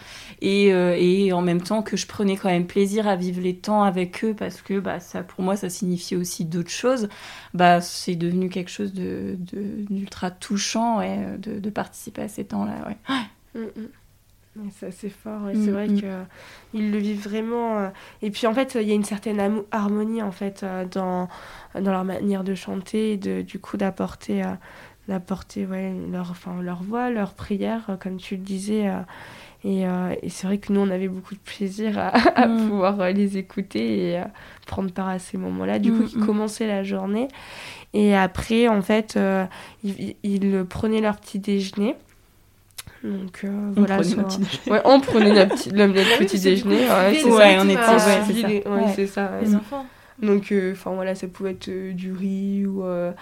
et, 0.42 0.72
euh, 0.72 0.96
et, 0.98 1.32
en 1.32 1.40
même 1.40 1.62
temps 1.62 1.82
que 1.82 1.96
je 1.96 2.06
prenais 2.06 2.36
quand 2.36 2.50
même 2.50 2.66
plaisir 2.66 3.08
à 3.08 3.16
vivre 3.16 3.40
les 3.40 3.56
temps 3.56 3.82
avec 3.82 4.22
eux, 4.24 4.34
parce 4.34 4.60
que 4.60 4.78
bah, 4.80 5.00
ça, 5.00 5.22
pour 5.22 5.42
moi, 5.42 5.56
ça 5.56 5.70
signifiait 5.70 6.16
aussi 6.16 6.44
d'autres 6.44 6.70
choses, 6.70 7.08
bah, 7.54 7.80
c'est 7.80 8.16
devenu 8.16 8.50
quelque 8.50 8.70
chose 8.70 8.92
de, 8.92 9.36
d'ultra 9.38 10.30
touchant 10.30 10.98
ouais, 10.98 11.38
de, 11.38 11.58
de, 11.58 11.70
participer 11.70 12.22
à 12.22 12.28
ces 12.28 12.44
temps-là. 12.44 12.74
Ouais. 12.86 13.60
Mm, 13.60 13.80
mm. 13.80 13.88
C'est 14.72 14.86
assez 14.86 15.10
fort, 15.10 15.42
c'est 15.52 15.58
mm, 15.58 15.70
vrai 15.70 15.86
qu'ils 15.86 16.90
le 16.90 16.96
vivent 16.96 17.22
vraiment. 17.22 17.78
Euh, 17.78 17.88
et 18.22 18.30
puis 18.30 18.46
en 18.46 18.54
fait, 18.54 18.74
il 18.80 18.88
y 18.88 18.90
a 18.90 18.94
une 18.94 19.04
certaine 19.04 19.62
harmonie 19.70 20.22
en 20.22 20.32
fait 20.32 20.64
dans, 20.90 21.28
dans 21.74 21.92
leur 21.92 22.04
manière 22.04 22.42
de 22.42 22.54
chanter 22.54 23.12
et 23.12 23.16
de, 23.18 23.42
du 23.42 23.58
coup 23.58 23.76
d'apporter 23.76 24.42
d'apporter 25.08 25.66
ouais, 25.66 25.92
leur, 26.10 26.30
enfin, 26.30 26.60
leur 26.62 26.82
voix, 26.82 27.10
leur 27.10 27.32
prière, 27.32 27.82
euh, 27.88 27.96
comme 27.96 28.16
tu 28.16 28.36
le 28.36 28.42
disais. 28.42 28.88
Euh, 28.88 29.00
et, 29.64 29.86
euh, 29.86 30.14
et 30.22 30.28
c'est 30.28 30.46
vrai 30.46 30.58
que 30.58 30.72
nous, 30.72 30.80
on 30.80 30.90
avait 30.90 31.08
beaucoup 31.08 31.34
de 31.34 31.40
plaisir 31.40 31.98
à, 31.98 32.46
mm. 32.46 32.68
pouvoir 32.68 33.10
les 33.10 33.38
écouter 33.38 34.12
et 34.12 34.22
prendre 34.66 34.90
part 34.92 35.08
à 35.08 35.18
ces 35.18 35.38
moments-là. 35.38 35.78
Du 35.78 35.92
coup, 35.92 36.02
mm, 36.02 36.08
ils 36.14 36.18
mm. 36.18 36.26
commençaient 36.26 36.66
la 36.66 36.84
journée. 36.84 37.28
Et 37.94 38.14
après, 38.14 38.68
en 38.68 38.82
fait, 38.82 39.18
ils, 39.82 40.16
ils, 40.22 40.64
prenaient 40.64 41.00
leur 41.00 41.16
petit 41.16 41.38
déjeuner. 41.38 41.94
Donc 43.02 43.44
on 43.44 43.72
voilà, 43.72 43.98
prenait 43.98 44.16
notre 44.16 44.38
petit 44.40 44.70
ouais, 44.70 44.80
on 44.84 45.00
prenait 45.00 45.32
notre 45.32 45.54
petit, 45.54 45.70
petit 46.18 46.40
déjeuner. 46.40 46.88
Ouais, 46.88 47.58
on 47.60 47.68
était, 47.68 48.68
ouais, 48.68 48.92
c'est 48.94 49.06
ça. 49.06 49.32
Les 49.40 49.54
enfants. 49.54 49.86
Donc, 50.22 50.50
euh, 50.50 50.72
enfin 50.72 50.92
voilà, 50.94 51.14
ça 51.14 51.26
pouvait 51.26 51.50
être 51.50 51.68
euh, 51.68 51.92
du 51.92 52.12
riz 52.12 52.64
ou. 52.66 52.84
Euh, 52.84 53.12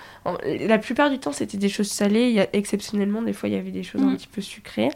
la 0.44 0.78
plupart 0.78 1.10
du 1.10 1.18
temps, 1.18 1.32
c'était 1.32 1.56
des 1.56 1.68
choses 1.68 1.88
salées. 1.88 2.28
Il 2.28 2.34
y 2.34 2.40
a, 2.40 2.46
exceptionnellement, 2.52 3.22
des 3.22 3.32
fois, 3.32 3.48
il 3.48 3.54
y 3.54 3.58
avait 3.58 3.72
des 3.72 3.82
choses 3.82 4.02
un 4.02 4.10
mm. 4.10 4.16
petit 4.16 4.28
peu 4.28 4.40
sucrées. 4.40 4.90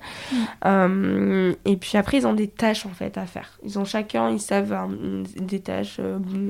Mm. 0.65 1.53
et 1.65 1.77
puis 1.77 1.99
après, 1.99 2.19
ils 2.19 2.27
ont 2.27 2.35
des 2.35 2.49
tâches 2.49 2.87
en 2.87 2.91
fait 2.91 3.19
à 3.19 3.27
faire. 3.27 3.59
Ils 3.65 3.79
ont 3.79 3.85
chacun, 3.85 4.31
ils 4.31 4.41
savent 4.41 4.77
des 5.37 5.61
tâches. 5.61 6.01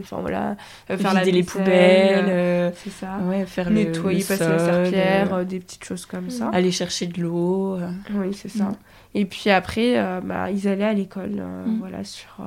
Enfin 0.01 0.19
voilà, 0.21 0.57
faire 0.87 1.15
Vider 1.15 1.33
les 1.33 1.43
poubelles, 1.43 2.73
c'est 2.77 2.91
ça. 2.91 3.19
Ouais, 3.25 3.47
faire 3.47 3.71
nettoyer, 3.71 4.25
passer 4.25 4.49
la 4.49 4.59
serpillère, 4.59 5.47
des 5.47 5.61
petites 5.61 5.85
choses 5.85 6.05
comme 6.05 6.27
mm. 6.27 6.31
ça. 6.31 6.51
Aller 6.53 6.73
chercher 6.73 7.07
de 7.07 7.23
l'eau. 7.23 7.79
Oui, 8.15 8.35
c'est 8.35 8.51
ça. 8.51 8.73
Et 9.15 9.25
puis 9.25 9.49
après, 9.49 10.21
bah, 10.23 10.51
ils 10.51 10.69
allaient 10.69 10.85
à 10.85 10.93
l'école, 10.93 11.43
voilà, 11.81 12.05
sur 12.05 12.43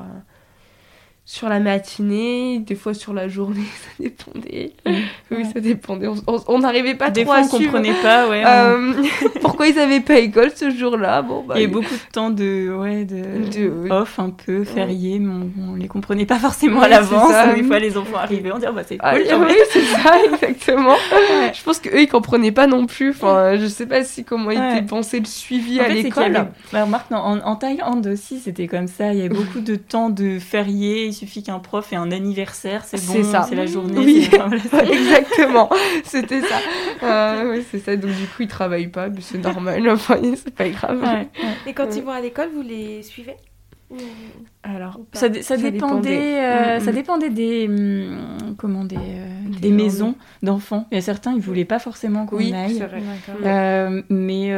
sur 1.32 1.48
la 1.48 1.62
matinée, 1.62 2.60
des 2.60 2.76
fois 2.76 2.94
sur 2.94 3.14
la 3.14 3.30
journée, 3.30 3.62
ça 3.64 4.04
dépendait. 4.04 4.74
Mm. 4.86 4.92
Oui, 5.32 5.46
ça 5.46 5.62
dépendait. 5.62 6.10
On 6.28 6.60
n'arrivait 6.60 6.96
pas 6.96 7.10
des 7.10 7.24
trop 7.24 7.32
fois, 7.32 7.44
on 7.46 7.48
comprenait 7.48 7.94
pas, 8.04 8.28
ouais. 8.28 8.44
Euh, 8.46 8.92
pourquoi 9.42 9.68
ils 9.68 9.76
n'avaient 9.78 10.02
pas 10.02 10.20
école 10.20 10.52
ce 10.54 10.70
jour-là? 10.72 11.22
Bon, 11.22 11.46
bah, 11.48 11.54
Il 11.56 11.62
y 11.62 11.64
a 11.64 11.70
beaucoup 11.70 11.94
de 11.94 12.12
temps 12.12 12.32
de, 12.32 12.76
ouais, 12.78 13.06
de, 13.06 13.90
off 13.90 14.20
un 14.20 14.32
peu, 14.32 14.66
férié, 14.66 15.20
mais 15.20 15.46
on, 15.62 15.72
ne 15.72 15.80
les 15.80 15.88
comprenait 15.88 16.26
pas 16.26 16.38
forcément 16.38 16.82
à 16.82 16.90
l'avance. 16.90 17.32
Des 17.56 17.64
fois, 17.64 17.80
les 17.80 17.98
enfants 17.98 18.18
arrivaient, 18.18 18.52
on 18.52 18.60
dirait, 18.60 18.74
bah, 18.74 18.84
c'est 18.86 18.98
ah, 19.00 19.18
cool. 19.18 19.46
oui, 19.48 19.56
c'est 19.70 19.84
ça, 19.84 20.16
exactement. 20.34 20.98
Je 21.54 21.64
pense 21.64 21.80
qu'eux, 21.80 22.02
ils 22.02 22.10
comprenaient 22.10 22.52
pas 22.52 22.68
non 22.68 22.88
plus. 22.88 23.12
Enfin, 23.12 23.56
je 23.58 23.68
sais 23.68 23.86
pas 23.86 24.04
si 24.04 24.26
comment 24.26 24.52
était 24.52 24.86
pensé 24.86 25.20
le 25.20 25.26
suivi 25.26 25.80
à 25.80 25.88
l'école. 25.88 26.50
Bah, 26.74 26.84
remarque, 26.84 27.10
en, 27.14 27.40
en 27.40 27.56
Thaïlande 27.56 28.06
aussi, 28.08 28.40
c'était 28.40 28.68
comme 28.68 28.90
ça. 28.90 29.14
Il 29.14 29.20
y 29.20 29.22
avait 29.22 29.30
beaucoup 29.30 29.62
de 29.62 29.78
temps 29.78 30.10
de 30.10 30.38
férié 30.38 31.21
suffit 31.22 31.44
qu'un 31.44 31.60
prof 31.60 31.94
ait 31.94 31.98
un 31.98 32.12
anniversaire, 32.12 32.84
c'est 32.86 33.04
bon, 33.06 33.24
c'est 33.48 33.56
la 33.56 33.66
journée. 33.66 34.00
Oui, 34.00 34.30
exactement, 34.92 35.70
c'était 36.04 36.42
ça. 36.42 36.58
Euh, 37.04 37.62
c'est 37.70 37.80
ça. 37.80 37.96
Donc 37.96 38.12
du 38.12 38.26
coup, 38.26 38.42
ils 38.42 38.48
travaillent 38.48 38.88
pas, 38.88 39.10
mais 39.10 39.22
c'est 39.22 39.38
normal. 39.38 39.88
Enfin, 39.90 40.18
c'est 40.36 40.54
pas 40.54 40.70
grave. 40.70 41.04
Et 41.68 41.74
quand 41.74 41.96
ils 41.96 42.04
vont 42.04 42.12
à 42.12 42.22
l'école, 42.22 42.50
vous 42.54 42.64
les 42.64 43.04
suivez 43.04 43.36
alors, 44.64 45.02
ça, 45.12 45.28
ça, 45.42 45.58
dépendait, 45.58 46.40
euh, 46.40 46.78
mm, 46.78 46.80
ça 46.80 46.92
mm. 46.92 46.96
dépendait 46.96 47.30
des, 47.30 47.68
mm, 47.68 48.56
comment, 48.58 48.86
des, 48.86 48.96
euh, 48.96 49.60
des, 49.60 49.72
maisons 49.72 50.16
d'enfants. 50.44 50.88
Il 50.92 50.96
y 50.96 50.98
a 50.98 51.02
certains, 51.02 51.34
ils 51.34 51.42
voulaient 51.42 51.66
pas 51.66 51.80
forcément 51.80 52.26
qu'on 52.26 52.38
oui, 52.38 52.54
aille. 52.54 52.80
Vrai. 52.80 53.02
Euh, 53.44 54.02
mais, 54.10 54.52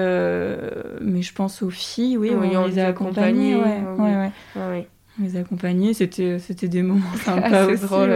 mais 1.02 1.22
je 1.24 1.34
pense 1.34 1.64
aux 1.64 1.72
filles, 1.72 2.18
oui, 2.18 2.32
on, 2.36 2.68
les 2.68 2.78
a 2.78 2.88
accompagnées. 2.88 3.56
Ouais, 3.56 3.82
ouais, 3.98 4.32
ouais. 4.56 4.88
Les 5.20 5.38
accompagner. 5.38 5.94
C'était, 5.94 6.40
c'était 6.40 6.68
des 6.68 6.82
moments 6.82 7.16
sympas 7.24 7.66
aussi, 7.66 7.84
drôle, 7.84 8.14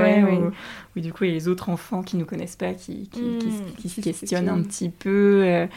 oui. 0.96 1.02
du 1.02 1.14
coup, 1.14 1.26
il 1.26 1.30
y 1.30 1.32
a 1.32 1.36
les 1.36 1.48
autres 1.48 1.70
enfants 1.70 2.02
qui 2.02 2.16
ne 2.16 2.22
nous 2.22 2.28
connaissent 2.28 2.56
pas, 2.56 2.74
qui, 2.74 3.10
qui, 3.10 3.22
qui, 3.78 3.90
se 3.90 4.02
questionnent 4.02 4.50
un 4.50 4.62
petit 4.62 4.90
peu. 4.90 5.42
Euh, 5.44 5.68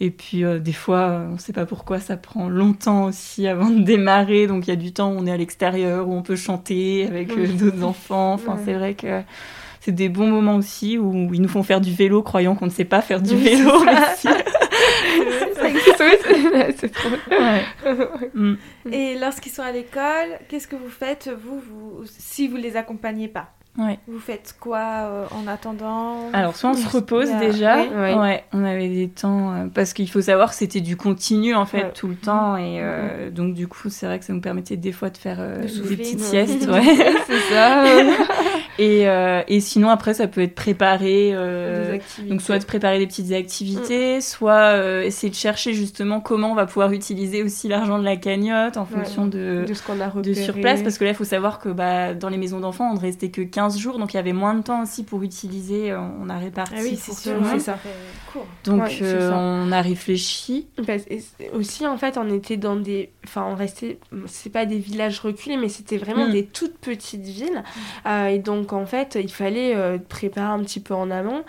et 0.00 0.10
puis, 0.10 0.44
euh, 0.44 0.58
des 0.60 0.72
fois, 0.72 1.26
on 1.28 1.34
ne 1.34 1.38
sait 1.38 1.52
pas 1.52 1.66
pourquoi, 1.66 1.98
ça 1.98 2.16
prend 2.16 2.48
longtemps 2.48 3.06
aussi 3.06 3.48
avant 3.48 3.70
de 3.70 3.82
démarrer. 3.82 4.46
Donc, 4.46 4.66
il 4.66 4.70
y 4.70 4.72
a 4.72 4.76
du 4.76 4.92
temps 4.92 5.12
où 5.12 5.16
on 5.18 5.26
est 5.26 5.32
à 5.32 5.36
l'extérieur, 5.36 6.08
où 6.08 6.14
on 6.14 6.22
peut 6.22 6.36
chanter 6.36 7.06
avec 7.06 7.30
euh, 7.32 7.48
d'autres 7.48 7.82
enfants. 7.82 8.34
Enfin, 8.34 8.58
c'est 8.64 8.74
vrai 8.74 8.94
que 8.94 9.22
c'est 9.80 9.92
des 9.92 10.08
bons 10.08 10.28
moments 10.28 10.56
aussi 10.56 10.98
où 10.98 11.32
ils 11.34 11.42
nous 11.42 11.48
font 11.48 11.62
faire 11.62 11.80
du 11.80 11.92
vélo, 11.92 12.22
croyant 12.22 12.54
qu'on 12.54 12.66
ne 12.66 12.70
sait 12.70 12.84
pas 12.84 13.00
faire 13.00 13.20
du 13.20 13.34
vélo. 13.34 13.72
c'est 16.76 16.92
trop. 16.92 17.08
Mm. 18.34 18.54
Et 18.92 19.18
lorsqu'ils 19.18 19.50
sont 19.50 19.62
à 19.62 19.72
l'école, 19.72 20.38
qu'est-ce 20.48 20.68
que 20.68 20.76
vous 20.76 20.90
faites, 20.90 21.30
vous, 21.42 21.60
vous, 21.60 22.04
si 22.06 22.46
vous 22.46 22.56
les 22.56 22.76
accompagnez 22.76 23.28
pas? 23.28 23.52
Vous 24.08 24.18
faites 24.18 24.56
quoi 24.58 24.78
euh, 24.78 25.26
en 25.30 25.46
attendant? 25.46 26.30
Alors, 26.32 26.56
soit 26.56 26.70
on 26.70 26.74
se 26.74 26.88
repose 26.88 27.30
déjà. 27.38 27.76
Ouais. 27.82 28.44
on 28.52 28.64
avait 28.64 28.88
des 28.88 29.08
temps. 29.08 29.52
Euh, 29.52 29.66
parce 29.72 29.92
qu'il 29.92 30.10
faut 30.10 30.20
savoir 30.20 30.50
que 30.50 30.56
c'était 30.56 30.80
du 30.80 30.96
continu, 30.96 31.54
en 31.54 31.64
fait, 31.64 31.92
tout 31.92 32.08
le 32.08 32.16
temps. 32.16 32.56
Et 32.56 32.80
euh, 32.80 33.30
donc, 33.30 33.54
du 33.54 33.68
coup, 33.68 33.88
c'est 33.88 34.06
vrai 34.06 34.18
que 34.18 34.24
ça 34.24 34.32
nous 34.32 34.40
permettait 34.40 34.76
des 34.76 34.92
fois 34.92 35.10
de 35.10 35.16
faire 35.16 35.38
des 35.38 35.96
petites 35.96 36.20
siestes. 36.20 36.66
Ouais, 36.68 36.82
c'est 37.26 37.54
ça. 37.54 37.84
Et, 38.78 39.06
et 39.48 39.60
sinon, 39.60 39.88
après, 39.88 40.14
ça 40.14 40.26
peut 40.26 40.42
être 40.42 40.54
préparer. 40.54 41.34
donc, 42.22 42.42
soit 42.42 42.58
de 42.58 42.64
préparer 42.64 42.98
des 42.98 43.06
petites 43.06 43.32
activités, 43.32 44.18
mm. 44.18 44.20
soit 44.20 45.04
essayer 45.04 45.30
de 45.30 45.34
chercher 45.34 45.74
justement 45.74 46.20
comment 46.20 46.52
on 46.52 46.54
va 46.54 46.66
pouvoir 46.66 46.92
utiliser 46.92 47.42
aussi 47.42 47.68
l'argent 47.68 47.98
de 47.98 48.04
la 48.04 48.16
cagnotte 48.16 48.76
en 48.76 48.84
fonction 48.84 49.26
de, 49.26 49.64
de 49.66 49.74
ce 49.74 49.82
qu'on 49.82 50.00
a 50.00 50.08
repéré. 50.08 50.34
De 50.34 50.34
sur 50.34 50.54
place. 50.54 50.82
Parce 50.82 50.98
que 50.98 51.04
là, 51.04 51.10
il 51.10 51.16
faut 51.16 51.24
savoir 51.24 51.58
que 51.58 51.68
bah, 51.68 52.14
dans 52.14 52.28
les 52.28 52.36
maisons 52.36 52.60
d'enfants, 52.60 52.90
on 52.90 52.94
ne 52.94 53.00
restait 53.00 53.30
que 53.30 53.42
15 53.42 53.78
jours, 53.78 53.98
donc 53.98 54.14
il 54.14 54.16
y 54.16 54.20
avait 54.20 54.32
moins 54.32 54.54
de 54.54 54.62
temps 54.62 54.82
aussi 54.82 55.04
pour 55.04 55.22
utiliser. 55.22 55.90
Euh, 55.90 56.00
on 56.20 56.28
a 56.28 56.38
réparti. 56.38 56.74
Ah 56.76 56.80
oui, 56.82 56.96
c'est 56.96 57.14
sûr, 57.14 57.34
c'est 57.50 57.60
ça. 57.60 57.78
Donc 58.64 58.98
euh, 59.02 59.30
on 59.32 59.72
a 59.72 59.80
réfléchi. 59.80 60.68
aussi, 61.54 61.86
en 61.86 61.96
fait, 61.96 62.18
on 62.18 62.30
était 62.30 62.56
dans 62.56 62.76
des. 62.76 63.10
Enfin, 63.24 63.46
on 63.50 63.54
restait. 63.54 63.98
C'est 64.26 64.50
pas 64.50 64.66
des 64.66 64.78
villages 64.78 65.20
reculés, 65.20 65.56
mais 65.56 65.68
c'était 65.68 65.98
vraiment 65.98 66.26
mm. 66.28 66.32
des 66.32 66.46
toutes 66.46 66.78
petites 66.78 67.24
villes. 67.24 67.62
Mm. 67.64 68.08
Euh, 68.08 68.26
et 68.28 68.38
donc, 68.38 68.67
en 68.72 68.86
fait, 68.86 69.18
il 69.20 69.30
fallait 69.30 69.98
préparer 70.08 70.52
un 70.52 70.60
petit 70.60 70.80
peu 70.80 70.94
en 70.94 71.10
amont 71.10 71.44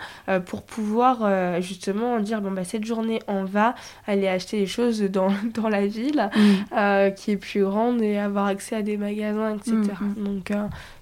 pour 0.46 0.62
pouvoir 0.62 1.60
justement 1.60 2.18
dire 2.20 2.40
bon, 2.40 2.50
bah, 2.50 2.64
cette 2.64 2.84
journée, 2.84 3.20
on 3.28 3.44
va 3.44 3.74
aller 4.06 4.28
acheter 4.28 4.58
des 4.58 4.66
choses 4.66 5.02
dans, 5.02 5.28
dans 5.54 5.68
la 5.68 5.86
ville 5.86 6.30
mm. 6.34 7.14
qui 7.14 7.32
est 7.32 7.36
plus 7.36 7.64
grande 7.64 8.02
et 8.02 8.18
avoir 8.18 8.46
accès 8.46 8.76
à 8.76 8.82
des 8.82 8.96
magasins, 8.96 9.56
etc. 9.56 9.80
Donc, 10.16 10.52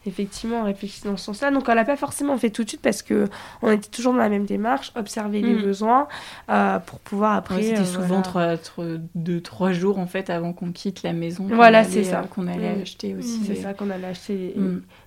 effectivement, 0.08 0.60
on 0.60 0.64
réfléchit 0.64 1.02
dans 1.04 1.16
ce 1.16 1.24
sens-là. 1.26 1.50
Donc, 1.50 1.68
on 1.68 1.74
l'a 1.74 1.84
pas 1.84 1.96
forcément 1.96 2.36
fait 2.36 2.50
tout 2.50 2.64
de 2.64 2.68
suite 2.68 2.82
parce 2.82 3.02
que 3.02 3.28
on 3.62 3.70
était 3.70 3.88
toujours 3.88 4.12
dans 4.12 4.18
la 4.18 4.28
même 4.28 4.46
démarche, 4.46 4.92
observer 4.96 5.40
les 5.40 5.54
mm. 5.54 5.62
besoins 5.62 6.08
euh, 6.50 6.78
pour 6.78 6.98
pouvoir 7.00 7.34
après. 7.34 7.62
C'était 7.62 7.80
euh, 7.80 7.84
souvent 7.84 8.22
trois, 8.22 8.54
deux, 9.14 9.40
trois 9.40 9.72
jours 9.72 9.98
en 9.98 10.06
fait 10.06 10.30
avant 10.30 10.52
qu'on 10.52 10.72
quitte 10.72 11.02
la 11.02 11.12
maison. 11.12 11.46
Voilà, 11.48 11.84
c'est 11.84 12.04
ça. 12.04 12.20
Euh, 12.20 12.22
qu'on 12.24 12.46
allait 12.46 12.76
mm. 12.76 12.82
acheter 12.82 13.14
aussi. 13.14 13.40
C'est 13.46 13.56
ça 13.56 13.74
qu'on 13.74 13.90
allait 13.90 14.06
acheter 14.06 14.54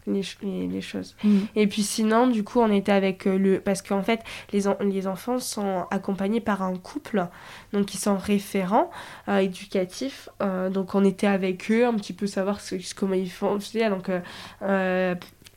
les, 0.08 0.14
mm. 0.14 0.72
les, 0.72 0.82
choses. 0.82 1.16
Et 1.56 1.68
puis 1.68 1.84
sinon, 1.84 2.28
du 2.28 2.44
coup, 2.44 2.60
on 2.60 2.72
était 2.72 2.92
avec 2.92 3.26
le. 3.26 3.60
Parce 3.60 3.82
qu'en 3.82 4.04
fait, 4.04 4.22
les, 4.54 4.64
les 4.82 5.08
enfants 5.08 5.40
sont 5.40 5.86
accompagnés 5.92 6.42
par 6.42 6.62
un 6.62 6.76
couple, 6.76 7.28
donc 7.74 7.94
ils 7.94 7.98
sont 7.98 8.18
référents 8.18 8.90
éducatifs. 9.28 10.30
donc, 10.72 10.96
on 10.96 11.06
était 11.06 11.28
avec 11.28 11.72
eux, 11.72 11.86
un 11.86 11.94
petit 11.94 12.14
peu 12.14 12.28
savoir 12.28 12.60
ce, 12.62 12.76
comment 12.94 13.14
ils 13.14 13.32
font. 13.32 13.56
Donc, 13.56 14.10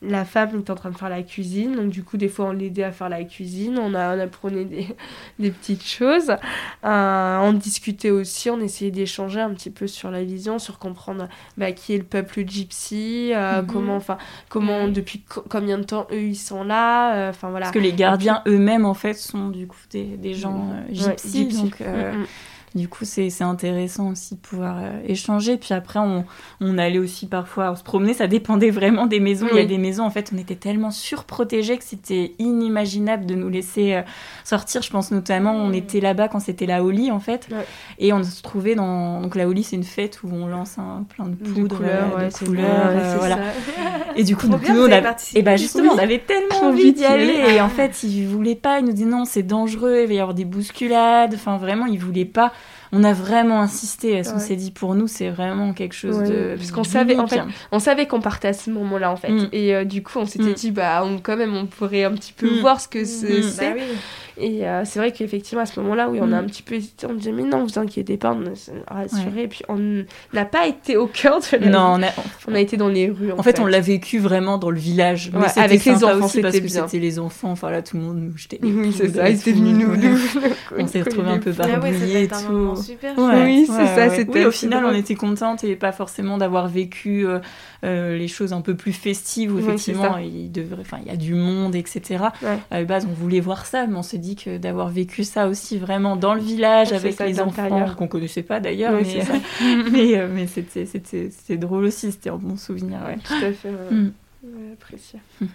la 0.01 0.25
femme 0.25 0.59
était 0.59 0.71
en 0.71 0.75
train 0.75 0.91
de 0.91 0.97
faire 0.97 1.09
la 1.09 1.23
cuisine, 1.23 1.75
donc 1.75 1.89
du 1.89 2.03
coup, 2.03 2.17
des 2.17 2.27
fois, 2.27 2.47
on 2.47 2.51
l'aidait 2.51 2.83
à 2.83 2.91
faire 2.91 3.09
la 3.09 3.23
cuisine, 3.23 3.79
on, 3.79 3.93
a, 3.93 4.15
on 4.15 4.19
apprenait 4.19 4.65
des, 4.65 4.87
des 5.39 5.51
petites 5.51 5.85
choses. 5.85 6.31
Euh, 6.83 7.37
on 7.41 7.53
discutait 7.53 8.11
aussi, 8.11 8.49
on 8.49 8.59
essayait 8.59 8.91
d'échanger 8.91 9.39
un 9.39 9.53
petit 9.53 9.69
peu 9.69 9.87
sur 9.87 10.11
la 10.11 10.23
vision, 10.23 10.59
sur 10.59 10.79
comprendre 10.79 11.27
bah, 11.57 11.71
qui 11.71 11.93
est 11.93 11.97
le 11.97 12.03
peuple 12.03 12.45
gypsy, 12.45 13.31
euh, 13.33 13.61
mhm. 13.61 13.67
comment, 13.67 13.95
enfin, 13.95 14.17
comment, 14.49 14.87
depuis 14.87 15.23
combien 15.49 15.77
de 15.77 15.83
temps 15.83 16.07
eux 16.11 16.23
ils 16.23 16.35
sont 16.35 16.63
là, 16.63 17.15
euh, 17.15 17.29
enfin 17.29 17.49
voilà. 17.49 17.67
Parce 17.67 17.73
que 17.73 17.79
les 17.79 17.93
gardiens 17.93 18.41
eux-mêmes, 18.47 18.85
en 18.85 18.93
fait, 18.93 19.13
sont 19.13 19.49
du 19.49 19.65
coup 19.65 19.77
des, 19.91 20.03
des 20.03 20.33
gens 20.33 20.71
gypsy, 20.91 21.47
donc. 21.47 21.79
Mm, 21.79 22.19
mm. 22.19 22.25
Du 22.75 22.89
coup, 22.89 23.05
c'est 23.05 23.41
intéressant 23.41 24.09
aussi 24.09 24.35
de 24.35 24.39
pouvoir 24.41 24.79
euh, 24.81 24.99
échanger. 25.07 25.55
Puis 25.55 25.73
après, 25.73 25.99
on, 25.99 26.25
on, 26.59 26.77
allait 26.77 26.99
aussi 26.99 27.25
parfois 27.25 27.73
se 27.77 27.83
promener. 27.83 28.13
Ça 28.13 28.27
dépendait 28.27 28.69
vraiment 28.69 29.05
des 29.05 29.21
maisons. 29.21 29.47
Il 29.53 29.57
y 29.57 29.61
a 29.61 29.65
des 29.65 29.77
maisons, 29.77 30.03
en 30.03 30.09
fait, 30.09 30.31
on 30.35 30.37
était 30.37 30.57
tellement 30.57 30.91
surprotégés 30.91 31.77
que 31.77 31.85
c'était 31.85 32.33
inimaginable 32.37 33.25
de 33.25 33.33
nous 33.33 33.47
laisser 33.47 33.93
euh, 33.93 34.01
sortir. 34.43 34.81
Je 34.81 34.89
pense 34.89 35.11
notamment, 35.11 35.53
on 35.53 35.71
était 35.71 36.01
là-bas 36.01 36.27
quand 36.27 36.41
c'était 36.41 36.65
la 36.65 36.83
Holi, 36.83 37.11
en 37.11 37.21
fait. 37.21 37.47
Et 37.97 38.11
on 38.11 38.21
se 38.23 38.41
trouvait 38.41 38.75
dans. 38.75 39.21
Donc, 39.21 39.35
la 39.35 39.47
Holi, 39.47 39.63
c'est 39.63 39.77
une 39.77 39.85
fête 39.85 40.21
où 40.23 40.29
on 40.33 40.47
lance 40.47 40.77
un, 40.77 41.05
plein 41.07 41.27
de 41.27 41.35
poudre, 41.35 41.79
euh, 41.81 42.27
de 42.27 42.33
couleurs. 42.33 42.91
voilà. 43.19 43.37
Et 44.17 44.25
du 44.25 44.35
coup, 44.35 44.47
nous, 44.47 44.81
on 44.81 44.91
avait. 44.91 45.15
Et 45.33 45.43
bah, 45.43 45.55
justement, 45.55 45.93
on 45.93 45.97
avait 45.97 46.19
tellement 46.19 46.67
envie 46.67 46.91
d'y 46.91 47.05
aller. 47.05 47.53
Et 47.55 47.61
en 47.61 47.69
fait, 47.69 48.03
ils 48.03 48.27
voulaient 48.27 48.55
pas. 48.55 48.79
Ils 48.79 48.85
nous 48.85 48.91
disaient 48.91 49.09
non, 49.09 49.23
c'est 49.23 49.43
dangereux, 49.43 50.01
il 50.01 50.07
va 50.07 50.13
y 50.13 50.19
avoir 50.19 50.33
des 50.33 50.43
bousculades. 50.43 51.33
Enfin, 51.35 51.57
vraiment, 51.57 51.85
ils 51.85 51.99
voulaient 51.99 52.25
pas 52.25 52.51
on 52.91 53.03
a 53.03 53.13
vraiment 53.13 53.61
insisté. 53.61 54.21
On 54.33 54.39
s'est 54.39 54.55
dit 54.55 54.71
pour 54.71 54.95
nous 54.95 55.07
c'est 55.07 55.29
vraiment 55.29 55.73
quelque 55.73 55.95
chose 55.95 56.17
de 56.19 56.55
parce 56.55 56.71
qu'on 56.71 56.83
savait 56.83 57.17
en 57.17 57.27
fait 57.27 57.41
on 57.71 57.79
savait 57.79 58.07
qu'on 58.07 58.21
partait 58.21 58.49
à 58.49 58.53
ce 58.53 58.69
moment-là 58.69 59.11
en 59.11 59.15
fait 59.15 59.31
mm. 59.31 59.49
et 59.51 59.75
euh, 59.75 59.85
du 59.85 60.03
coup 60.03 60.19
on 60.19 60.25
s'était 60.25 60.51
mm. 60.51 60.53
dit 60.53 60.71
bah 60.71 61.03
on, 61.03 61.19
quand 61.19 61.37
même 61.37 61.55
on 61.55 61.65
pourrait 61.65 62.03
un 62.03 62.13
petit 62.13 62.33
peu 62.33 62.49
mm. 62.49 62.59
voir 62.61 62.79
ce 62.79 62.87
que 62.87 63.03
c'est. 63.03 63.41
Bah 63.57 63.81
et 64.37 64.67
euh, 64.67 64.83
c'est 64.83 64.99
vrai 64.99 65.11
qu'effectivement, 65.11 65.63
à 65.63 65.65
ce 65.65 65.79
moment-là, 65.79 66.09
oui, 66.09 66.19
on 66.21 66.31
a 66.33 66.37
un 66.37 66.43
petit 66.43 66.61
peu 66.61 66.75
hésité. 66.75 67.07
On 67.09 67.13
disait, 67.13 67.31
mais 67.31 67.43
non, 67.43 67.63
vous 67.63 67.79
inquiétez 67.79 68.17
pas, 68.17 68.33
on 68.33 68.45
est 68.45 68.71
rassuré. 68.87 69.43
Et 69.43 69.47
puis, 69.47 69.61
on 69.69 70.03
n'a 70.33 70.45
pas 70.45 70.67
été 70.67 70.97
au 70.97 71.07
cœur 71.07 71.39
de 71.39 71.57
la 71.57 71.69
Non, 71.69 71.95
on 71.97 72.03
a... 72.03 72.09
on 72.47 72.53
a 72.53 72.59
été 72.59 72.75
dans 72.75 72.89
les 72.89 73.09
rues. 73.09 73.31
En, 73.31 73.43
fait, 73.43 73.59
on 73.59 73.65
l'a 73.65 73.79
vécu 73.79 74.19
vraiment 74.19 74.57
dans 74.57 74.71
le 74.71 74.79
village. 74.79 75.31
Mais 75.33 75.47
avec 75.57 75.85
les 75.85 76.03
enfants, 76.03 76.25
aussi 76.25 76.41
parce 76.41 76.59
que 76.59 76.67
c'était 76.67 76.99
les 76.99 77.17
enfants. 77.17 77.51
Enfin, 77.51 77.71
là, 77.71 77.81
tout 77.81 77.95
le 77.95 78.03
monde 78.03 78.17
nous 78.17 78.37
jetait 78.37 78.59
Oui, 78.61 78.93
c'est 78.95 79.15
ça. 79.15 79.29
Ils 79.29 79.39
étaient 79.39 79.53
venus 79.53 79.77
nous. 79.77 80.19
on 80.77 80.87
s'est 80.87 81.01
retrouvés 81.01 81.31
un 81.31 81.39
peu 81.39 81.51
barbouillés 81.51 82.23
et 82.23 82.27
tout. 82.27 82.35
Oui, 82.55 83.65
c'est 83.67 83.87
ça. 83.87 84.23
Oui, 84.27 84.45
au 84.45 84.51
final, 84.51 84.85
on 84.85 84.93
était 84.93 85.15
contentes 85.15 85.63
et 85.63 85.75
pas 85.75 85.91
forcément 85.91 86.37
d'avoir 86.37 86.67
vécu 86.67 87.25
euh, 87.25 87.39
euh, 87.83 88.17
les 88.17 88.27
choses 88.27 88.53
un 88.53 88.61
peu 88.61 88.75
plus 88.75 88.93
festives 88.93 89.53
où 89.53 89.59
effectivement 89.59 90.17
il 90.17 90.51
devrait, 90.51 90.81
enfin 90.81 90.97
il 91.01 91.07
y 91.07 91.11
a 91.11 91.17
du 91.17 91.33
monde, 91.33 91.75
etc. 91.75 92.25
À 92.71 92.79
la 92.79 92.85
base, 92.85 93.07
on 93.09 93.13
voulait 93.13 93.39
voir 93.39 93.65
ça, 93.65 93.87
mais 93.87 93.95
on 93.97 94.03
s'est 94.03 94.17
dit 94.17 94.35
que 94.35 94.57
d'avoir 94.57 94.89
vécu 94.89 95.23
ça 95.23 95.47
aussi 95.47 95.77
vraiment 95.77 96.15
dans 96.15 96.33
le 96.33 96.41
village 96.41 96.93
avec 96.93 97.19
les 97.19 97.39
enfants 97.39 97.93
qu'on 97.97 98.07
connaissait 98.07 98.43
pas 98.43 98.59
d'ailleurs, 98.59 98.93
mais, 99.91 100.17
euh, 100.17 100.27
mais, 100.31 100.47
c'était 100.47 100.85
c'était 100.85 101.57
drôle 101.57 101.85
aussi, 101.85 102.11
c'était 102.11 102.29
un 102.29 102.37
bon 102.37 102.57
souvenir. 102.57 102.99
Ouais. 103.05 103.17
Tout 103.23 103.33
à 103.33 103.51
fait. 103.51 103.71
Mm. 103.91 104.11
apprécié. 104.73 105.19
Mm. 105.41 105.45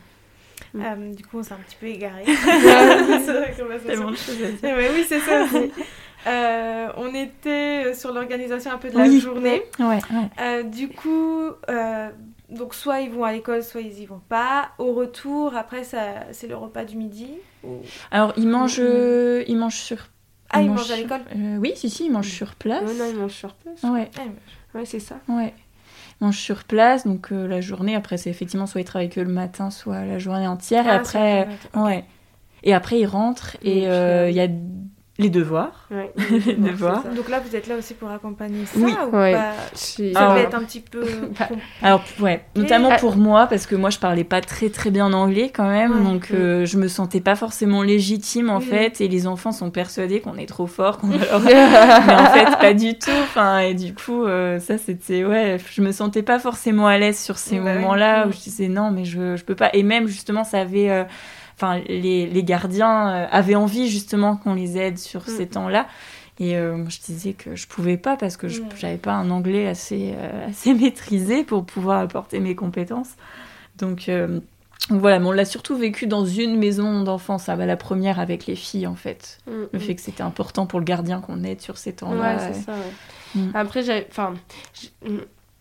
Euh, 0.76 1.14
du 1.14 1.24
coup, 1.24 1.38
on 1.38 1.42
s'est 1.42 1.54
un 1.54 1.58
petit 1.58 1.76
peu 1.80 1.86
égaré. 1.86 2.22
c'est 2.26 3.86
Tellement 3.86 4.10
de 4.10 4.16
choses 4.16 4.42
à 4.42 4.50
dire. 4.52 4.76
oui, 4.94 5.04
c'est 5.08 5.20
ça 5.20 5.44
aussi. 5.44 5.70
Euh, 6.26 6.88
on 6.96 7.14
était 7.14 7.94
sur 7.94 8.12
l'organisation 8.12 8.72
un 8.72 8.78
peu 8.78 8.90
de 8.90 8.96
la 8.98 9.18
journée. 9.18 9.62
Ouais, 9.78 9.98
euh, 10.40 10.62
du 10.62 10.88
coup, 10.88 11.50
euh, 11.68 12.08
donc 12.50 12.74
soit 12.74 13.00
ils 13.00 13.10
vont 13.10 13.24
à 13.24 13.32
l'école, 13.32 13.62
soit 13.62 13.80
ils 13.80 14.00
y 14.00 14.06
vont 14.06 14.20
pas. 14.28 14.70
Au 14.78 14.92
retour, 14.92 15.54
après, 15.56 15.84
ça, 15.84 15.98
c'est 16.32 16.46
le 16.46 16.56
repas 16.56 16.84
du 16.84 16.96
midi. 16.96 17.28
Alors, 18.10 18.32
ils 18.36 18.48
mangent, 18.48 18.78
ils 18.80 19.56
mangent 19.56 19.80
sur. 19.80 20.08
Ah, 20.52 20.62
ils, 20.62 20.68
mangent, 20.68 20.90
à 20.90 20.96
l'école 20.96 21.20
Oui, 21.60 21.72
si, 21.76 21.88
si, 21.88 22.06
ils 22.06 22.10
mangent 22.10 22.32
sur 22.32 22.56
place. 22.56 22.82
non, 22.82 23.04
ils 23.08 23.16
mangent 23.16 23.30
sur 23.30 23.54
place. 23.54 23.82
Ouais. 23.84 24.10
Ah, 24.18 24.78
ouais, 24.78 24.84
c'est 24.84 24.98
ça. 24.98 25.20
Ouais. 25.28 25.54
Ils 26.20 26.24
mangent 26.24 26.40
sur 26.40 26.64
place, 26.64 27.06
donc 27.06 27.30
la 27.30 27.60
journée, 27.60 27.94
après, 27.94 28.18
c'est 28.18 28.30
effectivement 28.30 28.66
soit 28.66 28.80
ils 28.80 28.84
travaillent 28.84 29.10
que 29.10 29.20
le 29.20 29.32
matin, 29.32 29.70
soit 29.70 30.04
la 30.04 30.18
journée 30.18 30.48
entière. 30.48 30.86
et 30.86 30.90
ah, 30.90 30.96
après, 30.96 31.48
ouais. 31.76 32.04
Et 32.62 32.74
après, 32.74 32.98
ils 32.98 33.06
rentrent 33.06 33.56
et 33.62 33.84
il 33.84 34.34
y 34.34 34.40
a 34.40 34.48
les 35.20 35.30
devoirs. 35.30 35.88
les 35.90 36.54
devoirs. 36.58 37.04
Donc 37.14 37.28
là, 37.28 37.40
vous 37.40 37.54
êtes 37.54 37.66
là 37.66 37.76
aussi 37.76 37.94
pour 37.94 38.10
accompagner 38.10 38.64
ça 38.66 38.78
oui. 38.78 38.92
ou 39.06 39.10
pas 39.10 39.52
Ça 39.74 40.28
va 40.28 40.40
être 40.40 40.54
un 40.54 40.64
petit 40.64 40.80
peu... 40.80 41.04
Bah, 41.38 41.48
alors, 41.82 42.02
ouais, 42.20 42.44
notamment 42.56 42.96
pour 42.96 43.16
moi, 43.16 43.46
parce 43.46 43.66
que 43.66 43.74
moi, 43.74 43.90
je 43.90 43.98
parlais 43.98 44.24
pas 44.24 44.40
très 44.40 44.68
très 44.68 44.90
bien 44.90 45.12
anglais 45.12 45.50
quand 45.54 45.68
même, 45.68 46.04
donc 46.04 46.30
euh, 46.32 46.64
je 46.64 46.76
me 46.76 46.88
sentais 46.88 47.20
pas 47.20 47.36
forcément 47.36 47.82
légitime 47.82 48.50
en 48.50 48.60
fait, 48.60 49.00
et 49.00 49.08
les 49.08 49.26
enfants 49.26 49.52
sont 49.52 49.70
persuadés 49.70 50.20
qu'on 50.20 50.36
est 50.36 50.46
trop 50.46 50.66
fort, 50.66 50.98
qu'on 50.98 51.06
mais 51.08 51.16
en 51.32 51.40
fait, 51.40 52.58
pas 52.58 52.74
du 52.74 52.98
tout. 52.98 53.10
Enfin, 53.22 53.60
et 53.60 53.74
du 53.74 53.94
coup, 53.94 54.24
euh, 54.24 54.58
ça, 54.58 54.78
c'était... 54.78 55.24
Ouais, 55.24 55.58
je 55.70 55.82
me 55.82 55.92
sentais 55.92 56.22
pas 56.22 56.38
forcément 56.38 56.86
à 56.86 56.98
l'aise 56.98 57.18
sur 57.18 57.38
ces 57.38 57.58
bah 57.58 57.74
moments-là 57.74 58.26
où 58.26 58.32
je 58.32 58.38
disais 58.38 58.68
non, 58.68 58.90
mais 58.90 59.04
je, 59.04 59.36
je 59.36 59.44
peux 59.44 59.54
pas. 59.54 59.70
Et 59.72 59.82
même, 59.82 60.06
justement, 60.08 60.44
ça 60.44 60.60
avait... 60.60 60.90
Euh, 60.90 61.04
enfin 61.60 61.80
les, 61.86 62.26
les, 62.26 62.42
gardiens 62.42 63.08
euh, 63.08 63.26
avaient 63.30 63.54
envie 63.54 63.88
justement 63.88 64.36
qu'on 64.36 64.54
les 64.54 64.78
aide 64.78 64.98
sur 64.98 65.22
mm. 65.22 65.36
ces 65.36 65.46
temps-là. 65.46 65.86
Et 66.38 66.54
je 66.54 67.00
disais 67.04 67.34
que 67.34 67.54
je 67.54 67.66
pouvais 67.66 67.98
pas 67.98 68.16
parce 68.16 68.38
que 68.38 68.48
je 68.48 68.62
n'avais 68.82 68.96
pas 68.96 69.12
un 69.12 69.30
anglais 69.30 69.68
assez, 69.68 70.14
assez 70.48 70.72
maîtrisé 70.72 71.44
pour 71.44 71.66
pouvoir 71.66 72.00
apporter 72.00 72.40
mes 72.40 72.54
compétences. 72.54 73.10
Donc 73.76 74.08
voilà, 74.88 75.20
mais 75.20 75.26
on 75.26 75.32
l'a 75.32 75.44
surtout 75.44 75.76
vécu 75.76 76.06
dans 76.06 76.24
une 76.24 76.56
maison 76.56 77.02
d'enfance, 77.02 77.44
ça 77.44 77.54
va 77.54 77.66
la 77.66 77.76
première 77.76 78.18
avec 78.18 78.46
les 78.46 78.56
filles 78.56 78.86
en 78.86 78.94
fait. 78.94 79.38
Mm, 79.46 79.50
le 79.72 79.78
mm. 79.78 79.80
fait 79.80 79.94
que 79.94 80.00
c'était 80.00 80.22
important 80.22 80.66
pour 80.66 80.80
le 80.80 80.84
gardien 80.84 81.20
qu'on 81.20 81.44
aide 81.44 81.60
sur 81.60 81.78
ces 81.78 81.92
temps-là. 81.92 82.36
Ouais, 82.36 82.52
c'est 82.52 82.60
ça. 82.62 82.72
Ouais. 82.72 83.42
Mm. 83.42 83.50
Après, 83.54 84.06
enfin, 84.08 84.34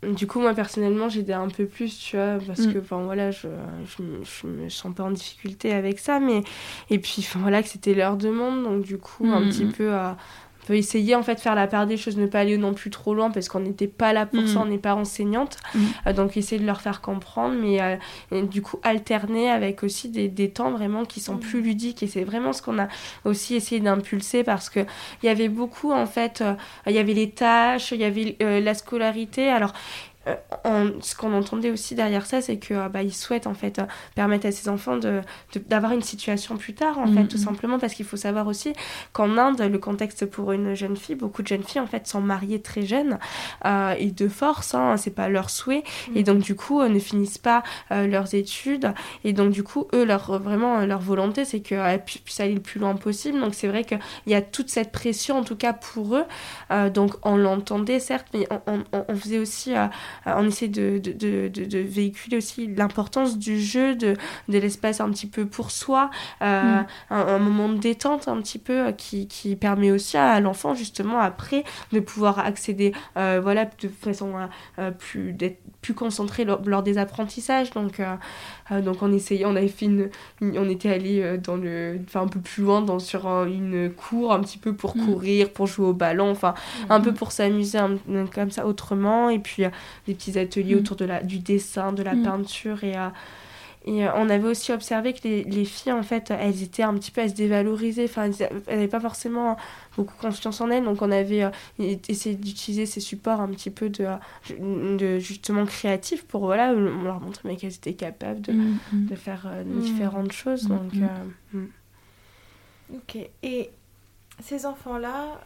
du 0.04 0.28
coup, 0.28 0.40
moi 0.40 0.54
personnellement, 0.54 1.10
j'aidais 1.10 1.34
un 1.34 1.50
peu 1.50 1.66
plus, 1.66 1.98
tu 2.00 2.16
vois, 2.16 2.38
parce 2.48 2.68
que, 2.68 2.80
enfin 2.80 3.02
voilà, 3.04 3.32
je, 3.32 3.48
je, 3.86 4.04
je, 4.24 4.48
me 4.48 4.70
sens 4.70 4.96
pas 4.96 5.04
en 5.04 5.12
difficulté 5.12 5.74
avec 5.74 6.00
ça, 6.00 6.20
mais 6.20 6.44
et 6.90 7.00
puis, 7.00 7.16
enfin 7.20 7.40
voilà, 7.40 7.62
que 7.62 7.68
c'était 7.68 7.94
leur 7.94 8.16
demande, 8.16 8.64
donc 8.64 8.84
du 8.84 8.98
coup, 8.98 9.28
un 9.28 9.42
petit 9.42 9.66
peu 9.66 9.94
à 9.94 10.18
peut 10.70 10.76
essayer 10.76 11.16
en 11.16 11.24
fait 11.24 11.34
de 11.34 11.40
faire 11.40 11.56
la 11.56 11.66
part 11.66 11.88
des 11.88 11.98
choses, 11.98 12.16
ne 12.16 12.28
pas 12.28 12.42
aller 12.42 12.56
non 12.56 12.76
plus 12.76 12.92
trop 12.92 13.16
loin 13.16 13.32
parce 13.32 13.50
qu'on 13.50 13.62
n'était 13.62 13.88
pas 13.88 14.14
là 14.14 14.28
pour 14.28 14.48
ça, 14.48 14.60
mm. 14.60 14.62
on 14.62 14.66
n'est 14.66 14.78
pas 14.78 14.94
enseignante. 14.94 15.58
Mm. 15.74 15.80
Euh, 16.06 16.14
donc 16.14 16.38
essayer 16.38 16.62
de 16.62 16.66
leur 16.68 16.80
faire 16.80 17.02
comprendre, 17.02 17.56
mais 17.60 17.82
euh, 17.82 18.44
du 18.44 18.62
coup 18.62 18.80
alterner 18.84 19.50
avec 19.50 19.82
aussi 19.82 20.10
des, 20.10 20.28
des, 20.28 20.52
temps 20.52 20.70
vraiment 20.70 21.06
qui 21.06 21.22
sont 21.22 21.38
mm. 21.38 21.40
plus 21.40 21.62
ludiques. 21.64 22.04
Et 22.04 22.08
c'est 22.08 22.24
vraiment 22.24 22.54
ce 22.54 22.62
qu'on 22.62 22.78
a 22.78 22.88
aussi 23.26 23.56
essayé 23.56 23.82
d'impulser 23.82 24.44
parce 24.44 24.70
qu'il 24.70 24.86
y 25.24 25.28
avait 25.28 25.50
beaucoup 25.50 25.92
en 25.92 26.06
fait, 26.06 26.42
euh, 26.42 26.54
il 26.86 26.94
y 26.94 27.00
avait 27.00 27.16
les 27.16 27.32
tâches, 27.32 27.92
il 27.92 28.02
y 28.02 28.04
avait 28.04 28.38
la 28.40 28.74
scolarité. 28.76 29.50
Alors 29.50 29.74
euh, 30.66 30.92
ce 31.02 31.16
qu'on 31.16 31.34
entendait 31.34 31.72
aussi 31.72 31.96
derrière 31.96 32.26
ça, 32.26 32.42
c'est 32.42 32.58
que 32.58 32.74
euh, 32.74 32.90
bah, 32.90 33.00
souhaitent 33.10 33.48
en 33.48 33.54
fait 33.54 33.80
euh, 33.80 33.84
permettre 34.16 34.46
à 34.48 34.52
ses 34.52 34.70
enfants 34.70 34.98
de, 34.98 35.22
d'avoir 35.68 35.92
une 35.94 36.02
situation 36.02 36.58
plus 36.58 36.74
tard, 36.74 36.98
en 36.98 37.08
fait, 37.08 37.26
tout 37.26 37.38
mm-hmm. 37.38 37.44
simplement 37.44 37.80
parce 37.80 37.94
qu'il 37.94 38.06
faut 38.06 38.18
savoir 38.18 38.48
aussi 38.48 38.74
qu'en 39.14 39.38
Inde, 39.38 39.62
le 39.62 39.80
contexte 39.80 40.26
pour 40.26 40.52
une 40.52 40.76
jeune 40.76 40.98
fille, 40.98 41.16
beaucoup 41.16 41.42
de 41.42 41.48
jeunes 41.48 41.64
filles 41.64 41.82
en 41.82 41.88
fait 41.88 42.08
sont 42.08 42.22
mariées 42.22 42.62
très 42.62 42.86
jeunes 42.86 43.20
et 43.66 44.12
de 44.12 44.28
force, 44.28 44.76
hein, 44.76 44.98
c'est 44.98 45.14
pas 45.14 45.30
leur 45.30 45.50
souhait, 45.50 45.84
et 46.16 46.24
donc 46.24 46.40
du 46.40 46.56
coup 46.56 46.82
ne 46.82 47.00
finissent 47.00 47.38
pas 47.38 47.64
leurs 47.90 48.34
études, 48.34 48.94
et 49.24 49.34
donc 49.34 49.52
du 49.52 49.64
coup 49.64 49.88
eux 49.94 50.04
leur 50.04 50.40
vraiment 50.40 50.86
leur 50.86 51.00
volonté, 51.00 51.46
c'est 51.46 51.60
qu'elles 51.60 52.04
puissent 52.04 52.40
aller 52.40 52.54
le 52.54 52.62
plus 52.62 52.80
loin 52.80 52.96
possible. 52.96 53.40
Donc 53.40 53.54
c'est 53.54 53.68
vrai 53.68 53.84
qu'il 53.84 54.00
y 54.28 54.36
a 54.36 54.42
toute 54.42 54.70
cette 54.70 54.92
pression 54.92 55.40
en 55.40 55.44
tout 55.44 55.56
cas 55.56 55.74
pour 55.74 56.16
eux. 56.16 56.26
donc 56.90 57.16
on 57.24 57.38
l'entendait 57.38 58.00
certes, 58.00 58.28
mais 58.34 58.48
on, 58.68 58.84
on 58.92 59.16
faisait 59.16 59.40
aussi 59.40 59.74
euh, 59.76 59.88
on 60.26 60.48
essaie 60.48 60.68
de, 60.68 61.00
de, 61.00 61.48
de, 61.48 61.80
véhiculer 61.80 62.38
aussi 62.38 62.68
l'importance 62.68 63.38
du 63.38 63.60
jeu, 63.60 63.96
de, 63.96 64.16
l'espace 64.48 65.02
un 65.02 65.10
petit 65.10 65.28
peu 65.28 65.46
pour 65.46 65.72
soi, 65.72 66.10
euh, 66.42 66.82
mm. 66.82 66.86
un, 67.12 67.40
moment 67.40 67.70
de 67.70 67.78
détente 67.78 68.28
un 68.28 68.38
petit 68.42 68.60
peu 68.60 68.88
euh, 68.88 68.92
qui, 68.92 69.28
qui 69.28 69.56
permet 69.56 69.92
aussi 69.92 70.18
à 70.18 70.40
l'enfant 70.40 70.76
justement 70.76 71.20
après 71.20 71.64
de 71.92 72.00
pouvoir 72.00 72.40
accéder 72.40 72.94
voilà, 73.16 73.66
de 73.66 73.88
façon 73.88 74.34
plus, 74.98 75.34
d'être 75.34 75.60
plus 75.82 75.94
concentré 75.94 76.46
lors, 76.46 76.84
des 76.84 76.98
apprentissages. 76.98 77.72
Donc, 77.72 78.02
donc 78.72 79.02
on 79.02 79.12
essayait, 79.12 79.46
on 79.46 79.56
avait 79.56 79.68
fait 79.68 79.86
une, 79.86 80.10
on 80.42 80.70
était 80.70 80.90
allé 80.90 81.38
dans 81.38 81.56
le, 81.56 82.00
enfin 82.06 82.22
un 82.22 82.28
peu 82.28 82.40
plus 82.40 82.64
loin 82.64 82.82
dans, 82.82 83.00
sur 83.00 83.28
une 83.44 83.92
cour 83.92 84.34
un 84.34 84.40
petit 84.42 84.58
peu 84.58 84.74
pour 84.74 84.96
mm. 84.96 85.06
courir, 85.06 85.50
pour 85.52 85.68
jouer 85.68 85.88
au 85.88 85.94
ballon, 85.94 86.30
enfin 86.32 86.54
un 86.90 87.02
peu 87.02 87.12
mm. 87.12 87.16
pour 87.16 87.32
s'amuser 87.32 87.80
comme 88.34 88.52
ça 88.52 88.66
autrement. 88.66 89.30
Et 89.30 89.40
puis 89.40 89.66
des 90.10 90.16
petits 90.16 90.38
ateliers 90.40 90.76
mm. 90.76 90.80
autour 90.80 90.96
de 90.96 91.06
la, 91.06 91.22
du 91.22 91.40
dessin, 91.40 91.94
de 91.94 92.04
la 92.04 92.16
mm. 92.16 92.24
peinture. 92.24 92.84
Et, 92.84 92.98
euh, 92.98 93.10
et 93.86 94.06
euh, 94.06 94.12
on 94.16 94.30
avait 94.30 94.48
aussi 94.48 94.72
observé 94.72 95.14
que 95.14 95.20
les, 95.24 95.44
les, 95.44 95.66
filles, 95.66 95.92
en 95.92 96.04
fait, 96.04 96.32
elles 96.32 96.64
étaient 96.64 96.84
un 96.84 96.94
petit 96.96 97.12
peu 97.12 97.22
à 97.22 97.30
se 97.30 97.34
dévaloriser. 97.34 98.06
Enfin, 98.06 98.32
elles 98.32 98.50
n'avaient 98.68 98.88
pas 98.88 99.00
forcément 99.00 99.56
beaucoup 99.96 100.16
confiance 100.20 100.60
en 100.62 100.70
elles. 100.70 100.84
Donc, 100.84 101.02
on 101.02 101.12
avait 101.12 101.44
euh, 101.44 101.96
essayé 102.08 102.36
d'utiliser 102.36 102.86
ces 102.86 103.00
supports 103.00 103.40
un 103.40 103.50
petit 103.50 103.70
peu 103.70 103.90
de, 103.90 104.08
de 104.60 105.20
justement 105.20 105.66
créatifs 105.66 106.26
pour 106.26 106.42
voilà, 106.46 106.74
leur 106.74 107.22
montrer 107.22 107.56
qu'elles 107.56 107.76
étaient 107.76 107.94
capables 107.94 108.42
de, 108.42 108.54
mm, 108.54 108.78
de 108.94 109.16
faire 109.16 109.48
différentes 109.66 110.32
choses. 110.32 110.68
Donc, 110.68 110.92
Ok. 112.92 113.18
Et 113.44 113.70
ces 114.42 114.66
enfants-là, 114.66 115.40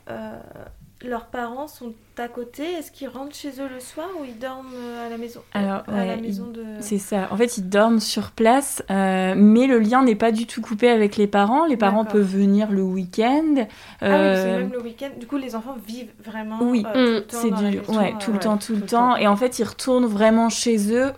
leurs 1.04 1.26
parents 1.28 1.68
sont 1.68 1.94
à 2.22 2.28
côté 2.28 2.64
Est-ce 2.64 2.92
qu'ils 2.92 3.08
rentrent 3.08 3.36
chez 3.36 3.50
eux 3.60 3.68
le 3.74 3.80
soir 3.80 4.08
ou 4.20 4.24
ils 4.24 4.38
dorment 4.38 4.74
euh, 4.76 5.08
à 5.08 5.10
la 5.10 5.18
maison 5.18 5.42
Alors, 5.54 5.84
à 5.88 6.06
la 6.06 6.16
maison 6.16 6.48
de... 6.48 6.64
c'est 6.80 7.00
ça. 7.00 7.28
En 7.32 7.38
fait, 7.38 7.58
ils 7.58 7.68
dorment 7.68 8.00
sur 8.00 8.32
place, 8.32 8.84
euh, 8.92 9.34
mais 9.36 9.66
le 9.66 9.80
lien 9.80 10.04
n'est 10.04 10.16
pas 10.16 10.32
du 10.32 10.46
tout 10.46 10.62
coupé 10.62 10.90
avec 10.90 11.18
les 11.18 11.26
parents. 11.26 11.66
Les 11.66 11.78
parents 11.78 12.06
peuvent 12.06 12.22
venir 12.22 12.72
le 12.72 12.84
week-end. 12.84 13.56
Ah 13.58 13.62
oui, 13.62 13.68
c'est 14.00 14.06
euh, 14.06 14.60
même 14.60 14.72
le 14.72 14.82
week-end. 14.82 15.10
Du 15.20 15.26
coup, 15.26 15.38
les 15.38 15.56
enfants 15.56 15.76
vivent 15.88 16.12
vraiment 16.24 16.60
oui, 16.62 16.86
c'est 17.30 17.52
du... 17.52 17.80
ouais, 17.90 18.14
tout 18.20 18.32
le 18.32 18.40
temps, 18.40 18.58
tout, 18.58 18.76
le 18.76 18.82
temps. 18.82 19.16
Et 19.16 19.28
en 19.28 19.36
fait, 19.36 19.58
ils 19.60 19.64
retournent 19.64 20.06
vraiment 20.06 20.50
chez 20.50 20.94
eux 20.94 21.12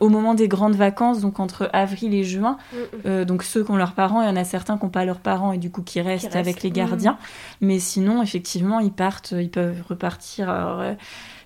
au 0.00 0.08
moment 0.08 0.34
des 0.34 0.48
grandes 0.48 0.76
vacances, 0.76 1.20
donc 1.20 1.38
entre 1.38 1.70
avril 1.72 2.14
et 2.14 2.24
juin. 2.24 2.58
Mm, 2.72 3.10
mm. 3.10 3.24
donc 3.24 3.42
ceux 3.42 3.62
qui 3.62 3.70
ont 3.70 3.76
leurs 3.76 3.94
parents, 3.94 4.22
il 4.22 4.26
y 4.26 4.30
en 4.30 4.36
a 4.36 4.44
certains 4.44 4.76
qui 4.76 4.84
n'ont 4.84 4.90
pas 4.90 5.04
leurs 5.04 5.20
parents 5.20 5.52
et 5.52 5.58
du 5.58 5.70
coup 5.70 5.82
qui 5.82 6.00
restent, 6.00 6.34
avec 6.34 6.62
les 6.62 6.70
gardiens. 6.70 7.12
Mm. 7.12 7.66
Mais 7.66 7.78
sinon, 7.78 8.22
effectivement, 8.22 8.80
ils 8.80 8.92
partent, 8.92 9.32
ils 9.32 9.50
peuvent 9.50 9.82
repartir 9.88 10.15
euh, 10.40 10.94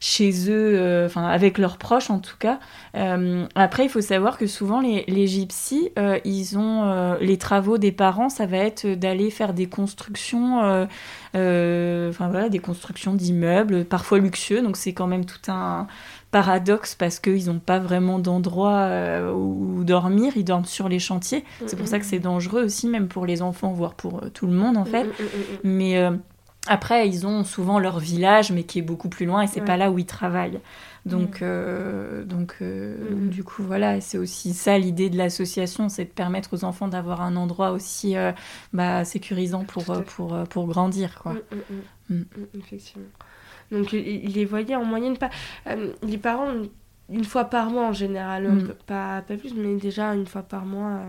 chez 0.01 0.51
eux, 0.51 0.79
euh, 0.79 1.07
enfin 1.07 1.27
avec 1.27 1.59
leurs 1.59 1.77
proches 1.77 2.11
en 2.11 2.19
tout 2.19 2.37
cas. 2.39 2.59
Euh, 2.97 3.47
après, 3.55 3.85
il 3.85 3.89
faut 3.89 4.01
savoir 4.01 4.39
que 4.39 4.47
souvent 4.47 4.81
les, 4.81 5.05
les 5.09 5.27
gypsies, 5.27 5.91
ils 6.25 6.59
ont 6.59 7.17
les 7.21 7.39
travaux 7.39 7.79
des 7.79 7.93
parents, 7.93 8.29
ça 8.29 8.47
va 8.47 8.59
être 8.59 8.87
d'aller 8.87 9.31
faire 9.31 9.53
des 9.53 9.67
constructions, 9.67 10.59
enfin 10.61 12.29
voilà, 12.29 12.49
des 12.49 12.59
constructions 12.59 13.15
d'immeubles, 13.15 13.85
parfois 13.85 14.19
luxueux. 14.19 14.63
Donc 14.63 14.77
c'est 14.77 14.93
quand 14.93 15.07
même 15.07 15.25
tout 15.25 15.51
un 15.51 15.87
paradoxe 16.31 16.95
parce 16.95 17.19
qu'ils 17.19 17.47
n'ont 17.47 17.59
pas 17.59 17.79
vraiment 17.79 18.19
d'endroit 18.19 18.89
où 19.35 19.85
dormir, 19.85 20.33
ils 20.37 20.45
dorment 20.45 20.65
sur 20.65 20.89
les 20.89 20.99
chantiers. 20.99 21.45
C'est 21.67 21.77
pour 21.77 21.89
ça 21.89 21.99
que 21.99 22.07
c'est 22.07 22.21
dangereux 22.21 22.65
aussi, 22.65 22.89
même 22.89 23.09
pour 23.09 23.27
les 23.27 23.43
enfants, 23.43 23.73
voire 23.73 23.95
pour 23.95 24.23
tout 24.33 24.47
le 24.47 24.55
monde 24.55 24.77
en 24.77 24.85
fait. 24.85 25.07
Mais 25.63 26.01
après, 26.67 27.09
ils 27.09 27.27
ont 27.27 27.43
souvent 27.43 27.79
leur 27.79 27.99
village, 27.99 28.53
mais 28.53 28.65
qui 28.65 28.79
est 28.79 28.83
beaucoup 28.83 29.09
plus 29.09 29.25
loin, 29.25 29.43
et 29.43 29.47
c'est 29.47 29.63
pas 29.63 29.77
là 29.77 29.91
où 29.91 29.99
ils 29.99 30.07
travaillent. 30.07 30.61
Donc, 31.07 31.41
mm. 31.41 31.45
euh, 31.45 32.25
donc 32.25 32.57
euh, 32.61 32.97
mm, 32.99 33.25
mm. 33.25 33.29
du 33.31 33.45
coup, 33.45 33.63
voilà, 33.63 34.01
c'est 34.03 34.19
aussi 34.19 34.53
ça 34.53 34.79
l'idée 34.79 35.09
de 35.09 35.17
l'association, 35.17 35.89
c'est 35.89 36.05
de 36.05 36.11
permettre 36.11 36.55
aux 36.55 36.65
enfants 36.65 36.89
d'avoir 36.89 37.23
un 37.23 37.37
endroit 37.37 37.71
aussi 37.71 38.17
euh, 38.17 38.33
bah, 38.75 39.07
sécurisant 39.07 39.65
pour, 39.65 39.85
pour, 40.05 40.37
pour, 40.51 40.67
grandir. 40.67 41.19
Quoi. 41.23 41.37
Effectivement. 42.59 43.09
Donc, 43.73 43.93
ils 43.95 44.33
les 44.33 44.45
voyaient 44.45 44.77
en 44.77 44.85
moyenne 44.85 45.17
pas. 45.17 45.31
les 46.03 46.19
parents, 46.19 46.49
une 47.09 47.25
fois 47.25 47.45
par 47.45 47.71
mois 47.71 47.87
en 47.87 47.93
général, 47.95 48.75
pas, 48.87 49.23
pas 49.23 49.37
plus, 49.37 49.55
mais 49.55 49.77
déjà 49.77 50.13
une 50.15 50.27
fois 50.27 50.43
par 50.43 50.67
mois. 50.67 51.01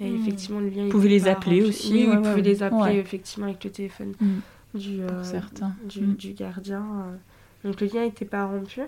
Et 0.00 0.12
effectivement, 0.12 0.58
le 0.58 0.68
lien. 0.68 0.84
Vous 0.84 0.90
pouvez 0.90 1.08
les 1.08 1.28
appeler 1.28 1.62
aussi. 1.62 1.92
Oui, 1.92 2.06
vous 2.06 2.22
pouvez 2.22 2.42
les 2.42 2.62
appeler 2.62 2.96
effectivement 2.96 3.46
avec 3.46 3.64
le 3.64 3.70
téléphone 3.70 4.14
du, 4.74 5.02
euh, 5.02 5.22
certains. 5.22 5.74
Du, 5.84 6.02
mm. 6.02 6.14
du, 6.14 6.32
gardien. 6.32 6.82
Euh. 6.82 7.16
Donc 7.68 7.80
le 7.80 7.86
lien 7.86 8.02
n'était 8.02 8.24
pas 8.24 8.44
rompu. 8.46 8.80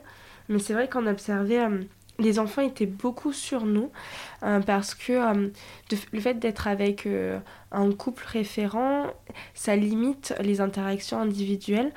Mais 0.49 0.59
c'est 0.59 0.75
vrai 0.75 0.89
qu'on 0.89 1.07
observait, 1.07 1.65
euh, 1.65 1.83
les 2.19 2.39
enfants 2.39 2.63
étaient 2.63 2.87
beaucoup 2.87 3.33
sur 3.33 3.67
nous 3.67 3.91
parce 4.41 4.95
que 4.95 5.51
le 6.13 6.21
fait 6.21 6.35
d'être 6.35 6.67
avec 6.67 7.07
un 7.75 7.91
couple 7.93 8.25
référent, 8.27 9.07
ça 9.53 9.77
limite 9.77 10.35
les 10.41 10.61
interactions 10.61 11.19
individuelles, 11.21 11.93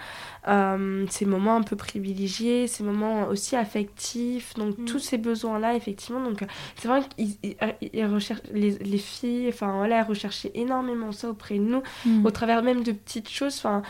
euh, 0.48 1.06
ces 1.10 1.26
moments 1.26 1.56
un 1.56 1.62
peu 1.62 1.76
privilégiés, 1.76 2.68
ces 2.68 2.84
moments 2.84 3.28
aussi 3.28 3.56
affectifs, 3.56 4.54
donc 4.56 4.78
mm. 4.78 4.86
tous 4.86 5.00
ces 5.00 5.18
besoins-là, 5.18 5.76
effectivement. 5.76 6.22
Donc 6.22 6.44
c'est 6.76 6.88
vrai 6.88 7.02
qu'ils 7.18 8.06
recherchent 8.06 8.42
les, 8.54 8.72
les, 8.72 8.98
filles, 8.98 9.50
enfin 9.50 9.74
voilà, 9.78 10.00
elles 10.00 10.08
recherchaient 10.08 10.52
énormément 10.56 11.12
ça 11.12 11.30
auprès 11.30 11.56
de 11.56 11.64
nous, 11.64 11.84
mm. 12.06 12.26
au 12.26 12.32
travers 12.32 12.64
même 12.64 12.84
de 12.84 12.92
petites 12.92 13.30
choses. 13.30 13.58
Enfin, 13.58 13.82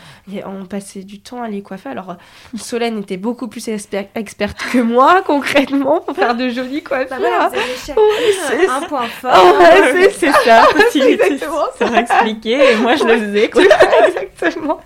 on 0.46 0.66
passait 0.66 1.04
du 1.04 1.20
temps 1.20 1.42
à 1.42 1.48
les 1.48 1.62
coiffer. 1.62 1.88
Alors 1.88 2.16
Solène 2.56 2.98
était 2.98 3.16
beaucoup 3.16 3.48
plus 3.48 3.68
experte 3.68 4.58
que 4.72 4.78
moi, 4.78 5.22
concrètement, 5.26 6.00
pour 6.00 6.14
faire 6.14 6.36
de 6.36 6.48
jolies 6.48 6.82
coiffures. 6.82 7.16
Bah 7.18 7.50
c'est 7.76 8.68
un 8.68 8.82
point 8.82 9.06
fort. 9.06 9.32
c'est 10.18 10.32
ça. 10.44 10.68
Exactement 10.94 11.66
pour 11.78 11.94
expliquer 11.96 12.72
et 12.72 12.76
moi 12.76 12.96
je 12.96 13.04
le 13.04 13.18
faisais 13.18 13.50
quoi. 13.50 13.62
Exactement. 14.06 14.80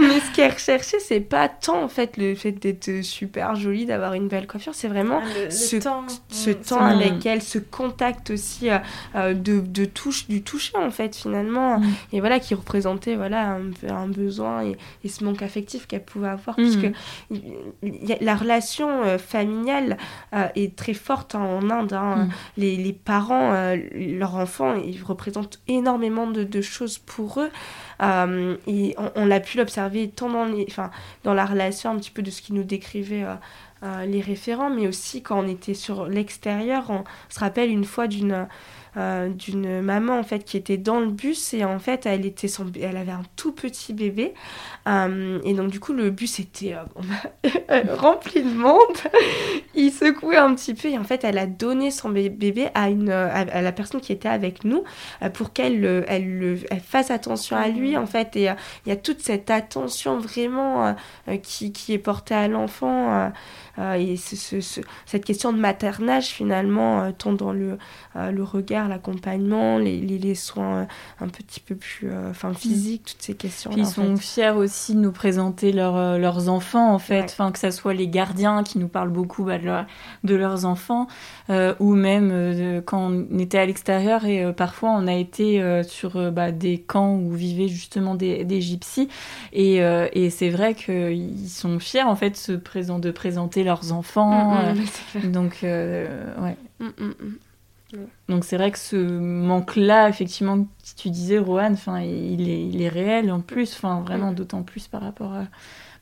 Mais 0.00 0.20
ce 0.20 0.34
qu'elle 0.34 0.52
recherchait, 0.52 0.98
c'est 0.98 1.20
pas 1.20 1.48
tant 1.48 1.82
en 1.82 1.88
fait 1.88 2.16
le 2.16 2.34
fait 2.34 2.52
d'être 2.52 3.02
super 3.02 3.54
jolie, 3.54 3.86
d'avoir 3.86 4.14
une 4.14 4.28
belle 4.28 4.46
coiffure, 4.46 4.74
c'est 4.74 4.88
vraiment 4.88 5.20
ah, 5.22 5.50
ce, 5.50 5.76
temps, 5.76 6.04
ce 6.28 6.50
temps 6.50 6.84
avec 6.84 7.24
elle, 7.26 7.42
ce 7.42 7.58
contact 7.58 8.30
aussi 8.30 8.70
euh, 8.70 8.78
euh, 9.14 9.34
de, 9.34 9.60
de, 9.60 9.84
touche, 9.84 10.26
du 10.28 10.42
toucher 10.42 10.76
en 10.76 10.90
fait 10.90 11.14
finalement, 11.14 11.78
mm. 11.78 11.86
et 12.12 12.20
voilà 12.20 12.40
qui 12.40 12.54
représentait 12.54 13.16
voilà 13.16 13.56
un, 13.56 13.70
un 13.88 14.08
besoin 14.08 14.64
et, 14.64 14.76
et, 15.04 15.08
ce 15.08 15.24
manque 15.24 15.42
affectif 15.42 15.86
qu'elle 15.86 16.04
pouvait 16.04 16.28
avoir, 16.28 16.56
puisque 16.56 16.90
la 18.20 18.36
relation 18.36 19.02
euh, 19.02 19.18
familiale 19.18 19.96
est 20.54 20.76
très 20.76 20.94
forte 20.94 21.34
hein, 21.34 21.40
en 21.40 21.70
Inde. 21.70 21.92
Hein. 21.92 22.28
Les, 22.56 22.76
les, 22.76 22.92
parents, 22.92 23.74
leurs 23.94 24.34
enfants, 24.36 24.74
ils 24.74 25.02
représentent 25.02 25.60
énormément 25.68 26.26
de, 26.26 26.44
de 26.44 26.60
choses 26.60 26.98
pour 26.98 27.40
eux. 27.40 27.50
Et 28.02 28.96
on, 29.14 29.26
l'a 29.26 29.40
pu 29.40 29.58
l'observer 29.58 30.08
tant 30.08 30.30
dans, 30.30 30.46
les, 30.46 30.66
dans 31.24 31.34
la 31.34 31.44
relation 31.44 31.90
un 31.90 31.96
petit 31.96 32.10
peu 32.10 32.22
de 32.22 32.30
ce 32.30 32.42
qu'il 32.42 32.54
nous 32.54 32.64
décrivait 32.64 33.26
les 34.06 34.20
référents, 34.20 34.70
mais 34.70 34.86
aussi 34.86 35.22
quand 35.22 35.44
on 35.44 35.48
était 35.48 35.74
sur 35.74 36.06
l'extérieur. 36.06 36.84
On 36.88 37.04
se 37.28 37.40
rappelle 37.40 37.70
une 37.70 37.84
fois 37.84 38.06
d'une 38.06 38.46
euh, 38.96 39.28
d'une 39.28 39.82
maman 39.82 40.18
en 40.18 40.24
fait 40.24 40.40
qui 40.44 40.56
était 40.56 40.76
dans 40.76 40.98
le 40.98 41.10
bus 41.10 41.54
et 41.54 41.64
en 41.64 41.78
fait 41.78 42.06
elle 42.06 42.26
était 42.26 42.48
elle 42.82 42.96
avait 42.96 43.12
un 43.12 43.22
tout 43.36 43.52
petit 43.52 43.92
bébé. 43.92 44.34
Euh, 44.88 45.38
et 45.44 45.54
donc 45.54 45.70
du 45.70 45.78
coup 45.78 45.92
le 45.92 46.10
bus 46.10 46.40
était 46.40 46.74
euh, 46.74 47.82
rempli 47.96 48.42
de 48.42 48.50
monde. 48.50 48.96
Il 49.76 49.92
secouait 49.92 50.38
un 50.38 50.54
petit 50.56 50.74
peu 50.74 50.88
et 50.88 50.98
en 50.98 51.04
fait 51.04 51.22
elle 51.22 51.38
a 51.38 51.46
donné 51.46 51.92
son 51.92 52.08
bébé 52.08 52.68
à 52.74 52.90
une 52.90 53.10
à, 53.10 53.62
la 53.62 53.72
personne 53.72 54.00
qui 54.00 54.12
était 54.12 54.28
avec 54.28 54.64
nous 54.64 54.82
pour 55.34 55.52
qu'elle 55.52 55.84
elle, 56.08 56.58
elle, 56.68 56.80
fasse 56.80 57.12
attention 57.12 57.56
à 57.56 57.68
lui 57.68 57.96
en 57.96 58.06
fait. 58.06 58.34
Et 58.34 58.50
il 58.86 58.88
y 58.88 58.92
a 58.92 58.96
toute 58.96 59.20
cette 59.20 59.50
attention 59.50 60.18
vraiment 60.18 60.96
qui, 61.42 61.72
qui 61.72 61.92
est 61.92 61.98
portée 61.98 62.34
à 62.34 62.48
l'enfant 62.48 63.30
et 63.78 64.16
cette 64.16 65.24
question 65.24 65.52
de 65.52 65.58
maternage, 65.58 66.26
finalement, 66.26 67.12
tant 67.12 67.32
dans 67.32 67.52
le, 67.52 67.78
le 68.14 68.42
regard, 68.42 68.79
l'accompagnement, 68.88 69.78
les, 69.78 70.00
les, 70.00 70.34
soins 70.34 70.86
un 71.20 71.28
petit 71.28 71.60
peu 71.60 71.74
plus 71.74 72.10
enfin 72.30 72.54
physiques, 72.54 73.02
toutes 73.04 73.22
ces 73.22 73.34
questions. 73.34 73.70
ils 73.76 73.86
sont 73.86 74.16
fiers 74.16 74.50
aussi 74.50 74.94
de 74.94 75.00
nous 75.00 75.12
présenter 75.12 75.72
leurs 75.72 76.48
enfants, 76.48 76.92
en 76.92 76.98
fait, 76.98 77.24
enfin, 77.24 77.52
que 77.52 77.58
ce 77.58 77.70
soit 77.70 77.94
les 77.94 78.08
gardiens 78.08 78.62
qui 78.62 78.78
nous 78.78 78.88
parlent 78.88 79.10
beaucoup 79.10 79.44
bah, 79.44 79.58
de, 80.24 80.34
leurs 80.34 80.64
enfants, 80.64 81.06
ou 81.48 81.94
même 81.94 82.82
quand 82.86 83.10
on 83.10 83.38
était 83.38 83.58
à 83.58 83.66
l'extérieur 83.66 84.24
et 84.24 84.52
parfois 84.52 84.90
on 84.90 85.06
a 85.06 85.14
été 85.14 85.82
sur 85.84 86.30
bah, 86.32 86.52
des 86.52 86.78
camps 86.78 87.16
où 87.16 87.32
vivaient 87.32 87.68
justement 87.68 88.14
des, 88.14 88.44
des 88.44 88.60
gypsies. 88.60 89.08
Et, 89.52 89.76
et 89.76 90.30
c'est 90.30 90.50
vrai 90.50 90.74
qu'ils 90.74 91.48
sont 91.48 91.78
fiers, 91.78 92.02
en 92.02 92.16
fait, 92.16 92.50
de 92.50 93.10
présenter 93.10 93.64
leurs 93.64 93.92
enfants. 93.92 94.54
Mm, 94.54 94.74
mm, 94.74 94.86
euh, 95.16 95.28
donc, 95.32 95.58
euh, 95.62 96.26
ouais. 96.40 96.56
Mm, 96.80 97.12
donc 98.28 98.44
c'est 98.44 98.56
vrai 98.56 98.70
que 98.70 98.78
ce 98.78 98.96
manque-là, 98.96 100.08
effectivement, 100.08 100.66
si 100.82 100.94
tu 100.94 101.10
disais, 101.10 101.38
Rohan, 101.38 101.72
enfin, 101.72 102.00
il 102.00 102.48
est, 102.48 102.66
il 102.68 102.80
est 102.82 102.88
réel 102.88 103.30
en 103.32 103.40
plus, 103.40 103.74
enfin, 103.74 104.00
vraiment 104.00 104.32
d'autant 104.32 104.62
plus 104.62 104.88
par 104.88 105.02
rapport 105.02 105.32
à, 105.32 105.46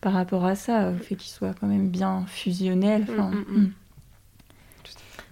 par 0.01 0.13
rapport 0.13 0.45
à 0.45 0.55
ça, 0.55 0.91
au 0.91 0.97
fait 0.97 1.17
qu'il 1.17 1.31
soit 1.31 1.55
quand 1.59 1.67
même 1.67 1.89
bien 1.89 2.25
fusionnel. 2.27 3.07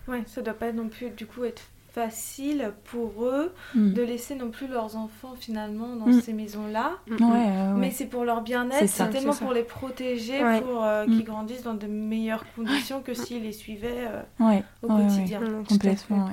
Ouais, 0.08 0.22
ça 0.26 0.40
doit 0.40 0.54
pas 0.54 0.72
non 0.72 0.88
plus 0.88 1.10
du 1.10 1.26
coup 1.26 1.44
être 1.44 1.62
facile 1.96 2.72
pour 2.84 3.24
eux 3.24 3.52
mm. 3.74 3.94
de 3.94 4.02
laisser 4.02 4.34
non 4.34 4.50
plus 4.50 4.68
leurs 4.68 4.96
enfants 4.96 5.34
finalement 5.34 5.96
dans 5.96 6.08
mm. 6.08 6.20
ces 6.20 6.34
maisons-là. 6.34 6.92
Mm, 7.08 7.78
Mais 7.78 7.90
c'est 7.90 8.04
pour 8.04 8.24
leur 8.24 8.42
bien-être, 8.42 8.86
c'est 8.86 9.08
tellement 9.08 9.34
pour 9.34 9.54
les 9.54 9.62
protéger, 9.62 10.38
pour 10.60 10.84
euh, 10.84 11.06
qu'ils 11.06 11.24
grandissent 11.24 11.62
dans 11.62 11.74
de 11.74 11.86
meilleures 11.86 12.44
conditions 12.54 13.00
que 13.00 13.14
s'ils 13.14 13.42
les 13.42 13.52
suivaient 13.52 14.08
euh, 14.40 14.60
au 14.82 14.88
quotidien. 14.88 15.40
Complètement. 15.66 16.28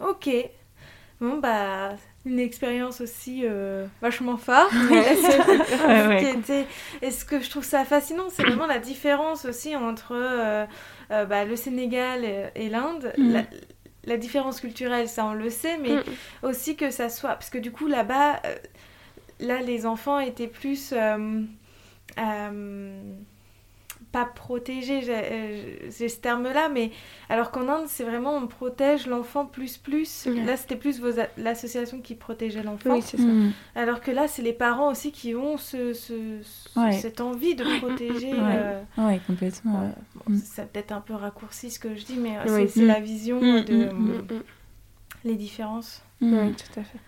Ok. 0.00 0.30
Bon, 1.20 1.38
bah, 1.38 1.90
une 2.24 2.40
expérience 2.40 3.00
aussi 3.00 3.42
euh, 3.44 3.86
vachement 4.02 4.36
phare. 4.36 4.68
Et 7.02 7.10
ce 7.10 7.24
que 7.24 7.40
je 7.40 7.50
trouve 7.50 7.64
ça 7.64 7.84
fascinant, 7.84 8.28
c'est 8.30 8.44
vraiment 8.44 8.66
la 8.66 8.78
différence 8.78 9.44
aussi 9.44 9.76
entre 9.76 10.66
bah, 11.10 11.44
le 11.44 11.56
Sénégal 11.56 12.24
et, 12.54 12.70
l'Inde 12.70 13.12
la 13.18 13.42
différence 14.16 14.60
culturelle, 14.60 15.08
ça 15.08 15.26
on 15.26 15.34
le 15.34 15.50
sait, 15.50 15.78
mais 15.78 15.96
mm. 15.96 16.02
aussi 16.42 16.76
que 16.76 16.90
ça 16.90 17.08
soit. 17.08 17.30
Parce 17.30 17.50
que 17.50 17.58
du 17.58 17.72
coup, 17.72 17.86
là-bas, 17.86 18.40
euh, 18.44 18.54
là, 19.40 19.60
les 19.60 19.86
enfants 19.86 20.18
étaient 20.20 20.46
plus. 20.46 20.92
Euh, 20.92 21.42
euh, 22.18 23.02
pas 24.14 24.26
protégés, 24.26 25.00
j'ai 25.02 26.08
ce 26.08 26.20
terme-là, 26.20 26.68
mais 26.68 26.92
alors 27.28 27.50
qu'en 27.50 27.68
Inde, 27.68 27.86
c'est 27.88 28.04
vraiment 28.04 28.36
on 28.36 28.46
protège 28.46 29.08
l'enfant 29.08 29.44
plus 29.44 29.76
plus. 29.76 30.26
Là, 30.26 30.56
c'était 30.56 30.76
plus 30.76 31.02
l'association 31.36 32.00
qui 32.00 32.14
protégeait 32.14 32.62
l'enfant. 32.62 33.00
Mm. 33.18 33.50
Alors 33.74 34.00
que 34.00 34.12
là, 34.12 34.28
c'est 34.28 34.42
les 34.42 34.52
parents 34.52 34.92
aussi 34.92 35.10
qui 35.10 35.34
ont 35.34 35.56
ce, 35.56 35.94
cette 36.92 37.20
envie 37.20 37.56
de 37.56 37.64
protéger. 37.80 38.34
Oui, 38.96 39.18
complètement. 39.26 39.92
C'est 40.44 40.70
peut-être 40.70 40.92
un 40.92 41.00
peu 41.00 41.14
raccourci 41.14 41.72
ce 41.72 41.80
que 41.80 41.96
je 41.96 42.04
dis, 42.04 42.16
mais 42.16 42.36
c'est 42.68 42.82
mm. 42.82 42.86
la 42.86 43.00
vision 43.00 43.40
mm, 43.40 43.64
de 43.64 44.44
les 45.24 45.34
différences. 45.34 46.02
Oui, 46.20 46.52
tout 46.52 46.78
à 46.78 46.84
fait. 46.84 47.00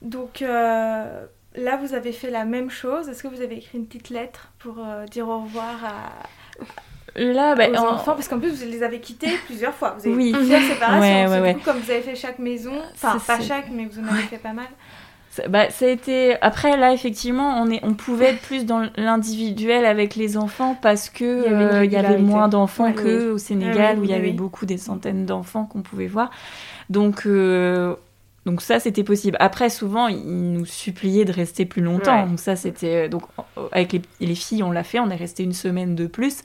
Donc, 0.00 0.40
euh, 0.40 1.26
là, 1.54 1.76
vous 1.76 1.92
avez 1.92 2.12
fait 2.12 2.30
la 2.30 2.46
même 2.46 2.70
chose. 2.70 3.10
Est-ce 3.10 3.22
que 3.22 3.28
vous 3.28 3.42
avez 3.42 3.58
écrit 3.58 3.76
une 3.76 3.86
petite 3.86 4.08
lettre 4.08 4.52
pour 4.58 4.78
euh, 4.78 5.04
dire 5.04 5.28
au 5.28 5.42
revoir 5.42 5.84
à, 5.84 6.12
Là, 7.16 7.54
bah, 7.54 7.68
aux 7.70 7.76
enfants, 7.76 8.12
parce 8.12 8.28
qu'en 8.28 8.38
plus 8.38 8.50
vous 8.50 8.70
les 8.70 8.82
avez 8.82 9.00
quittés 9.00 9.30
plusieurs 9.46 9.72
fois. 9.72 9.96
Vous 9.98 10.06
avez 10.06 10.16
oui. 10.16 10.32
plusieurs 10.32 10.60
séparations. 10.60 11.30
Ouais, 11.30 11.40
ouais, 11.40 11.56
comme 11.64 11.78
vous 11.78 11.90
avez 11.90 12.02
fait 12.02 12.14
chaque 12.14 12.38
maison, 12.38 12.74
enfin 12.94 13.18
pas 13.26 13.40
chaque, 13.40 13.70
mais 13.70 13.86
vous 13.86 14.00
en 14.00 14.12
avez 14.12 14.22
fait 14.24 14.36
pas 14.38 14.52
mal. 14.52 14.66
Bah, 15.48 15.70
ça 15.70 15.84
a 15.84 15.88
été 15.88 16.36
après 16.40 16.76
là 16.76 16.92
effectivement 16.92 17.60
on 17.60 17.70
est 17.70 17.80
on 17.82 17.94
pouvait 17.94 18.30
être 18.30 18.40
plus 18.40 18.64
dans 18.64 18.88
l'individuel 18.96 19.84
avec 19.84 20.16
les 20.16 20.36
enfants 20.38 20.78
parce 20.80 21.10
que 21.10 21.44
il 21.84 21.92
y 21.92 21.96
avait, 21.96 22.14
euh, 22.14 22.18
moins 22.18 22.48
d'enfants 22.48 22.92
que 22.92 23.32
au 23.32 23.38
Sénégal 23.38 23.98
où 23.98 24.04
il 24.04 24.10
y 24.10 24.14
avait 24.14 24.32
beaucoup 24.32 24.64
des 24.66 24.78
centaines 24.78 25.26
d'enfants 25.26 25.64
qu'on 25.64 25.82
pouvait 25.82 26.06
voir 26.06 26.30
donc 26.88 27.26
euh, 27.26 27.96
donc 28.46 28.62
ça, 28.62 28.78
c'était 28.78 29.02
possible. 29.02 29.36
Après, 29.40 29.68
souvent, 29.68 30.06
ils 30.06 30.52
nous 30.52 30.64
suppliaient 30.64 31.24
de 31.24 31.32
rester 31.32 31.66
plus 31.66 31.82
longtemps. 31.82 32.26
Donc 32.26 32.38
ça, 32.38 32.54
c'était... 32.54 33.08
Donc 33.08 33.22
avec 33.72 33.92
les, 33.92 34.02
les 34.20 34.34
filles, 34.36 34.62
on 34.62 34.70
l'a 34.70 34.84
fait. 34.84 35.00
On 35.00 35.10
est 35.10 35.16
resté 35.16 35.42
une 35.42 35.52
semaine 35.52 35.96
de 35.96 36.06
plus 36.06 36.42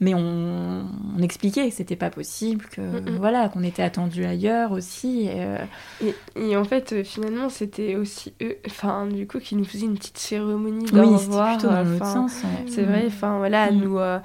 mais 0.00 0.14
on, 0.14 0.86
expliquait 1.20 1.68
que 1.68 1.74
c'était 1.74 1.96
pas 1.96 2.10
possible, 2.10 2.66
que 2.66 2.80
mm, 2.80 3.10
mm. 3.10 3.16
voilà, 3.16 3.48
qu'on 3.48 3.64
était 3.64 3.82
attendu 3.82 4.24
ailleurs 4.24 4.70
aussi. 4.70 5.28
Euh, 5.28 5.58
et, 6.04 6.14
et, 6.36 6.56
en 6.56 6.62
fait, 6.62 6.92
euh, 6.92 7.04
finalement, 7.04 7.48
c'était 7.48 7.96
aussi 7.96 8.34
eux, 8.40 8.56
enfin, 8.66 9.06
du 9.06 9.26
coup, 9.26 9.40
qui 9.40 9.56
nous 9.56 9.64
faisaient 9.64 9.86
une 9.86 9.98
petite 9.98 10.18
cérémonie 10.18 10.86
oui, 10.92 11.00
revoir. 11.00 11.58
plutôt 11.58 11.72
dans 11.72 11.82
l'autre 11.82 12.06
sens. 12.06 12.42
C'est 12.68 12.82
vrai, 12.82 13.04
enfin 13.06 13.38
voilà, 13.38 13.72
mm. 13.72 13.76
nous, 13.76 13.98
euh, 13.98 14.18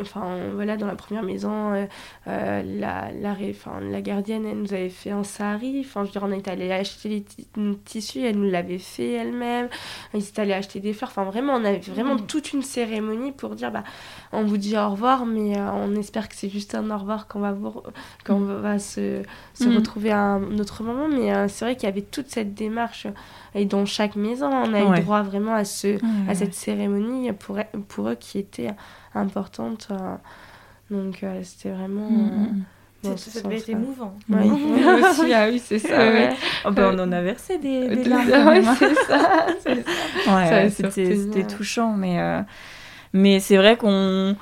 enfin 0.00 0.36
voilà, 0.54 0.76
dans 0.78 0.86
la 0.86 0.96
première 0.96 1.22
maison, 1.22 1.86
la, 2.26 2.64
la, 2.64 3.10
la 3.12 4.00
gardienne, 4.00 4.46
elle 4.46 4.58
nous 4.58 4.72
avait 4.72 4.88
fait 4.88 5.10
un 5.10 5.24
sari. 5.24 5.84
Enfin, 5.84 6.04
je 6.04 6.08
veux 6.08 6.12
dire, 6.12 6.22
on 6.24 6.32
est 6.32 6.48
allé 6.48 6.72
acheter 6.72 7.08
les 7.08 7.74
tissus, 7.84 8.20
elle 8.20 8.38
nous 8.38 8.50
l'avait 8.50 8.78
fait 8.78 9.12
elle-même. 9.12 9.68
Ils 10.14 10.26
étaient 10.26 10.42
allés 10.42 10.54
acheter 10.54 10.80
des 10.80 10.94
fleurs. 10.94 11.10
Enfin, 11.10 11.24
vraiment, 11.24 11.54
on 11.54 11.64
avait 11.64 11.78
vraiment 11.78 12.16
toute 12.16 12.52
une 12.52 12.62
cérémonie 12.62 13.32
pour 13.32 13.54
dire, 13.54 13.70
bah, 13.70 13.84
on 14.32 14.44
vous 14.44 14.58
dit 14.58 14.76
au 14.76 14.90
revoir, 14.90 15.26
mais 15.26 15.58
euh, 15.58 15.70
on 15.72 15.94
espère 15.96 16.28
que 16.28 16.36
c'est 16.36 16.48
juste 16.48 16.74
un 16.76 16.90
au 16.90 16.98
revoir 16.98 17.26
qu'on 17.26 17.40
va, 17.40 17.52
vous, 17.52 17.82
qu'on 18.24 18.38
mm. 18.38 18.60
va 18.60 18.78
se, 18.78 19.22
se 19.54 19.64
mm. 19.64 19.76
retrouver 19.76 20.12
à 20.12 20.20
un 20.20 20.58
autre 20.58 20.84
moment. 20.84 21.08
Mais 21.08 21.34
euh, 21.34 21.48
c'est 21.48 21.64
vrai 21.64 21.74
qu'il 21.74 21.88
y 21.88 21.92
avait 21.92 22.02
toute 22.02 22.28
cette 22.28 22.54
démarche. 22.54 23.08
Et 23.54 23.64
dans 23.64 23.84
chaque 23.86 24.14
maison, 24.14 24.48
on 24.48 24.72
a 24.72 24.98
eu 24.98 25.00
droit 25.02 25.22
vraiment 25.22 25.54
à, 25.54 25.64
ce, 25.64 25.98
à 26.28 26.34
cette 26.34 26.54
cérémonie 26.54 27.32
pour, 27.32 27.58
pour 27.88 28.08
eux 28.08 28.14
qui 28.14 28.38
était 28.38 28.70
importante. 29.14 29.88
Euh. 29.90 30.14
donc 30.90 31.24
c'était 31.42 31.74
vraiment... 31.74 32.08
Mm, 32.08 32.62
ça 33.02 33.40
devait 33.42 33.56
être 33.56 33.70
émouvant. 33.70 34.14
Oui, 34.28 34.50
aussi, 35.10 35.32
ah 35.32 35.48
oui, 35.48 35.58
c'est 35.58 35.78
ça. 35.78 35.96
Oh, 36.66 36.70
ben, 36.70 36.94
on 36.94 37.02
en 37.02 37.10
a 37.10 37.22
versé 37.22 37.58
des, 37.58 37.88
des 37.96 38.04
larmes. 38.04 38.30
Hein. 38.30 38.76
c'est 38.78 38.94
ça. 38.94 39.46
Ouais, 40.28 40.70
c'était 40.70 41.46
touchant, 41.46 41.94
mais, 41.94 42.44
mais 43.12 43.40
c'est 43.40 43.56
vrai 43.56 43.76
qu'on 43.76 44.36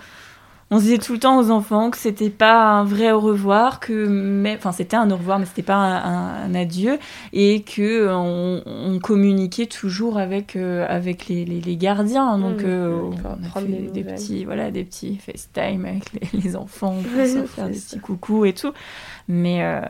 on 0.71 0.79
disait 0.79 0.99
tout 0.99 1.15
le 1.15 1.19
temps 1.19 1.39
aux 1.39 1.51
enfants 1.51 1.91
que 1.91 1.97
c'était 1.97 2.29
pas 2.29 2.63
un 2.63 2.85
vrai 2.85 3.11
au 3.11 3.21
revoir, 3.21 3.81
que 3.81 4.55
enfin 4.55 4.73
c'était 4.73 4.97
un 4.97 5.11
au 5.11 5.17
revoir, 5.17 5.39
mais 5.39 5.47
c'était 5.47 5.63
pas 5.63 5.77
un, 5.77 6.55
adieu, 6.55 6.99
et 7.33 7.63
que 7.63 8.09
on, 8.11 8.99
communiquait 9.03 9.67
toujours 9.67 10.19
avec 10.19 10.57
euh, 10.57 10.85
avec 10.89 11.29
les, 11.29 11.45
les, 11.45 11.77
gardiens. 11.77 12.39
Donc 12.39 12.63
mmh, 12.63 12.67
euh, 12.67 13.01
on 13.25 13.45
a 13.45 13.61
fait 13.61 13.91
des, 13.93 14.05
petits 14.05 14.45
voilà 14.45 14.71
des 14.71 14.85
petits 14.85 15.17
FaceTime 15.17 15.87
avec 15.87 16.05
les, 16.33 16.57
enfants, 16.57 16.97
pour 16.97 17.27
se 17.27 17.47
faire 17.47 17.69
des 17.69 17.79
petits 17.79 18.01
coucous 18.01 18.45
et 18.45 18.53
tout. 18.53 18.73
Mais 19.29 19.63
euh, 19.63 19.81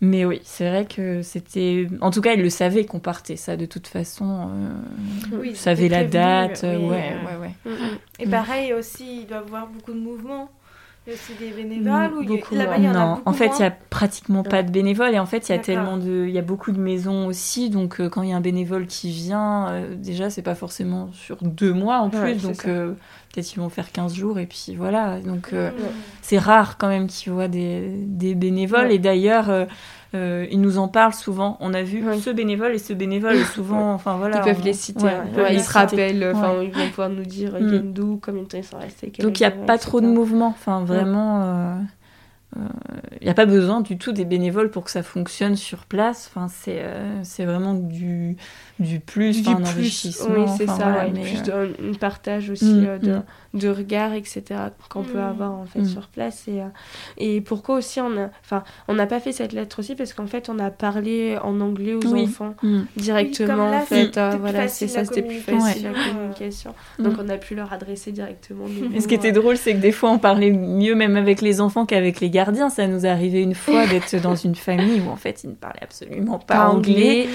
mais 0.00 0.24
oui, 0.24 0.40
c'est 0.44 0.68
vrai 0.68 0.86
que 0.86 1.22
c'était. 1.22 1.86
En 2.00 2.10
tout 2.10 2.22
cas, 2.22 2.32
il 2.32 2.42
le 2.42 2.48
savait 2.48 2.86
qu'on 2.86 3.00
partait, 3.00 3.36
ça, 3.36 3.56
de 3.56 3.66
toute 3.66 3.86
façon. 3.86 4.48
Euh... 4.48 5.36
Oui, 5.38 5.54
savait 5.54 5.88
la 5.88 6.04
date. 6.04 6.62
ouais, 6.62 6.76
ouais, 6.78 7.36
ouais. 7.40 7.54
Mm, 7.66 7.70
mm. 7.70 7.98
Et 8.20 8.26
pareil 8.26 8.72
aussi, 8.72 9.22
il 9.22 9.26
doit 9.26 9.38
avoir 9.38 9.66
beaucoup 9.66 9.92
de 9.92 10.00
mouvements. 10.00 10.50
Y 11.10 11.34
des 11.38 11.50
bénévoles 11.50 12.12
ou 12.14 12.24
beaucoup, 12.24 12.54
il 12.54 12.58
y 12.58 12.62
a... 12.62 12.92
Non, 12.92 13.20
en, 13.24 13.32
fait, 13.32 13.50
il 13.58 13.60
n'y 13.60 13.66
a 13.66 13.70
pratiquement 13.70 14.42
pas 14.42 14.62
de 14.62 14.70
bénévoles. 14.70 15.14
Et 15.14 15.18
en 15.18 15.26
fait, 15.26 15.48
il 15.48 15.52
y 15.52 15.54
a 15.54 15.58
tellement 15.58 15.96
de. 15.96 16.26
Il 16.28 16.34
y 16.34 16.38
a 16.38 16.42
beaucoup 16.42 16.70
de 16.72 16.78
maisons 16.78 17.26
aussi. 17.26 17.70
Donc, 17.70 18.00
euh, 18.00 18.08
quand 18.08 18.22
il 18.22 18.30
y 18.30 18.32
a 18.32 18.36
un 18.36 18.40
bénévole 18.40 18.86
qui 18.86 19.10
vient, 19.10 19.68
euh, 19.68 19.94
déjà, 19.96 20.30
c'est 20.30 20.42
pas 20.42 20.54
forcément 20.54 21.10
sur 21.12 21.38
deux 21.42 21.72
mois 21.72 21.98
en 21.98 22.10
plus. 22.10 22.42
donc, 22.42 22.66
euh, 22.66 22.92
peut-être 23.32 23.52
ils 23.52 23.58
vont 23.58 23.68
faire 23.68 23.90
15 23.90 24.14
jours. 24.14 24.38
Et 24.38 24.46
puis 24.46 24.76
voilà. 24.76 25.20
Donc, 25.20 25.52
mm. 25.52 25.72
c'est 26.22 26.38
rare 26.38 26.78
quand 26.78 26.88
même 26.88 27.08
qu'ils 27.08 27.32
voient 27.32 27.48
des, 27.48 27.90
des 28.06 28.34
bénévoles. 28.34 28.92
Et 28.92 28.98
d'ailleurs 28.98 29.50
euh, 30.14 30.46
ils 30.50 30.60
nous 30.60 30.78
en 30.78 30.88
parlent 30.88 31.14
souvent. 31.14 31.56
On 31.60 31.72
a 31.72 31.82
vu 31.82 32.04
ce 32.20 32.30
bénévole 32.30 32.74
et 32.74 32.78
ce 32.78 32.92
bénévole, 32.92 33.38
souvent, 33.54 33.92
enfin 33.92 34.16
voilà. 34.16 34.38
Ils 34.38 34.52
peuvent 34.52 34.64
les 34.64 34.72
citer. 34.72 35.06
ils, 35.50 35.60
se 35.60 35.72
rappellent, 35.72 36.32
enfin, 36.34 36.62
ils 36.62 36.72
vont 36.72 36.88
pouvoir 36.88 37.10
nous 37.10 37.24
dire 37.24 37.52
mm. 37.54 37.74
ils 37.74 37.92
d'où, 37.92 38.20
combien 38.22 38.42
de 38.42 38.48
temps 38.48 38.58
ils 38.58 38.64
sont 38.64 38.78
restés. 38.78 39.12
Donc 39.20 39.38
il 39.38 39.42
n'y 39.42 39.46
a 39.46 39.52
pas 39.52 39.78
trop 39.78 40.00
de 40.00 40.06
mouvement, 40.06 40.48
enfin 40.48 40.84
vraiment. 40.84 41.78
Il 43.20 43.24
n'y 43.24 43.30
a 43.30 43.34
pas 43.34 43.46
besoin 43.46 43.80
du 43.80 43.96
tout 43.96 44.10
des 44.10 44.24
bénévoles 44.24 44.70
pour 44.70 44.82
que 44.82 44.90
ça 44.90 45.04
fonctionne 45.04 45.54
sur 45.54 45.86
place. 45.86 46.28
Enfin, 46.28 46.48
c'est 46.48 46.84
c'est 47.22 47.44
vraiment 47.44 47.74
du, 47.74 48.36
du 48.80 48.98
plus, 48.98 49.42
du 49.42 49.48
enrichissement. 49.48 50.34
Oui, 50.36 50.50
c'est 50.56 50.66
ça, 50.66 51.06
plus 51.12 51.42
de, 51.42 51.52
un 51.52 51.94
partage 51.94 52.50
aussi 52.50 52.64
mm, 52.64 52.98
de, 52.98 53.16
mm 53.16 53.22
de 53.54 53.68
regard, 53.68 54.14
etc., 54.14 54.42
qu'on 54.88 55.02
peut 55.02 55.18
mm. 55.18 55.22
avoir 55.22 55.52
en 55.52 55.64
fait 55.64 55.84
sur 55.84 56.06
place. 56.06 56.46
Et, 56.46 56.60
euh, 56.60 56.66
et 57.18 57.40
pourquoi 57.40 57.76
aussi 57.76 58.00
on 58.00 58.16
a, 58.16 58.30
enfin, 58.44 58.62
on 58.86 58.94
n'a 58.94 59.06
pas 59.06 59.18
fait 59.18 59.32
cette 59.32 59.52
lettre 59.52 59.80
aussi 59.80 59.94
parce 59.96 60.12
qu'en 60.12 60.26
fait 60.26 60.48
on 60.48 60.58
a 60.58 60.70
parlé 60.70 61.36
en 61.42 61.60
anglais 61.60 61.94
aux 61.94 62.14
enfants 62.14 62.54
directement. 62.96 63.70
en 63.70 63.80
fait, 63.80 64.16
euh, 64.16 64.36
voilà, 64.40 64.68
c'est 64.68 64.88
ça, 64.88 65.04
c'était 65.04 65.22
plus 65.22 65.40
facile 65.40 65.84
la 65.84 66.12
communication. 66.12 66.74
Donc 66.98 67.14
on 67.18 67.28
a 67.28 67.38
pu 67.38 67.54
leur 67.54 67.72
adresser 67.72 68.12
directement. 68.12 68.66
Et 68.94 69.00
ce 69.00 69.08
qui 69.08 69.14
était 69.14 69.32
drôle, 69.32 69.56
c'est 69.56 69.74
que 69.74 69.80
des 69.80 69.92
fois 69.92 70.10
on 70.10 70.18
parlait 70.18 70.50
mieux 70.50 70.94
même 70.94 71.16
avec 71.16 71.40
les 71.40 71.60
enfants 71.60 71.86
qu'avec 71.86 72.20
les 72.20 72.30
gardiens. 72.30 72.70
Ça 72.70 72.86
nous 72.86 73.04
est 73.04 73.08
arrivé 73.08 73.42
une 73.42 73.54
fois 73.54 73.86
d'être 73.86 74.20
dans 74.22 74.36
une 74.36 74.54
famille 74.54 75.00
où 75.00 75.10
en 75.10 75.16
fait 75.16 75.42
ils 75.42 75.50
ne 75.50 75.54
parlaient 75.54 75.82
absolument 75.82 76.38
pas, 76.38 76.68
anglais. 76.68 77.26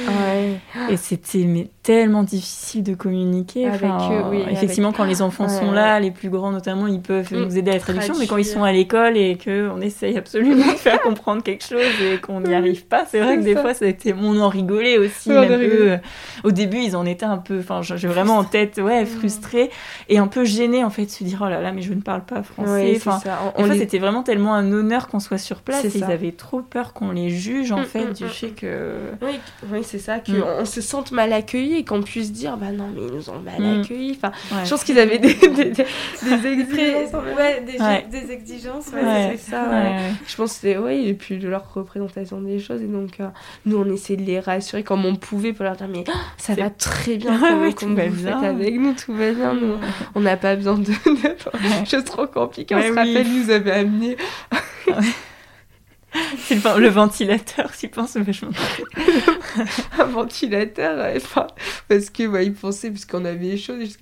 Et 0.89 0.97
c'était 0.97 1.34
tellement 1.83 2.23
difficile 2.23 2.83
de 2.83 2.95
communiquer. 2.95 3.67
Avec 3.67 3.83
eux, 3.83 4.23
oui, 4.29 4.43
effectivement, 4.49 4.91
quand 4.91 5.03
les 5.03 5.21
enfants 5.21 5.47
sont 5.47 5.71
là, 5.71 5.99
les 5.99 6.11
plus 6.11 6.29
grands 6.29 6.51
notamment, 6.51 6.87
ils 6.87 7.01
peuvent 7.01 7.31
mm. 7.31 7.43
nous 7.43 7.57
aider 7.57 7.71
à 7.71 7.75
la 7.75 7.79
traduction, 7.79 8.15
mais 8.17 8.27
quand 8.27 8.37
ils 8.37 8.45
sont 8.45 8.63
à 8.63 8.71
l'école 8.71 9.17
et 9.17 9.37
qu'on 9.37 9.81
essaye 9.81 10.17
absolument 10.17 10.65
de 10.65 10.77
faire 10.77 11.01
comprendre 11.01 11.43
quelque 11.43 11.63
chose 11.63 11.81
et 12.01 12.17
qu'on 12.17 12.41
n'y 12.41 12.53
arrive 12.55 12.85
pas, 12.85 13.05
c'est 13.05 13.19
vrai 13.19 13.37
que 13.37 13.43
des 13.43 13.55
fois, 13.55 13.73
ça 13.73 13.85
a 13.85 13.87
été... 13.87 14.13
on 14.13 14.39
en 14.39 14.49
rigolait 14.49 14.97
aussi. 14.97 15.31
Euh, 15.31 15.97
au 16.43 16.51
début, 16.51 16.79
ils 16.79 16.95
en 16.95 17.05
étaient 17.05 17.25
un 17.25 17.37
peu, 17.37 17.59
enfin, 17.59 17.81
j'ai 17.81 18.07
vraiment 18.07 18.37
en 18.37 18.43
tête, 18.43 18.77
ouais, 18.77 19.03
mm. 19.03 19.07
frustrés 19.07 19.69
et 20.09 20.17
un 20.17 20.27
peu 20.27 20.45
gênés 20.45 20.83
en 20.83 20.89
fait, 20.89 21.05
de 21.05 21.11
se 21.11 21.23
dire, 21.23 21.41
oh 21.45 21.49
là 21.49 21.61
là, 21.61 21.71
mais 21.71 21.81
je 21.81 21.93
ne 21.93 22.01
parle 22.01 22.25
pas 22.25 22.43
français. 22.43 22.93
enfin, 22.97 23.19
en 23.55 23.63
fait, 23.63 23.77
c'était 23.77 23.99
vraiment 23.99 24.23
tellement 24.23 24.53
un 24.53 24.71
honneur 24.71 25.07
qu'on 25.07 25.19
soit 25.19 25.37
sur 25.37 25.61
place. 25.61 25.85
ils 25.93 26.03
avaient 26.03 26.31
trop 26.31 26.61
peur 26.61 26.93
qu'on 26.93 27.11
les 27.11 27.29
juge, 27.29 27.71
en 27.71 27.81
mm, 27.81 27.85
fait, 27.85 28.13
du 28.13 28.27
fait 28.27 28.49
que... 28.49 28.95
Oui, 29.21 29.39
oui 29.71 29.79
c'est 29.83 29.99
ça, 29.99 30.19
qu'on 30.19 30.65
se 30.65 30.81
sente 30.81 31.11
mal 31.11 31.24
accueilli 31.33 31.77
et 31.77 31.85
qu'on 31.85 32.01
puisse 32.01 32.31
dire, 32.31 32.57
bah 32.57 32.71
non, 32.71 32.89
mais 32.93 33.01
ils 33.07 33.13
nous 33.13 33.29
ont 33.29 33.39
mal 33.39 33.81
accueillis. 33.81 34.17
Enfin, 34.17 34.31
je 34.63 34.69
pense 34.69 34.83
qu'ils 34.83 34.99
avaient 34.99 35.19
des, 35.19 35.33
des 35.33 36.47
exigences. 36.47 37.13
ouais, 37.13 37.61
des, 37.61 37.79
ouais. 37.79 38.33
exigences, 38.33 38.85
c'est 38.91 39.37
ça. 39.37 39.65
Je 40.27 40.35
pense 40.35 40.51
c'est, 40.53 40.77
ouais, 40.77 41.03
et 41.03 41.13
puis 41.13 41.37
de 41.37 41.47
leur 41.47 41.73
représentation 41.73 42.41
des 42.41 42.59
choses. 42.59 42.81
Et 42.81 42.87
donc, 42.87 43.19
euh, 43.19 43.27
nous, 43.65 43.77
on 43.77 43.85
essayait 43.91 44.17
de 44.17 44.25
les 44.25 44.39
rassurer 44.39 44.83
comme 44.83 45.05
on 45.05 45.15
pouvait 45.15 45.53
pour 45.53 45.63
leur 45.63 45.75
dire, 45.75 45.87
mais 45.87 46.03
ça 46.37 46.55
va 46.55 46.69
très 46.69 47.17
bien, 47.17 47.39
comme, 47.75 47.99
vous 47.99 48.15
faites 48.15 48.43
avec 48.43 48.75
nous, 48.75 48.93
tout 48.93 49.13
va 49.13 49.31
bien. 49.31 49.53
Nous, 49.53 49.75
on 50.15 50.21
n'a 50.21 50.37
pas 50.37 50.55
besoin 50.55 50.77
de, 50.77 50.91
de 50.91 51.85
choses 51.85 52.05
trop 52.05 52.27
compliquées. 52.27 52.75
On 52.75 52.81
se 52.81 52.93
rappelle, 52.93 53.27
nous 53.27 53.49
avez 53.49 53.71
amené. 53.71 54.17
C'est 56.37 56.63
le, 56.77 56.89
ventilateur, 56.89 57.71
tu 57.77 57.87
penses 57.87 58.15
vachement. 58.17 58.51
un 59.99 60.05
ventilateur, 60.05 61.13
enfin, 61.15 61.47
parce 61.87 62.09
que 62.09 62.27
bah, 62.27 62.43
ils 62.43 62.53
pensaient, 62.53 62.89
puisqu'on 62.89 63.25
avait 63.25 63.45
les 63.45 63.57
choses, 63.57 63.97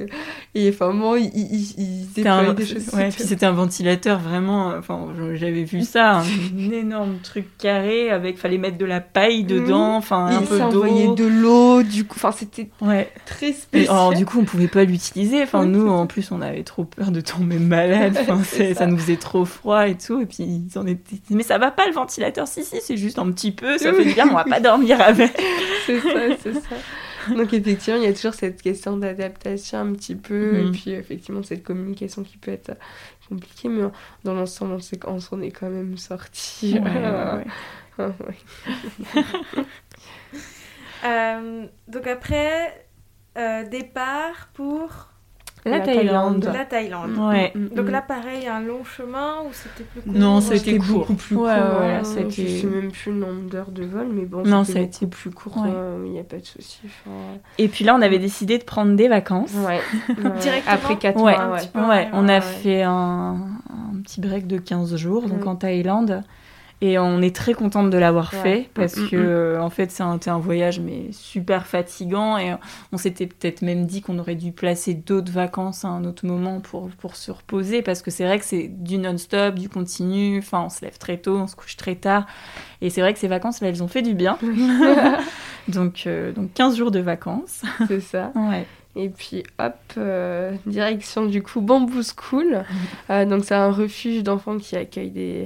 et 0.55 0.69
enfin, 0.69 0.93
bon, 0.93 1.15
ils, 1.15 1.31
ils, 1.33 2.07
ils 2.17 2.27
un, 2.27 2.53
des 2.53 2.65
choses. 2.65 2.89
Ouais, 2.93 3.09
puis 3.09 3.23
c'était 3.23 3.45
un 3.45 3.51
ventilateur 3.51 4.19
vraiment, 4.19 4.73
enfin, 4.77 5.07
j'avais 5.33 5.63
vu 5.63 5.81
ça, 5.81 6.19
un 6.19 6.71
énorme 6.71 7.17
truc 7.23 7.45
carré 7.57 8.09
avec, 8.09 8.37
fallait 8.37 8.57
mettre 8.57 8.77
de 8.77 8.85
la 8.85 9.01
paille 9.01 9.43
dedans, 9.43 9.95
enfin, 9.95 10.27
un 10.27 10.41
peu 10.41 10.59
d'eau. 10.71 11.15
de 11.15 11.25
l'eau, 11.25 11.83
du 11.83 12.05
coup, 12.05 12.15
enfin, 12.17 12.31
c'était 12.31 12.69
ouais. 12.81 13.11
très 13.25 13.53
spécial. 13.53 13.91
alors, 13.95 14.13
du 14.13 14.25
coup, 14.25 14.39
on 14.39 14.45
pouvait 14.45 14.67
pas 14.67 14.83
l'utiliser, 14.83 15.41
enfin, 15.41 15.65
nous, 15.65 15.89
en 15.89 16.07
plus, 16.07 16.31
on 16.31 16.41
avait 16.41 16.63
trop 16.63 16.83
peur 16.83 17.11
de 17.11 17.21
tomber 17.21 17.57
malade, 17.57 18.17
enfin, 18.21 18.43
ça. 18.43 18.73
ça 18.75 18.85
nous 18.85 18.97
faisait 18.97 19.17
trop 19.17 19.45
froid 19.45 19.87
et 19.87 19.97
tout, 19.97 20.21
et 20.21 20.25
puis 20.25 20.43
ils 20.43 20.77
en 20.77 20.85
étaient, 20.85 21.17
mais 21.29 21.43
ça 21.43 21.57
va 21.57 21.71
pas 21.71 21.87
le 21.87 21.93
ventilateur 21.93 22.02
ventilateur, 22.03 22.47
si, 22.47 22.63
si, 22.63 22.81
c'est 22.81 22.97
juste 22.97 23.17
un 23.19 23.31
petit 23.31 23.51
peu, 23.51 23.77
ça 23.77 23.93
fait 23.93 24.13
bien, 24.13 24.27
on 24.29 24.33
va 24.33 24.43
pas 24.43 24.59
dormir 24.59 24.99
avec. 25.01 25.31
c'est 25.85 25.99
ça, 25.99 26.19
c'est 26.41 26.53
ça. 26.53 26.75
Donc 27.35 27.53
effectivement, 27.53 27.99
il 27.99 28.05
y 28.05 28.07
a 28.07 28.13
toujours 28.13 28.33
cette 28.33 28.61
question 28.61 28.97
d'adaptation 28.97 29.79
un 29.79 29.93
petit 29.93 30.15
peu, 30.15 30.57
et 30.57 30.63
mhm. 30.63 30.71
puis 30.71 30.91
effectivement 30.91 31.43
cette 31.43 31.63
communication 31.63 32.23
qui 32.23 32.37
peut 32.37 32.51
être 32.51 32.73
compliquée, 33.29 33.69
mais 33.69 33.83
dans 34.23 34.33
l'ensemble, 34.33 34.77
on 35.07 35.19
s'en 35.19 35.41
est 35.41 35.51
quand 35.51 35.69
même 35.69 35.97
sorti. 35.97 36.79
Ouais, 37.99 38.05
euh, 41.05 41.67
donc 41.87 42.07
après, 42.07 42.87
euh, 43.37 43.63
départ 43.69 44.49
pour 44.55 45.12
la, 45.65 45.79
Thaïlande. 45.79 46.49
La 46.53 46.65
Thaïlande. 46.65 47.17
Ouais. 47.17 47.51
Mm, 47.55 47.59
mm, 47.59 47.69
Donc 47.69 47.85
mm. 47.85 47.91
là, 47.91 48.01
pareil, 48.01 48.47
un 48.47 48.59
long 48.61 48.83
chemin 48.83 49.37
ou 49.47 49.53
c'était 49.53 49.83
plus 49.83 50.01
court? 50.01 50.13
Non, 50.13 50.41
c'était 50.41 50.77
beaucoup 50.77 51.13
plus 51.13 51.35
court. 51.35 51.45
Ouais, 51.45 51.51
ouais, 51.51 52.29
Je 52.29 52.47
sais 52.47 52.67
même 52.67 52.91
plus 52.91 53.11
le 53.11 53.19
nombre 53.19 53.49
d'heures 53.49 53.71
de 53.71 53.83
vol, 53.83 54.07
mais 54.11 54.25
bon, 54.25 54.43
non, 54.43 54.63
ça 54.63 54.79
a 54.79 54.81
été 54.81 55.07
plus 55.07 55.31
court. 55.31 55.65
Il 56.05 56.11
n'y 56.11 56.19
a 56.19 56.23
pas 56.23 56.37
de 56.37 56.45
souci. 56.45 56.81
Et 57.57 57.67
puis 57.67 57.85
là, 57.85 57.95
on 57.95 58.01
avait 58.01 58.19
décidé 58.19 58.57
de 58.57 58.63
prendre 58.63 58.95
des 58.95 59.07
vacances. 59.07 59.53
Ouais. 59.53 59.79
Directement? 60.41 60.73
Après 60.73 60.97
4 60.97 61.17
mois. 61.17 61.57
Ouais. 61.75 62.09
On 62.13 62.27
a 62.27 62.41
fait 62.41 62.83
un, 62.83 62.91
un, 62.91 64.01
petit 64.03 64.21
break 64.21 64.47
de 64.47 64.57
15 64.57 64.95
jours, 64.95 65.27
donc 65.27 65.45
en 65.45 65.55
Thaïlande. 65.55 66.23
Et 66.85 66.99
on 66.99 67.21
est 67.21 67.33
très 67.33 67.53
contente 67.53 67.91
de 67.91 67.97
l'avoir 67.97 68.33
fait 68.33 68.69
parce 68.73 68.97
mm, 68.97 69.03
mm, 69.03 69.09
que, 69.09 69.55
mm. 69.55 69.61
en 69.61 69.69
fait, 69.69 69.89
c'était 69.89 70.29
un, 70.29 70.37
voyage 70.37 70.81
mais 70.81 71.13
super 71.13 71.65
fatigant 71.65 72.37
et 72.37 72.53
on 72.91 72.97
s'était 72.97 73.25
peut-être 73.25 73.61
même 73.61 73.85
dit 73.85 74.01
qu'on 74.01 74.19
aurait 74.19 74.35
dû 74.35 74.51
placer 74.51 74.93
d'autres 74.93 75.31
vacances 75.31 75.85
à 75.85 75.87
un 75.87 76.03
autre 76.03 76.25
moment 76.25 76.59
pour, 76.59 76.89
pour 76.89 77.15
se 77.15 77.31
reposer 77.31 77.83
parce 77.83 78.01
que 78.01 78.11
c'est 78.11 78.25
vrai 78.25 78.37
que 78.37 78.43
c'est 78.43 78.67
du 78.67 78.97
non-stop, 78.97 79.55
du 79.55 79.69
continu. 79.69 80.39
Enfin, 80.39 80.63
on 80.65 80.69
se 80.69 80.83
lève 80.83 80.97
très 80.97 81.15
tôt, 81.15 81.37
on 81.37 81.47
se 81.47 81.55
couche 81.55 81.77
très 81.77 81.95
tard. 81.95 82.27
Et 82.81 82.89
c'est 82.89 82.99
vrai 82.99 83.13
que 83.13 83.19
ces 83.19 83.29
vacances-là, 83.29 83.69
elles 83.69 83.81
ont 83.81 83.87
fait 83.87 84.01
du 84.01 84.13
bien. 84.13 84.37
donc, 85.69 86.03
euh, 86.05 86.33
donc 86.33 86.51
15 86.53 86.75
jours 86.75 86.91
de 86.91 86.99
vacances. 86.99 87.61
C'est 87.87 88.01
ça. 88.01 88.33
ouais. 88.35 88.67
Et 88.95 89.09
puis 89.09 89.43
hop, 89.57 89.73
euh, 89.97 90.53
direction 90.67 91.25
du 91.25 91.41
coup 91.41 91.61
Bamboo 91.61 92.01
School. 92.03 92.63
Euh, 93.09 93.25
donc 93.25 93.43
c'est 93.43 93.55
un 93.55 93.71
refuge 93.71 94.23
d'enfants 94.23 94.57
qui 94.57 94.75
accueille 94.75 95.11
des, 95.11 95.43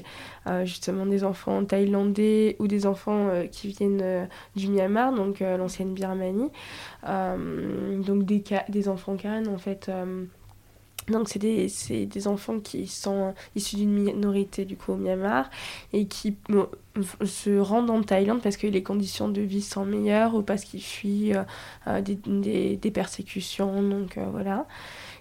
euh, 0.47 0.63
justement 0.65 1.05
des 1.05 1.23
enfants 1.23 1.65
thaïlandais 1.65 2.55
ou 2.59 2.67
des 2.67 2.85
enfants 2.85 3.29
qui 3.51 3.69
viennent 3.69 4.27
du 4.55 4.67
Myanmar, 4.67 5.13
donc 5.13 5.39
l'ancienne 5.39 5.93
Birmanie. 5.93 6.51
donc 7.03 8.23
des, 8.23 8.43
des 8.69 8.89
enfants 8.89 9.15
Karen 9.15 9.47
en 9.47 9.57
fait 9.57 9.89
donc 11.07 11.29
c'est 11.29 11.39
des, 11.39 11.67
des, 12.05 12.27
enfants 12.27 12.59
qui 12.59 12.87
sont 12.87 13.33
issus 13.55 13.77
d'une 13.77 13.91
minorité 13.91 14.65
du 14.65 14.75
coup 14.75 14.91
au 14.91 14.97
Myanmar 14.97 15.49
et 15.93 16.05
qui 16.05 16.35
se 17.25 17.59
rendent 17.59 17.89
en 17.89 18.01
Thaïlande 18.01 18.41
parce 18.41 18.57
que 18.57 18.67
les 18.67 18.83
conditions 18.83 19.29
de 19.29 19.41
vie 19.41 19.61
sont 19.61 19.85
meilleures 19.85 20.35
ou 20.35 20.41
parce 20.41 20.63
qu'ils 20.63 20.83
fuient 20.83 21.35
euh, 21.35 21.43
euh, 21.87 22.01
des, 22.01 22.77
des, 22.77 22.91
persécutions. 22.91 23.81
Donc 23.81 24.17
euh, 24.17 24.25
voilà. 24.31 24.65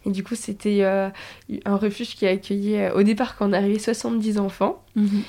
Et 0.04 0.10
du 0.10 0.22
coup 0.22 0.36
c'était 0.36 0.84
un 0.84 1.76
refuge 1.76 2.14
qui 2.14 2.28
a 2.28 2.30
accueilli 2.30 2.78
au 2.94 3.02
départ 3.02 3.36
quand 3.36 3.50
on 3.50 3.52
est 3.52 3.56
arrivé 3.56 3.78
70 3.80 4.38
enfants. 4.38 4.82
Mhm. 4.94 5.22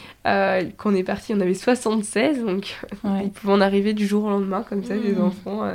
quand 0.77 0.91
on 0.91 0.95
est 0.95 1.03
parti 1.03 1.33
on 1.33 1.41
avait 1.41 1.53
76 1.53 2.45
donc 2.45 2.77
ils 3.03 3.31
pouvaient 3.31 3.51
en 3.51 3.59
arriver 3.59 3.93
du 3.93 4.07
jour 4.07 4.23
au 4.23 4.29
lendemain 4.29 4.63
comme 4.63 4.81
ça 4.85 4.95
des 4.95 5.11
mhm. 5.13 5.23
enfants. 5.23 5.67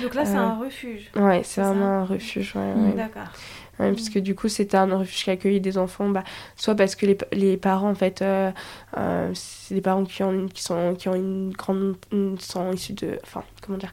donc 0.00 0.14
là 0.14 0.24
c'est 0.24 0.36
un 0.36 0.58
refuge. 0.58 1.10
Ouais 1.16 1.42
c'est 1.42 1.60
vraiment 1.60 2.02
un 2.02 2.04
refuge. 2.04 2.54
Ouais, 2.54 2.92
D'accord. 2.94 3.32
Ouais, 3.78 3.92
puisque 3.92 4.18
du 4.18 4.34
coup 4.34 4.48
c'était 4.48 4.78
un 4.78 4.96
refuge 4.96 5.24
qui 5.24 5.30
accueillait 5.30 5.60
des 5.60 5.76
enfants 5.76 6.08
bah, 6.08 6.24
soit 6.56 6.74
parce 6.74 6.94
que 6.94 7.04
les, 7.04 7.18
les 7.32 7.58
parents 7.58 7.90
en 7.90 7.94
fait 7.94 8.22
euh, 8.22 8.50
euh, 8.96 9.30
c'est 9.34 9.74
des 9.74 9.82
parents 9.82 10.04
qui 10.04 10.22
ont 10.22 10.48
qui 10.48 10.62
sont 10.62 10.94
qui 10.94 11.10
ont 11.10 11.14
une 11.14 11.50
grande 11.50 11.96
sont 12.38 12.72
issus 12.72 12.94
de 12.94 13.18
enfin 13.22 13.44
comment 13.60 13.76
dire 13.76 13.92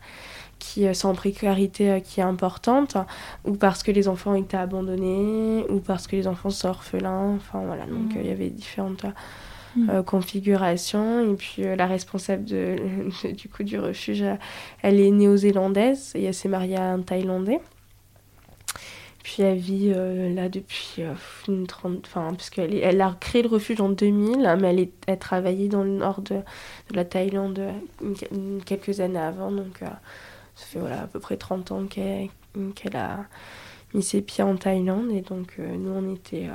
qui 0.57 0.87
euh, 0.87 0.93
sont 0.93 1.09
en 1.09 1.15
précarité 1.15 2.01
qui 2.01 2.21
est 2.21 2.23
importante 2.23 2.95
ou 3.43 3.55
parce 3.55 3.83
que 3.83 3.91
les 3.91 4.07
enfants 4.07 4.35
étaient 4.35 4.55
abandonnés 4.55 5.65
ou 5.69 5.79
parce 5.79 6.07
que 6.07 6.15
les 6.15 6.27
enfants 6.27 6.49
sont 6.49 6.69
orphelins 6.69 7.35
enfin 7.35 7.61
voilà. 7.65 7.85
Donc 7.85 8.13
il 8.15 8.25
y 8.25 8.31
avait 8.31 8.51
différentes 8.51 9.05
mmh. 9.75 10.01
configurations. 10.03 11.29
Et 11.29 11.35
puis 11.35 11.63
la 11.75 11.87
responsable 11.87 12.45
de, 12.45 12.77
du 13.33 13.49
coup 13.49 13.63
du 13.63 13.77
refuge 13.79 14.23
elle 14.81 15.01
est 15.01 15.11
néo-zélandaise 15.11 16.13
et 16.15 16.23
elle 16.23 16.33
s'est 16.33 16.47
mariée 16.47 16.77
à 16.77 16.93
un 16.93 17.01
thaïlandais 17.01 17.59
puis 19.23 19.41
elle 19.41 19.57
vit 19.57 19.93
euh, 19.95 20.33
là 20.33 20.49
depuis 20.49 20.95
euh, 20.99 21.13
une 21.47 21.65
trente... 21.65 22.05
Enfin, 22.05 22.27
parce 22.31 22.49
qu'elle 22.49 22.75
elle 22.75 22.99
a 22.99 23.15
créé 23.19 23.41
le 23.41 23.47
refuge 23.47 23.79
en 23.79 23.87
2000, 23.87 24.57
mais 24.59 24.69
elle, 24.69 24.79
est, 24.79 24.91
elle 25.07 25.17
travaillait 25.17 25.69
dans 25.69 25.83
le 25.83 25.91
nord 25.91 26.21
de, 26.21 26.35
de 26.35 26.95
la 26.95 27.05
Thaïlande 27.05 27.57
euh, 27.57 28.59
quelques 28.65 28.99
années 28.99 29.19
avant. 29.19 29.49
Donc, 29.49 29.79
ça 29.79 30.65
fait 30.65 30.79
voilà, 30.79 31.03
à 31.03 31.07
peu 31.07 31.21
près 31.21 31.37
30 31.37 31.71
ans 31.71 31.85
qu'elle, 31.85 32.27
qu'elle 32.75 32.97
a 32.97 33.25
mis 33.93 34.03
ses 34.03 34.21
pieds 34.21 34.43
en 34.43 34.57
Thaïlande. 34.57 35.09
Et 35.11 35.21
donc, 35.21 35.57
nous, 35.57 35.91
on 35.91 36.13
était, 36.13 36.49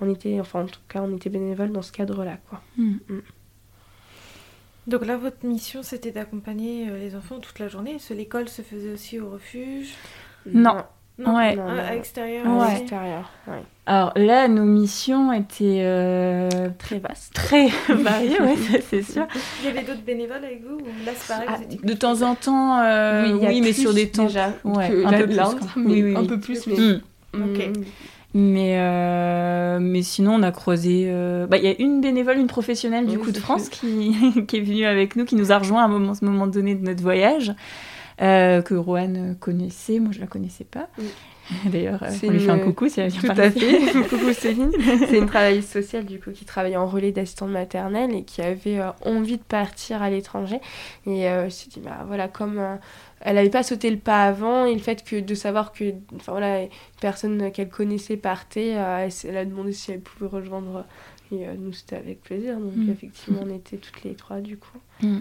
on 0.00 0.08
était... 0.08 0.38
Enfin, 0.38 0.62
en 0.62 0.66
tout 0.66 0.80
cas, 0.88 1.02
on 1.02 1.16
était 1.16 1.30
bénévoles 1.30 1.72
dans 1.72 1.82
ce 1.82 1.90
cadre-là, 1.90 2.38
quoi. 2.48 2.62
Hmm. 2.78 2.98
Hmm. 3.08 3.20
Donc 4.86 5.04
là, 5.04 5.16
votre 5.16 5.44
mission, 5.44 5.82
c'était 5.82 6.12
d'accompagner 6.12 6.88
les 6.88 7.16
enfants 7.16 7.40
toute 7.40 7.58
la 7.58 7.66
journée. 7.66 7.96
Est-ce 7.96 8.10
que 8.10 8.14
l'école 8.14 8.48
se 8.48 8.62
faisait 8.62 8.92
aussi 8.92 9.18
au 9.18 9.28
refuge? 9.28 9.92
Non. 10.46 10.84
Non, 11.18 11.36
ouais. 11.36 11.56
à 11.58 11.94
l'extérieur. 11.94 12.44
Ouais. 12.46 13.62
Alors 13.86 14.12
là, 14.16 14.48
nos 14.48 14.64
missions 14.64 15.32
étaient 15.32 15.82
très 16.78 16.98
vastes, 16.98 17.32
très 17.32 17.68
variées, 17.88 18.40
ouais, 18.40 18.56
c'est 18.90 19.02
sûr. 19.02 19.26
Il 19.60 19.66
y 19.66 19.70
avait 19.70 19.82
d'autres 19.82 20.04
bénévoles 20.04 20.44
avec 20.44 20.62
vous 20.62 20.78
Là, 21.04 21.12
c'est 21.14 21.32
pareil. 21.32 21.48
Ah, 21.48 21.86
de 21.86 21.92
temps 21.94 22.22
en 22.22 22.34
temps, 22.34 22.80
oui, 23.40 23.60
mais 23.62 23.72
sur 23.72 23.94
des 23.94 24.10
temps 24.10 24.26
déjà, 24.26 24.52
ouais, 24.64 25.04
un, 25.04 25.12
peu 25.12 25.26
plus, 25.26 25.38
oui, 25.76 26.02
oui, 26.02 26.16
un 26.16 26.24
peu 26.24 26.38
plus, 26.38 26.66
mais. 26.66 26.76
Mm. 26.76 27.00
Ok. 27.34 27.70
Mais, 28.38 28.74
euh, 28.78 29.78
mais 29.80 30.02
sinon, 30.02 30.34
on 30.34 30.42
a 30.42 30.52
croisé. 30.52 31.06
Euh, 31.08 31.46
bah, 31.46 31.56
il 31.56 31.64
y 31.64 31.68
a 31.68 31.74
une 31.78 32.02
bénévole, 32.02 32.36
une 32.36 32.48
professionnelle 32.48 33.06
du 33.06 33.18
coup 33.18 33.30
de 33.30 33.38
France 33.38 33.70
qui, 33.70 34.14
qui, 34.46 34.56
est 34.58 34.60
venue 34.60 34.84
avec 34.84 35.16
nous, 35.16 35.24
qui 35.24 35.36
nous 35.36 35.52
a 35.52 35.58
rejoint 35.58 35.80
à 35.80 35.84
un 35.86 35.88
moment, 35.88 36.12
moment 36.20 36.46
donné 36.46 36.74
de 36.74 36.84
notre 36.84 37.02
voyage, 37.02 37.54
euh, 38.22 38.62
que 38.62 38.74
Rohan 38.74 39.34
connaissait. 39.38 39.98
Moi, 39.98 40.12
je 40.12 40.20
la 40.20 40.26
connaissais 40.26 40.64
pas. 40.64 40.88
D'ailleurs, 41.66 42.02
on 42.02 42.30
lui 42.30 42.40
fait 42.40 42.50
un 42.50 42.58
coucou 42.58 42.88
si 42.88 43.00
elle 43.00 43.10
vient 43.10 43.34
Tout 43.34 43.40
à 43.40 43.50
fait. 43.50 43.78
coucou 44.08 44.32
Céline. 44.32 44.72
C'est 45.08 45.18
une 45.18 45.26
travailleuse 45.26 45.66
sociale 45.66 46.04
du 46.04 46.18
coup 46.18 46.32
qui 46.32 46.44
travaille 46.44 46.76
en 46.76 46.86
relais 46.86 47.12
d'assistante 47.12 47.50
maternelle 47.50 48.12
et 48.12 48.24
qui 48.24 48.42
avait 48.42 48.80
envie 49.04 49.36
de 49.36 49.42
partir 49.42 50.02
à 50.02 50.10
l'étranger. 50.10 50.60
Et 51.06 51.22
je 51.22 51.44
me 51.44 51.50
suis 51.50 51.68
dit, 51.68 51.78
bah 51.78 52.04
voilà, 52.08 52.26
comme 52.26 52.60
elle 53.20 53.36
n'avait 53.36 53.50
pas 53.50 53.62
sauté 53.62 53.90
le 53.90 53.96
pas 53.96 54.24
avant 54.24 54.66
et 54.66 54.74
le 54.74 54.80
fait 54.80 55.02
que 55.04 55.18
de 55.18 55.34
savoir 55.34 55.72
que 55.72 55.94
enfin 56.14 56.32
voilà 56.32 56.62
une 56.62 56.68
personne 57.00 57.50
qu'elle 57.50 57.68
connaissait 57.68 58.16
partait 58.16 58.74
euh, 58.76 59.08
elle, 59.24 59.36
a 59.36 59.44
demandé 59.44 59.72
si 59.72 59.92
elle 59.92 60.00
pouvait 60.00 60.28
rejoindre 60.28 60.84
et 61.32 61.46
euh, 61.46 61.54
nous 61.58 61.72
c'était 61.72 61.96
avec 61.96 62.22
plaisir 62.22 62.58
donc 62.58 62.76
mm. 62.76 62.90
effectivement 62.90 63.40
on 63.42 63.54
était 63.54 63.78
toutes 63.78 64.02
les 64.04 64.14
trois 64.14 64.40
du 64.40 64.58
coup 64.58 64.78
mm. 65.02 65.18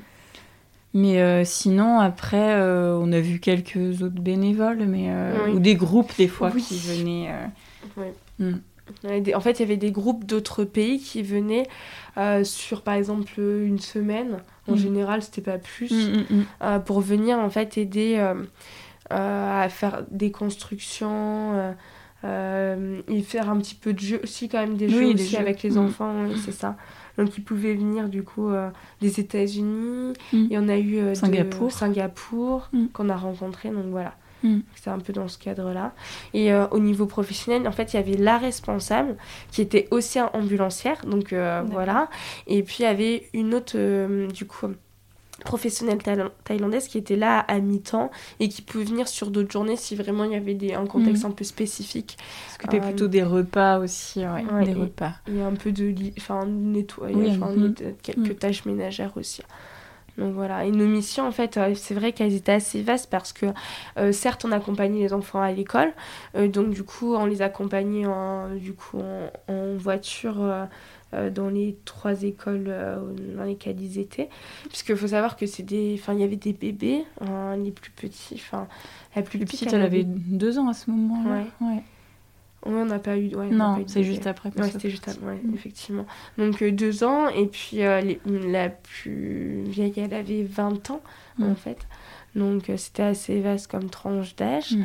Mais 0.96 1.22
euh, 1.22 1.44
sinon 1.46 2.00
après 2.00 2.56
on 2.60 3.12
a 3.12 3.20
vu 3.20 3.40
quelques 3.40 4.02
autres 4.02 4.20
bénévoles 4.20 4.86
mais 4.88 5.12
ou 5.54 5.60
des 5.60 5.76
groupes 5.76 6.12
des 6.18 6.28
fois 6.28 6.50
qui 6.52 6.80
venaient 6.80 7.32
mm. 8.40 8.54
En 9.34 9.40
fait, 9.40 9.54
il 9.54 9.62
y 9.62 9.64
avait 9.64 9.78
des 9.78 9.92
groupes 9.92 10.26
d'autres 10.26 10.64
pays 10.64 11.00
qui 11.00 11.24
venaient 11.24 11.68
sur, 12.44 12.84
par 12.84 12.94
exemple, 12.94 13.40
une 13.40 13.80
semaine 13.80 14.38
en 14.68 14.74
mm. 14.74 14.78
général, 14.78 15.22
c'était 15.22 15.42
pas 15.42 15.58
plus. 15.58 15.92
Mm, 15.92 16.26
mm, 16.30 16.46
euh, 16.64 16.80
pour 16.80 17.02
venir 17.02 17.40
en 17.40 17.50
fait 17.50 17.78
aider 17.78 18.16
euh, 18.18 18.34
euh, 19.14 19.64
à 19.64 19.70
faire 19.70 20.04
des 20.12 20.32
constructions. 20.32 21.74
et 22.24 23.22
faire 23.22 23.50
un 23.52 23.58
petit 23.60 23.76
peu 23.76 23.94
de 23.94 24.00
jeu 24.00 24.20
aussi 24.24 24.50
quand 24.50 24.60
même 24.60 24.78
des 24.78 24.90
jeux 24.90 25.14
aussi 25.14 25.38
avec 25.38 25.62
les 25.62 25.78
enfants 25.78 26.26
c'est 26.44 26.52
ça 26.52 26.76
donc 27.18 27.38
ils 27.38 27.44
pouvaient 27.44 27.76
venir 27.76 28.10
du 28.10 28.24
coup 28.24 28.52
des 29.02 29.20
États-Unis. 29.20 30.14
Et 30.34 30.58
on 30.58 30.68
a 30.68 30.78
eu 30.78 31.16
Singapour, 31.16 31.72
Singapour 31.72 32.70
qu'on 32.94 33.10
a 33.10 33.16
rencontré 33.16 33.70
donc 33.70 33.86
voilà. 33.88 34.16
C'est 34.76 34.92
un 34.92 35.00
peu 35.00 35.12
dans 35.12 35.28
ce 35.28 35.40
cadre-là. 35.40 35.94
Et 36.36 36.54
au 36.54 36.78
niveau 36.78 37.08
professionnel, 37.08 37.68
en 37.68 37.72
fait, 37.72 37.94
il 37.94 37.96
y 37.96 38.00
avait 38.00 38.18
la 38.18 38.38
responsable 38.38 39.18
qui 39.52 39.62
était 39.62 39.88
aussi 39.90 40.20
ambulancière, 40.22 41.04
donc 41.06 41.34
voilà. 41.34 42.10
Et 42.46 42.62
puis 42.62 42.78
il 42.80 42.84
y 42.84 42.86
avait 42.86 43.30
une 43.34 43.56
autre, 43.56 43.76
du 44.28 44.46
coup, 44.46 44.68
professionnelle 45.46 46.00
thaïlandaise 46.44 46.90
qui 46.90 46.98
était 46.98 47.16
là 47.16 47.40
à 47.40 47.60
mi-temps 47.60 48.12
et 48.42 48.50
qui 48.50 48.62
pouvait 48.62 48.84
venir 48.84 49.08
sur 49.08 49.32
d'autres 49.32 49.52
journées 49.52 49.78
si 49.78 49.96
vraiment 49.96 50.26
il 50.26 50.32
y 50.32 50.36
avait 50.36 50.56
des, 50.56 50.74
un 50.74 50.86
contexte 50.86 51.24
un 51.24 51.32
peu 51.32 51.46
spécifique. 51.46 52.18
S'occuper 52.52 52.80
euh, 52.80 52.88
plutôt 52.88 53.08
des 53.08 53.24
repas 53.24 53.80
aussi, 53.80 54.26
ouais, 54.26 54.66
des 54.66 54.74
repas. 54.74 55.14
Et 55.34 55.42
un 55.42 55.54
peu 55.54 55.72
de 55.72 55.94
enfin, 56.18 56.46
nettoyage, 56.46 57.40
quelques 58.04 58.32
mm. 58.32 58.36
tâches 58.36 58.66
ménagères 58.66 59.14
aussi. 59.16 59.42
Donc 60.18 60.34
voilà, 60.34 60.64
et 60.64 60.72
nos 60.72 60.88
missions, 60.88 61.28
en 61.28 61.32
fait, 61.32 61.58
euh, 61.58 61.74
c'est 61.76 61.94
vrai 61.94 62.14
qu'elles 62.14 62.36
étaient 62.36 62.54
assez 62.54 62.82
vastes 62.82 63.10
parce 63.10 63.34
que, 63.34 63.48
euh, 63.98 64.14
certes, 64.14 64.46
on 64.46 64.52
accompagnait 64.54 65.02
les 65.02 65.14
enfants 65.14 65.42
à 65.42 65.52
l'école, 65.52 65.92
donc 66.36 66.70
du 66.70 66.84
coup, 66.84 67.16
on 67.16 67.26
les 67.26 67.42
accompagnait 67.42 68.06
en, 68.06 68.56
du 68.56 68.74
coup, 68.74 69.02
en, 69.50 69.76
voiture 69.76 70.38
dans 71.34 71.50
les 71.50 71.78
trois 71.86 72.24
écoles 72.24 72.74
dans 73.36 73.44
lesquelles 73.44 73.82
ils 73.82 74.00
étaient. 74.00 74.30
Puisqu'il 74.70 74.96
faut 74.96 75.08
savoir 75.08 75.38
que 75.38 75.46
c'est 75.46 75.64
des... 75.64 75.98
Enfin, 76.00 76.14
il 76.14 76.20
y 76.20 76.24
avait 76.24 76.36
des 76.36 76.54
bébés, 76.54 77.06
hein, 77.22 77.56
les 77.58 77.72
plus 77.72 77.92
petits, 77.92 78.36
enfin, 78.36 78.68
la 79.16 79.22
plus, 79.22 79.40
petite, 79.40 79.72
elle, 79.72 79.82
avait 79.82 80.04
deux 80.04 80.60
ans 80.60 80.68
à 80.68 80.74
ce 80.74 80.92
moment-là. 80.92 81.44
Ouais. 81.62 81.84
on 82.64 82.86
n'a 82.86 83.00
pas 83.00 83.18
eu. 83.18 83.30
non, 83.30 83.84
c'est 83.88 84.04
juste 84.04 84.28
après. 84.28 84.52
Ouais, 84.58 84.70
c'était 84.70 84.90
juste 84.90 85.08
après, 85.08 85.36
mm. 85.36 85.54
effectivement. 85.54 86.06
Donc 86.38 86.62
deux 86.64 87.04
ans, 87.04 87.30
et 87.30 87.48
puis 87.48 87.78
la 87.78 88.70
plus 88.70 89.64
vieille, 89.64 89.94
elle 89.98 90.14
avait 90.14 90.44
20 90.44 90.92
ans, 90.92 91.02
mm. 91.38 91.50
en 91.50 91.56
fait. 91.56 91.88
Donc 92.36 92.70
c'était 92.76 93.04
assez 93.04 93.40
vaste 93.40 93.72
comme 93.72 93.90
tranche 93.90 94.36
d'âge. 94.36 94.76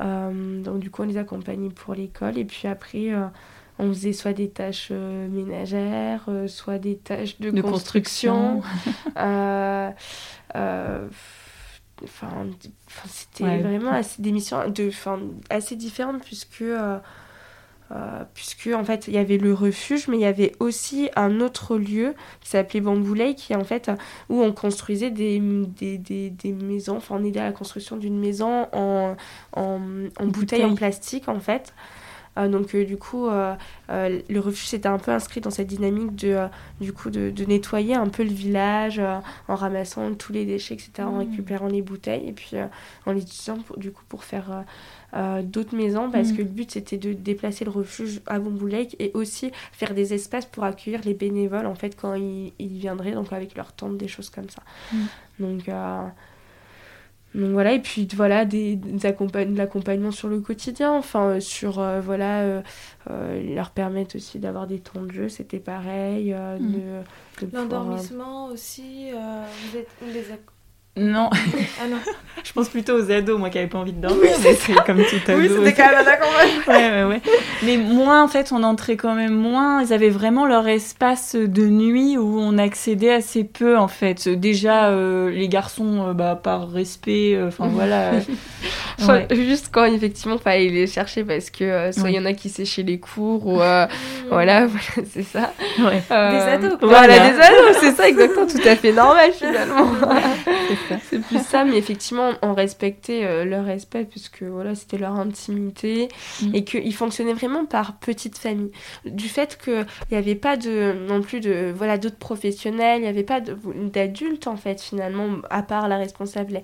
Mm. 0.00 0.62
donc 0.62 0.78
du 0.78 0.90
coup, 0.90 1.02
on 1.02 1.06
les 1.06 1.18
accompagnait 1.18 1.70
pour 1.70 1.94
l'école, 1.94 2.38
et 2.38 2.44
puis 2.46 2.66
après 2.66 3.12
on 3.78 3.88
faisait 3.88 4.12
soit 4.12 4.32
des 4.32 4.48
tâches 4.48 4.88
euh, 4.90 5.28
ménagères, 5.28 6.24
euh, 6.28 6.48
soit 6.48 6.78
des 6.78 6.96
tâches 6.96 7.38
de, 7.40 7.60
construction. 7.60 8.62
Euh, 10.54 11.08
enfin, 12.02 12.46
c'était 13.06 13.58
vraiment 13.58 13.90
assez, 13.90 14.22
des 14.22 14.32
missions 14.32 14.70
de, 14.70 14.90
assez 15.50 15.76
différentes 15.76 16.22
puisque, 16.22 16.64
puisque 18.32 18.68
en 18.74 18.84
fait 18.84 19.08
il 19.08 19.14
y 19.14 19.18
avait 19.18 19.36
le 19.36 19.52
refuge, 19.52 20.08
mais 20.08 20.16
il 20.16 20.20
y 20.20 20.26
avait 20.26 20.52
aussi 20.60 21.10
un 21.16 21.40
autre 21.40 21.76
lieu 21.76 22.14
qui 22.40 22.50
s'appelait 22.50 22.80
Bamboulay, 22.80 23.34
qui 23.34 23.54
en 23.54 23.64
fait 23.64 23.90
où 24.30 24.40
on 24.40 24.52
construisait 24.52 25.10
des, 25.10 25.40
des, 25.40 25.98
des, 26.30 26.52
maisons, 26.52 26.96
enfin 26.96 27.16
on 27.18 27.24
aidait 27.24 27.40
à 27.40 27.46
la 27.46 27.52
construction 27.52 27.96
d'une 27.96 28.18
maison 28.18 28.68
en, 28.72 29.16
en, 29.52 29.80
en 30.18 30.26
bouteille 30.26 30.64
en 30.64 30.74
plastique 30.74 31.28
en 31.28 31.40
fait. 31.40 31.74
Euh, 32.38 32.48
donc 32.48 32.74
euh, 32.74 32.84
du 32.84 32.96
coup, 32.96 33.26
euh, 33.26 33.54
le 33.88 34.38
refuge 34.40 34.66
s'était 34.66 34.88
un 34.88 34.98
peu 34.98 35.10
inscrit 35.10 35.40
dans 35.40 35.50
cette 35.50 35.66
dynamique 35.66 36.14
de, 36.16 36.46
du 36.80 36.92
coup, 36.92 37.10
de, 37.10 37.44
nettoyer 37.46 37.94
un 37.94 38.08
peu 38.08 38.24
le 38.24 38.30
village 38.30 39.00
en 39.48 39.54
ramassant 39.54 40.14
tous 40.14 40.32
les 40.32 40.44
déchets, 40.44 40.74
etc., 40.74 40.90
en 41.00 41.12
mmh. 41.12 41.18
récupérant 41.18 41.68
les 41.68 41.82
bouteilles 41.82 42.28
et 42.28 42.32
puis 42.32 42.56
en 43.06 43.12
les 43.12 43.22
utilisant 43.22 43.58
pour, 43.58 43.78
du 43.78 43.92
coup 43.92 44.02
pour 44.08 44.24
faire 44.24 44.64
d'autres 45.44 45.76
maisons 45.76 46.10
parce 46.10 46.30
mmh. 46.30 46.36
que 46.36 46.42
le 46.42 46.48
but 46.48 46.70
c'était 46.72 46.98
de 46.98 47.12
déplacer 47.12 47.64
le 47.64 47.70
refuge 47.70 48.20
à 48.26 48.38
Bamboo 48.38 48.68
et 48.68 49.12
aussi 49.14 49.52
faire 49.72 49.94
des 49.94 50.12
espaces 50.12 50.46
pour 50.46 50.64
accueillir 50.64 51.00
les 51.04 51.14
bénévoles 51.14 51.66
en 51.66 51.76
fait 51.76 51.96
quand 51.98 52.14
ils, 52.14 52.52
viendraient 52.58 53.12
donc 53.12 53.32
avec 53.32 53.54
leur 53.54 53.72
tente 53.72 53.96
des 53.96 54.08
choses 54.08 54.28
comme 54.28 54.50
ça 54.50 54.62
mmh. 54.92 54.96
donc 55.38 55.70
donc 57.36 57.50
voilà, 57.50 57.72
et 57.72 57.80
puis 57.80 58.08
voilà, 58.14 58.46
des, 58.46 58.76
de 58.76 59.56
l'accompagnement 59.56 60.10
sur 60.10 60.28
le 60.28 60.40
quotidien, 60.40 60.92
enfin 60.92 61.28
euh, 61.28 61.40
sur, 61.40 61.80
euh, 61.80 62.00
voilà, 62.00 62.40
euh, 62.40 63.54
leur 63.54 63.70
permettre 63.70 64.16
aussi 64.16 64.38
d'avoir 64.38 64.66
des 64.66 64.78
temps 64.78 65.02
de 65.02 65.12
jeu, 65.12 65.28
c'était 65.28 65.60
pareil. 65.60 66.32
Mm. 66.32 67.02
L'endormissement 67.52 68.46
aussi, 68.46 69.10
vous 69.10 69.78
êtes, 69.78 69.88
les 70.14 70.32
non. 70.96 71.30
Ah 71.32 71.88
non. 71.88 71.98
je 72.46 72.52
pense 72.52 72.68
plutôt 72.68 72.94
aux 72.94 73.10
ados, 73.10 73.38
moi 73.38 73.50
qui 73.50 73.58
n'avais 73.58 73.68
pas 73.68 73.78
envie 73.78 73.92
de 73.92 74.00
dormir. 74.00 74.30
c'est 74.40 74.74
comme 74.84 75.02
tout 75.04 75.16
ado. 75.26 75.38
Oui, 75.38 75.48
c'était 75.48 75.74
quand 75.74 75.90
même 75.90 76.06
un 76.06 76.72
ouais, 76.72 76.90
ouais, 76.90 77.04
ouais. 77.04 77.22
Mais 77.64 77.76
moins, 77.76 78.22
en 78.22 78.28
fait, 78.28 78.52
on 78.52 78.62
entrait 78.62 78.96
quand 78.96 79.14
même 79.14 79.34
moins. 79.34 79.82
Ils 79.82 79.92
avaient 79.92 80.10
vraiment 80.10 80.46
leur 80.46 80.68
espace 80.68 81.34
de 81.34 81.66
nuit 81.66 82.16
où 82.16 82.38
on 82.38 82.56
accédait 82.58 83.12
assez 83.12 83.42
peu, 83.44 83.76
en 83.76 83.88
fait. 83.88 84.28
Déjà, 84.28 84.90
euh, 84.90 85.30
les 85.30 85.48
garçons, 85.48 86.08
euh, 86.08 86.12
bah, 86.12 86.38
par 86.40 86.70
respect, 86.70 87.34
euh, 87.34 87.48
enfin 87.48 87.68
voilà. 87.68 88.12
Juste 89.30 89.70
quand, 89.72 89.84
effectivement, 89.84 90.38
fallait 90.38 90.68
les 90.68 90.86
chercher 90.86 91.24
parce 91.24 91.50
que 91.50 91.90
soit 91.92 92.10
il 92.10 92.16
y 92.16 92.18
en 92.18 92.24
a 92.24 92.32
qui 92.32 92.48
séchaient 92.48 92.82
les 92.82 92.98
cours 92.98 93.46
ou. 93.46 93.56
voilà, 93.56 93.88
voilà 94.30 94.66
c'est 95.12 95.22
ça. 95.22 95.52
des 95.78 96.12
ados. 96.12 96.78
Voilà, 96.80 97.30
des 97.30 97.40
ados, 97.40 97.76
c'est 97.80 97.92
ça, 97.92 98.08
exactement. 98.08 98.46
Tout 98.46 98.68
à 98.68 98.76
fait 98.76 98.92
normal, 98.92 99.32
finalement. 99.32 99.86
c'est 101.10 101.20
plus 101.20 101.42
ça, 101.42 101.64
mais 101.64 101.76
effectivement, 101.76 102.32
on 102.42 102.54
respectait 102.54 103.24
euh, 103.24 103.44
leur 103.44 103.64
respect 103.64 104.04
puisque 104.04 104.42
voilà, 104.42 104.74
c'était 104.74 104.98
leur 104.98 105.12
intimité 105.12 106.08
mm. 106.42 106.54
et 106.54 106.64
qu'ils 106.64 106.94
fonctionnaient 106.94 107.34
vraiment 107.34 107.64
par 107.66 107.98
petite 107.98 108.38
famille. 108.38 108.70
Du 109.04 109.28
fait 109.28 109.58
qu'il 109.62 109.86
n'y 110.10 110.16
avait 110.16 110.34
pas 110.34 110.56
de, 110.56 110.94
non 111.08 111.22
plus 111.22 111.40
de 111.40 111.72
voilà 111.74 111.98
d'autres 111.98 112.16
professionnels, 112.16 113.00
il 113.00 113.02
n'y 113.02 113.08
avait 113.08 113.22
pas 113.22 113.40
d'adultes 113.40 114.46
en 114.46 114.56
fait 114.56 114.80
finalement, 114.80 115.38
à 115.50 115.62
part 115.62 115.88
la 115.88 115.98
responsable 115.98 116.62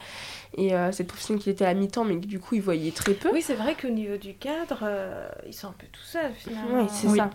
et 0.57 0.75
euh, 0.75 0.93
cette 0.93 1.07
professionnelle 1.07 1.43
qui 1.43 1.51
était 1.51 1.65
à 1.65 1.75
mi-temps, 1.75 2.05
mais 2.05 2.17
du 2.17 2.39
coup, 2.39 2.55
ils 2.57 2.63
voyaient 2.63 2.91
très 2.93 3.15
peu. 3.15 3.31
Oui, 3.33 3.43
c'est 3.43 3.55
vrai 3.55 3.75
qu'au 3.81 3.89
niveau 3.89 4.17
du 4.17 4.35
cadre, 4.35 4.81
euh, 4.83 5.29
ils 5.47 5.55
sont 5.55 5.69
un 5.69 5.75
peu 5.79 5.87
tout 5.91 6.03
seuls 6.05 6.33
finalement. 6.37 6.83
Oui, 6.83 6.89
c'est 6.91 7.09
ça. 7.09 7.31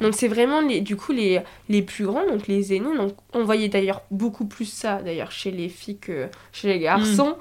donc, 0.00 0.14
c'est 0.14 0.28
vraiment 0.28 0.60
les, 0.60 0.80
du 0.80 0.96
coup 0.96 1.12
les, 1.12 1.42
les 1.68 1.82
plus 1.82 2.06
grands, 2.06 2.26
donc 2.26 2.46
les 2.46 2.74
aînés. 2.74 2.96
Donc, 2.96 3.12
on 3.32 3.44
voyait 3.44 3.68
d'ailleurs 3.68 4.02
beaucoup 4.10 4.46
plus 4.46 4.64
ça, 4.64 5.02
d'ailleurs, 5.02 5.30
chez 5.30 5.50
les 5.50 5.68
filles 5.68 5.98
que 5.98 6.28
chez 6.52 6.68
les 6.68 6.78
garçons. 6.78 7.36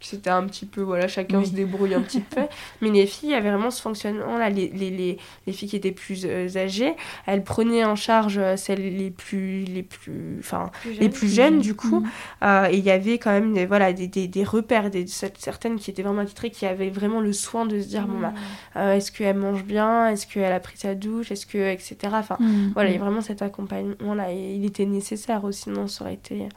C'était 0.00 0.30
un 0.30 0.44
petit 0.44 0.66
peu, 0.66 0.80
voilà, 0.80 1.08
chacun 1.08 1.44
se 1.44 1.50
débrouille 1.50 1.94
un 1.94 2.02
petit 2.02 2.20
peu. 2.34 2.42
Mais 2.80 2.90
les 2.90 3.06
filles 3.06 3.34
avaient 3.34 3.50
vraiment 3.50 3.70
ce 3.70 3.82
fonctionnement-là. 3.82 4.50
Les, 4.50 4.68
les, 4.68 4.90
les, 4.90 5.18
les, 5.46 5.52
filles 5.52 5.68
qui 5.68 5.76
étaient 5.76 5.92
plus 5.92 6.24
euh, 6.24 6.48
âgées, 6.56 6.94
elles 7.26 7.42
prenaient 7.42 7.84
en 7.84 7.96
charge 7.96 8.38
euh, 8.38 8.56
celles 8.56 8.96
les 8.96 9.10
plus, 9.10 9.64
les 9.64 9.82
plus, 9.82 10.36
enfin, 10.38 10.70
les 11.00 11.08
plus 11.08 11.28
jeunes, 11.28 11.60
du 11.60 11.74
coup. 11.74 12.00
Mhm. 12.00 12.10
Euh, 12.42 12.68
et 12.70 12.76
il 12.76 12.84
y 12.84 12.90
avait 12.90 13.18
quand 13.18 13.32
même 13.32 13.52
des, 13.54 13.66
voilà, 13.66 13.92
des, 13.92 14.06
des, 14.06 14.28
des 14.28 14.44
repères, 14.44 14.90
des, 14.90 15.06
certaines 15.06 15.76
qui 15.76 15.90
étaient 15.90 16.02
vraiment 16.02 16.22
attitrées, 16.22 16.50
qui 16.50 16.66
avaient 16.66 16.90
vraiment 16.90 17.20
le 17.20 17.32
soin 17.32 17.66
de 17.66 17.80
se 17.80 17.88
dire, 17.88 18.06
bon, 18.06 18.20
bah, 18.20 18.32
mhm. 18.74 18.96
est-ce 18.96 19.10
qu'elle 19.10 19.36
mange 19.36 19.64
bien? 19.64 20.08
Est-ce 20.08 20.26
qu'elle 20.26 20.52
a 20.52 20.60
pris 20.60 20.76
sa 20.76 20.94
douche? 20.94 21.32
Est-ce 21.32 21.46
que, 21.46 21.58
etc. 21.58 21.96
Enfin, 22.12 22.36
mhm. 22.40 22.70
voilà, 22.74 22.90
il 22.90 22.94
y 22.94 22.98
a 22.98 23.00
vraiment 23.00 23.20
cet 23.20 23.42
accompagnement-là. 23.42 24.32
Et 24.32 24.54
il 24.54 24.64
était 24.64 24.86
nécessaire 24.86 25.44
aussi, 25.44 25.62
sinon 25.62 25.88
ça 25.88 26.04
aurait 26.04 26.14
été, 26.14 26.48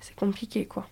c'est 0.00 0.14
compliqué, 0.14 0.64
quoi. 0.64 0.88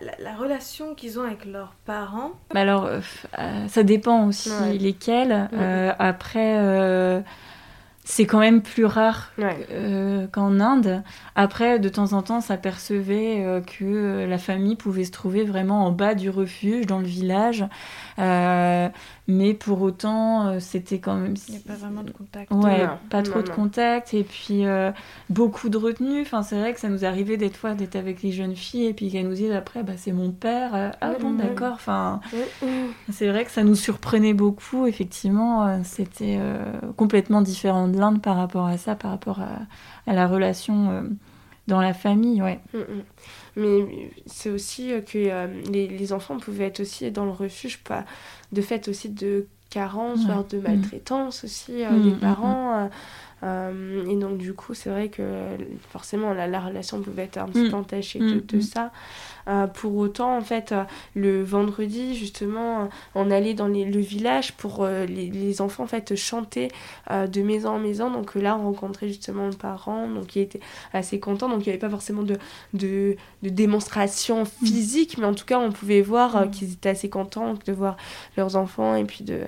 La, 0.00 0.34
relation 0.36 0.94
qu'ils 0.94 1.18
ont 1.18 1.22
avec 1.22 1.46
leurs 1.46 1.74
parents 1.86 2.32
Alors, 2.54 2.84
euh, 2.84 3.00
euh, 3.38 3.66
ça 3.66 3.82
dépend 3.82 4.26
aussi 4.26 4.50
lesquels. 4.78 5.48
Euh, 5.54 5.92
après, 5.98 7.24
c'est 8.04 8.26
quand 8.26 8.38
même 8.38 8.60
plus 8.60 8.84
rare 8.84 9.32
qu'en 10.32 10.60
Inde. 10.60 11.02
Après, 11.34 11.78
de 11.78 11.88
temps 11.88 12.12
en 12.12 12.20
temps, 12.20 12.42
ça 12.42 12.58
percevait 12.58 13.62
que 13.78 14.26
la 14.28 14.38
famille 14.38 14.76
pouvait 14.76 15.04
se 15.04 15.12
trouver 15.12 15.44
vraiment 15.44 15.86
en 15.86 15.92
bas 15.92 16.14
du 16.14 16.28
refuge, 16.28 16.86
dans 16.86 16.98
le 16.98 17.06
village. 17.06 17.64
Mais 19.28 19.54
pour 19.54 19.82
autant, 19.82 20.46
euh, 20.46 20.60
c'était 20.60 21.00
quand 21.00 21.16
même. 21.16 21.34
Il 21.48 21.54
n'y 21.54 21.60
a 21.60 21.66
pas 21.66 21.74
vraiment 21.74 22.04
de 22.04 22.12
contact. 22.12 22.52
Ouais, 22.52 22.86
pas 23.10 23.22
trop 23.22 23.42
de 23.42 23.48
contact. 23.48 24.14
Et 24.14 24.22
puis, 24.22 24.64
euh, 24.64 24.92
beaucoup 25.30 25.68
de 25.68 25.76
retenue. 25.76 26.22
Enfin, 26.22 26.42
c'est 26.42 26.58
vrai 26.58 26.72
que 26.72 26.80
ça 26.80 26.88
nous 26.88 27.04
arrivait 27.04 27.36
des 27.36 27.50
fois 27.50 27.74
d'être 27.74 27.96
avec 27.96 28.22
les 28.22 28.30
jeunes 28.30 28.54
filles 28.54 28.86
et 28.86 28.94
puis 28.94 29.10
qu'elles 29.10 29.26
nous 29.26 29.34
disent 29.34 29.52
après, 29.52 29.82
bah, 29.82 29.94
c'est 29.96 30.12
mon 30.12 30.30
père. 30.30 30.74
Euh, 30.74 30.90
ah 31.00 31.14
bon, 31.20 31.32
d'accord. 31.32 31.74
Enfin, 31.74 32.20
c'est 33.10 33.28
vrai 33.28 33.44
que 33.44 33.50
ça 33.50 33.64
nous 33.64 33.74
surprenait 33.74 34.34
beaucoup. 34.34 34.86
Effectivement, 34.86 35.82
c'était 35.82 36.38
complètement 36.96 37.42
différent 37.42 37.88
de 37.88 37.98
l'Inde 37.98 38.22
par 38.22 38.36
rapport 38.36 38.66
à 38.66 38.78
ça, 38.78 38.94
par 38.94 39.10
rapport 39.10 39.40
à, 39.40 39.58
à 40.06 40.14
la 40.14 40.28
relation 40.28 41.04
dans 41.66 41.80
la 41.80 41.94
famille, 41.94 42.42
ouais. 42.42 42.60
Mm, 42.72 42.78
mm. 42.78 43.02
Mais 43.56 44.10
c'est 44.26 44.50
aussi 44.50 44.92
que 45.06 45.18
les, 45.70 45.88
les, 45.88 46.12
enfants 46.12 46.38
pouvaient 46.38 46.66
être 46.66 46.80
aussi 46.80 47.10
dans 47.10 47.24
le 47.24 47.30
refuge, 47.30 47.78
pas 47.78 48.04
de 48.52 48.60
fait 48.60 48.88
aussi 48.88 49.08
de 49.08 49.46
carence, 49.70 50.24
voire 50.26 50.44
de 50.44 50.58
mm. 50.58 50.62
maltraitance 50.62 51.44
aussi 51.44 51.84
euh, 51.84 51.98
des 52.02 52.12
parents. 52.12 52.90
Euh, 53.42 53.66
euh, 53.66 54.06
et 54.10 54.16
donc, 54.16 54.38
du 54.38 54.54
coup, 54.54 54.74
c'est 54.74 54.90
vrai 54.90 55.08
que 55.08 55.22
forcément, 55.90 56.32
la, 56.32 56.46
la, 56.46 56.60
relation 56.60 57.00
pouvait 57.00 57.24
être 57.24 57.38
un 57.38 57.46
petit 57.46 57.68
peu 57.68 57.76
entachée 57.76 58.18
de, 58.18 58.40
de 58.40 58.60
ça. 58.60 58.90
Euh, 59.48 59.66
pour 59.68 59.94
autant, 59.96 60.36
en 60.36 60.40
fait, 60.40 60.72
euh, 60.72 60.82
le 61.14 61.42
vendredi, 61.44 62.16
justement, 62.16 62.88
on 63.14 63.30
allait 63.30 63.54
dans 63.54 63.68
le 63.68 64.00
village 64.00 64.52
pour 64.54 64.82
euh, 64.82 65.06
les, 65.06 65.60
enfants, 65.60 65.84
en 65.84 65.86
fait, 65.86 66.16
chanter 66.16 66.68
de 67.10 67.42
maison 67.42 67.70
en 67.70 67.78
maison. 67.78 68.10
Donc 68.10 68.34
là, 68.34 68.56
on 68.56 68.64
rencontrait 68.64 69.08
justement 69.08 69.46
le 69.46 69.52
parent, 69.52 70.08
donc 70.08 70.34
il 70.36 70.42
était 70.42 70.60
assez 70.92 71.20
content. 71.20 71.48
Donc 71.48 71.60
il 71.60 71.68
n'y 71.68 71.70
avait 71.70 71.78
pas 71.78 71.90
forcément 71.90 72.22
de, 72.22 72.38
de, 72.74 73.16
démonstration 73.42 74.44
physique, 74.44 75.18
mais 75.18 75.26
en 75.26 75.34
tout 75.34 75.44
cas, 75.44 75.58
on 75.58 75.70
pouvait 75.70 76.02
voir 76.02 76.50
qu'ils 76.50 76.72
étaient 76.72 76.88
assez 76.88 77.08
contents 77.08 77.54
de 77.64 77.72
voir 77.72 77.96
leurs 78.36 78.56
enfants 78.56 78.96
et 78.96 79.04
puis 79.04 79.24
de... 79.24 79.42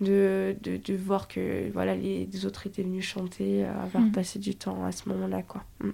De, 0.00 0.56
de, 0.60 0.96
voir 0.96 1.28
que 1.28 1.70
voilà 1.72 1.94
les, 1.94 2.46
autres 2.46 2.66
étaient 2.66 2.82
venus 2.82 3.04
chanter, 3.04 3.64
avoir 3.64 4.02
mm. 4.02 4.12
passé 4.12 4.38
du 4.38 4.56
temps 4.56 4.84
à 4.84 4.90
ce 4.92 5.08
moment-là. 5.08 5.42
quoi. 5.42 5.62
Mm. 5.80 5.90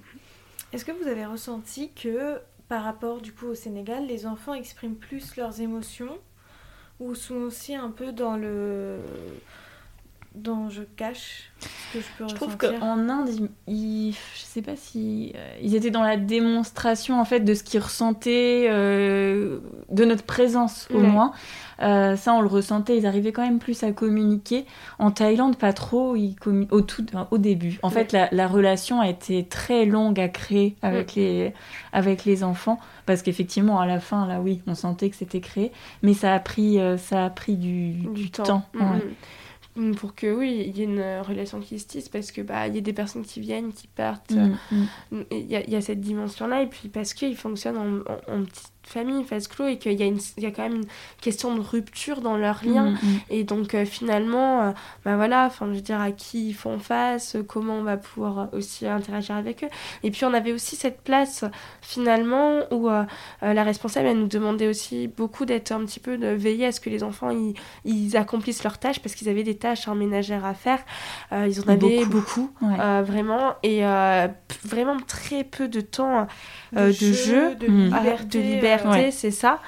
Est-ce 0.73 0.85
que 0.85 0.93
vous 0.93 1.07
avez 1.07 1.27
ressenti 1.27 1.91
que 1.93 2.39
par 2.69 2.85
rapport 2.85 3.21
du 3.21 3.33
coup 3.33 3.47
au 3.47 3.55
Sénégal, 3.55 4.07
les 4.07 4.27
enfants 4.27 4.55
expriment 4.55 4.95
plus 4.95 5.37
leurs 5.37 5.61
émotions 5.61 6.19
ou 7.01 7.15
sont 7.15 7.37
aussi 7.37 7.75
un 7.75 7.91
peu 7.91 8.13
dans 8.13 8.37
le 8.37 8.99
dans 10.37 10.71
je 10.71 10.83
cache 10.83 11.51
ce 11.59 11.99
que 11.99 12.05
je 12.05 12.07
peux 12.17 12.29
je 12.29 12.35
trouve 12.37 12.57
qu'en 12.57 13.09
Inde 13.09 13.51
ils, 13.67 14.13
je 14.13 14.41
sais 14.41 14.63
pas 14.63 14.77
si 14.77 15.33
euh, 15.35 15.57
ils 15.61 15.75
étaient 15.75 15.91
dans 15.91 16.05
la 16.05 16.17
démonstration 16.17 17.21
en 17.21 17.25
fait 17.25 17.41
de 17.41 17.53
ce 17.53 17.65
qu'ils 17.65 17.81
ressentaient 17.81 18.69
euh, 18.71 19.59
de 19.89 20.05
notre 20.05 20.23
présence 20.23 20.87
au 20.95 21.01
moins 21.01 21.33
euh, 21.83 22.17
ça, 22.17 22.35
on 22.35 22.41
le 22.41 22.49
ressentait. 22.49 22.97
Ils 22.97 23.07
arrivaient 23.07 23.33
quand 23.33 23.43
même 23.43 23.59
plus 23.59 23.83
à 23.83 23.93
communiquer. 23.93 24.65
En 24.99 25.11
Thaïlande, 25.11 25.57
pas 25.57 25.73
trop. 25.73 26.17
Ils 26.17 26.37
au, 26.71 26.81
tout, 26.81 27.05
au 27.31 27.39
début. 27.39 27.79
En 27.83 27.91
fait, 27.91 28.13
la, 28.13 28.49
relation 28.49 29.01
a 29.01 29.09
été 29.09 29.45
très 29.45 29.85
longue 29.87 30.19
à 30.21 30.29
créer 30.29 30.77
avec, 30.83 31.15
les, 31.15 31.53
avec 31.93 32.25
les 32.25 32.45
enfants. 32.45 32.79
Parce 33.07 33.23
qu'effectivement, 33.23 33.81
à 33.81 33.87
la 33.87 34.01
fin, 34.01 34.27
là, 34.27 34.41
oui, 34.41 34.63
on 34.67 34.75
sentait 34.75 35.11
que 35.11 35.17
c'était 35.17 35.41
créé. 35.41 35.73
Mais 36.03 36.15
ça 36.15 36.35
a 36.35 36.39
pris, 36.39 36.79
euh, 36.79 36.97
ça 36.97 37.27
a 37.27 37.31
pris 37.31 37.57
du, 37.57 37.93
du, 37.93 38.31
temps. 38.31 38.65
Mm, 39.77 39.95
pour 39.95 40.17
que 40.17 40.27
oui 40.27 40.65
il 40.67 40.77
y 40.77 40.81
ait 40.81 40.85
une 40.85 41.21
relation 41.21 41.61
qui 41.61 41.79
se 41.79 41.87
tisse 41.87 42.09
parce 42.09 42.33
que 42.33 42.43
bah 42.43 42.67
il 42.67 42.75
y 42.75 42.79
a 42.79 42.81
des 42.81 42.93
personnes 42.93 43.23
qui 43.23 43.39
viennent 43.39 43.73
qui 43.73 43.87
partent 43.87 44.33
mm, 44.33 44.57
mm. 45.13 45.25
il 45.31 45.47
y, 45.47 45.55
a, 45.55 45.71
y, 45.71 45.77
a 45.77 45.81
cette 45.81 46.01
dimension 46.01 46.49
là 46.49 46.63
et 46.63 46.67
puis 46.67 46.89
parce 46.89 47.15
qu'ils 47.15 47.37
fonctionnent 47.37 47.79
en, 47.79 48.33
en, 48.33 48.41
en, 48.41 48.45
famille 48.91 49.23
phase 49.25 49.47
clos 49.47 49.69
et 49.69 49.79
qu'il 49.79 49.93
y, 49.93 50.03
a 50.03 50.07
une, 50.07 50.19
il 50.37 50.43
y 50.43 50.47
a 50.47 50.51
quand 50.51 50.63
même 50.63 50.77
une 50.77 50.87
question 51.21 51.55
de 51.55 51.61
rupture 51.61 52.21
dans 52.21 52.37
leur 52.37 52.65
lien. 52.65 52.91
Mm, 52.91 52.95
mm. 52.95 53.21
Et 53.31 53.45
donc 53.45 53.75
euh, 53.75 53.85
finalement, 53.85 54.63
euh, 54.63 54.71
bah 55.05 55.17
voilà, 55.17 55.47
enfin 55.47 55.67
je 55.69 55.75
veux 55.75 55.81
dire 55.81 56.01
à 56.01 56.11
qui 56.11 56.49
ils 56.49 56.55
font 56.55 56.79
face, 56.79 57.37
comment 57.47 57.75
on 57.75 57.83
va 57.83 57.97
pouvoir 57.97 58.49
aussi 58.53 58.87
interagir 58.87 59.37
avec 59.37 59.63
eux. 59.63 59.69
Et 60.03 60.11
puis 60.11 60.25
on 60.25 60.35
avait 60.35 60.53
aussi 60.53 60.75
cette 60.75 61.03
place 61.03 61.45
finalement 61.81 62.61
où 62.73 62.89
euh, 62.89 63.05
la 63.43 63.63
responsable 63.63 64.09
elle 64.09 64.19
nous 64.19 64.27
demandait 64.27 64.67
aussi 64.67 65.07
beaucoup 65.07 65.45
d'être 65.45 65.71
un 65.71 65.85
petit 65.85 66.01
peu 66.01 66.19
de 66.19 66.27
veiller 66.27 66.67
à 66.67 66.73
ce 66.73 66.81
que 66.81 66.91
les 66.91 67.05
enfants 67.05 67.31
ils, 67.31 67.55
ils 67.85 68.17
accomplissent 68.17 68.65
leurs 68.65 68.79
tâches 68.79 69.01
parce 69.01 69.15
qu'ils 69.15 69.29
avaient 69.29 69.45
des 69.45 69.57
tâches 69.57 69.87
en 69.87 69.95
ménagère 69.95 70.45
à 70.45 70.55
faire. 70.55 70.81
ils 71.33 71.61
en 71.61 71.69
avaient 71.69 72.05
beaucoup, 72.05 72.51
vraiment 72.61 73.55
et 73.63 73.83
vraiment 74.65 74.97
très 75.07 75.45
peu 75.45 75.69
de 75.69 75.81
temps 75.81 76.27
de, 76.73 76.91
jeu, 76.91 77.55
de 77.55 77.67
liberté, 77.67 78.39
de 78.39 78.43
liberté 78.43 78.80
c'est 79.11 79.31
ça. 79.31 79.61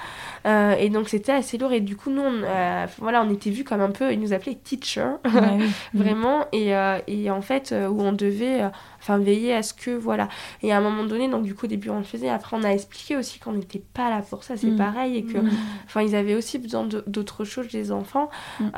Euh, 0.45 0.75
et 0.77 0.89
donc 0.89 1.09
c'était 1.09 1.31
assez 1.31 1.57
lourd. 1.57 1.71
Et 1.71 1.79
du 1.79 1.95
coup 1.95 2.09
nous 2.09 2.21
on, 2.21 2.43
euh, 2.43 2.85
voilà 2.97 3.23
on 3.23 3.29
était 3.33 3.49
vus 3.49 3.63
comme 3.63 3.81
un 3.81 3.91
peu 3.91 4.11
ils 4.11 4.19
nous 4.19 4.33
appelaient 4.33 4.55
teacher 4.55 5.07
vraiment. 5.93 6.45
Et, 6.51 6.75
euh, 6.75 6.99
et, 7.07 7.31
en 7.31 7.41
fait 7.41 7.73
où 7.73 8.01
on 8.01 8.11
devait 8.11 8.61
enfin 8.99 9.17
veiller 9.17 9.53
à 9.53 9.63
ce 9.63 9.73
que 9.73 9.91
voilà. 9.91 10.27
Et 10.61 10.73
à 10.73 10.77
un 10.77 10.81
moment 10.81 11.03
donné 11.03 11.29
donc 11.29 11.43
du 11.43 11.55
coup 11.55 11.65
au 11.65 11.69
début 11.69 11.89
on 11.89 11.97
le 11.97 12.03
faisait. 12.03 12.29
Après 12.29 12.57
on 12.57 12.63
a 12.63 12.69
expliqué 12.69 13.15
aussi 13.15 13.39
qu'on 13.39 13.53
n'était 13.53 13.83
pas 13.93 14.09
là 14.09 14.21
pour 14.21 14.43
ça. 14.43 14.57
C'est 14.57 14.67
mm. 14.67 14.77
pareil. 14.77 15.17
Et 15.17 15.23
que 15.23 15.37
mm. 15.37 15.51
enfin 15.85 16.01
ils 16.01 16.15
avaient 16.15 16.35
aussi 16.35 16.59
besoin 16.59 16.87
d'autres 17.07 17.45
choses 17.45 17.71
les 17.71 17.91
enfants. 17.91 18.29
Mm. 18.59 18.69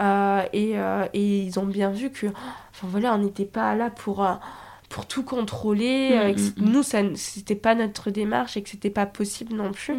et, 0.54 0.76
et 1.14 1.40
ils 1.40 1.60
ont 1.60 1.66
bien 1.66 1.90
vu 1.90 2.12
que 2.12 2.28
enfin 2.28 2.88
voilà 2.88 3.16
on 3.16 3.20
n'était 3.20 3.46
pas 3.46 3.76
là 3.76 3.90
pour 3.90 4.26
pour 4.90 5.06
tout 5.06 5.24
contrôler. 5.24 6.10
Mm, 6.10 6.14
euh, 6.14 6.34
mm, 6.34 6.64
mm. 6.64 6.72
Nous, 6.72 6.84
ça, 6.84 7.00
c'était 7.16 7.56
pas 7.56 7.76
notre 7.76 8.12
démarche 8.12 8.58
et 8.58 8.64
que 8.64 8.70
c'était 8.70 8.90
pas 8.90 9.06
possible 9.06 9.54
non 9.54 9.72
plus. 9.72 9.96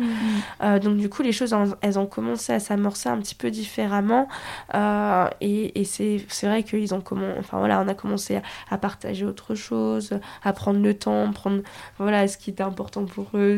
Euh, 0.63 0.79
donc 0.79 0.97
du 0.97 1.09
coup, 1.09 1.23
les 1.23 1.33
choses, 1.33 1.55
elles 1.81 1.99
ont 1.99 2.07
commencé 2.07 2.53
à 2.53 2.61
s'amorcer 2.61 3.09
un 3.09 3.19
petit 3.19 3.35
peu 3.35 3.51
différemment. 3.51 4.29
Euh, 4.75 5.29
et, 5.41 5.81
et 5.81 5.85
c'est, 5.85 6.25
c'est 6.29 6.47
vrai 6.47 6.63
qu'ils 6.63 6.95
ont 6.95 7.01
commencé, 7.01 7.39
enfin 7.39 7.59
voilà, 7.59 7.81
on 7.81 7.89
a 7.89 7.95
commencé 7.95 8.41
à, 8.71 8.79
partager 8.79 9.25
autre 9.25 9.55
chose, 9.55 10.19
à 10.45 10.53
prendre 10.53 10.81
le 10.81 10.95
temps, 10.95 11.31
prendre 11.33 11.63
voilà 11.99 12.29
ce 12.29 12.37
qui 12.37 12.51
était 12.51 12.63
important 12.63 13.05
pour 13.05 13.31
eux, 13.35 13.57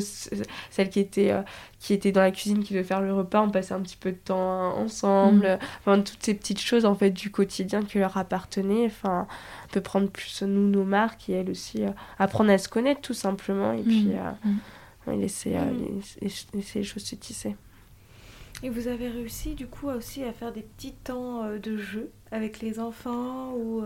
celle 0.71 0.91
qui 0.91 1.01
était 1.01 1.35
qui 1.79 1.95
était 1.95 2.11
dans 2.11 2.21
la 2.21 2.33
cuisine, 2.33 2.65
qui 2.65 2.75
devait 2.75 2.85
faire 2.85 3.01
le 3.01 3.15
repas, 3.15 3.41
on 3.41 3.51
passait 3.51 3.75
un 3.75 3.81
petit 3.81 3.97
peu 3.97 4.11
de 4.11 4.17
temps 4.17 4.77
ensemble, 4.77 5.59
enfin 5.81 6.01
toutes 6.01 6.23
ces 6.23 6.35
petites 6.35 6.61
choses 6.61 6.85
en 6.85 6.95
fait 6.95 7.11
du 7.11 7.31
quotidien 7.31 7.83
qui 7.83 7.99
leur 7.99 8.17
appartenaient. 8.17 8.87
Enfin, 8.87 9.27
on 9.67 9.73
peut 9.73 9.81
prendre 9.81 10.11
plus 10.11 10.43
nous 10.43 10.69
nos 10.69 10.85
marques 10.85 11.29
et 11.29 11.35
elles 11.35 11.51
aussi 11.51 11.85
euh, 11.85 11.91
apprendre 12.19 12.51
à 12.51 12.59
se 12.59 12.69
connaître 12.69 13.01
tout 13.01 13.15
simplement 13.15 13.73
et 13.73 13.83
puis 13.83 14.11
euh, 14.15 14.49
mm. 14.49 15.13
Mm. 15.13 15.21
laisser, 15.21 15.57
euh, 15.57 15.73
laisser, 16.21 16.79
les 16.81 16.85
choses 16.85 17.05
se 17.05 17.15
tisser. 17.15 17.55
Et 18.63 18.71
vous 18.71 18.89
avez 18.89 19.09
réussi 19.09 19.55
du 19.55 19.67
coup 19.67 19.89
aussi 19.89 20.25
à 20.25 20.33
faire 20.33 20.53
des 20.53 20.63
petits 20.63 20.93
temps 20.93 21.45
de 21.63 21.77
jeu 21.77 22.11
avec 22.33 22.61
les 22.61 22.81
enfants 22.81 23.53
ou 23.53 23.83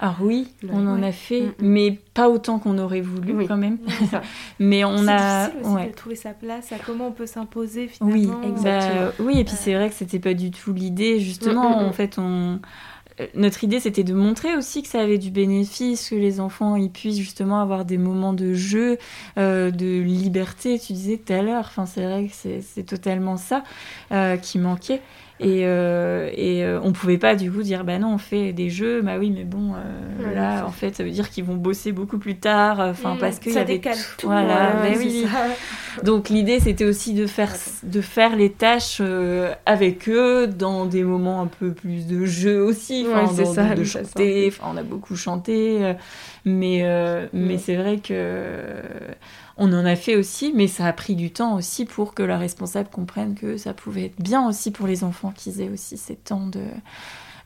Alors 0.00 0.16
oui, 0.20 0.54
on 0.68 0.86
en 0.86 1.02
a 1.02 1.10
fait, 1.10 1.46
mm, 1.46 1.52
mais 1.60 1.98
pas 2.14 2.28
autant 2.28 2.60
qu'on 2.60 2.78
aurait 2.78 3.00
voulu 3.00 3.46
quand 3.46 3.56
même. 3.56 3.78
mais 4.60 4.84
on 4.84 5.08
a 5.08 5.48
difficile 5.48 5.66
aussi 5.66 5.86
de 5.88 5.94
trouver 5.94 6.16
sa 6.16 6.30
place, 6.32 6.70
à 6.70 6.76
comment 6.78 7.08
on 7.08 7.12
peut 7.12 7.26
s'imposer 7.26 7.88
finalement. 7.88 8.38
Oui, 8.40 8.48
exactement. 8.48 9.10
oui, 9.18 9.40
et 9.40 9.44
puis 9.44 9.54
c'est 9.56 9.74
vrai 9.74 9.88
que 9.88 9.96
c'était 9.96 10.20
pas 10.20 10.34
du 10.34 10.52
tout 10.52 10.72
l'idée. 10.72 11.18
Justement, 11.18 11.78
en 11.78 11.92
fait, 11.92 12.16
on 12.18 12.60
notre 13.34 13.62
idée, 13.62 13.80
c'était 13.80 14.02
de 14.02 14.12
montrer 14.12 14.56
aussi 14.56 14.82
que 14.82 14.88
ça 14.88 15.00
avait 15.00 15.18
du 15.18 15.30
bénéfice, 15.30 16.10
que 16.10 16.14
les 16.16 16.40
enfants 16.40 16.76
ils 16.76 16.90
puissent 16.90 17.18
justement 17.18 17.60
avoir 17.60 17.84
des 17.84 17.98
moments 17.98 18.32
de 18.32 18.54
jeu, 18.54 18.98
euh, 19.38 19.70
de 19.70 20.00
liberté. 20.00 20.78
Tu 20.78 20.92
disais 20.94 21.18
tout 21.18 21.32
à 21.32 21.42
l'heure, 21.42 21.66
enfin, 21.66 21.86
c'est 21.86 22.04
vrai 22.04 22.26
que 22.26 22.34
c'est 22.34 22.82
totalement 22.82 23.36
ça 23.36 23.62
euh, 24.12 24.36
qui 24.36 24.58
manquait. 24.58 25.00
Et, 25.40 25.62
euh, 25.66 26.30
et 26.32 26.64
euh, 26.64 26.78
on 26.84 26.92
pouvait 26.92 27.18
pas 27.18 27.34
du 27.34 27.50
coup 27.50 27.62
dire 27.64 27.82
bah 27.82 27.98
non 27.98 28.14
on 28.14 28.18
fait 28.18 28.52
des 28.52 28.70
jeux. 28.70 29.02
Bah 29.02 29.16
oui 29.18 29.32
mais 29.34 29.42
bon 29.42 29.72
euh, 29.74 30.32
là 30.32 30.64
en 30.64 30.70
fait 30.70 30.94
ça 30.94 31.02
veut 31.02 31.10
dire 31.10 31.28
qu'ils 31.28 31.42
vont 31.42 31.56
bosser 31.56 31.90
beaucoup 31.90 32.18
plus 32.18 32.36
tard 32.36 32.78
enfin 32.78 33.16
Mm, 33.16 33.18
parce 33.18 33.40
y 33.44 33.50
ça 33.50 33.62
avait 33.62 33.74
décale 33.74 33.96
tout, 34.16 34.28
voilà 34.28 34.76
ouais, 34.80 34.90
mais 34.92 34.96
oui. 34.98 35.26
ça. 35.28 36.02
donc 36.04 36.28
l'idée 36.28 36.60
c'était 36.60 36.84
aussi 36.84 37.14
de 37.14 37.26
faire 37.26 37.52
de 37.82 38.00
faire 38.00 38.36
les 38.36 38.50
tâches 38.52 38.98
euh, 39.00 39.52
avec 39.66 40.08
eux 40.08 40.46
dans 40.46 40.86
des 40.86 41.02
moments 41.02 41.42
un 41.42 41.48
peu 41.48 41.72
plus 41.72 42.06
de 42.06 42.24
jeu 42.26 42.62
aussi. 42.62 43.04
Enfin, 43.08 43.22
Ouais, 43.24 43.30
c'est 43.34 43.42
dans- 43.42 43.54
ça, 43.54 43.74
de 43.74 43.80
le 43.80 43.84
chanter. 43.84 44.52
enfin 44.56 44.70
on 44.72 44.76
a 44.76 44.84
beaucoup 44.84 45.16
chanté 45.16 45.78
euh, 45.84 45.94
mais 46.44 46.82
euh, 46.84 47.26
mais 47.32 47.54
Ouais. 47.54 47.58
c'est 47.58 47.74
vrai 47.76 47.96
que 47.96 48.12
euh, 48.12 48.82
on 49.56 49.72
en 49.72 49.84
a 49.84 49.96
fait 49.96 50.16
aussi, 50.16 50.52
mais 50.54 50.66
ça 50.66 50.86
a 50.86 50.92
pris 50.92 51.14
du 51.14 51.30
temps 51.30 51.54
aussi 51.56 51.84
pour 51.84 52.14
que 52.14 52.22
la 52.22 52.38
responsable 52.38 52.88
comprenne 52.90 53.34
que 53.34 53.56
ça 53.56 53.72
pouvait 53.74 54.06
être 54.06 54.20
bien 54.20 54.48
aussi 54.48 54.70
pour 54.70 54.86
les 54.86 55.04
enfants 55.04 55.32
qu'ils 55.34 55.60
aient 55.60 55.68
aussi 55.70 55.96
ces 55.96 56.16
temps 56.16 56.46
de, 56.46 56.62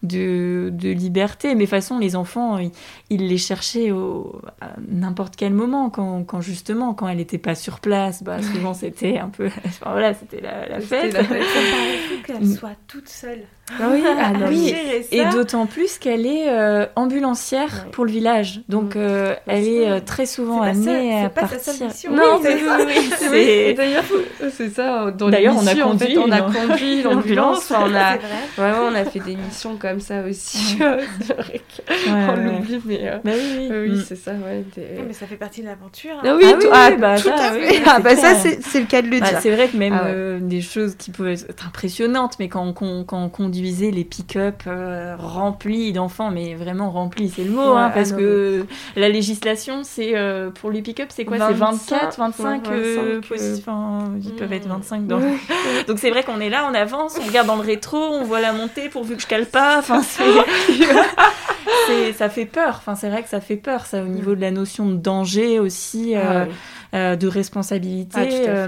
de, 0.03 0.71
de 0.73 0.89
liberté. 0.91 1.49
Mais 1.49 1.55
de 1.55 1.61
toute 1.63 1.71
façon, 1.71 1.99
les 1.99 2.17
enfants, 2.17 2.59
ils, 2.59 2.71
ils 3.11 3.27
les 3.29 3.37
cherchaient 3.39 3.91
au, 3.91 4.41
à 4.61 4.71
n'importe 4.89 5.37
quel 5.37 5.53
moment, 5.53 5.91
quand, 5.91 6.25
quand 6.25 6.41
justement, 6.41 6.95
quand 6.95 7.09
elle 7.09 7.19
n'était 7.19 7.39
pas 7.39 7.55
sur 7.55 7.81
place, 7.81 8.23
bah, 8.23 8.43
souvent 8.43 8.75
c'était 8.83 9.19
un 9.19 9.29
peu. 9.29 9.47
Enfin, 9.67 9.91
voilà, 9.93 10.15
c'était 10.15 10.41
la, 10.41 10.69
la 10.69 10.81
C'était 10.81 11.11
fête. 11.11 11.13
la 11.13 11.25
fête. 11.25 11.43
Ça 11.43 11.61
me 11.61 11.71
paraît 11.71 11.99
fou 11.99 12.23
qu'elle 12.27 12.49
soit 12.49 12.77
toute 12.87 13.09
seule. 13.09 13.45
Ah 13.81 13.89
oui, 13.93 14.03
ah 14.21 14.31
non, 14.33 14.47
Oui, 14.49 14.69
Gérer 14.69 15.03
ça. 15.03 15.09
Et 15.17 15.25
d'autant 15.35 15.67
plus 15.67 15.99
qu'elle 15.99 16.27
est 16.27 16.49
euh, 16.49 16.87
ambulancière 16.97 17.85
Ouais. 17.85 17.91
pour 17.93 18.05
le 18.05 18.11
village. 18.11 18.61
Donc, 18.69 18.95
Mm. 18.95 18.99
euh, 18.99 19.35
elle 19.47 19.67
est 19.69 19.89
euh, 19.91 20.01
très 20.05 20.27
souvent 20.27 20.63
amenée 20.63 21.15
à 21.15 21.23
c'est 21.25 21.35
pas 21.35 21.41
sa 21.43 21.47
partir. 21.49 21.73
seule 21.75 21.87
mission. 21.89 22.13
Non, 22.13 22.41
Oui, 22.43 23.11
c'est 23.19 23.75
D'ailleurs, 23.75 24.05
c'est 24.53 24.71
ça. 24.71 25.11
D'ailleurs, 25.11 25.55
on 25.57 25.67
a 25.67 25.73
en 25.85 25.89
conduit 25.91 26.07
fait, 26.09 26.19
on 26.19 26.31
a 26.31 26.39
une- 26.39 26.53
conduit 26.53 27.03
l'ambulance. 27.05 27.71
on 27.71 27.95
a, 27.95 28.17
vraiment, 28.57 28.89
on 28.91 28.95
a 28.95 29.05
fait 29.05 29.21
des 29.21 29.37
missions 29.37 29.77
comme 29.77 30.01
ça 30.01 30.23
aussi. 30.23 30.77
Ouais. 30.81 30.99
c'est 31.27 31.35
vrai 31.37 31.61
Ouais, 31.89 31.97
qu'on 32.07 32.37
ouais. 32.37 32.45
l'oublie, 32.45 32.81
mais 32.85 33.01
euh, 33.03 33.19
Bah 33.25 33.33
oui, 33.35 33.57
oui. 33.59 33.69
oui, 33.71 33.91
Mm. 33.99 34.05
c'est 34.07 34.17
ça. 34.17 34.33
Ouais, 34.33 34.65
des- 34.75 34.83
Oui, 34.99 35.05
mais 35.09 35.13
ça 35.13 35.27
fait 35.27 35.37
partie 35.37 35.61
de 35.63 35.67
l'aventure. 35.67 36.13
hein. 36.19 36.23
Ah 36.27 36.35
oui, 36.37 36.45
Ah 36.47 36.53
tout, 36.55 36.59
oui, 36.63 36.69
ah, 36.73 36.89
oui, 36.91 36.97
bah, 36.99 37.17
tout 37.17 37.29
ça, 37.29 37.35
à 37.35 37.53
fait. 37.53 37.83
ah 37.87 37.99
bah 38.01 38.17
ça, 38.17 38.35
c'est 38.35 38.81
le 38.81 38.87
cas 38.87 39.03
de 39.03 39.09
le 39.09 39.21
Bah, 39.21 39.29
dire. 39.31 39.39
c'est 39.43 39.51
vrai 39.51 39.69
que 39.69 39.77
même 39.77 39.93
Ah 40.01 40.41
des 40.41 40.61
choses 40.61 40.95
qui 40.97 41.11
pouvaient 41.11 41.35
être 41.35 41.67
impressionnantes, 41.67 42.35
mais 42.39 42.49
quand 42.49 42.75
on, 42.81 43.05
on 43.11 43.29
conduisait 43.59 43.91
les 43.91 44.05
pick-up 44.05 44.63
euh, 44.67 45.17
remplis 45.19 45.93
d'enfants, 45.93 46.31
mais 46.31 46.55
vraiment 46.55 46.91
remplis, 46.91 47.33
c'est 47.35 47.45
le 47.45 47.51
mot, 47.51 47.61
Ouais, 47.63 47.79
hein, 47.79 47.87
ah 47.89 47.91
parce 47.93 48.13
que 48.13 48.67
la 48.95 49.09
législation, 49.09 49.81
c'est 49.83 50.17
euh, 50.17 50.51
pour 50.51 50.71
les 50.71 50.81
pick-up, 50.83 51.09
c'est 51.11 51.25
quoi 51.25 51.39
C'est 51.39 51.53
24, 51.55 52.19
25, 52.19 52.65
ouais, 52.69 52.73
euh, 52.73 53.21
25, 53.21 53.37
possi- 53.37 53.59
enfin, 53.59 54.05
ils 54.23 54.33
peuvent 54.35 54.53
être 54.53 54.67
Mm. 54.67 54.73
25 54.73 55.07
dans. 55.09 55.19
Donc 55.89 55.99
c'est 55.99 56.11
vrai 56.11 56.23
qu'on 56.23 56.41
est 56.41 56.51
là, 56.51 56.69
on 56.71 56.75
avance, 56.75 57.19
on 57.21 57.27
regarde 57.27 57.47
dans 57.49 57.57
le 57.57 57.63
rétro, 57.63 57.97
on 57.99 58.23
voit 58.25 58.41
la 58.41 58.53
montée 58.53 58.89
pourvu 58.89 59.17
que 59.17 59.23
je 59.23 59.27
cale 59.27 59.47
pas. 59.47 59.79
Enfin, 59.79 60.03
ça 62.17 62.29
fait 62.29 62.47
peur. 62.47 62.77
Enfin, 62.79 62.95
c'est 62.95 63.09
vrai 63.09 63.23
que 63.23 63.29
ça 63.29 63.41
fait 63.41 63.57
peur, 63.57 63.87
ça, 63.87 64.03
au 64.03 64.07
niveau 64.07 64.35
de 64.35 64.41
la 64.41 64.51
notion 64.51 64.87
de 64.87 64.97
danger 64.97 65.59
aussi, 65.59 66.15
euh, 66.15 66.47
Ah 66.93 67.11
oui. 67.13 67.19
de 67.19 67.29
responsabilité. 67.29 68.47
Ah, 68.49 68.67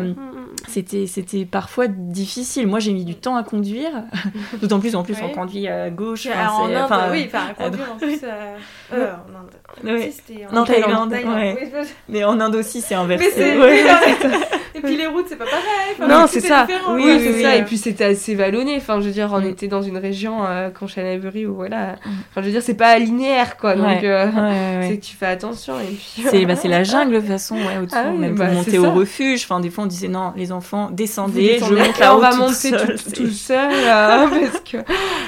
c'était, 0.68 1.06
c'était 1.06 1.44
parfois 1.44 1.86
difficile. 1.88 2.66
Moi, 2.66 2.78
j'ai 2.80 2.92
mis 2.92 3.04
du 3.04 3.14
temps 3.14 3.36
à 3.36 3.42
conduire. 3.42 3.90
D'autant 4.60 4.80
plus, 4.80 4.94
en 4.96 5.02
plus, 5.02 5.14
Oui. 5.14 5.20
on 5.24 5.28
conduit 5.34 5.68
à 5.68 5.90
gauche. 5.90 6.26
Enfin, 6.26 6.48
en 6.52 6.66
Inde, 6.74 7.10
oui, 7.12 7.24
enfin, 7.26 7.46
à 7.50 7.54
conduire 7.54 7.92
en 7.92 7.96
plus. 7.96 8.20
euh, 8.22 8.56
euh, 8.92 9.12
en 9.14 9.88
Inde. 9.88 10.00
Si, 10.26 10.38
En 10.54 10.64
Thaïlande, 10.64 11.12
ouais. 11.12 11.56
Oui, 11.60 11.68
je- 11.72 11.88
Mais 12.08 12.24
en 12.24 12.38
Inde 12.40 12.54
aussi, 12.56 12.80
c'est 12.80 12.94
inversé. 12.94 13.24
Mais 13.24 13.32
c'est. 13.34 13.58
Ouais. 13.58 13.84
Et 14.74 14.80
puis 14.80 14.96
les 14.96 15.06
routes, 15.06 15.26
c'est 15.28 15.36
pas 15.36 15.44
pareil. 15.44 15.94
Enfin, 15.94 16.06
Non, 16.08 16.26
c'est 16.28 16.38
est 16.38 16.48
ça. 16.48 16.66
Oui, 16.90 17.04
Ouais, 17.04 17.18
c'est 17.18 17.32
oui, 17.34 17.42
ça. 17.42 17.56
Et 17.56 17.64
puis 17.64 17.76
c'était 17.78 18.04
assez 18.04 18.34
vallonné. 18.34 18.76
Enfin, 18.76 19.00
je 19.00 19.06
veux 19.06 19.12
dire, 19.12 19.30
on 19.32 19.40
Mm. 19.40 19.46
était 19.48 19.68
dans 19.68 19.82
une 19.82 19.98
région 19.98 20.44
euh, 20.46 20.70
Conchanaberry 20.70 21.46
où 21.46 21.54
voilà. 21.54 21.96
Enfin, 22.30 22.40
je 22.40 22.40
veux 22.42 22.50
dire, 22.50 22.62
c'est 22.62 22.74
pas 22.74 22.98
linéaire 22.98 23.56
quoi. 23.56 23.74
Donc, 23.74 23.86
Ouais. 23.86 24.00
euh, 24.04 24.26
Ouais, 24.26 24.88
c'est 24.88 24.96
que 24.98 25.04
tu 25.04 25.16
fais 25.16 25.26
attention. 25.26 25.74
Et 25.80 25.84
puis. 25.86 26.24
C'est 26.30 26.44
bah, 26.46 26.54
la 26.64 26.84
jungle 26.84 27.14
de 27.14 27.20
toute 27.20 27.28
façon, 27.28 27.56
ouais, 27.56 27.78
au-dessous, 27.82 27.96
Ah 27.98 28.10
même 28.10 28.34
bah, 28.34 28.46
pour 28.46 28.64
c'est 28.64 28.78
monter 28.78 28.78
au 28.78 28.92
refuge. 28.92 29.42
Enfin, 29.44 29.60
des 29.60 29.70
fois, 29.70 29.84
on 29.84 29.86
disait 29.88 30.08
non, 30.08 30.32
les 30.36 30.52
enfants, 30.52 30.88
descendez, 30.92 31.54
descendez, 31.54 31.74
je 31.76 31.84
monte 31.86 31.98
là-haut 31.98 32.16
on 32.18 32.20
va 32.20 32.36
monter 32.36 32.70
tout, 33.14 33.26
seul 33.28 33.70
euh, 33.72 34.26
parce 34.50 34.60
que. 34.60 34.76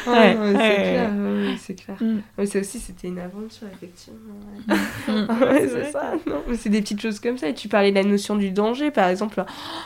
Mais 0.07 0.37
c'est 0.45 0.65
clair. 0.75 1.11
oui, 1.13 1.47
oui, 1.49 1.59
c'est 1.61 1.75
clair. 1.75 1.97
Mm. 2.01 2.19
Mais 2.39 2.47
ça 2.47 2.59
aussi, 2.61 2.79
c'était 2.79 3.09
une 3.09 3.19
aventure 3.19 3.67
effectivement. 3.73 4.35
Mm. 4.69 5.27
C'est 5.73 5.93
ça. 5.93 6.13
Non, 6.27 6.43
mais 6.49 6.57
c'est 6.57 6.69
des 6.69 6.81
petites 6.81 7.01
choses 7.01 7.21
comme 7.21 7.39
ça. 7.39 7.49
Et 7.49 7.55
tu 7.55 7.69
parlais 7.69 7.91
de 7.91 7.97
la 7.97 8.05
notion 8.05 8.37
du 8.37 8.51
danger, 8.51 8.91
par 8.91 9.09
exemple. 9.09 9.32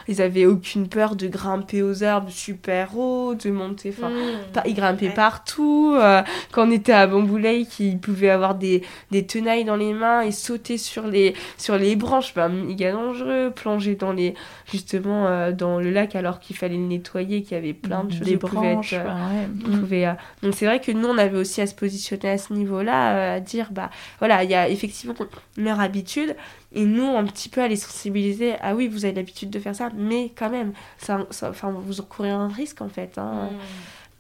Ils 0.09 0.21
avaient 0.23 0.47
aucune 0.47 0.89
peur 0.89 1.17
de 1.17 1.27
grimper 1.29 1.83
aux 1.83 2.03
arbres 2.05 2.31
super 2.31 2.97
hauts, 2.97 3.35
de 3.35 3.51
monter. 3.51 3.95
Enfin, 3.97 4.11
Mm. 4.11 4.53
pas- 4.53 4.63
ils 4.67 4.75
grimpaient 4.75 5.09
Ouais. 5.09 5.15
partout. 5.15 5.95
euh, 5.97 6.23
quand 6.53 6.67
on 6.67 6.71
était 6.71 6.93
à 6.93 7.07
Bamboulay, 7.07 7.67
ils 7.81 7.99
pouvaient 7.99 8.31
avoir 8.31 8.55
des, 8.55 8.83
des 9.11 9.27
tenailles 9.27 9.65
dans 9.65 9.77
les 9.77 9.93
mains 9.93 10.23
et 10.23 10.33
sauter 10.33 10.79
sur 10.79 11.07
les, 11.07 11.35
sur 11.59 11.77
les 11.79 11.97
branches. 11.97 12.35
Bah, 12.35 12.49
méga 12.49 12.93
dangereux. 12.93 13.53
Plonger 13.55 13.95
dans 13.95 14.13
les, 14.13 14.35
justement, 14.71 15.27
euh, 15.27 15.53
dans 15.53 15.79
le 15.81 15.91
lac 15.91 16.15
alors 16.17 16.41
qu'il 16.41 16.57
fallait 16.57 16.77
le 16.77 16.83
nettoyer, 16.87 17.43
qu'il 17.43 17.53
y 17.53 17.59
avait 17.59 17.73
plein 17.73 18.05
de 18.05 18.13
choses. 18.13 18.21
des 18.23 18.37
branches. 18.37 18.93
être, 18.95 19.03
euh, 19.07 19.69
ouais. 19.71 19.79
pouvait, 19.79 20.07
euh, 20.07 20.13
Donc 20.43 20.55
c'est 20.55 20.67
vrai 20.67 20.81
que 20.81 20.93
nous, 20.93 21.09
on 21.09 21.19
avait 21.19 21.39
aussi 21.39 21.61
à 21.61 21.67
se 21.67 21.75
positionner 21.75 22.31
à 22.31 22.39
ce 22.39 22.53
niveau-là, 22.53 23.35
à 23.35 23.41
dire, 23.41 23.69
bah 23.71 23.91
voilà, 24.19 24.45
il 24.45 24.51
y 24.51 24.55
a 24.55 24.69
effectivement 24.69 25.15
leur 25.57 25.81
habitude, 25.81 26.35
et 26.73 26.85
nous, 26.85 27.05
un 27.17 27.25
petit 27.25 27.49
peu 27.49 27.61
à 27.63 27.69
les 27.69 27.77
sensibiliser, 27.77 28.55
ah 28.61 28.75
oui, 28.75 28.89
vous 28.89 29.05
avez 29.05 29.15
l'habitude 29.15 29.51
de 29.51 29.59
faire 29.59 29.75
ça, 29.75 29.91
mais 29.95 30.31
quand 30.37 30.51
même, 30.51 30.73
ça, 30.99 31.27
ça- 31.31 31.51
enfin, 31.51 31.71
vous 31.71 32.01
encourez 32.01 32.31
un 32.31 32.49
risque 32.49 32.81
en 32.83 32.89
fait, 32.89 33.17
hein, 33.19 33.51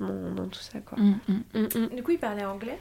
Mm. 0.01 0.07
dans, 0.07 0.35
dans 0.35 0.47
tout 0.49 0.61
ça, 0.61 0.79
quoi. 0.81 0.99
Mm, 0.99 1.19
mm. 1.29 1.35
Mm, 1.55 1.69
mm. 1.93 1.97
Du 1.97 2.03
coup, 2.03 2.11
il 2.13 2.19
parlait 2.19 2.45
anglais? 2.45 2.79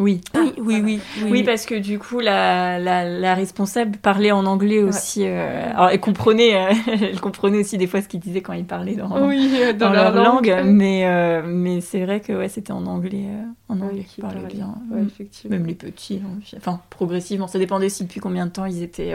Oui. 0.00 0.20
Oui, 0.36 0.40
oui, 0.40 0.52
voilà. 0.58 0.78
oui, 0.84 1.00
oui. 1.24 1.30
Oui, 1.30 1.42
parce 1.42 1.66
que 1.66 1.74
du 1.74 1.98
coup, 1.98 2.20
la, 2.20 2.78
la, 2.78 3.04
la 3.04 3.34
responsable 3.34 3.98
parlait 3.98 4.30
en 4.30 4.46
anglais 4.46 4.80
aussi. 4.82 5.22
euh, 5.26 5.70
alors, 5.72 5.88
elle 5.90 5.98
comprenait, 5.98 6.54
euh, 6.54 6.72
elle 7.02 7.20
comprenait 7.20 7.58
aussi 7.58 7.78
des 7.78 7.88
fois 7.88 8.00
ce 8.00 8.06
qu'ils 8.06 8.20
disaient 8.20 8.40
quand 8.40 8.52
ils 8.52 8.64
parlaient 8.64 8.94
dans, 8.94 9.26
Oui, 9.26 9.50
euh, 9.60 9.72
dans, 9.72 9.90
leur, 9.90 10.14
langue. 10.14 10.54
Mais, 10.64 11.04
euh, 11.06 11.42
mais 11.44 11.80
c'est 11.80 12.04
vrai 12.04 12.20
que 12.20 12.32
ouais, 12.32 12.48
c'était 12.48 12.70
en 12.72 12.86
anglais. 12.86 13.24
en 13.68 13.80
anglais 13.80 13.98
qu'ils 14.04 14.06
qui 14.06 14.20
parlaient 14.20 14.46
bien. 14.46 14.74
Ouais, 14.90 15.00
Mm. 15.02 15.06
effectivement. 15.08 15.56
Même 15.56 15.66
les 15.66 15.74
petits, 15.74 16.22
hein, 16.24 16.38
enfin 16.56 16.80
progressivement. 16.90 17.48
Ça 17.48 17.58
dépendait 17.58 17.86
aussi 17.86 18.04
depuis 18.04 18.20
combien 18.20 18.46
de 18.46 18.52
temps 18.52 18.66
ils 18.66 18.82
étaient, 18.84 19.14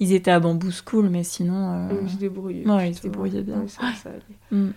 ils 0.00 0.12
étaient 0.12 0.32
à 0.32 0.40
Bamboo 0.40 0.70
School, 0.72 1.08
mais 1.08 1.22
sinon. 1.22 1.88
Ils 2.02 2.10
se 2.10 2.16
débrouillaient. 2.16 2.64
Ils 2.88 2.94
se 2.96 3.02
débrouillaient 3.02 3.42
bien. 3.42 3.62
Ça, 3.68 3.82
ça 4.02 4.08
allait. 4.10 4.20
mm. 4.62 4.70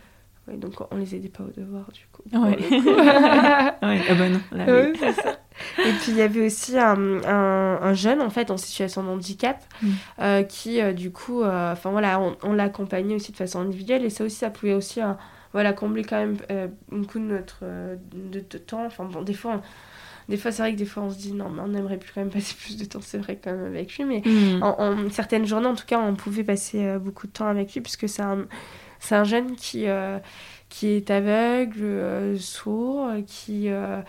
Ouais, 0.49 0.57
donc 0.57 0.73
on 0.91 0.97
les 0.97 1.15
aidait 1.15 1.29
pas 1.29 1.43
au 1.43 1.51
devoir, 1.59 1.85
du 1.91 2.01
coup. 2.11 2.23
Ouais. 2.33 2.55
pour 2.57 2.69
le 2.77 2.81
coup. 2.81 2.89
Ouais, 3.87 4.01
ah 4.09 4.15
bah 4.15 4.29
non, 4.29 4.41
là, 4.51 4.65
oui. 4.67 4.97
Ça. 5.13 5.37
Et 5.79 5.91
puis 5.93 6.09
il 6.09 6.15
y 6.15 6.21
avait 6.21 6.45
aussi 6.45 6.77
un, 6.77 7.21
un- 7.25 7.79
un 7.81 7.93
jeune 7.93 8.21
en 8.21 8.29
fait 8.29 8.49
en 8.51 8.57
situation 8.57 9.03
de 9.03 9.09
handicap 9.09 9.61
Mm. 9.81 9.87
euh, 10.19 10.43
qui 10.43 10.81
euh, 10.81 10.93
du 10.93 11.11
coup, 11.11 11.41
euh, 11.41 11.73
enfin 11.73 11.89
voilà, 11.91 12.19
on, 12.19 12.35
on 12.43 12.53
l'accompagnait 12.53 13.15
aussi 13.15 13.31
de 13.31 13.37
façon 13.37 13.59
individuelle 13.61 14.03
et 14.05 14.09
ça 14.09 14.23
aussi 14.23 14.37
ça 14.37 14.49
pouvait 14.49 14.73
aussi 14.73 14.99
voilà 15.53 15.73
combler 15.73 16.03
quand 16.03 16.17
même 16.17 16.37
beaucoup 16.91 17.19
de 17.19 17.23
notre 17.25 17.63
de, 18.13 18.39
de 18.49 18.57
temps. 18.57 18.85
Enfin 18.85 19.03
bon, 19.05 19.21
des 19.21 19.33
fois, 19.33 19.55
on- 19.55 19.61
des 20.31 20.37
fois 20.37 20.51
c'est 20.51 20.61
vrai 20.61 20.73
que 20.73 20.77
des 20.77 20.85
fois 20.85 21.03
on 21.03 21.09
se 21.09 21.17
dit 21.17 21.33
non 21.33 21.49
mais 21.49 21.61
on 21.65 21.73
aimerait 21.73 21.97
plus 21.97 22.11
quand 22.13 22.21
même 22.21 22.29
passer 22.29 22.55
plus 22.61 22.77
de 22.77 22.85
temps, 22.85 22.99
c'est 23.01 23.17
vrai 23.17 23.37
quand 23.43 23.51
même 23.51 23.65
avec 23.65 23.97
lui, 23.97 24.05
mais 24.05 24.21
Mm. 24.25 24.63
en, 24.63 24.79
en 24.81 25.09
certaines 25.09 25.45
journées, 25.45 25.67
en 25.67 25.75
tout 25.75 25.85
cas, 25.87 25.99
on 25.99 26.15
pouvait 26.15 26.43
passer 26.43 26.97
beaucoup 26.99 27.27
de 27.27 27.31
temps 27.33 27.47
avec 27.47 27.73
lui, 27.73 27.81
puisque 27.81 28.07
c'est 28.07 28.21
un, 28.21 28.45
c'est 28.99 29.15
un 29.15 29.23
jeune 29.23 29.55
qui, 29.55 29.87
euh, 29.87 30.19
qui 30.69 30.87
est 30.89 31.09
aveugle, 31.09 31.83
euh, 31.83 32.37
sourd, 32.37 33.11
qui, 33.27 33.69
euh, 33.69 34.01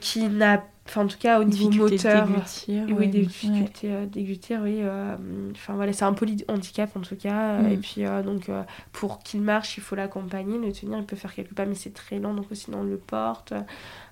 qui 0.00 0.28
n'a, 0.28 0.64
enfin, 0.86 1.04
en 1.04 1.06
tout 1.06 1.18
cas, 1.18 1.40
au 1.40 1.44
niveau 1.44 1.70
moteur. 1.90 2.26
Oui, 2.68 2.92
ouais. 2.92 3.06
des 3.08 3.18
Ouais. 3.20 3.24
difficultés 3.26 3.92
euh, 3.92 4.06
déglutir, 4.06 4.60
oui. 4.62 4.78
euh, 4.80 5.14
Enfin 5.52 5.74
voilà, 5.74 5.92
c'est 5.92 6.04
un 6.04 6.12
polyhandicap 6.12 6.96
en 6.96 7.00
tout 7.00 7.16
cas. 7.16 7.54
euh, 7.54 7.62
Mm. 7.62 7.72
Et 7.72 7.76
puis 7.78 8.04
euh, 8.06 8.22
donc 8.22 8.48
euh, 8.48 8.62
pour 8.92 9.18
qu'il 9.20 9.40
marche, 9.42 9.76
il 9.76 9.82
faut 9.82 9.96
l'accompagner, 9.96 10.58
le 10.58 10.72
tenir. 10.72 10.98
Il 10.98 11.04
peut 11.04 11.16
faire 11.16 11.34
quelques 11.34 11.54
pas, 11.54 11.66
mais 11.66 11.74
c'est 11.74 11.92
très 11.94 12.18
lent, 12.18 12.34
donc 12.34 12.46
sinon 12.52 12.78
on 12.80 12.84
le 12.84 12.96
porte. 12.96 13.52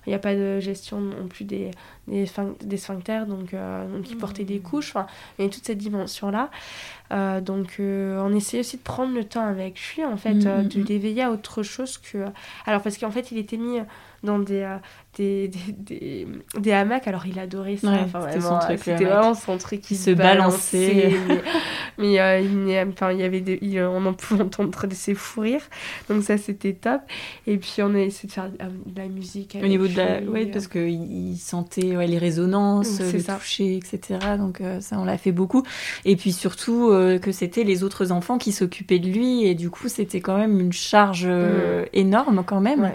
Il 0.07 0.09
n'y 0.11 0.15
a 0.15 0.19
pas 0.19 0.35
de 0.35 0.59
gestion 0.59 1.01
non 1.01 1.27
plus 1.27 1.45
des, 1.45 1.71
des, 2.07 2.25
des 2.63 2.77
sphincters, 2.77 3.25
donc, 3.25 3.55
euh, 3.55 3.87
donc 3.91 4.07
il 4.11 4.17
portait 4.17 4.43
des 4.43 4.59
couches. 4.59 4.89
Enfin, 4.95 5.07
il 5.39 5.45
y 5.45 5.47
a 5.47 5.51
toute 5.51 5.65
cette 5.65 5.79
dimension-là. 5.79 6.51
Euh, 7.11 7.41
donc 7.41 7.77
euh, 7.79 8.19
on 8.23 8.33
essayait 8.35 8.59
aussi 8.61 8.77
de 8.77 8.83
prendre 8.83 9.13
le 9.15 9.23
temps 9.23 9.45
avec 9.45 9.79
lui, 9.95 10.03
en 10.05 10.17
fait, 10.17 10.33
Mm, 10.35 10.47
euh, 10.47 10.61
mm, 10.63 10.67
de 10.67 10.79
mm. 10.79 10.85
l'éveiller 10.85 11.23
à 11.23 11.31
autre 11.31 11.63
chose 11.63 11.97
que. 11.97 12.25
Alors 12.67 12.81
parce 12.83 12.97
qu'en 12.99 13.09
fait, 13.11 13.31
il 13.31 13.39
était 13.39 13.57
mis 13.57 13.79
dans 14.23 14.39
des, 14.39 14.61
euh, 14.61 14.77
des, 15.17 15.47
des, 15.77 16.25
des, 16.25 16.27
des 16.59 16.71
hamacs. 16.71 17.07
Alors 17.07 17.25
il 17.25 17.39
adorait 17.39 17.77
ça. 17.77 18.05
c'était 18.27 18.41
son 18.41 18.59
truc. 18.59 18.79
C'était 18.79 19.05
vraiment 19.05 19.33
son 19.33 19.57
truc. 19.57 19.81
qui 19.81 19.95
se 19.95 20.11
balançait. 20.11 21.13
mais, 21.97 22.19
euh, 22.19 22.39
il, 22.39 22.89
enfin, 22.89 23.11
il 23.11 23.19
y 23.19 23.23
avait 23.23 23.41
des, 23.41 23.59
on 23.83 24.05
en 24.05 24.13
pouvait 24.13 24.43
entendre 24.43 24.71
ses 24.91 25.13
fous 25.13 25.41
rires. 25.41 25.67
Donc 26.09 26.23
ça 26.23 26.37
c'était 26.37 26.73
top. 26.73 27.01
Et 27.47 27.57
puis 27.57 27.75
on 27.79 27.93
a 27.95 27.99
essayé 27.99 28.27
de 28.27 28.33
faire 28.33 28.49
de 28.49 28.99
la 28.99 29.07
musique. 29.07 29.57
Au 29.61 29.67
niveau 29.67 29.87
de 29.87 29.97
la, 29.97 30.21
ouais, 30.21 30.45
parce 30.47 30.67
qu'il 30.67 30.89
il 30.89 31.37
sentait 31.37 31.95
ouais, 31.95 32.07
les 32.07 32.17
résonances, 32.17 32.99
le 32.99 33.23
toucher, 33.23 33.77
etc. 33.77 34.19
Donc 34.37 34.61
ça 34.79 34.97
on 34.99 35.05
l'a 35.05 35.17
fait 35.17 35.31
beaucoup. 35.31 35.63
Et 36.03 36.15
puis 36.15 36.31
surtout 36.31 36.89
que 37.21 37.31
c'était 37.31 37.63
les 37.63 37.83
autres 37.83 38.11
enfants 38.11 38.37
qui 38.37 38.51
s'occupaient 38.51 38.99
de 38.99 39.07
lui 39.07 39.45
et 39.45 39.55
du 39.55 39.69
coup 39.69 39.87
c'était 39.87 40.21
quand 40.21 40.37
même 40.37 40.59
une 40.59 40.73
charge 40.73 41.27
mm. 41.27 41.85
énorme 41.93 42.43
quand 42.45 42.61
même. 42.61 42.91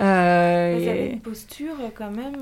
Euh, 0.00 0.61
Vous 0.78 0.88
avez 0.88 1.10
une 1.12 1.20
posture 1.20 1.76
quand 1.94 2.10
même 2.10 2.36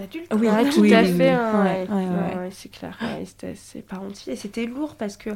euh, 0.00 0.02
euh, 0.02 0.06
d'adulte. 0.06 0.32
Oui, 0.34 0.48
tout 0.72 0.84
à 0.92 1.04
fait. 1.04 2.50
c'est 2.50 2.70
clair. 2.70 2.98
c'était 3.24 3.82
pas 3.82 4.00
Et 4.26 4.36
c'était 4.36 4.66
lourd 4.66 4.94
parce 4.96 5.16
que 5.16 5.30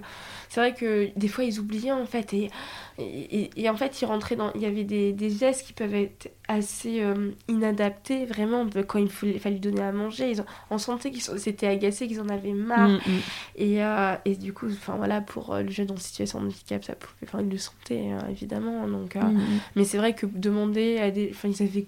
c'est 0.49 0.61
vrai 0.61 0.75
que 0.75 1.11
des 1.17 1.29
fois 1.29 1.45
ils 1.45 1.59
oubliaient 1.59 1.93
en 1.93 2.07
fait. 2.07 2.33
Et, 2.33 2.51
et, 2.99 3.71
en 3.71 3.77
fait, 3.77 4.03
ils 4.03 4.07
rentraient 4.07 4.35
dans. 4.37 4.53
Il 4.55 4.61
y 4.61 4.67
avait 4.67 4.85
des, 4.85 5.13
des 5.13 5.31
gestes 5.31 5.67
qui 5.67 5.73
peuvent 5.73 5.95
être 5.95 6.31
assez 6.49 7.03
inadaptés, 7.47 8.25
vraiment. 8.27 8.67
Quand 8.87 8.99
il 8.99 9.09
fallait, 9.09 9.39
fallait 9.39 9.59
donner 9.59 9.83
à 9.83 9.93
manger, 9.93 10.33
ils 10.33 10.45
on 10.71 10.79
sentait 10.79 11.11
qu'ils 11.11 11.23
s'étaient 11.23 11.69
agacés, 11.69 12.09
qu'ils 12.09 12.21
en 12.21 12.29
avaient 12.29 12.53
marre. 12.53 12.89
Mm, 12.89 12.95
mm. 13.07 13.21
Et, 13.57 13.79
et 14.25 14.37
du 14.37 14.53
coup, 14.53 14.67
enfin 14.67 14.97
voilà, 14.97 15.21
pour 15.21 15.55
le 15.55 15.71
jeune 15.71 15.91
en 15.93 15.97
situation 15.97 16.41
de 16.41 16.47
handicap, 16.47 16.85
ça 16.85 16.95
pouvait. 16.95 17.15
Enfin, 17.25 17.41
ils 17.41 17.51
le 17.51 17.59
sentaient 17.59 18.11
évidemment. 18.29 18.89
Donc, 18.89 19.15
mm, 19.15 19.39
Mais 19.77 19.85
c'est 19.85 19.99
vrai 19.99 20.15
que 20.15 20.27
demander 20.27 20.99
à 20.99 21.11
des. 21.11 21.31
Enfin, 21.33 21.49
ils 21.49 21.63
avaient 21.63 21.87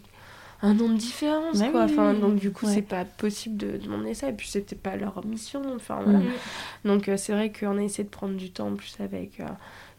un 0.62 0.74
nombre 0.74 0.94
de 0.94 0.98
différences 0.98 1.62
quoi. 1.72 1.84
enfin 1.84 2.12
donc 2.14 2.36
du 2.36 2.50
coup 2.52 2.66
c'est 2.66 2.82
pas 2.82 3.04
possible 3.04 3.56
de 3.56 3.78
demander 3.78 4.14
ça 4.14 4.28
et 4.28 4.32
puis 4.32 4.48
c'était 4.48 4.76
pas 4.76 4.96
leur 4.96 5.24
mission 5.24 5.62
enfin 5.74 6.00
voilà. 6.04 6.20
donc 6.84 7.08
euh, 7.08 7.16
c'est 7.16 7.32
vrai 7.32 7.50
qu'on 7.50 7.78
a 7.78 7.82
essayé 7.82 8.04
de 8.04 8.10
prendre 8.10 8.36
du 8.36 8.50
temps 8.50 8.68
en 8.68 8.74
plus 8.74 8.94
avec 9.00 9.40
euh, 9.40 9.44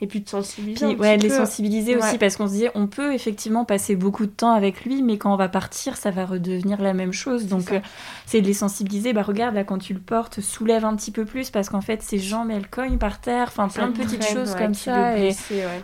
et 0.02 0.08
puis 0.08 0.22
de 0.22 0.28
sensibiliser. 0.28 0.88
Puis, 0.88 0.96
ouais, 0.96 1.18
de 1.18 1.24
les 1.24 1.30
sensibiliser 1.30 1.96
aussi 1.96 2.18
parce 2.18 2.36
qu'on 2.36 2.48
se 2.48 2.54
disait 2.54 2.72
on 2.74 2.88
peut 2.88 3.14
effectivement 3.14 3.66
passer 3.66 3.96
beaucoup 3.96 4.26
de 4.26 4.32
temps 4.32 4.52
avec 4.52 4.84
lui, 4.84 5.04
mais 5.04 5.20
quand 5.20 5.32
on 5.32 5.38
va 5.38 5.48
partir, 5.48 5.96
ça 5.96 6.10
va 6.10 6.26
redevenir 6.26 6.82
la 6.82 6.94
même 6.94 7.14
chose. 7.14 7.46
Donc 7.46 7.72
euh, 7.72 7.80
c'est 8.26 8.42
de 8.42 8.48
les 8.48 8.54
sensibiliser. 8.54 9.14
Bah 9.14 9.22
regarde 9.22 9.54
là 9.54 9.64
quand 9.64 9.78
tu 9.78 9.94
le 9.94 10.00
portes, 10.00 10.42
soulève 10.42 10.86
un 10.86 10.96
petit 10.96 11.12
peu 11.12 11.24
plus 11.24 11.52
parce 11.52 11.70
qu'en 11.70 11.82
fait 11.82 12.02
ses 12.02 12.18
jambes 12.18 12.50
elles 12.50 12.68
cognent 12.68 12.98
par 12.98 13.22
terre. 13.22 13.50
Enfin 13.50 13.68
plein 13.68 13.90
de 13.90 13.98
petites 13.98 14.26
choses 14.26 14.56
comme 14.56 14.74
ça 14.74 15.18
et 15.20 15.36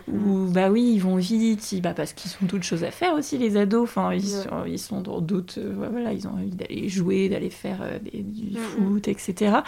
ou 0.08 0.46
bah 0.50 0.68
oui 0.68 0.92
ils 0.94 1.00
vont 1.00 1.16
vite, 1.16 1.74
bah 1.80 1.94
parce 1.94 2.12
qu'ils 2.12 2.32
ont 2.42 2.46
d'autres 2.46 2.64
choses 2.64 2.82
à 2.82 2.90
faire 2.90 3.14
aussi 3.14 3.38
les 3.38 3.56
ados. 3.56 3.84
Enfin 3.84 4.12
ils, 4.12 4.26
sont, 4.26 4.48
ils 4.66 4.80
sont 4.80 5.00
dans 5.00 5.20
d'autres 5.20 5.58
euh, 5.58 5.88
voilà 5.90 6.12
ils 6.12 6.26
ont 6.26 6.32
envie 6.32 6.50
d'aller 6.50 6.88
jouer, 6.88 7.28
d'aller 7.28 7.50
faire 7.50 7.78
euh, 7.82 7.98
du 8.12 8.58
mm, 8.58 8.58
mm. 8.58 8.58
foot, 8.58 9.08
etc. 9.08 9.58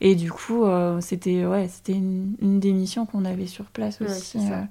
Et 0.00 0.14
du 0.14 0.30
coup 0.30 0.64
c'était 1.00 1.44
ouais 1.44 1.68
c'était 1.68 1.94
une, 1.94 2.36
une 2.40 2.60
des 2.60 2.72
missions 2.72 3.04
qu'on 3.04 3.24
avait 3.24 3.46
sur 3.46 3.64
place 3.64 3.95
euh. 4.02 4.62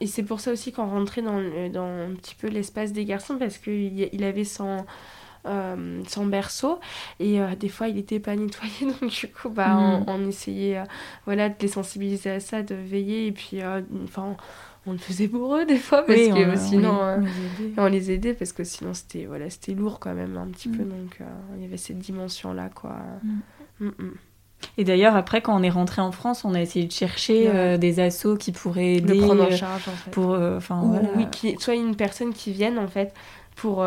Et 0.00 0.06
c'est 0.06 0.22
pour 0.22 0.40
ça 0.40 0.52
aussi 0.52 0.72
qu'on 0.72 0.86
rentrait 0.86 1.22
dans, 1.22 1.40
dans 1.70 1.86
un 1.86 2.14
petit 2.14 2.34
peu 2.34 2.48
l'espace 2.48 2.92
des 2.92 3.04
garçons 3.04 3.36
parce 3.38 3.58
qu'il 3.58 4.08
il 4.12 4.24
avait 4.24 4.44
son, 4.44 4.84
euh, 5.46 6.02
son 6.06 6.26
berceau 6.26 6.80
et 7.18 7.40
euh, 7.40 7.54
des 7.56 7.68
fois 7.68 7.88
il 7.88 7.98
était 7.98 8.20
pas 8.20 8.36
nettoyé 8.36 8.92
donc 9.00 9.10
du 9.10 9.28
coup 9.28 9.48
bah, 9.48 9.74
mm. 9.74 10.04
on, 10.06 10.28
essayait 10.28 10.82
voilà, 11.24 11.48
de 11.48 11.54
les 11.60 11.68
sensibiliser 11.68 12.30
à 12.30 12.40
ça, 12.40 12.62
de 12.62 12.74
veiller 12.74 13.26
et 13.26 13.32
puis 13.32 13.60
enfin 14.04 14.36
on 14.86 14.92
le 14.92 14.98
faisait 14.98 15.28
pour 15.28 15.56
eux 15.56 15.64
des 15.66 15.78
fois 15.78 16.04
parce 16.04 16.18
que 16.18 16.56
sinon 16.56 17.24
on, 17.78 17.86
les 17.86 18.10
aidait 18.10 18.34
parce 18.34 18.52
que 18.52 18.64
sinon 18.64 18.92
c'était 18.94 19.24
voilà 19.24 19.48
c'était 19.50 19.72
lourd 19.72 19.98
quand 19.98 20.14
même 20.14 20.36
un 20.36 20.48
petit 20.48 20.68
peu 20.68 20.84
mm. 20.84 20.88
donc 20.88 21.18
il 21.56 21.62
y 21.62 21.64
avait 21.64 21.76
cette 21.76 21.98
dimension 21.98 22.52
là 22.52 22.68
quoi 22.68 22.96
mm. 23.80 23.90
Et 24.76 24.84
d'ailleurs, 24.84 25.16
après, 25.16 25.42
quand 25.42 25.58
on 25.58 25.62
est 25.62 25.70
rentré 25.70 26.00
en 26.02 26.12
France, 26.12 26.44
on 26.44 26.54
a 26.54 26.60
essayé 26.60 26.86
de 26.86 26.92
chercher 26.92 27.48
euh, 27.48 27.76
des 27.76 28.00
assos 28.00 28.36
qui 28.36 28.52
pourraient 28.52 28.94
aider. 28.94 29.14
Le 29.14 29.26
prendre 29.26 29.42
en 29.42 29.46
euh, 29.46 29.56
charge, 29.56 29.88
en 29.88 29.92
fait. 29.92 30.10
Pour, 30.10 30.32
euh, 30.32 30.58
voilà. 30.58 31.08
Oui, 31.16 31.26
qui, 31.30 31.56
soit 31.58 31.74
une 31.74 31.96
personne 31.96 32.32
qui 32.32 32.52
vienne, 32.52 32.78
en 32.78 32.88
fait, 32.88 33.14
pour 33.56 33.84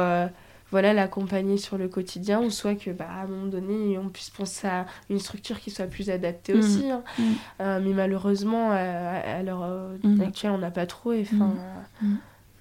voilà, 0.72 0.92
l'accompagner 0.94 1.58
sur 1.58 1.78
le 1.78 1.88
quotidien, 1.88 2.42
ou 2.42 2.50
soit 2.50 2.74
que, 2.74 2.90
bah, 2.90 3.06
à 3.08 3.24
un 3.24 3.28
moment 3.28 3.46
donné, 3.46 3.98
on 4.00 4.10
puisse 4.10 4.32
penser 4.32 4.66
à 4.66 4.88
une 5.12 5.20
structure 5.20 5.60
qui 5.60 5.70
soit 5.70 5.86
plus 5.86 6.10
adaptée 6.10 6.56
mm. 6.56 6.60
aussi. 6.60 6.90
Hein. 6.90 7.04
Mm. 7.20 7.84
mais 7.84 7.94
malheureusement, 7.94 8.72
à, 8.72 9.44
l'heure 9.44 9.68
mm. 10.04 10.22
actuelle, 10.22 10.52
on 10.52 10.58
n'a 10.58 10.72
pas 10.72 10.88
trop. 10.88 11.14
Et, 11.14 11.26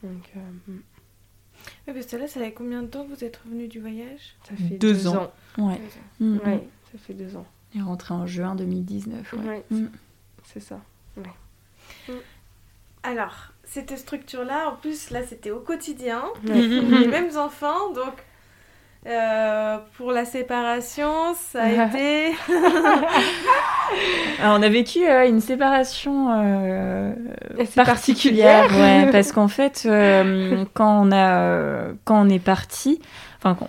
donc, 0.02 0.32
oui, 1.86 1.94
parce 1.94 2.06
que 2.06 2.16
là, 2.16 2.26
ça 2.26 2.40
fait 2.40 2.52
combien 2.52 2.82
de 2.82 2.88
temps 2.88 3.04
que 3.04 3.14
vous 3.14 3.24
êtes 3.24 3.36
revenu 3.36 3.68
du 3.68 3.80
voyage? 3.80 4.36
Ça 4.48 4.56
fait 4.56 4.76
deux, 4.76 5.06
ans. 5.06 5.30
Ouais. 5.56 5.80
ouais, 6.20 6.68
ça 6.90 6.98
fait 6.98 7.14
deux 7.14 7.36
ans. 7.36 7.46
Il 7.74 7.80
est 7.80 7.84
rentré 7.84 8.14
en 8.14 8.26
juin 8.26 8.54
2019. 8.54 9.34
Ouais. 9.44 9.64
Mm. 9.70 9.86
C'est 10.44 10.60
ça. 10.60 10.80
Mm. 11.16 12.12
Alors, 13.02 13.52
cette 13.64 13.96
structure-là, 13.96 14.68
en 14.70 14.76
plus, 14.76 15.10
là, 15.10 15.20
c'était 15.26 15.50
au 15.50 15.60
quotidien, 15.60 16.24
les 16.44 17.06
mêmes 17.06 17.36
enfants, 17.36 17.92
donc 17.92 18.14
euh, 19.04 19.78
pour 19.96 20.12
la 20.12 20.24
séparation, 20.24 21.34
ça 21.34 21.62
a 21.64 21.68
été. 21.88 22.36
Alors, 24.40 24.58
on 24.58 24.62
a 24.62 24.68
vécu 24.68 25.04
euh, 25.04 25.28
une 25.28 25.40
séparation 25.40 26.28
euh, 26.30 27.12
particulière, 27.74 28.70
ouais, 28.70 29.10
parce 29.10 29.32
qu'en 29.32 29.48
fait, 29.48 29.88
quand 30.74 31.08
on 31.08 31.10
a, 31.10 31.88
quand 32.04 32.24
on 32.24 32.28
est 32.28 32.38
parti, 32.38 33.00
Enfin, 33.44 33.66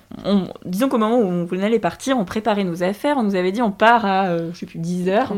disons 0.65 0.87
qu'au 0.87 0.99
moment 0.99 1.17
où 1.17 1.47
on 1.51 1.59
allait 1.59 1.79
partir, 1.79 2.17
on 2.19 2.25
préparait 2.25 2.63
nos 2.63 2.83
affaires, 2.83 3.17
on 3.17 3.23
nous 3.23 3.35
avait 3.35 3.51
dit 3.51 3.61
on 3.61 3.71
part 3.71 4.05
à, 4.05 4.27
euh, 4.27 4.51
je 4.53 4.59
sais 4.59 4.65
plus, 4.67 4.77
10 4.77 5.09
heures. 5.09 5.33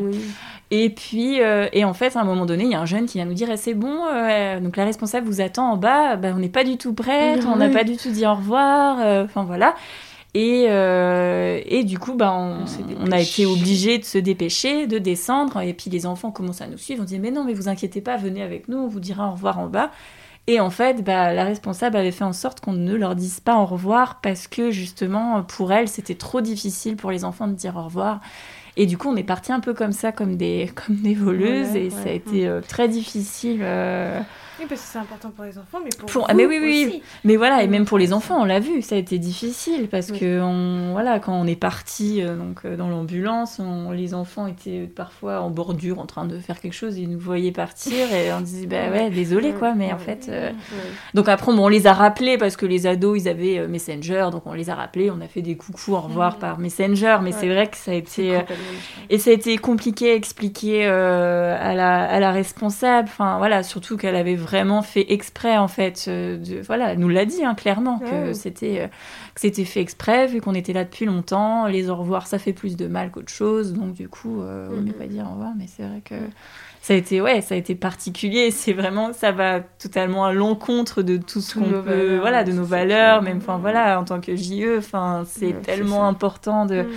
Et 0.71 0.89
puis, 0.89 1.41
euh, 1.41 1.67
et 1.71 1.85
en 1.85 1.93
fait, 1.93 2.17
à 2.17 2.21
un 2.21 2.25
moment 2.25 2.45
donné, 2.45 2.65
il 2.65 2.71
y 2.71 2.75
a 2.75 2.81
un 2.81 2.85
jeune 2.85 3.05
qui 3.05 3.17
vient 3.17 3.25
nous 3.25 3.33
dire 3.33 3.49
eh, 3.49 3.55
c'est 3.55 3.73
bon, 3.73 4.01
euh, 4.11 4.59
donc 4.59 4.75
la 4.75 4.83
responsable 4.83 5.27
vous 5.27 5.39
attend 5.39 5.71
en 5.71 5.77
bas, 5.77 6.17
bah, 6.17 6.33
on 6.35 6.39
n'est 6.39 6.49
pas 6.49 6.65
du 6.65 6.77
tout 6.77 6.93
prête, 6.93 7.45
on 7.45 7.55
n'a 7.55 7.69
pas 7.69 7.85
du 7.85 7.95
tout 7.95 8.09
dit 8.09 8.25
au 8.25 8.33
revoir, 8.33 8.97
enfin 9.23 9.45
voilà. 9.45 9.75
Et, 10.33 10.63
et, 10.65 11.83
du 11.85 11.97
coup, 11.97 12.13
bah, 12.13 12.33
on, 12.33 12.65
on, 12.99 13.11
a 13.13 13.21
été 13.21 13.45
obligé 13.45 13.99
de 13.99 14.03
se 14.03 14.17
dépêcher, 14.17 14.85
de 14.85 14.97
descendre. 14.97 15.61
Et 15.61 15.73
puis 15.73 15.89
les 15.89 16.05
enfants 16.05 16.31
commencent 16.31 16.59
à 16.59 16.67
nous 16.67 16.77
suivre. 16.77 17.03
On 17.03 17.05
dit 17.05 17.19
Mais 17.19 17.31
non, 17.31 17.45
mais 17.45 17.53
vous 17.53 17.69
inquiétez 17.69 18.01
pas, 18.01 18.17
venez 18.17 18.41
avec 18.41 18.67
nous, 18.67 18.79
on 18.79 18.87
vous 18.89 18.99
dira 18.99 19.29
au 19.29 19.31
revoir 19.31 19.59
en 19.59 19.67
bas. 19.67 19.91
Et 20.47 20.59
en 20.59 20.69
fait, 20.69 21.03
bah, 21.03 21.33
la 21.33 21.43
responsable 21.43 21.97
avait 21.97 22.11
fait 22.11 22.23
en 22.23 22.33
sorte 22.33 22.59
qu'on 22.59 22.73
ne 22.73 22.93
leur 22.93 23.15
dise 23.15 23.39
pas 23.39 23.57
au 23.57 23.65
revoir 23.65 24.21
parce 24.21 24.47
que 24.47 24.69
justement, 24.69 25.41
pour 25.43 25.73
elle, 25.73 25.87
c'était 25.87 26.15
trop 26.15 26.41
difficile 26.41 26.95
pour 26.97 27.09
les 27.11 27.25
enfants 27.25 27.47
de 27.47 27.53
dire 27.53 27.75
au 27.77 27.83
revoir. 27.83 28.21
Et 28.77 28.85
du 28.85 28.97
coup, 28.97 29.09
on 29.09 29.15
est 29.15 29.23
parti 29.23 29.51
un 29.51 29.59
peu 29.59 29.73
comme 29.73 29.91
ça, 29.91 30.11
comme 30.11 30.37
des, 30.37 30.69
comme 30.85 30.97
des 30.97 31.15
voleuses, 31.15 31.75
et 31.75 31.89
ça 31.89 32.09
a 32.09 32.11
été 32.11 32.47
euh, 32.47 32.61
très 32.61 32.87
difficile. 32.87 33.61
Euh, 33.63 34.21
oui, 34.59 34.65
parce 34.69 34.81
que 34.81 34.87
c'est 34.87 34.99
important 34.99 35.31
pour 35.31 35.43
les 35.43 35.57
enfants, 35.57 35.79
mais 35.83 35.89
pour, 35.97 36.09
pour... 36.09 36.25
Ah, 36.29 36.33
mais 36.33 36.45
oui, 36.45 36.59
oui, 36.61 36.87
oui. 36.89 37.03
Mais 37.23 37.35
voilà, 37.35 37.63
et 37.63 37.67
même 37.67 37.85
pour 37.85 37.97
les 37.97 38.13
enfants, 38.13 38.41
on 38.41 38.45
l'a 38.45 38.59
vu, 38.59 38.81
ça 38.81 38.95
a 38.95 38.97
été 38.97 39.19
difficile 39.19 39.87
parce 39.89 40.11
que 40.11 40.41
on, 40.41 40.91
voilà, 40.93 41.19
quand 41.19 41.33
on 41.33 41.45
est 41.45 41.55
parti 41.55 42.21
euh, 42.21 42.35
donc 42.35 42.59
euh, 42.63 42.77
dans 42.77 42.87
l'ambulance, 42.87 43.59
les 43.93 44.13
enfants 44.13 44.47
étaient 44.47 44.89
parfois 44.93 45.41
en 45.41 45.49
bordure 45.49 45.99
en 45.99 46.05
train 46.05 46.25
de 46.25 46.39
faire 46.39 46.59
quelque 46.59 46.73
chose, 46.73 46.97
ils 46.97 47.09
nous 47.09 47.19
voyaient 47.19 47.51
partir 47.51 48.13
et 48.13 48.31
on 48.33 48.41
disait 48.41 48.67
bah 48.67 48.89
ouais, 48.91 49.09
désolé 49.09 49.51
quoi, 49.53 49.73
mais 49.75 49.91
en 49.91 49.97
fait, 49.97 50.27
euh, 50.29 50.51
donc 51.13 51.27
après 51.27 51.53
bon, 51.53 51.65
on 51.65 51.67
les 51.67 51.87
a 51.87 51.93
rappelés 51.93 52.37
parce 52.37 52.55
que 52.55 52.65
les 52.65 52.87
ados 52.87 53.19
ils 53.21 53.27
avaient 53.27 53.67
Messenger, 53.67 54.29
donc 54.31 54.43
on 54.45 54.53
les 54.53 54.69
a 54.69 54.75
rappelés, 54.75 55.11
on 55.11 55.21
a 55.21 55.27
fait 55.27 55.41
des 55.41 55.57
coucou 55.57 55.93
au 55.93 55.99
revoir 55.99 56.37
par 56.37 56.59
Messenger, 56.59 57.17
mais 57.21 57.31
c'est 57.31 57.49
vrai 57.49 57.67
que 57.67 57.77
ça 57.77 57.91
a 57.91 57.95
été 57.95 58.39
et 59.09 59.17
ça 59.17 59.31
a 59.31 59.33
été 59.33 59.57
compliqué 59.57 60.11
à 60.11 60.15
expliquer 60.15 60.85
à 60.85 61.73
la 61.73 62.03
à 62.03 62.19
la 62.19 62.31
responsable, 62.31 63.09
enfin 63.11 63.37
voilà, 63.37 63.63
surtout 63.63 63.97
qu'elle 63.97 64.15
avait 64.15 64.35
vraiment 64.45 64.81
fait 64.81 65.11
exprès 65.11 65.57
en 65.57 65.67
fait. 65.67 66.05
Euh, 66.07 66.37
de, 66.37 66.61
voilà, 66.61 66.93
elle 66.93 66.99
nous 66.99 67.09
l'a 67.09 67.25
dit 67.25 67.43
hein, 67.43 67.55
clairement 67.55 67.99
que 67.99 68.33
c'était 68.33 68.81
euh, 68.81 68.87
que 69.33 69.41
c'était 69.41 69.65
fait 69.65 69.81
exprès 69.81 70.27
vu 70.27 70.39
qu'on 70.39 70.53
était 70.53 70.73
là 70.73 70.83
depuis 70.83 71.05
longtemps. 71.05 71.67
Les 71.67 71.89
au 71.89 71.95
revoir, 71.95 72.27
ça 72.27 72.39
fait 72.39 72.53
plus 72.53 72.77
de 72.77 72.87
mal 72.87 73.11
qu'autre 73.11 73.31
chose, 73.31 73.73
donc 73.73 73.93
du 73.93 74.07
coup, 74.07 74.41
euh, 74.41 74.69
on 74.71 74.81
ne 74.81 74.91
pas 74.91 75.07
dire 75.07 75.25
au 75.27 75.33
revoir, 75.33 75.53
mais 75.57 75.65
c'est 75.67 75.83
vrai 75.83 76.01
que 76.05 76.15
ça 76.81 76.93
a 76.93 76.97
été 76.97 77.19
ouais, 77.19 77.41
ça 77.41 77.55
a 77.55 77.57
été 77.57 77.75
particulier. 77.75 78.51
C'est 78.65 78.73
vraiment 78.73 79.11
ça 79.11 79.31
va 79.31 79.59
totalement 79.59 80.25
à 80.25 80.33
l'encontre 80.33 81.01
de 81.01 81.17
tout 81.17 81.41
ce 81.41 81.55
qu'on 81.55 81.81
peut, 81.81 82.17
voilà, 82.19 82.43
de 82.43 82.51
nos 82.51 82.65
valeurs, 82.65 83.21
même 83.21 83.37
enfin 83.37 83.57
voilà, 83.57 83.99
en 83.99 84.03
tant 84.05 84.21
que 84.21 84.35
JE, 84.35 84.77
enfin 84.77 85.23
c'est 85.25 85.61
tellement 85.63 86.07
important 86.07 86.65
de. 86.65 86.83
Mm. 86.83 86.91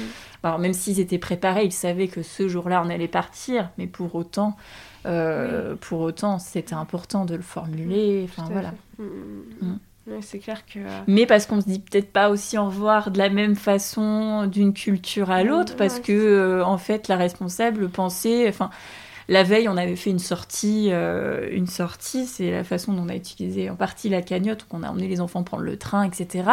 Alors 0.44 0.58
même 0.58 0.74
s'ils 0.74 1.00
étaient 1.00 1.18
préparés, 1.18 1.64
ils 1.64 1.72
savaient 1.72 2.08
que 2.08 2.22
ce 2.22 2.46
jour-là 2.46 2.82
on 2.84 2.90
allait 2.90 3.08
partir, 3.08 3.70
mais 3.78 3.86
pour 3.86 4.14
autant. 4.14 4.54
Euh, 5.06 5.74
pour 5.80 6.00
autant, 6.00 6.38
c'était 6.38 6.74
important 6.74 7.24
de 7.24 7.34
le 7.34 7.42
formuler. 7.42 8.24
Enfin, 8.24 8.48
voilà. 8.50 8.72
Mm, 8.98 9.04
mm, 9.04 9.78
mm. 10.06 10.22
c'est 10.22 10.38
clair 10.38 10.66
que. 10.66 10.80
Euh, 10.80 11.00
Mais 11.06 11.26
parce 11.26 11.46
qu'on 11.46 11.60
se 11.60 11.66
dit 11.66 11.78
peut-être 11.78 12.12
pas 12.12 12.30
aussi 12.30 12.58
au 12.58 12.66
revoir 12.66 13.10
de 13.10 13.18
la 13.18 13.30
même 13.30 13.56
façon 13.56 14.46
d'une 14.46 14.72
culture 14.72 15.30
à 15.30 15.42
l'autre, 15.44 15.76
parce 15.76 16.00
que, 16.00 16.12
euh, 16.12 16.64
en 16.64 16.78
fait, 16.78 17.08
la 17.08 17.16
responsable 17.16 17.88
pensait. 17.88 18.48
Enfin, 18.48 18.70
la 19.28 19.42
veille, 19.42 19.68
on 19.68 19.76
avait 19.76 19.96
fait 19.96 20.10
une 20.10 20.18
sortie. 20.18 20.88
Euh, 20.90 21.48
une 21.52 21.66
sortie, 21.66 22.26
c'est 22.26 22.50
la 22.50 22.64
façon 22.64 22.92
dont 22.92 23.02
on 23.02 23.08
a 23.08 23.14
utilisé 23.14 23.70
en 23.70 23.76
partie 23.76 24.08
la 24.08 24.22
cagnotte, 24.22 24.66
qu'on 24.68 24.82
a 24.82 24.90
emmené 24.90 25.06
les 25.06 25.20
enfants 25.20 25.42
prendre 25.42 25.62
le 25.62 25.76
train, 25.76 26.04
etc. 26.04 26.50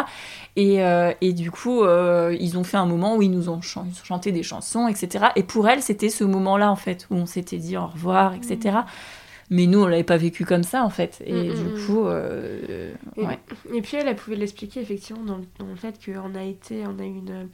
Et, 0.56 0.81
et 1.22 1.34
du 1.34 1.52
coup, 1.52 1.84
ils 1.85 2.57
ont 2.57 2.64
fait 2.64 2.77
un 2.77 2.85
moment 2.85 3.15
où 3.15 3.22
ils 3.22 3.31
nous 3.31 3.49
ont, 3.49 3.61
chanté 3.61 4.31
des 4.31 4.43
chansons, 4.43 4.88
etc. 4.88 5.27
Et 5.35 5.43
pour 5.43 5.68
elle, 5.69 5.81
c'était 5.81 6.10
ce 6.10 6.23
moment-là, 6.23 6.69
en 6.69 6.76
fait, 6.76 7.07
où 7.10 7.15
on 7.15 7.26
s'était 7.26 7.57
dit 7.57 7.77
au 7.77 7.88
revoir, 7.88 8.34
etc. 8.34 8.80
Mais 9.49 9.68
nous, 9.68 9.84
on 9.84 9.88
l'avait 9.88 10.03
pas 10.03 10.18
vécu 10.18 10.43
comme 10.45 10.64
ça, 10.64 10.84
en 10.84 10.89
fait. 10.89 11.22
Et 11.26 11.34
mm, 11.34 11.53
du 11.53 11.61
mm, 11.61 11.73
mm. 11.73 11.85
coup, 11.85 12.06
euh, 12.07 12.93
ouais. 13.18 13.39
Et 13.73 13.81
puis 13.81 13.97
elle, 13.97 14.07
elle 14.07 14.15
pouvait 14.15 14.35
l'expliquer 14.35 14.81
effectivement 14.81 15.23
dans, 15.23 15.39
dans, 15.60 15.68
le 15.68 15.76
fait 15.76 15.99
qu'on 16.03 16.35
a 16.35 16.43
été, 16.43 16.84
on 16.88 16.99
a 16.99 17.06
eu 17.06 17.18
une 17.18 17.49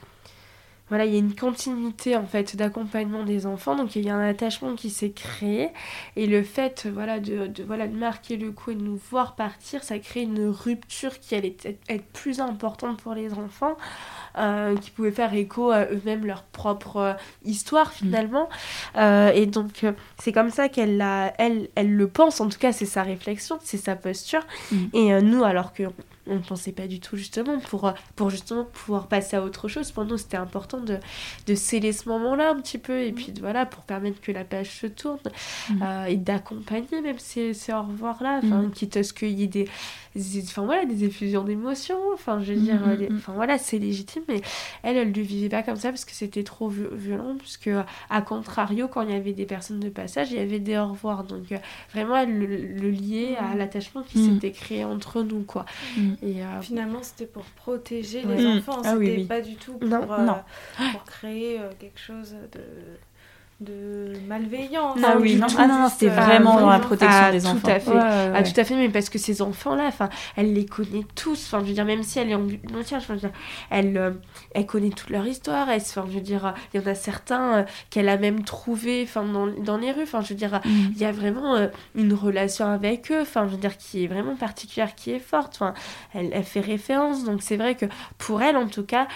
voilà, 0.92 1.06
il 1.06 1.14
y 1.14 1.16
a 1.16 1.20
une 1.20 1.36
continuité 1.36 2.18
en 2.18 2.26
fait 2.26 2.58
d'accompagnement 2.58 3.24
des 3.24 3.46
enfants, 3.46 3.78
donc 3.78 3.96
il 3.96 4.06
y 4.06 4.10
a 4.10 4.14
un 4.14 4.28
attachement 4.28 4.76
qui 4.76 4.90
s'est 4.90 5.12
créé. 5.12 5.70
Et 6.18 6.28
le 6.28 6.44
fait 6.44 6.86
voilà 6.94 7.22
de, 7.22 7.50
voilà 7.66 7.88
de 7.88 7.96
marquer 7.96 8.36
le 8.36 8.52
coup 8.52 8.72
et 8.72 8.76
de 8.76 8.82
nous 8.82 9.00
voir 9.10 9.36
partir, 9.36 9.86
ça 9.86 10.00
crée 10.00 10.24
une 10.24 10.50
rupture 10.50 11.22
qui 11.22 11.34
allait 11.34 11.56
être 11.88 12.04
plus 12.12 12.42
importante 12.42 13.02
pour 13.02 13.14
les 13.14 13.32
enfants, 13.32 13.78
euh, 14.38 14.76
qui 14.76 14.92
pouvaient 14.92 15.12
faire 15.12 15.34
écho 15.34 15.72
à 15.72 15.86
eux-mêmes 15.86 16.26
leur 16.26 16.44
propre 16.44 16.98
euh, 16.98 17.14
histoire 17.46 17.88
mm. 17.88 17.94
finalement, 17.94 18.50
euh, 18.98 19.32
et 19.32 19.46
donc 19.46 19.86
c'est 20.18 20.34
comme 20.34 20.50
ça 20.50 20.68
qu'elle 20.68 21.02
elle, 21.38 21.70
elle 21.76 21.96
le 21.96 22.08
pense, 22.10 22.42
en 22.42 22.50
tout 22.50 22.60
cas 22.60 22.74
c'est 22.74 22.86
sa 22.86 23.04
réflexion, 23.04 23.60
c'est 23.64 23.78
sa 23.78 23.96
posture, 23.96 24.46
mm. 24.74 24.78
et 24.92 25.22
nous 25.22 25.46
alors 25.46 25.72
que 25.72 25.84
on 26.32 26.36
ne 26.36 26.44
pensait 26.44 26.72
pas 26.72 26.88
du 26.88 27.00
tout 27.00 27.18
justement 27.18 27.60
pour, 27.60 27.88
euh, 27.88 27.92
pour 28.16 28.30
justement 28.30 28.66
pouvoir 28.66 29.08
passer 29.08 29.36
à 29.36 29.44
autre 29.44 29.68
chose. 29.68 29.92
Pour 29.92 30.06
nous, 30.06 30.18
c'était 30.18 30.38
important 30.38 30.80
de, 30.80 30.98
de 31.46 31.56
sceller 31.56 31.92
ce 31.92 32.10
moment-là 32.10 32.52
un 32.52 32.62
petit 32.62 32.78
peu 32.78 33.02
et 33.02 33.12
puis 33.12 33.34
voilà, 33.40 33.66
pour 33.66 33.84
permettre 33.84 34.22
que 34.22 34.32
la 34.32 34.44
page 34.44 34.70
se 34.70 34.88
tourne 34.88 35.20
mm. 35.70 35.84
euh, 35.84 36.06
et 36.06 36.18
d'accompagner 36.18 37.02
même 37.02 37.20
ces, 37.20 37.54
ces 37.54 37.74
au 37.74 37.84
revoir-là, 37.84 38.40
enfin, 38.44 38.64
mm. 38.64 38.72
quitte 38.72 38.98
à 38.98 39.04
ce 39.04 39.14
qu'il 39.14 39.40
y 39.40 39.44
ait 39.44 39.48
des, 39.48 39.68
enfin 40.18 40.66
voilà 40.66 40.86
des 40.86 41.06
effusions 41.06 41.44
d'émotions 41.44 42.00
enfin 42.14 42.42
je 42.42 42.54
veux 42.54 42.60
dire 42.60 42.76
mm, 42.76 43.04
mm, 43.04 43.14
mm. 43.14 43.16
enfin 43.18 43.34
voilà 43.34 43.58
c'est 43.58 43.80
légitime 43.80 44.24
mais 44.28 44.42
elle 44.84 44.98
elle 44.98 45.10
ne 45.10 45.22
vivait 45.22 45.50
pas 45.50 45.64
comme 45.64 45.78
ça 45.78 45.90
parce 45.90 46.06
que 46.06 46.12
c'était 46.12 46.44
trop 46.44 46.68
violent 46.70 47.36
puisque 47.38 47.70
à 48.10 48.22
contrario 48.22 48.88
quand 48.88 49.04
il 49.04 49.12
y 49.12 49.16
avait 49.16 49.34
des 49.34 49.46
personnes 49.46 49.80
de 49.80 49.90
passage 49.90 50.32
il 50.32 50.38
y 50.38 50.40
avait 50.40 50.60
des 50.60 50.72
au 50.78 50.90
revoir. 50.90 51.24
Donc 51.24 51.52
euh, 51.52 51.58
vraiment 51.94 52.18
elle 52.18 52.38
le, 52.38 52.90
liait 52.90 53.36
à 53.38 53.56
l'attachement 53.56 54.04
qui 54.04 54.24
s'était 54.24 54.52
créé 54.52 54.84
entre 54.84 55.24
nous 55.24 55.44
quoi. 55.44 55.66
Et 56.22 56.44
euh, 56.44 56.62
finalement 56.62 57.00
c'était 57.02 57.26
pour 57.26 57.44
protéger 57.44 58.24
les 58.24 58.46
enfants 58.46 58.82
ah 58.84 58.96
c'était 59.00 59.24
pas 59.26 59.42
du 59.42 59.56
tout 59.56 59.74
pour, 59.74 59.92
euh, 59.92 60.28
pour 60.92 61.04
créer 61.06 61.60
quelque 61.80 62.00
chose 62.00 62.36
de 62.52 62.62
de 63.62 64.14
malveillance. 64.28 64.98
Ah 65.04 65.18
oui, 65.20 65.36
non, 65.36 65.46
ah 65.58 65.68
non, 65.68 65.88
c'était 65.88 66.08
vraiment 66.08 66.60
dans 66.60 66.70
la 66.70 66.80
protection 66.80 67.32
des 67.32 67.46
enfants. 67.46 67.60
Tout 67.60 67.70
à 67.70 67.80
fait. 67.80 67.92
Ah, 67.94 68.44
tout 68.44 68.60
à 68.60 68.64
fait, 68.64 68.76
mais 68.76 68.90
parce 68.90 69.10
que 69.10 69.20
ces 69.20 69.42
enfants-là, 69.42 69.86
enfin, 69.88 70.10
elle 70.36 70.54
les 70.54 70.66
connaît 70.66 71.06
tous. 71.16 71.46
Enfin, 71.46 71.60
je 71.64 71.70
veux 71.70 71.74
dire, 71.74 71.86
même 71.86 72.04
si 72.04 72.20
elle 72.20 72.30
est 72.32 72.36
en 72.36 72.48
je 72.48 73.14
veux 73.14 73.20
dire, 73.20 73.32
elle, 73.70 73.98
euh, 73.98 74.12
elle 74.56 74.66
connaît 74.66 74.90
toute 74.90 75.12
leur 75.12 75.26
histoire. 75.28 75.68
Enfin, 75.70 76.06
je 76.08 76.16
veux 76.16 76.22
dire, 76.22 76.54
il 76.74 76.82
y 76.82 76.84
en 76.84 76.88
a 76.88 76.96
certains 76.96 77.58
euh, 77.58 77.64
qu'elle 77.90 78.10
a 78.10 78.18
même 78.18 78.44
trouvé, 78.44 79.04
enfin, 79.04 79.24
dans, 79.24 79.48
dans, 79.48 79.78
les 79.78 79.92
rues. 79.92 80.04
Enfin, 80.04 80.22
je 80.22 80.30
veux 80.30 80.36
dire, 80.36 80.60
mm. 80.66 80.70
il 80.96 80.98
y 80.98 81.06
a 81.06 81.12
vraiment 81.12 81.56
euh, 81.56 81.68
une 81.96 82.14
relation 82.14 82.66
avec 82.66 83.12
eux. 83.12 83.22
Enfin, 83.22 83.46
je 83.46 83.52
veux 83.52 83.62
dire, 83.62 83.78
qui 83.78 84.04
est 84.04 84.08
vraiment 84.08 84.36
particulière, 84.36 84.96
qui 84.96 85.12
est 85.12 85.20
forte. 85.20 85.54
Enfin, 85.56 85.74
elle, 86.14 86.32
elle 86.34 86.44
fait 86.44 86.62
référence. 86.62 87.24
Donc, 87.24 87.44
c'est 87.44 87.58
vrai 87.58 87.76
que 87.76 87.86
pour 88.18 88.42
elle, 88.42 88.58
en 88.58 88.68
tout 88.68 88.84
cas, 88.84 89.08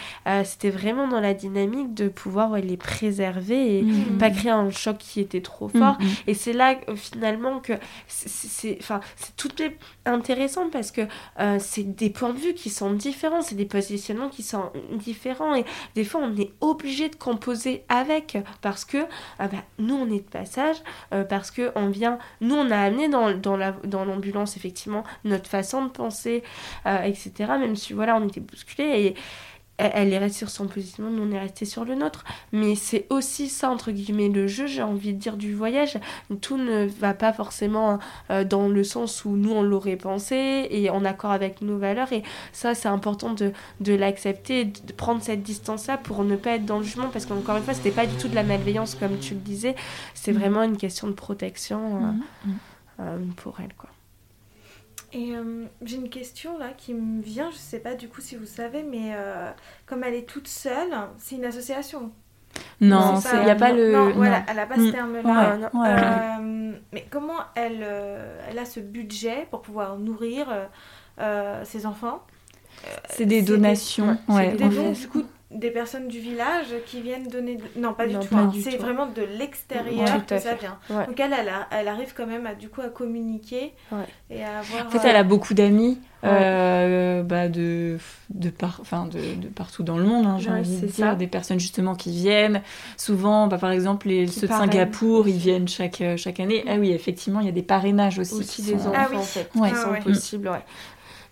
c'était 0.43 0.69
vraiment 0.69 1.07
dans 1.07 1.19
la 1.19 1.33
dynamique 1.33 1.93
de 1.93 2.07
pouvoir 2.07 2.57
les 2.57 2.77
préserver 2.77 3.79
et 3.79 3.81
mm. 3.81 4.17
pas 4.19 4.29
créer 4.35 4.51
un 4.51 4.69
choc 4.71 4.97
qui 4.97 5.19
était 5.19 5.41
trop 5.41 5.69
fort. 5.69 5.97
Mm, 5.99 6.05
mm. 6.05 6.09
Et 6.27 6.33
c'est 6.33 6.53
là 6.53 6.75
euh, 6.89 6.95
finalement 6.95 7.59
que 7.59 7.73
c'est 8.07 8.77
enfin 8.79 8.99
c'est 9.15 9.35
tout 9.35 9.61
est 9.61 9.77
intéressant 10.05 10.69
parce 10.69 10.91
que 10.91 11.01
euh, 11.39 11.57
c'est 11.59 11.83
des 11.83 12.09
points 12.09 12.33
de 12.33 12.39
vue 12.39 12.53
qui 12.53 12.69
sont 12.69 12.91
différents, 12.93 13.41
c'est 13.41 13.55
des 13.55 13.65
positionnements 13.65 14.29
qui 14.29 14.43
sont 14.43 14.71
différents 14.91 15.55
et 15.55 15.65
des 15.95 16.03
fois 16.03 16.21
on 16.23 16.35
est 16.37 16.51
obligé 16.61 17.09
de 17.09 17.15
composer 17.15 17.83
avec 17.89 18.37
parce 18.61 18.85
que 18.85 19.05
bah, 19.39 19.49
nous 19.79 19.95
on 19.95 20.07
est 20.07 20.25
de 20.25 20.29
passage 20.29 20.77
euh, 21.13 21.23
parce 21.23 21.51
que 21.51 21.71
on 21.75 21.89
vient 21.89 22.17
nous 22.41 22.55
on 22.55 22.71
a 22.71 22.77
amené 22.77 23.07
dans, 23.07 23.33
dans 23.33 23.57
la 23.57 23.71
dans 23.83 24.05
l'ambulance 24.05 24.57
effectivement 24.57 25.03
notre 25.23 25.49
façon 25.49 25.85
de 25.85 25.89
penser 25.89 26.43
etc 26.85 27.31
même 27.59 27.75
si 27.75 27.93
voilà 27.93 28.15
on 28.17 28.27
était 28.27 28.39
bousculé 28.39 28.83
et 28.83 29.15
elle 29.77 30.13
est 30.13 30.17
restée 30.17 30.39
sur 30.39 30.49
son 30.49 30.67
positionnement, 30.67 31.11
nous 31.11 31.23
on 31.23 31.31
est 31.31 31.39
resté 31.39 31.65
sur 31.65 31.83
le 31.83 31.95
nôtre. 31.95 32.23
Mais 32.51 32.75
c'est 32.75 33.07
aussi 33.09 33.49
ça, 33.49 33.69
entre 33.69 33.91
guillemets, 33.91 34.29
le 34.29 34.47
jeu, 34.47 34.67
j'ai 34.67 34.81
envie 34.81 35.13
de 35.13 35.19
dire, 35.19 35.35
du 35.35 35.53
voyage. 35.53 35.99
Tout 36.41 36.57
ne 36.57 36.85
va 36.85 37.13
pas 37.13 37.33
forcément 37.33 37.99
euh, 38.29 38.43
dans 38.43 38.69
le 38.69 38.83
sens 38.83 39.25
où 39.25 39.31
nous 39.31 39.51
on 39.51 39.63
l'aurait 39.63 39.97
pensé 39.97 40.67
et 40.69 40.89
en 40.89 41.03
accord 41.03 41.31
avec 41.31 41.61
nos 41.61 41.77
valeurs. 41.77 42.13
Et 42.13 42.23
ça, 42.53 42.73
c'est 42.73 42.87
important 42.87 43.33
de, 43.33 43.51
de 43.81 43.93
l'accepter, 43.93 44.65
de 44.65 44.93
prendre 44.93 45.21
cette 45.21 45.43
distance-là 45.43 45.97
pour 45.97 46.23
ne 46.23 46.35
pas 46.35 46.51
être 46.51 46.65
dans 46.65 46.77
le 46.77 46.83
jugement. 46.83 47.09
Parce 47.09 47.25
qu'encore 47.25 47.57
une 47.57 47.63
fois, 47.63 47.73
c'était 47.73 47.91
pas 47.91 48.05
du 48.05 48.15
tout 48.15 48.29
de 48.29 48.35
la 48.35 48.43
malveillance, 48.43 48.95
comme 48.95 49.17
tu 49.19 49.33
le 49.33 49.41
disais. 49.41 49.75
C'est 50.13 50.31
mmh. 50.31 50.37
vraiment 50.37 50.63
une 50.63 50.77
question 50.77 51.07
de 51.07 51.13
protection 51.13 51.79
euh, 51.79 51.99
mmh. 51.99 52.23
Mmh. 52.45 52.53
Euh, 53.01 53.17
pour 53.35 53.59
elle, 53.59 53.73
quoi. 53.73 53.89
Et 55.15 55.33
euh, 55.33 55.63
j'ai 55.81 55.95
une 55.95 56.09
question 56.09 56.57
là 56.57 56.71
qui 56.75 56.93
me 56.93 57.21
vient, 57.21 57.49
je 57.49 57.55
sais 57.55 57.79
pas 57.79 57.95
du 57.95 58.09
coup 58.09 58.19
si 58.19 58.35
vous 58.35 58.45
savez, 58.45 58.83
mais 58.83 59.13
euh, 59.15 59.49
comme 59.85 60.03
elle 60.03 60.13
est 60.13 60.27
toute 60.27 60.49
seule, 60.49 60.93
c'est 61.17 61.35
une 61.35 61.45
association. 61.45 62.11
Non, 62.81 63.21
il 63.33 63.45
n'y 63.45 63.49
a 63.49 63.55
pas 63.55 63.71
le. 63.71 63.93
Non, 63.93 64.11
voilà, 64.11 64.43
elle 64.49 64.57
n'a 64.57 64.65
pas 64.65 64.75
ce 64.75 64.91
terme-là. 64.91 65.71
Euh, 65.73 66.73
mais 66.91 67.05
comment 67.09 67.39
elle, 67.55 67.85
elle 68.49 68.59
a 68.59 68.65
ce 68.65 68.81
budget 68.81 69.47
pour 69.51 69.61
pouvoir 69.61 69.97
nourrir 69.97 70.47
ses 71.63 71.85
enfants? 71.85 72.21
C'est 73.09 73.25
des 73.25 73.41
donations. 73.41 74.17
ouais, 74.27 74.51
des 74.51 74.67
dons, 74.67 74.91
du 74.91 75.07
coup, 75.07 75.23
des 75.55 75.71
personnes 75.71 76.07
du 76.07 76.19
village 76.19 76.67
qui 76.85 77.01
viennent 77.01 77.27
donner. 77.27 77.57
Non, 77.75 77.93
pas 77.93 78.07
du 78.07 78.15
tout. 78.15 78.35
Hein. 78.35 78.51
C'est 78.61 78.77
vraiment 78.77 79.07
de 79.07 79.21
l'extérieur 79.37 80.25
que 80.25 80.37
ça 80.39 80.55
vient. 80.55 80.77
Donc 80.89 81.19
elle, 81.19 81.33
elle, 81.71 81.87
arrive 81.87 82.13
quand 82.15 82.27
même 82.27 82.45
à, 82.45 82.55
du 82.55 82.69
coup 82.69 82.81
à 82.81 82.89
communiquer 82.89 83.73
et 84.29 84.43
à 84.43 84.59
avoir. 84.59 84.87
En 84.87 84.89
fait, 84.89 85.07
elle 85.07 85.15
a 85.15 85.23
beaucoup 85.23 85.53
d'amis 85.53 85.99
euh, 86.23 87.23
bah, 87.23 87.49
de, 87.49 87.97
de, 88.29 88.49
par... 88.49 88.79
enfin, 88.81 89.05
de, 89.05 89.35
de, 89.35 89.47
partout 89.47 89.83
dans 89.83 89.97
le 89.97 90.05
monde, 90.05 90.25
hein, 90.25 90.37
j'ai 90.39 90.49
envie 90.49 90.81
de 90.81 90.87
dire. 90.87 91.15
Des 91.15 91.27
personnes 91.27 91.59
justement 91.59 91.95
qui 91.95 92.11
viennent. 92.11 92.61
Souvent, 92.97 93.47
bah, 93.47 93.57
par 93.57 93.71
exemple, 93.71 94.07
les, 94.07 94.27
ceux 94.27 94.47
de 94.47 94.51
Singapour, 94.51 95.27
ils 95.27 95.37
viennent 95.37 95.67
chaque, 95.67 96.03
chaque 96.17 96.39
année. 96.39 96.63
Ah 96.67 96.75
oui, 96.79 96.91
effectivement, 96.91 97.39
il 97.39 97.45
y 97.45 97.49
a 97.49 97.53
des 97.53 97.63
parrainages 97.63 98.19
aussi. 98.19 98.35
Aussi 98.35 98.61
des 98.63 98.75
enfants, 98.75 98.93
ah, 98.95 99.07
oui. 99.11 99.17
en 99.17 99.21
fait, 99.21 99.49
qui 99.51 99.59
ah 99.63 99.75
sont 99.75 100.01
possibles, 100.03 100.49
ouais. 100.49 100.63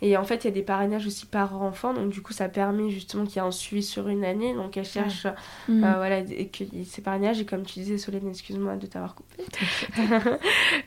Et 0.03 0.17
en 0.17 0.25
fait, 0.25 0.43
il 0.43 0.47
y 0.47 0.47
a 0.49 0.51
des 0.51 0.63
parrainages 0.63 1.07
aussi 1.07 1.25
par 1.25 1.61
enfant, 1.61 1.93
donc 1.93 2.09
du 2.09 2.21
coup, 2.21 2.33
ça 2.33 2.49
permet 2.49 2.89
justement 2.89 3.23
qu'il 3.23 3.37
y 3.37 3.39
ait 3.39 3.47
un 3.47 3.51
suivi 3.51 3.81
sur 3.81 4.09
une 4.09 4.25
année. 4.25 4.53
Donc, 4.53 4.75
elle 4.75 4.83
cherche, 4.83 5.27
euh, 5.27 5.31
mm. 5.69 5.79
voilà, 5.95 6.19
et 6.19 6.49
que 6.49 6.65
ces 6.85 7.01
parrainages, 7.01 7.39
et 7.39 7.45
comme 7.45 7.63
tu 7.63 7.79
disais, 7.79 7.97
Solène, 7.97 8.27
excuse-moi 8.27 8.75
de 8.75 8.85
t'avoir 8.85 9.15
coupé. 9.15 9.43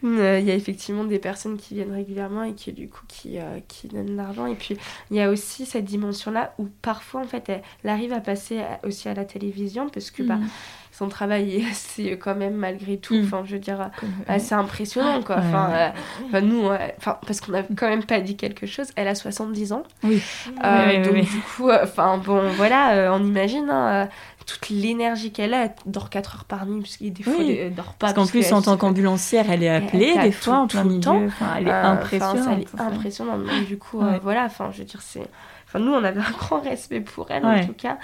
Euh, 0.05 0.39
il 0.41 0.47
y 0.47 0.51
a 0.51 0.55
effectivement 0.55 1.05
des 1.05 1.19
personnes 1.19 1.57
qui 1.57 1.75
viennent 1.75 1.93
régulièrement 1.93 2.43
et 2.43 2.55
qui, 2.55 2.73
du 2.73 2.89
coup, 2.89 3.05
qui, 3.09 3.39
euh, 3.39 3.61
qui 3.67 3.89
donnent 3.89 4.07
de 4.07 4.17
l'argent. 4.17 4.47
Et 4.47 4.55
puis, 4.55 4.77
il 5.11 5.17
y 5.17 5.21
a 5.21 5.31
aussi 5.31 5.65
cette 5.65 5.85
dimension-là 5.85 6.55
où 6.59 6.67
parfois, 6.83 7.23
en 7.23 7.27
fait, 7.27 7.49
elle, 7.49 7.91
arrive 7.91 8.13
à 8.13 8.21
passer 8.21 8.61
aussi 8.83 9.09
à 9.09 9.15
la 9.15 9.25
télévision 9.25 9.89
parce 9.89 10.11
que, 10.11 10.23
bah, 10.23 10.37
mm 10.37 10.49
son 10.97 11.09
travail 11.09 11.57
est 11.57 11.71
assez 11.71 12.13
euh, 12.13 12.17
quand 12.17 12.35
même 12.35 12.55
malgré 12.55 12.97
tout 12.97 13.15
mm. 13.15 13.25
enfin 13.25 13.43
je 13.45 13.53
veux 13.53 13.59
dire 13.59 13.91
assez 14.27 14.55
impressionnant 14.55 15.23
quoi 15.23 15.37
enfin, 15.39 15.93
euh, 16.35 16.41
nous 16.41 16.69
enfin 16.99 17.19
parce 17.27 17.41
qu'on 17.41 17.55
a 17.55 17.63
quand 17.63 17.89
même 17.89 18.05
pas 18.05 18.21
dit 18.21 18.37
quelque 18.37 18.67
chose 18.67 18.89
elle 18.97 19.09
a 19.09 19.15
70 19.15 19.73
ans 19.73 19.83
oui, 20.03 20.23
euh, 20.65 21.05
donc 21.05 21.15
du 21.15 21.41
coup 21.41 21.71
enfin 21.71 22.19
bon 22.19 22.49
voilà 22.57 23.13
on 23.13 23.25
imagine 23.25 23.69
hein, 23.71 24.09
toute 24.47 24.69
l'énergie 24.69 25.33
qu'elle 25.33 25.55
a, 25.55 25.65
elle 25.65 25.75
dort 25.87 26.09
4 26.09 26.37
heures 26.37 26.45
par 26.45 26.67
nuit, 26.67 26.81
parce 26.81 26.99
qu'il 26.99 27.13
des 27.13 27.25
fois, 27.25 27.35
elle 27.41 27.75
dort 27.75 27.87
pas. 27.87 27.95
Parce 27.99 28.13
qu'en 28.13 28.27
plus, 28.27 28.53
en 28.53 28.63
tant 28.63 28.77
qu'ambulancière, 28.77 29.51
elle 29.51 29.65
est 29.65 29.69
appelée 29.69 30.17
des 30.23 30.31
fois 30.31 30.59
en 30.59 30.67
plein 30.69 30.85
milieu. 30.85 31.01
Temps. 31.01 31.21
elle 31.59 31.67
est 31.67 31.73
impressionnante. 31.73 32.49
elle 32.53 32.61
est 32.61 32.81
impressionnante. 32.81 33.41
du 33.67 33.77
coup, 33.77 34.01
voilà, 34.23 34.45
enfin, 34.45 34.71
je 34.73 34.79
veux 34.79 34.85
dire, 34.85 35.03
c'est 35.03 35.27
nous, 35.75 35.93
on 35.93 36.05
avait 36.05 36.21
un 36.21 36.31
grand 36.39 36.61
respect 36.61 37.01
pour 37.01 37.31
elle, 37.31 37.45
en 37.45 37.65
tout 37.65 37.75
cas. 37.75 37.99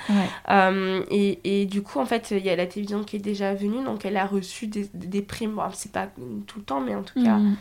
Euh, 0.51 1.03
et, 1.11 1.63
et, 1.63 1.67
du 1.67 1.83
coup, 1.83 1.99
en 1.99 2.07
fait, 2.07 2.33
il 2.33 2.45
y 2.45 2.51
a 2.51 2.57
la 2.57 2.67
télévision 2.67 3.05
qui 3.05 3.17
est 3.17 3.21
déjà 3.21 3.55
venue, 3.55 3.85
donc 3.85 4.05
elle 4.05 4.17
a 4.17 4.27
reçu 4.27 4.67
des, 4.67 4.89
des 4.95 5.23
primes. 5.23 5.53
Bon, 5.53 5.63
c'est 5.73 5.93
pas 5.93 6.09
tout 6.47 6.59
le 6.59 6.65
temps, 6.65 6.81
mais 6.81 6.95
en 6.95 7.03
tout 7.03 7.23
cas. 7.23 7.37
Mm. 7.37 7.57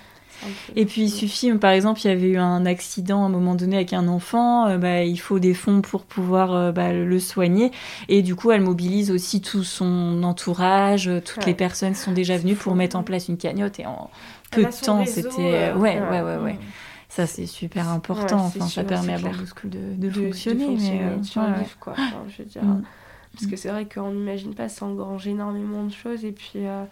Et 0.76 0.86
puis 0.86 1.04
il 1.04 1.10
suffit, 1.10 1.52
par 1.54 1.72
exemple, 1.72 2.00
il 2.04 2.08
y 2.08 2.10
avait 2.10 2.30
eu 2.30 2.38
un 2.38 2.66
accident 2.66 3.24
à 3.24 3.26
un 3.28 3.30
moment 3.30 3.54
donné 3.54 3.76
avec 3.76 3.94
un 3.94 4.08
enfant, 4.08 4.68
euh, 4.68 4.78
bah, 4.78 5.04
il 5.04 5.20
faut 5.20 5.38
des 5.38 5.54
fonds 5.54 5.82
pour 5.82 6.04
pouvoir 6.04 6.56
euh, 6.56 6.72
bah, 6.72 6.94
le 6.94 7.20
soigner. 7.20 7.72
Et 8.10 8.24
du 8.24 8.36
coup, 8.36 8.50
elle 8.52 8.62
mobilise 8.62 9.12
aussi 9.12 9.42
tout 9.42 9.64
son 9.64 10.24
entourage, 10.24 11.12
toutes 11.26 11.46
les 11.46 11.54
personnes 11.54 11.94
qui 11.94 12.00
sont 12.00 12.14
déjà 12.14 12.38
venues 12.38 12.56
pour 12.56 12.74
mettre 12.74 12.96
en 12.96 13.04
place 13.04 13.28
une 13.28 13.38
cagnotte. 13.38 13.80
Et 13.80 13.86
en 13.86 14.10
peu 14.52 14.64
de 14.64 14.86
temps, 14.86 15.06
c'était... 15.06 15.74
ouais, 15.74 16.00
ouais, 16.00 16.22
ouais, 16.22 16.38
ouais. 16.38 16.54
Mm. 16.54 16.60
Ça, 17.12 17.28
c'est 17.28 17.46
super 17.46 17.90
important. 17.90 18.38
enfin, 18.46 18.68
ça 18.68 18.86
permet 18.86 19.14
à 19.16 19.20
Bamboo 19.20 19.44
de, 19.66 19.96
de, 19.96 20.10
fonctionner. 20.10 20.76
mais, 20.78 21.04
euh, 21.04 21.18
quoi. 21.80 21.94
je 22.30 22.38
veux 22.42 22.50
dire, 22.50 22.64
mm. 22.64 22.84
Parce 23.34 23.46
que 23.48 23.56
c'est 23.58 23.70
vrai 23.70 23.86
qu'on 23.88 24.12
n'imagine 24.14 24.56
pas, 24.56 24.70
ça 24.70 24.86
engrange 24.86 25.28
énormément 25.28 25.84
de 25.84 25.92
choses. 25.92 26.24
Et 26.26 26.32
puis, 26.32 26.66
euh, 26.66 26.86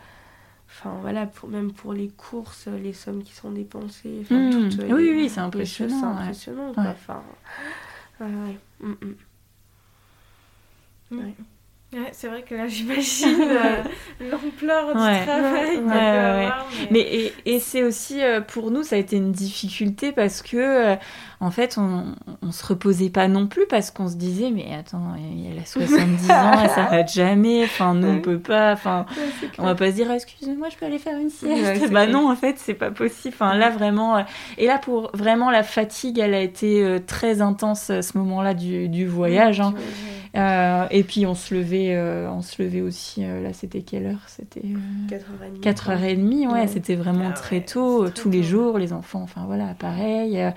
Enfin 0.71 0.93
voilà, 1.01 1.25
pour, 1.25 1.49
même 1.49 1.71
pour 1.71 1.93
les 1.93 2.09
courses, 2.09 2.67
les 2.67 2.93
sommes 2.93 3.23
qui 3.23 3.33
sont 3.33 3.49
dépensées. 3.51 4.19
Enfin, 4.21 4.35
Mmh. 4.35 4.69
toutes, 4.69 4.81
Oui, 4.91 5.03
les- 5.03 5.15
oui, 5.15 5.29
c'est 5.29 5.39
impressionnant, 5.39 5.99
C'est 5.99 6.05
ouais. 6.05 6.11
impressionnant, 6.21 6.73
quoi. 6.73 6.83
Ouais. 6.83 6.89
Enfin, 6.91 7.23
ouais, 8.19 8.27
ouais. 8.27 8.87
Mm, 8.87 8.95
mm. 11.15 11.23
Ouais, 11.91 12.09
c'est 12.11 12.27
vrai 12.27 12.43
que 12.43 12.53
là, 12.53 12.67
j'imagine 12.69 13.41
euh, 13.41 13.81
l'ampleur 14.29 14.93
du 14.95 15.01
Ouais. 15.01 15.25
travail. 15.25 15.77
Ouais, 15.77 15.95
avoir, 15.95 16.67
Mais 16.91 16.99
et, 16.99 17.33
et 17.47 17.59
c'est 17.59 17.81
aussi 17.81 18.21
euh, 18.21 18.41
pour 18.41 18.69
nous 18.69 18.83
ça 18.83 18.95
a 18.95 18.99
été 18.99 19.15
une 19.15 19.31
difficulté 19.31 20.11
parce 20.11 20.43
que 20.43 20.57
euh, 20.57 20.95
en 21.39 21.49
fait 21.49 21.77
on, 21.79 22.13
on 22.43 22.51
se 22.51 22.63
reposait 22.65 23.09
pas 23.09 23.27
non 23.27 23.47
plus 23.47 23.65
parce 23.67 23.89
qu'on 23.89 24.07
se 24.07 24.17
disait 24.17 24.51
mais 24.51 24.67
attends 24.77 25.15
elle 25.51 25.57
a 25.57 25.65
70 25.65 26.29
ans 26.31 26.59
elle 26.63 26.69
s'arrête 26.69 27.11
jamais 27.11 27.63
enfin 27.63 27.95
nous 27.95 28.07
on 28.07 28.19
peut 28.21 28.39
pas 28.39 28.73
enfin 28.73 29.05
on 29.57 29.63
va 29.63 29.73
pas 29.75 29.87
se 29.89 29.95
dire 29.95 30.11
excusez-moi 30.11 30.67
je 30.69 30.77
peux 30.77 30.85
aller 30.85 30.99
faire 30.99 31.17
une 31.17 31.29
sieste 31.31 31.91
bah 31.91 32.05
non 32.07 32.29
en 32.29 32.35
fait 32.35 32.55
c'est 32.59 32.73
pas 32.75 32.91
possible 32.91 33.33
enfin 33.33 33.55
là 33.55 33.69
vraiment 33.71 34.17
euh, 34.17 34.21
et 34.59 34.67
là 34.67 34.77
pour 34.77 35.09
vraiment 35.15 35.49
la 35.49 35.63
fatigue 35.63 36.19
elle 36.19 36.33
a 36.35 36.41
été 36.41 36.97
très 37.07 37.41
intense 37.41 37.89
à 37.89 38.01
ce 38.03 38.15
moment-là 38.19 38.53
du, 38.53 38.89
du 38.89 39.07
voyage 39.07 39.59
hein. 39.61 39.73
Euh, 40.35 40.85
et 40.91 41.03
puis 41.03 41.25
on 41.25 41.33
se 41.33 41.55
levait 41.55 41.95
euh, 41.95 42.29
on 42.29 42.43
se 42.43 42.61
levait 42.61 42.81
aussi 42.81 43.25
euh, 43.25 43.41
là 43.41 43.51
c'était 43.51 43.81
quelle 43.81 44.05
heure? 44.05 44.21
C'était 44.27 44.61
euh, 44.63 45.09
4h30. 45.09 45.61
4h30, 45.63 46.47
ouais, 46.47 46.53
Ouais. 46.53 46.67
c'était 46.67 46.95
vraiment 46.95 47.29
Ah 47.31 47.33
très 47.33 47.55
ouais, 47.57 47.61
tôt, 47.65 48.03
très 48.09 48.13
tous 48.13 48.29
les 48.29 48.43
jours, 48.43 48.77
les 48.77 48.93
enfants, 48.93 49.21
enfin 49.23 49.45
voilà, 49.47 49.73
pareil. 49.79 50.39
euh, 50.39 50.51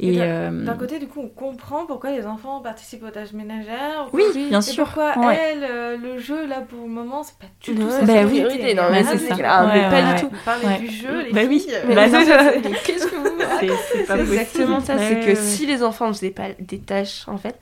Et 0.00 0.14
Et, 0.14 0.16
d'un- 0.16 0.24
euh, 0.24 0.74
côté, 0.76 0.98
du 0.98 1.06
coup, 1.06 1.20
on 1.20 1.28
comprend 1.28 1.86
pourquoi 1.86 2.10
les 2.10 2.26
enfants 2.26 2.60
participent 2.60 3.04
aux 3.04 3.10
tâches 3.10 3.32
ménagères. 3.34 4.08
oui, 4.12 4.22
bien 4.48 4.58
Et 4.58 4.62
sûr. 4.62 4.84
pourquoi 4.84 5.16
ouais. 5.18 5.38
elle, 5.52 5.64
euh, 5.70 5.96
le 5.96 6.18
jeu, 6.18 6.44
là, 6.46 6.60
pour 6.62 6.80
le 6.82 6.88
moment, 6.92 7.22
c'est 7.22 7.38
pas 7.38 7.46
du 7.60 7.74
tout 7.78 7.86
Ouais, 7.86 7.90
sa 8.00 8.04
bah 8.06 8.14
oui. 8.24 8.40
priorité. 8.42 8.74
non, 8.74 8.82
mais 8.90 9.02
Rien 9.02 9.16
c'est 9.16 9.18
ça. 9.28 9.36
Ouais, 9.36 9.42
pas 9.42 9.66
ouais, 10.02 10.14
du 10.14 10.20
tout. 10.22 10.66
Ouais. 10.66 10.78
du 10.80 10.88
jeu, 10.90 11.22
les 11.26 11.32
Bah 11.32 11.42
oui. 11.48 11.60
filles. 11.60 11.74
Bah 11.94 12.08
non. 12.08 12.18
Mais 12.64 12.70
qu'est-ce 12.84 13.06
que 13.06 13.16
vous 13.16 13.38
C'est 13.60 14.20
exactement 14.20 14.80
ça, 14.80 14.98
c'est 14.98 15.20
que 15.20 15.34
si 15.36 15.66
les 15.66 15.84
enfants 15.84 16.08
ne 16.08 16.12
faisaient 16.12 16.30
pas 16.30 16.48
des 16.58 16.78
tâches, 16.80 17.22
en 17.28 17.36
fait, 17.36 17.54
bah, 17.54 17.56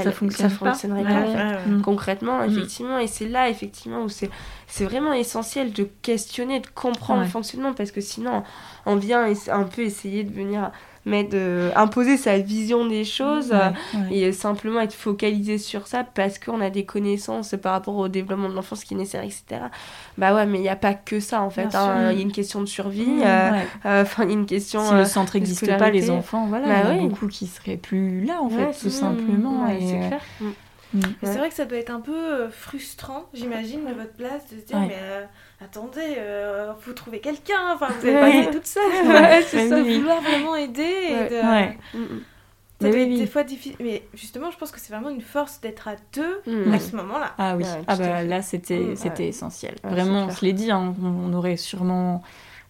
Ça 0.00 0.12
fonctionne 0.12 0.48
ça 0.50 0.56
pas. 0.56 0.70
fonctionnerait 0.70 1.02
Ouais, 1.02 1.08
pas. 1.08 1.14
en 1.14 1.20
ouais. 1.26 1.32
fait. 1.36 1.42
Ouais, 1.44 1.54
ouais. 1.56 1.66
Mm. 1.78 1.82
concrètement, 1.82 2.38
Mm. 2.38 2.50
effectivement. 2.50 2.98
Et 2.98 3.06
c'est 3.06 3.28
là, 3.28 3.48
effectivement, 3.48 4.02
où 4.02 4.08
c'est 4.08 4.30
c'est 4.66 4.84
vraiment 4.84 5.12
essentiel 5.12 5.72
de 5.72 5.88
questionner, 6.00 6.60
de 6.60 6.66
comprendre 6.74 7.20
Ouais. 7.20 7.26
le 7.26 7.30
fonctionnement, 7.30 7.74
parce 7.74 7.90
que 7.90 8.00
sinon, 8.00 8.42
on 8.86 8.96
vient 8.96 9.26
un 9.50 9.64
peu 9.64 9.82
essayer 9.82 10.24
de 10.24 10.32
venir 10.32 10.70
mettre, 11.04 11.30
euh, 11.34 11.70
imposer 11.74 12.16
sa 12.16 12.38
vision 12.38 12.86
des 12.86 13.04
choses. 13.04 13.50
Ouais, 13.50 13.58
euh, 13.96 13.98
ouais. 14.10 14.16
Et 14.16 14.32
simplement 14.32 14.80
être 14.80 14.92
focalisé 14.94 15.58
sur 15.58 15.86
ça 15.86 16.04
parce 16.04 16.38
qu'on 16.38 16.60
a 16.60 16.70
des 16.70 16.84
connaissances 16.84 17.54
par 17.60 17.72
rapport 17.72 17.96
au 17.96 18.08
développement 18.08 18.48
de 18.48 18.54
l'enfance 18.54 18.84
qui 18.84 18.94
est 18.94 18.96
nécessaire, 18.96 19.24
etc. 19.24 19.62
Bah 20.18 20.34
ouais, 20.34 20.46
mais 20.46 20.58
il 20.58 20.62
n'y 20.62 20.68
a 20.68 20.76
pas 20.76 20.94
que 20.94 21.18
ça 21.20 21.42
en 21.42 21.50
fait. 21.50 21.74
Hein. 21.74 22.10
Il 22.12 22.16
y 22.18 22.20
a 22.20 22.22
une 22.22 22.32
question 22.32 22.60
de 22.60 22.66
survie, 22.66 23.02
Mm, 23.06 23.22
euh, 23.24 23.50
ouais. 23.52 23.66
euh, 23.86 24.02
enfin, 24.02 24.24
il 24.24 24.28
y 24.28 24.32
a 24.32 24.34
une 24.34 24.46
question. 24.46 24.84
Si 24.86 24.94
euh, 24.94 24.98
le 24.98 25.04
centre 25.04 25.32
de 25.34 25.38
n'existe 25.38 25.76
pas, 25.78 25.90
les 25.90 26.10
enfants, 26.10 26.46
voilà, 26.46 26.66
Bah 26.68 26.74
il 26.92 26.96
y 26.96 26.98
a 26.98 27.02
oui. 27.02 27.08
beaucoup 27.08 27.26
qui 27.26 27.46
seraient 27.46 27.76
plus 27.76 28.24
là, 28.24 28.40
en 28.40 28.48
fait, 28.48 28.72
tout 28.80 28.90
simplement. 28.90 29.64
Ouais, 29.66 29.82
et, 29.82 29.86
c'est 29.88 29.96
euh, 30.04 30.08
clair. 30.08 30.20
Mm. 30.40 30.44
mm. 30.46 30.52
Mais 30.94 31.00
Ouais. 31.00 31.12
C'est 31.22 31.38
vrai 31.38 31.48
que 31.48 31.54
ça 31.54 31.64
doit 31.64 31.78
être 31.78 31.90
un 31.90 32.00
peu 32.00 32.12
euh, 32.14 32.50
frustrant, 32.50 33.24
j'imagine, 33.32 33.80
de 33.86 33.92
votre 33.94 34.12
place, 34.12 34.42
de 34.52 34.60
se 34.60 34.64
dire, 34.66 34.76
Ouais. 34.76 34.86
mais 34.88 34.98
euh, 35.00 35.24
attendez, 35.64 36.14
euh, 36.18 36.72
faut 36.80 36.92
trouver 36.92 37.20
quelqu'un, 37.20 37.74
enfin, 37.74 37.88
vous 38.00 38.06
n'allez 38.06 38.38
Ouais. 38.38 38.44
pas 38.46 38.52
toute 38.52 38.66
seule. 38.66 39.06
Ouais, 39.06 39.42
c'est 39.46 39.68
ça. 39.68 39.76
oui, 39.80 39.98
vouloir 39.98 40.20
vraiment 40.20 40.56
aider. 40.56 40.82
et 40.82 41.14
Ouais. 41.14 41.28
de- 41.30 41.34
Ouais. 41.48 41.78
Mm, 41.94 41.98
mm. 41.98 42.20
Ça 42.80 42.88
Mais 42.88 42.90
doit 42.94 42.98
oui, 42.98 43.04
être 43.04 43.10
oui. 43.12 43.18
des 43.20 43.26
fois 43.28 43.44
difficile. 43.44 43.76
Mais 43.80 44.02
justement, 44.12 44.50
je 44.50 44.58
pense 44.58 44.72
que 44.72 44.80
c'est 44.80 44.92
vraiment 44.92 45.10
une 45.10 45.20
force 45.20 45.60
d'être 45.60 45.86
à 45.86 45.92
deux 46.14 46.40
Mm. 46.46 46.72
à 46.74 46.80
ce 46.80 46.96
moment-là. 46.96 47.32
Ah 47.38 47.56
oui, 47.56 47.62
Ouais, 47.62 47.82
ah 47.86 47.96
bah, 47.96 48.24
là 48.24 48.42
c'était 48.42 48.96
c'était 48.96 49.22
ouais. 49.22 49.28
essentiel. 49.28 49.74
Ouais, 49.84 49.90
Vraiment, 49.90 50.24
on 50.26 50.30
se 50.30 50.44
l'est 50.44 50.52
dit, 50.52 50.70
hein, 50.72 50.92
on, 51.02 51.06
on 51.06 51.32
aurait 51.32 51.56
sûrement 51.56 52.22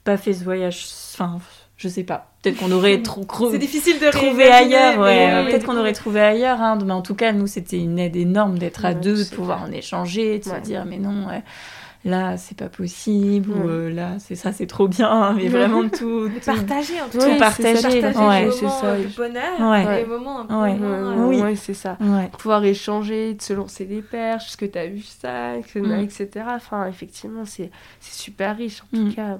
pas 0.05 0.17
fait 0.19 0.35
ce 0.35 0.45
voyage. 0.45 0.85
Enfin, 1.15 1.39
je 1.79 1.89
sais 1.89 2.03
pas. 2.05 2.29
Peut-être 2.43 2.59
qu'on 2.59 2.73
aurait 2.73 3.01
trop 3.03 3.25
C'est 3.53 3.59
difficile 3.59 3.99
de 4.01 4.07
réimaginer, 4.07 4.77
ailleurs, 4.77 4.99
ouais. 5.01 5.47
Peut-être 5.51 5.65
qu'on 5.65 5.79
aurait 5.79 5.93
trouvé 5.95 6.21
ailleurs, 6.21 6.61
hein. 6.61 6.77
mais 6.85 6.93
en 6.93 7.01
tout 7.03 7.15
cas, 7.15 7.33
nous, 7.33 7.47
c'était 7.47 7.79
une 7.79 7.99
aide 7.99 8.17
énorme 8.17 8.59
d'être 8.59 8.85
à 8.85 8.89
Ouais, 8.91 8.95
deux, 8.97 9.25
de 9.25 9.35
pouvoir 9.35 9.63
en 9.63 9.71
échanger, 9.73 10.41
de 10.41 10.51
Ouais. 10.51 10.57
se 10.57 10.61
dire, 10.61 10.85
mais 10.85 10.99
non, 10.99 11.29
ouais, 11.29 11.43
là, 12.05 12.37
c'est 12.37 12.57
pas 12.57 12.69
possible, 12.69 13.51
ou 13.51 13.69
euh, 13.69 13.91
là, 13.93 14.17
c'est 14.19 14.35
ça, 14.35 14.53
c'est 14.53 14.67
trop 14.67 14.89
bien, 14.89 15.09
hein, 15.11 15.35
mais 15.37 15.49
vraiment 15.49 15.89
tout. 15.89 16.29
Tout- 16.35 16.41
partager 16.47 17.01
en 17.01 17.09
tout 17.09 17.19
Tout 17.19 17.39
partager, 17.39 18.01
partager 18.01 18.19
ouais. 18.19 18.41
les 18.41 18.47
moments 18.47 18.53
C'est 18.53 18.69
ça. 18.69 18.87
euh, 18.87 19.05
de 19.05 19.17
bonheur 19.17 19.71
Ouais. 19.71 20.01
les 20.01 20.07
moments 20.07 20.41
un 20.41 20.47
peu 20.47 20.55
Ouais. 20.55 20.77
euh, 20.83 21.27
Oui. 21.27 21.41
ouais, 21.41 21.55
c'est 21.57 21.75
ça. 21.75 21.97
Ouais. 22.01 22.29
Pouvoir 22.39 22.65
échanger, 22.65 23.35
de 23.35 23.43
se 23.43 23.53
lancer 23.53 23.85
des 23.85 24.03
perches, 24.03 24.47
est-ce 24.49 24.57
que 24.57 24.67
tu 24.67 24.79
as 24.79 24.87
vu 24.87 25.03
ça, 25.03 25.57
etc. 25.57 25.81
Mm. 25.81 26.01
etc. 26.01 26.29
Enfin, 26.57 26.87
effectivement, 26.87 27.45
c'est 27.45 27.71
c'est 28.01 28.15
super 28.21 28.57
riche. 28.57 28.83
En 28.93 28.99
Mm. 28.99 29.09
tout 29.11 29.15
cas, 29.17 29.39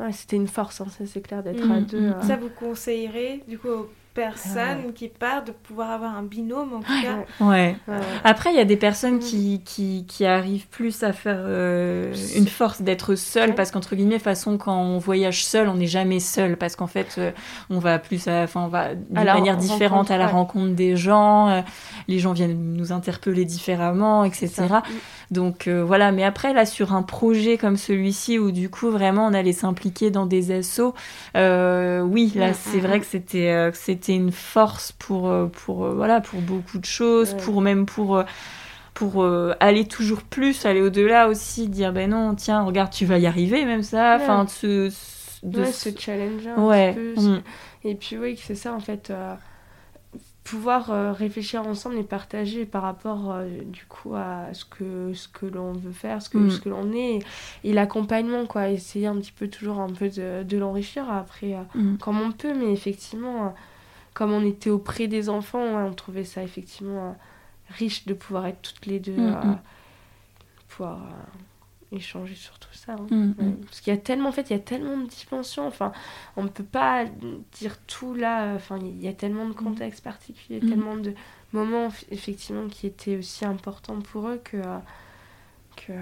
ouais, 0.00 0.12
c'était 0.12 0.36
une 0.36 0.48
force, 0.48 0.80
hein, 0.80 0.86
ça 0.90 1.04
c'est 1.06 1.20
clair, 1.22 1.42
d'être 1.42 1.64
Mm, 1.66 1.72
à 1.72 1.80
deux. 1.80 2.00
mm. 2.00 2.12
euh. 2.12 2.22
Ça, 2.22 2.36
vous 2.36 2.50
conseillerez 2.50 3.42
du 3.48 3.58
coup 3.58 3.68
aux 3.68 3.88
personnes 4.14 4.92
qui 4.94 5.08
partent 5.08 5.46
de 5.48 5.52
pouvoir 5.52 5.90
avoir 5.90 6.16
un 6.16 6.22
binôme 6.22 6.74
en 6.74 6.80
tout 6.80 7.02
cas. 7.02 7.44
Ouais. 7.44 7.76
Ouais. 7.88 7.94
Après, 8.24 8.50
il 8.50 8.56
y 8.56 8.60
a 8.60 8.64
des 8.64 8.76
personnes 8.76 9.16
Mm. 9.16 9.20
qui, 9.20 9.62
qui, 9.64 10.04
qui 10.06 10.26
arrivent 10.26 10.66
plus 10.68 11.02
à 11.02 11.12
faire 11.12 11.38
euh, 11.40 12.14
une 12.36 12.46
force 12.48 12.82
d'être 12.82 13.14
seul, 13.14 13.50
Ouais. 13.50 13.54
parce 13.54 13.70
qu'entre 13.70 13.94
guillemets, 13.96 14.18
façon, 14.18 14.58
quand 14.58 14.76
on 14.80 14.98
voyage 14.98 15.44
seul, 15.44 15.68
on 15.68 15.74
n'est 15.74 15.86
jamais 15.86 16.20
seul, 16.20 16.56
parce 16.56 16.76
qu'en 16.76 16.86
fait, 16.86 17.14
euh, 17.18 17.30
on 17.70 17.78
va 17.78 17.98
plus, 17.98 18.28
à- 18.28 18.42
enfin, 18.44 18.62
on 18.62 18.68
va 18.68 18.94
d'une 18.94 19.14
manière 19.14 19.54
rencontre, 19.54 19.58
différente 19.72 20.10
à 20.10 20.18
la 20.18 20.26
ouais. 20.26 20.32
rencontre 20.32 20.74
des 20.74 20.96
gens, 20.96 21.48
euh, 21.48 21.60
les 22.08 22.18
gens 22.18 22.32
viennent 22.32 22.74
nous 22.74 22.92
interpeller 22.92 23.44
différemment, 23.44 24.24
etc. 24.24 24.50
Donc 25.32 25.66
euh, 25.66 25.82
voilà, 25.84 26.12
mais 26.12 26.24
après 26.24 26.52
là 26.52 26.66
sur 26.66 26.92
un 26.94 27.02
projet 27.02 27.58
comme 27.58 27.76
celui-ci 27.76 28.38
où 28.38 28.52
du 28.52 28.70
coup 28.70 28.90
vraiment 28.90 29.26
on 29.26 29.34
allait 29.34 29.52
s'impliquer 29.54 30.10
dans 30.12 30.26
des 30.26 30.52
assos, 30.52 30.94
euh, 31.36 32.02
oui 32.02 32.32
là 32.36 32.52
c'est 32.54 32.80
vrai 32.80 33.00
que 33.00 33.06
c'était 33.06 33.48
euh, 33.50 33.70
que 33.72 33.76
c'était 33.78 34.14
une 34.14 34.30
force 34.32 34.92
pour 34.92 35.28
euh, 35.30 35.46
pour 35.46 35.86
voilà 35.88 36.20
pour 36.20 36.42
beaucoup 36.42 36.78
de 36.78 36.84
choses, 36.84 37.34
pour 37.34 37.62
même 37.62 37.86
pour 37.86 38.22
pour 38.94 39.22
euh, 39.24 39.54
aller 39.60 39.86
toujours 39.86 40.22
plus, 40.22 40.66
aller 40.66 40.82
au-delà 40.82 41.28
aussi, 41.28 41.68
dire 41.68 41.92
ben 41.92 42.10
non 42.10 42.34
tiens 42.34 42.62
regarde 42.62 42.92
tu 42.92 43.06
vas 43.06 43.18
y 43.18 43.26
arriver 43.26 43.64
même 43.64 43.82
ça, 43.82 44.16
Ouais. 44.16 44.22
enfin 44.22 44.44
de 44.44 44.50
se 44.50 44.90
de 45.42 45.64
Ouais, 45.64 45.72
se- 45.72 45.90
se 45.90 45.98
challenger 45.98 46.50
un 46.50 46.66
ouais 46.68 46.92
petit 46.92 46.94
peu. 46.94 47.14
mm, 47.20 47.38
Et 47.84 47.94
puis 47.94 48.18
oui, 48.18 48.36
c'est 48.40 48.54
ça 48.54 48.74
en 48.74 48.80
fait. 48.80 49.10
euh, 49.10 49.34
pouvoir 50.44 50.90
euh, 50.90 51.12
réfléchir 51.12 51.66
ensemble 51.66 51.96
et 51.96 52.02
partager 52.02 52.66
par 52.66 52.82
rapport 52.82 53.30
euh, 53.32 53.48
du 53.64 53.84
coup 53.86 54.14
à 54.16 54.52
ce 54.52 54.64
que 54.64 55.12
ce 55.14 55.28
que 55.28 55.46
l'on 55.46 55.72
veut 55.72 55.92
faire, 55.92 56.20
ce 56.20 56.28
que, 56.28 56.38
Mm. 56.38 56.50
ce 56.50 56.60
que 56.60 56.68
l'on 56.68 56.92
est 56.92 57.16
et, 57.16 57.24
et 57.64 57.72
l'accompagnement 57.72 58.46
quoi. 58.46 58.68
Essayer 58.68 59.06
un 59.06 59.16
petit 59.16 59.30
peu 59.32 59.46
toujours 59.48 59.78
un 59.80 59.90
peu 59.90 60.08
de, 60.08 60.42
de 60.42 60.58
l'enrichir 60.58 61.08
après 61.10 61.54
euh, 61.54 61.62
mm. 61.78 61.98
comme 61.98 62.20
on 62.20 62.32
peut, 62.32 62.54
mais 62.54 62.72
effectivement, 62.72 63.54
comme 64.14 64.32
on 64.32 64.44
était 64.44 64.70
auprès 64.70 65.06
des 65.06 65.28
enfants, 65.28 65.64
ouais, 65.64 65.82
on 65.88 65.94
trouvait 65.94 66.24
ça 66.24 66.42
effectivement 66.42 67.16
riche 67.70 68.04
de 68.06 68.12
pouvoir 68.14 68.46
être 68.46 68.60
toutes 68.62 68.86
les 68.86 68.98
deux, 68.98 69.16
Mm, 69.16 69.58
pouvoir 70.68 71.00
échanger 71.92 72.34
sur 72.34 72.58
tout 72.58 72.72
ça. 72.72 72.92
hein. 72.94 73.06
Mm, 73.10 73.34
mm. 73.38 73.56
Parce 73.64 73.80
qu'il 73.80 73.92
y 73.92 73.96
a 73.96 74.00
tellement, 74.00 74.28
en 74.28 74.32
fait, 74.32 74.50
il 74.50 74.52
y 74.54 74.56
a 74.56 74.60
tellement 74.60 74.96
de 74.96 75.06
dimensions. 75.08 75.66
Enfin, 75.66 75.92
on 76.36 76.42
ne 76.44 76.48
peut 76.48 76.64
pas 76.64 77.04
dire 77.52 77.78
tout 77.86 78.14
là. 78.14 78.54
Enfin, 78.54 78.78
il 78.80 79.00
y 79.02 79.08
a 79.08 79.12
tellement 79.12 79.46
de 79.46 79.52
contextes 79.54 80.02
particuliers, 80.02 80.60
Mm. 80.62 80.68
tellement 80.68 80.96
de 80.96 81.14
moments 81.52 81.88
eff- 81.88 82.04
effectivement 82.10 82.66
qui 82.68 82.86
étaient 82.86 83.16
aussi 83.16 83.44
importants 83.44 84.00
pour 84.00 84.28
eux 84.28 84.40
que 84.42 84.56
euh, 84.56 84.78
que 85.76 85.92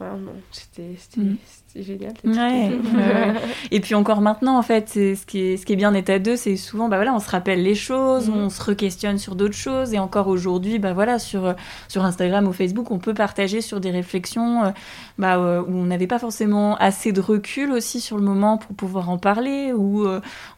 non, 0.00 0.32
c'était 0.52 0.96
Mm. 1.16 1.36
c'était 1.46 1.82
génial. 1.84 2.12
Ouais, 2.24 2.34
ouais, 2.94 2.96
ouais. 2.96 3.34
Et 3.70 3.80
puis 3.80 3.94
encore 3.94 4.20
maintenant, 4.20 4.58
en 4.58 4.62
fait, 4.62 4.88
ce 4.90 5.24
qui 5.26 5.38
est, 5.40 5.56
ce 5.56 5.64
qui 5.64 5.72
est 5.72 5.76
bien 5.76 5.92
d'être 5.92 6.10
à 6.10 6.18
deux, 6.18 6.36
c'est 6.36 6.56
souvent, 6.56 6.88
bah 6.88 6.96
voilà, 6.96 7.14
on 7.14 7.20
se 7.20 7.30
rappelle 7.30 7.62
les 7.62 7.74
choses, 7.74 8.28
Mhm. 8.28 8.36
on 8.36 8.50
se 8.50 8.62
re-questionne 8.62 9.18
sur 9.18 9.34
d'autres 9.34 9.54
choses, 9.54 9.94
et 9.94 9.98
encore 9.98 10.28
aujourd'hui, 10.28 10.78
bah 10.78 10.92
voilà, 10.92 11.18
sur, 11.18 11.44
euh, 11.46 11.52
sur 11.88 12.04
Instagram 12.04 12.46
ou 12.46 12.52
Facebook, 12.52 12.90
on 12.90 12.98
peut 12.98 13.14
partager 13.14 13.60
sur 13.60 13.80
des 13.80 13.90
réflexions, 13.90 14.64
euh, 14.64 14.70
bah, 15.18 15.36
euh, 15.38 15.62
où 15.62 15.72
on 15.74 15.84
n'avait 15.84 16.06
pas 16.08 16.18
forcément 16.18 16.76
assez 16.76 17.12
de 17.12 17.20
recul 17.20 17.70
aussi 17.72 18.00
sur 18.00 18.16
le 18.18 18.22
moment 18.24 18.58
pour 18.58 18.74
pouvoir 18.76 19.08
en 19.10 19.18
parler, 19.18 19.72
ou 19.72 20.06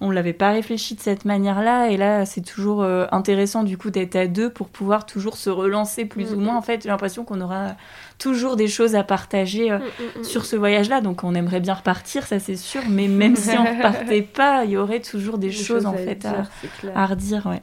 on 0.01 0.11
l'avait 0.11 0.33
pas 0.33 0.51
réfléchi 0.51 0.95
de 0.97 1.01
cette 1.01 1.25
manière-là, 1.25 1.89
et 1.91 1.97
là, 1.97 2.25
c'est 2.27 2.41
toujours 2.41 2.83
intéressant 3.13 3.63
du 3.65 3.77
coup 3.79 3.91
d'être 3.91 4.17
à 4.17 4.27
deux 4.27 4.51
pour 4.51 4.69
pouvoir 4.69 5.07
toujours 5.07 5.37
se 5.37 5.51
relancer 5.51 6.05
plus 6.05 6.33
ou 6.33 6.37
Mhm. 6.37 6.45
moins. 6.45 6.57
En 6.57 6.63
fait, 6.63 6.83
j'ai 6.83 6.89
l'impression 6.89 7.25
qu'on 7.25 7.41
aura 7.41 7.77
toujours 8.19 8.57
des 8.57 8.69
choses 8.69 8.95
à 8.95 9.05
partager. 9.05 9.71
euh, 9.71 9.79
Mm, 9.79 9.83
mm, 9.83 10.21
mm. 10.21 10.25
sur 10.25 10.45
ce 10.45 10.57
voyage-là. 10.57 11.01
Donc 11.01 11.25
on 11.25 11.35
aimerait 11.35 11.61
bien 11.61 11.75
repartir, 11.75 12.27
ça 12.27 12.39
c'est 12.39 12.57
sûr, 12.57 12.83
mais 12.89 13.09
même 13.09 13.37
si 13.37 13.57
on 13.57 13.65
repartait 13.77 14.23
pas, 14.23 14.65
il 14.65 14.73
y 14.73 14.77
aurait 14.77 15.01
toujours 15.01 15.39
des, 15.39 15.49
Des 15.49 15.53
choses, 15.53 15.87
en 15.87 15.93
à 15.93 15.97
fait 15.97 16.17
dire, 16.17 16.49
à, 16.95 17.07
redire. 17.07 17.47
Ouais. 17.47 17.63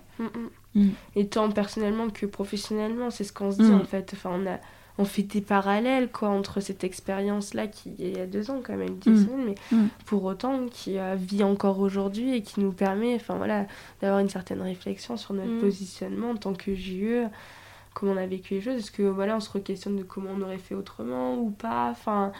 Et 1.15 1.27
tant 1.27 1.49
personnellement 1.51 2.09
que 2.09 2.25
professionnellement, 2.25 3.09
c'est 3.09 3.23
ce 3.23 3.33
qu'on 3.33 3.51
se 3.51 3.57
dit 3.61 3.71
en 3.71 3.83
fait. 3.83 4.11
Enfin, 4.13 4.31
on 4.33 4.47
a 4.47 4.57
on 4.99 5.05
fait 5.05 5.23
des 5.23 5.41
parallèles 5.41 6.11
quoi 6.11 6.29
entre 6.29 6.59
cette 6.59 6.83
expérience 6.83 7.55
là 7.55 7.65
qui 7.65 7.95
il 7.97 8.15
y 8.15 8.19
a 8.19 8.27
deux 8.27 8.51
ans 8.51 8.61
quand 8.63 8.77
même 8.77 8.99
mais 9.43 9.55
pour 10.05 10.23
autant 10.23 10.67
qui 10.71 10.99
euh, 10.99 11.15
vit 11.15 11.43
encore 11.43 11.79
aujourd'hui 11.79 12.35
et 12.35 12.43
qui 12.43 12.59
nous 12.59 12.71
permet 12.71 13.15
enfin 13.15 13.35
voilà 13.37 13.65
d'avoir 14.01 14.19
une 14.19 14.29
certaine 14.29 14.61
réflexion 14.61 15.17
sur 15.17 15.33
notre 15.33 15.59
positionnement 15.59 16.29
en 16.29 16.35
tant 16.35 16.53
que 16.53 16.75
JE 16.75 17.25
comment 17.93 18.13
on 18.13 18.17
a 18.17 18.25
vécu 18.25 18.55
les 18.55 18.61
choses 18.61 18.75
est-ce 18.75 18.91
que 18.91 19.03
voilà 19.03 19.35
on 19.35 19.39
se 19.39 19.49
re-questionne 19.49 19.95
de 19.95 20.03
comment 20.03 20.31
on 20.35 20.41
aurait 20.41 20.57
fait 20.57 20.75
autrement 20.75 21.37
ou 21.37 21.49
pas? 21.51 21.89
Enfin 21.91 22.31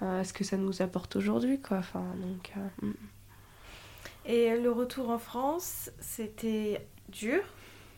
ce 0.00 0.32
que 0.32 0.44
ça 0.44 0.56
nous 0.56 0.80
apporte 0.80 1.16
aujourd'hui, 1.16 1.60
quoi? 1.60 1.76
Enfin, 1.76 2.02
donc. 2.22 2.52
Mm. 2.80 2.92
Et 4.26 4.56
le 4.56 4.70
retour 4.70 5.10
en 5.10 5.18
France, 5.18 5.90
c'était 5.98 6.86
dur, 7.08 7.40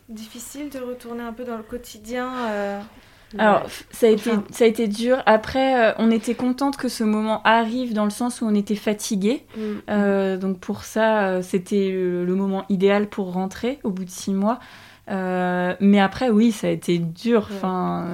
difficile 0.09 0.69
de 0.69 0.79
retourner 0.79 1.21
un 1.21 1.33
peu 1.33 1.43
dans 1.43 1.57
le 1.57 1.63
quotidien. 1.63 2.33
Euh, 2.49 2.81
Alors, 3.37 3.65
ça 3.91 4.07
a, 4.07 4.09
été, 4.09 4.31
ça 4.51 4.63
a 4.63 4.67
été 4.67 4.87
dur. 4.87 5.21
Après, 5.25 5.91
euh, 5.91 5.93
on 5.99 6.09
était 6.11 6.35
contente 6.35 6.77
que 6.77 6.87
ce 6.87 7.03
moment 7.03 7.41
arrive 7.43 7.93
dans 7.93 8.05
le 8.05 8.09
sens 8.09 8.41
où 8.41 8.45
on 8.45 8.55
était 8.55 8.75
fatigué. 8.75 9.45
Mm. 9.55 9.61
Euh, 9.89 10.37
donc, 10.37 10.59
pour 10.59 10.85
ça, 10.85 11.41
c'était 11.41 11.91
le, 11.91 12.35
moment 12.35 12.65
idéal 12.69 13.07
pour 13.07 13.33
rentrer 13.33 13.79
au 13.83 13.91
bout 13.91 14.05
de 14.05 14.09
six 14.09 14.33
mois. 14.33 14.59
Mais 15.07 15.99
après, 15.99 16.29
oui, 16.29 16.51
ça 16.51 16.67
a 16.67 16.69
été 16.69 16.97
dur. 16.97 17.49
Enfin, 17.51 18.07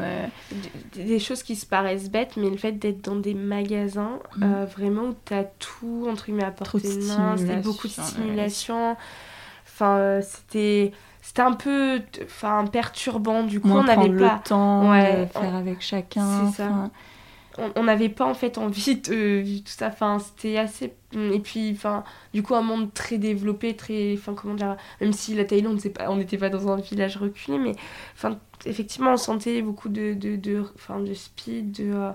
des, 0.95 1.20
choses 1.20 1.44
qui 1.44 1.56
se 1.56 1.66
paraissent 1.66 2.10
bêtes, 2.10 2.38
mais 2.38 2.49
le 2.49 2.57
fait 2.57 2.74
d'être 2.74 3.03
dans 3.03 3.16
des 3.16 3.34
magasins, 3.34 4.20
mm. 4.38 4.64
vraiment 4.76 5.03
où 5.03 5.16
tu 5.26 5.34
as 5.34 5.44
tout 5.44 6.07
entre 6.10 6.26
guillemets 6.26 6.45
à 6.45 6.52
portée 6.52 6.80
de 6.80 7.07
main, 7.07 7.38
c'était 7.38 7.57
beaucoup 7.57 7.88
de 7.88 7.94
stimulation. 7.94 8.95
Enfin, 9.66 10.20
c'était 10.22 10.91
c'était 11.22 11.41
un 11.41 11.53
peu 11.53 12.02
enfin 12.24 12.66
perturbant 12.66 13.44
du 13.44 13.60
coup 13.60 13.70
on 13.70 13.84
n'avait 13.84 14.10
pas 14.10 14.36
le 14.36 14.44
temps 14.44 14.94
de 14.94 15.26
faire 15.28 15.56
avec 15.56 15.82
chacun 15.82 16.52
ça. 16.52 16.90
On 17.76 17.84
n'avait 17.84 18.10
pas 18.10 18.26
en 18.26 18.34
fait 18.34 18.57
envie 18.57 18.98
de 18.98 19.60
tout 19.60 19.64
ça. 19.65 19.88
Enfin 19.88 20.19
c'était 20.19 20.57
assez 20.57 20.94
et 21.14 21.40
puis 21.40 21.72
enfin 21.72 22.03
du 22.34 22.44
coup 22.44 22.56
un 22.56 22.61
monde 22.61 22.94
très 22.94 23.18
développé 23.18 23.76
très 23.76 24.14
enfin 24.14 24.36
comment 24.36 24.53
dire 24.53 24.77
même 25.02 25.11
si 25.11 25.34
la 25.34 25.44
Thaïlande 25.44 25.80
c'est 25.80 25.90
pas 25.90 26.10
on 26.11 26.18
n'était 26.18 26.38
pas 26.38 26.49
dans 26.49 26.72
un 26.72 26.77
village 26.77 27.18
reculé 27.18 27.57
mais 27.57 27.76
enfin 28.14 28.38
effectivement 28.65 29.14
on 29.14 29.18
sentait 29.18 29.61
beaucoup 29.64 29.90
de 29.90 30.14
de 30.14 30.36
de, 30.36 30.64
de 30.99 31.14
speed 31.14 31.72
de 31.72 31.94
euh, 31.95 32.11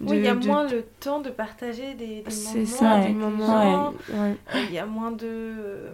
oui, 0.00 0.16
il 0.18 0.24
y 0.24 0.28
a 0.28 0.34
moins 0.34 0.68
le 0.68 0.84
temps 1.00 1.20
de 1.20 1.30
partager 1.30 1.94
des, 1.94 2.22
des 2.22 2.64
moments, 2.64 3.06
des 3.06 3.12
moments. 3.12 3.94
Il 4.68 4.72
y 4.72 4.78
a 4.78 4.86
moins 4.86 5.12
de 5.12 5.86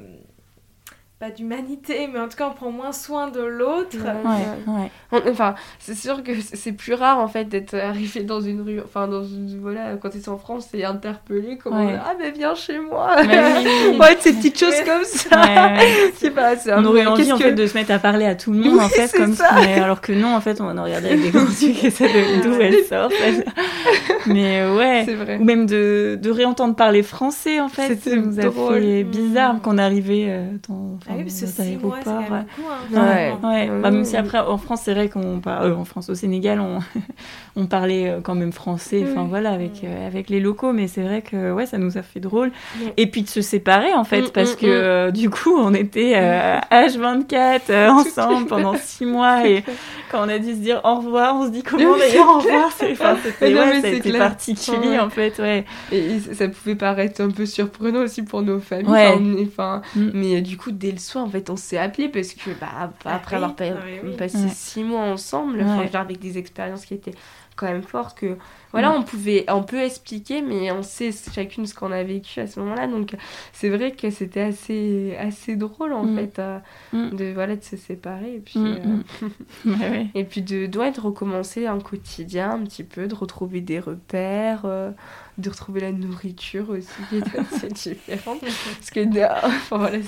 pas 1.19 1.31
d'humanité, 1.31 2.09
mais 2.13 2.21
en 2.21 2.29
tout 2.29 2.37
cas 2.37 2.49
on 2.49 2.55
prend 2.55 2.71
moins 2.71 2.93
soin 2.93 3.29
de 3.29 3.41
l'autre. 3.41 3.97
Ouais, 3.99 4.91
Enfin, 5.31 5.57
c'est 5.81 5.97
sûr 5.97 6.23
que 6.23 6.31
c'est 6.41 6.71
plus 6.71 6.95
rare 6.95 7.19
en 7.19 7.27
fait 7.27 7.47
d'être 7.47 7.75
arrivé 7.75 8.23
dans 8.23 8.41
une 8.41 8.61
rue, 8.61 8.81
enfin 8.85 9.09
dans 9.09 9.25
une, 9.25 9.59
voilà, 9.61 9.97
quand 10.01 10.15
ils 10.15 10.23
sont 10.23 10.33
en 10.33 10.39
France, 10.39 10.69
c'est 10.71 10.85
interpellé 10.85 11.59
comme 11.59 11.75
ah 11.75 12.15
mais 12.21 12.31
viens 12.31 12.55
chez 12.55 12.79
moi. 12.79 13.17
ouais, 13.21 14.17
ces 14.21 14.33
petites 14.33 14.61
choses 14.61 14.81
comme 14.87 15.03
ça. 15.03 15.43
c'est 16.19 16.31
pas. 16.31 16.55
On 16.77 16.85
aurait 16.85 17.07
envie 17.07 17.33
en 17.33 17.39
fait 17.39 17.53
de 17.53 17.67
se 17.67 17.75
mettre 17.75 17.91
à 17.91 17.99
parler 17.99 18.27
à 18.27 18.37
tout 18.37 18.53
le 18.53 18.61
monde 18.61 18.79
en 18.79 18.89
fait 18.89 19.11
comme 19.11 19.35
ça. 19.35 19.49
alors 19.83 20.01
que 20.01 20.13
non 20.13 20.37
en 20.37 20.41
fait 20.41 20.61
on 20.61 20.73
va 20.73 20.83
regarder 20.85 21.09
avec 21.09 21.23
des 21.23 21.31
grands 21.31 21.47
yeux 21.47 21.75
et 21.83 21.91
ça 21.91 22.05
d'où 22.45 22.55
elle 22.61 22.85
sort. 22.85 23.11
mais 24.27 24.71
ouais. 24.71 25.05
Vrai. 25.15 25.39
Ou 25.41 25.45
même 25.45 25.67
de, 25.67 26.17
de 26.21 26.31
réentendre 26.31 26.77
parler 26.77 27.03
français 27.03 27.59
en 27.59 27.69
fait. 27.69 27.97
Ça 27.97 28.15
nous 28.15 28.39
a 28.39 28.51
fait 28.53 29.03
bizarre 29.03 29.61
qu'on 29.63 29.79
arrivait 29.79 30.27
euh, 30.29 30.45
dans 30.69 30.99
ah 31.09 31.15
oui, 31.17 31.25
parce 31.25 31.41
que 31.41 31.47
six 31.47 31.77
mois, 31.77 31.97
beaucoup. 31.99 32.11
Hein. 32.11 32.47
Ouais, 32.93 33.35
ouais. 33.43 33.81
Bah, 33.81 33.91
même 33.91 34.05
si 34.05 34.17
après, 34.17 34.39
en 34.39 34.59
France, 34.59 34.83
c'est 34.85 34.95
vrai 34.95 35.09
qu'on 35.09 35.41
parle... 35.41 35.71
Euh, 35.71 35.77
en 35.77 35.85
France, 35.85 36.11
au 36.11 36.15
Sénégal, 36.15 36.61
on, 36.61 36.81
on 37.59 37.67
parlait 37.67 38.09
euh, 38.09 38.21
quand 38.23 38.37
même 38.37 38.53
français, 38.53 39.05
enfin 39.11 39.25
voilà, 39.25 39.51
avec, 39.51 39.83
euh, 39.83 40.07
avec 40.07 40.31
les 40.31 40.39
locaux, 40.39 40.73
mais 40.73 40.87
c'est 40.87 41.03
vrai 41.03 41.23
que 41.23 41.53
ouais, 41.53 41.67
ça 41.67 41.77
nous 41.77 41.99
a 41.99 42.03
fait 42.03 42.21
drôle. 42.21 42.53
Et 42.97 43.09
puis 43.09 43.23
de 43.23 43.29
se 43.29 43.43
séparer, 43.43 43.93
en 43.95 44.05
fait, 44.05 44.23
mm, 44.23 44.31
parce 44.31 44.53
mm, 44.55 44.57
que 44.57 45.09
mm. 45.09 45.13
du 45.13 45.29
coup, 45.29 45.57
on 45.57 45.75
était 45.75 46.15
H24 46.71 47.89
ensemble 47.91 48.47
pendant 48.47 48.77
six 48.77 49.05
mois, 49.05 49.47
et 49.49 49.65
quand 50.11 50.25
on 50.25 50.29
a 50.29 50.39
dû 50.39 50.53
se 50.53 50.59
dire 50.59 50.81
au 50.85 50.97
revoir, 50.97 51.35
on 51.35 51.47
se 51.47 51.51
dit 51.51 51.65
comment 51.65 51.97
d'ailleurs 51.97 52.29
au 52.29 52.39
revoir, 52.39 52.71
c'est 52.77 52.93
enfin, 52.93 53.17
ouais, 53.41 54.19
particulier, 54.19 55.01
en 55.01 55.11
fait, 55.11 55.39
ouais. 55.41 55.65
Et 55.91 56.21
ça 56.21 56.49
pouvait 56.49 56.77
paraître 56.77 57.21
un 57.21 57.31
peu 57.31 57.45
surprenant 57.45 58.03
aussi 58.03 58.23
pour 58.23 58.43
nos 58.43 58.61
familles, 58.61 59.49
enfin, 59.49 59.83
mais 59.97 60.41
du 60.43 60.57
coup, 60.57 60.71
dès 60.71 60.93
le 60.93 60.99
soir, 60.99 61.25
en 61.25 61.29
fait, 61.29 61.51
on 61.51 61.57
s'est 61.57 61.79
appelé 61.79 62.09
parce 62.09 62.35
que 62.35 62.51
bah, 62.61 62.93
après 63.05 63.37
avoir 63.37 63.57
passé 64.17 64.39
six 64.49 64.85
mois 64.85 65.03
ensemble, 65.03 65.65
avec 65.93 66.21
des 66.21 66.39
expériences 66.39 66.87
qui 66.87 66.95
étaient 66.95 67.15
quand 67.59 67.67
même 67.67 67.83
fortes, 67.83 68.19
que 68.19 68.37
voilà, 68.73 68.93
on 68.93 69.03
pouvait, 69.03 69.45
on 69.49 69.63
peut 69.63 69.83
expliquer, 69.83 70.43
mais 70.43 70.71
on 70.71 70.83
sait 70.83 71.11
chacune 71.13 71.67
ce 71.67 71.75
qu'on 71.75 71.91
a 71.91 72.03
vécu 72.03 72.41
à 72.41 72.47
ce 72.47 72.61
moment-là. 72.61 72.87
Donc, 72.87 73.15
c'est 73.53 73.71
vrai 73.71 73.93
que 73.93 74.11
c'était 74.11 74.43
assez, 74.43 75.17
assez 75.19 75.57
drôle 75.57 75.93
en 75.93 76.05
mm. 76.05 76.17
fait 76.17 76.39
euh, 76.39 76.59
mm. 76.93 77.17
de 77.17 77.33
voilà 77.33 77.57
de 77.57 77.65
se 77.65 77.77
séparer 77.77 78.35
et 78.37 78.41
puis 78.41 78.59
mm, 78.59 79.05
euh, 79.67 80.05
et 80.15 80.25
puis 80.25 80.43
de 80.43 80.67
doit 80.67 80.91
de 80.91 81.01
recommencer 81.01 81.67
un 81.67 81.81
quotidien 81.81 82.51
un 82.51 82.65
petit 82.65 82.85
peu, 82.85 83.09
de 83.09 83.15
retrouver 83.15 83.61
des 83.61 83.81
repères. 83.81 84.63
Euh, 84.65 84.91
de 85.39 85.51
retrouver 85.51 85.81
la 85.81 85.93
nourriture 85.93 86.69
aussi 86.71 86.89
qui 87.09 87.19
est 87.19 87.39
assez 87.39 87.69
différente 87.69 88.41
parce 88.41 88.91
que 88.91 89.01
enfin, 89.47 89.79
voilà, 89.79 89.99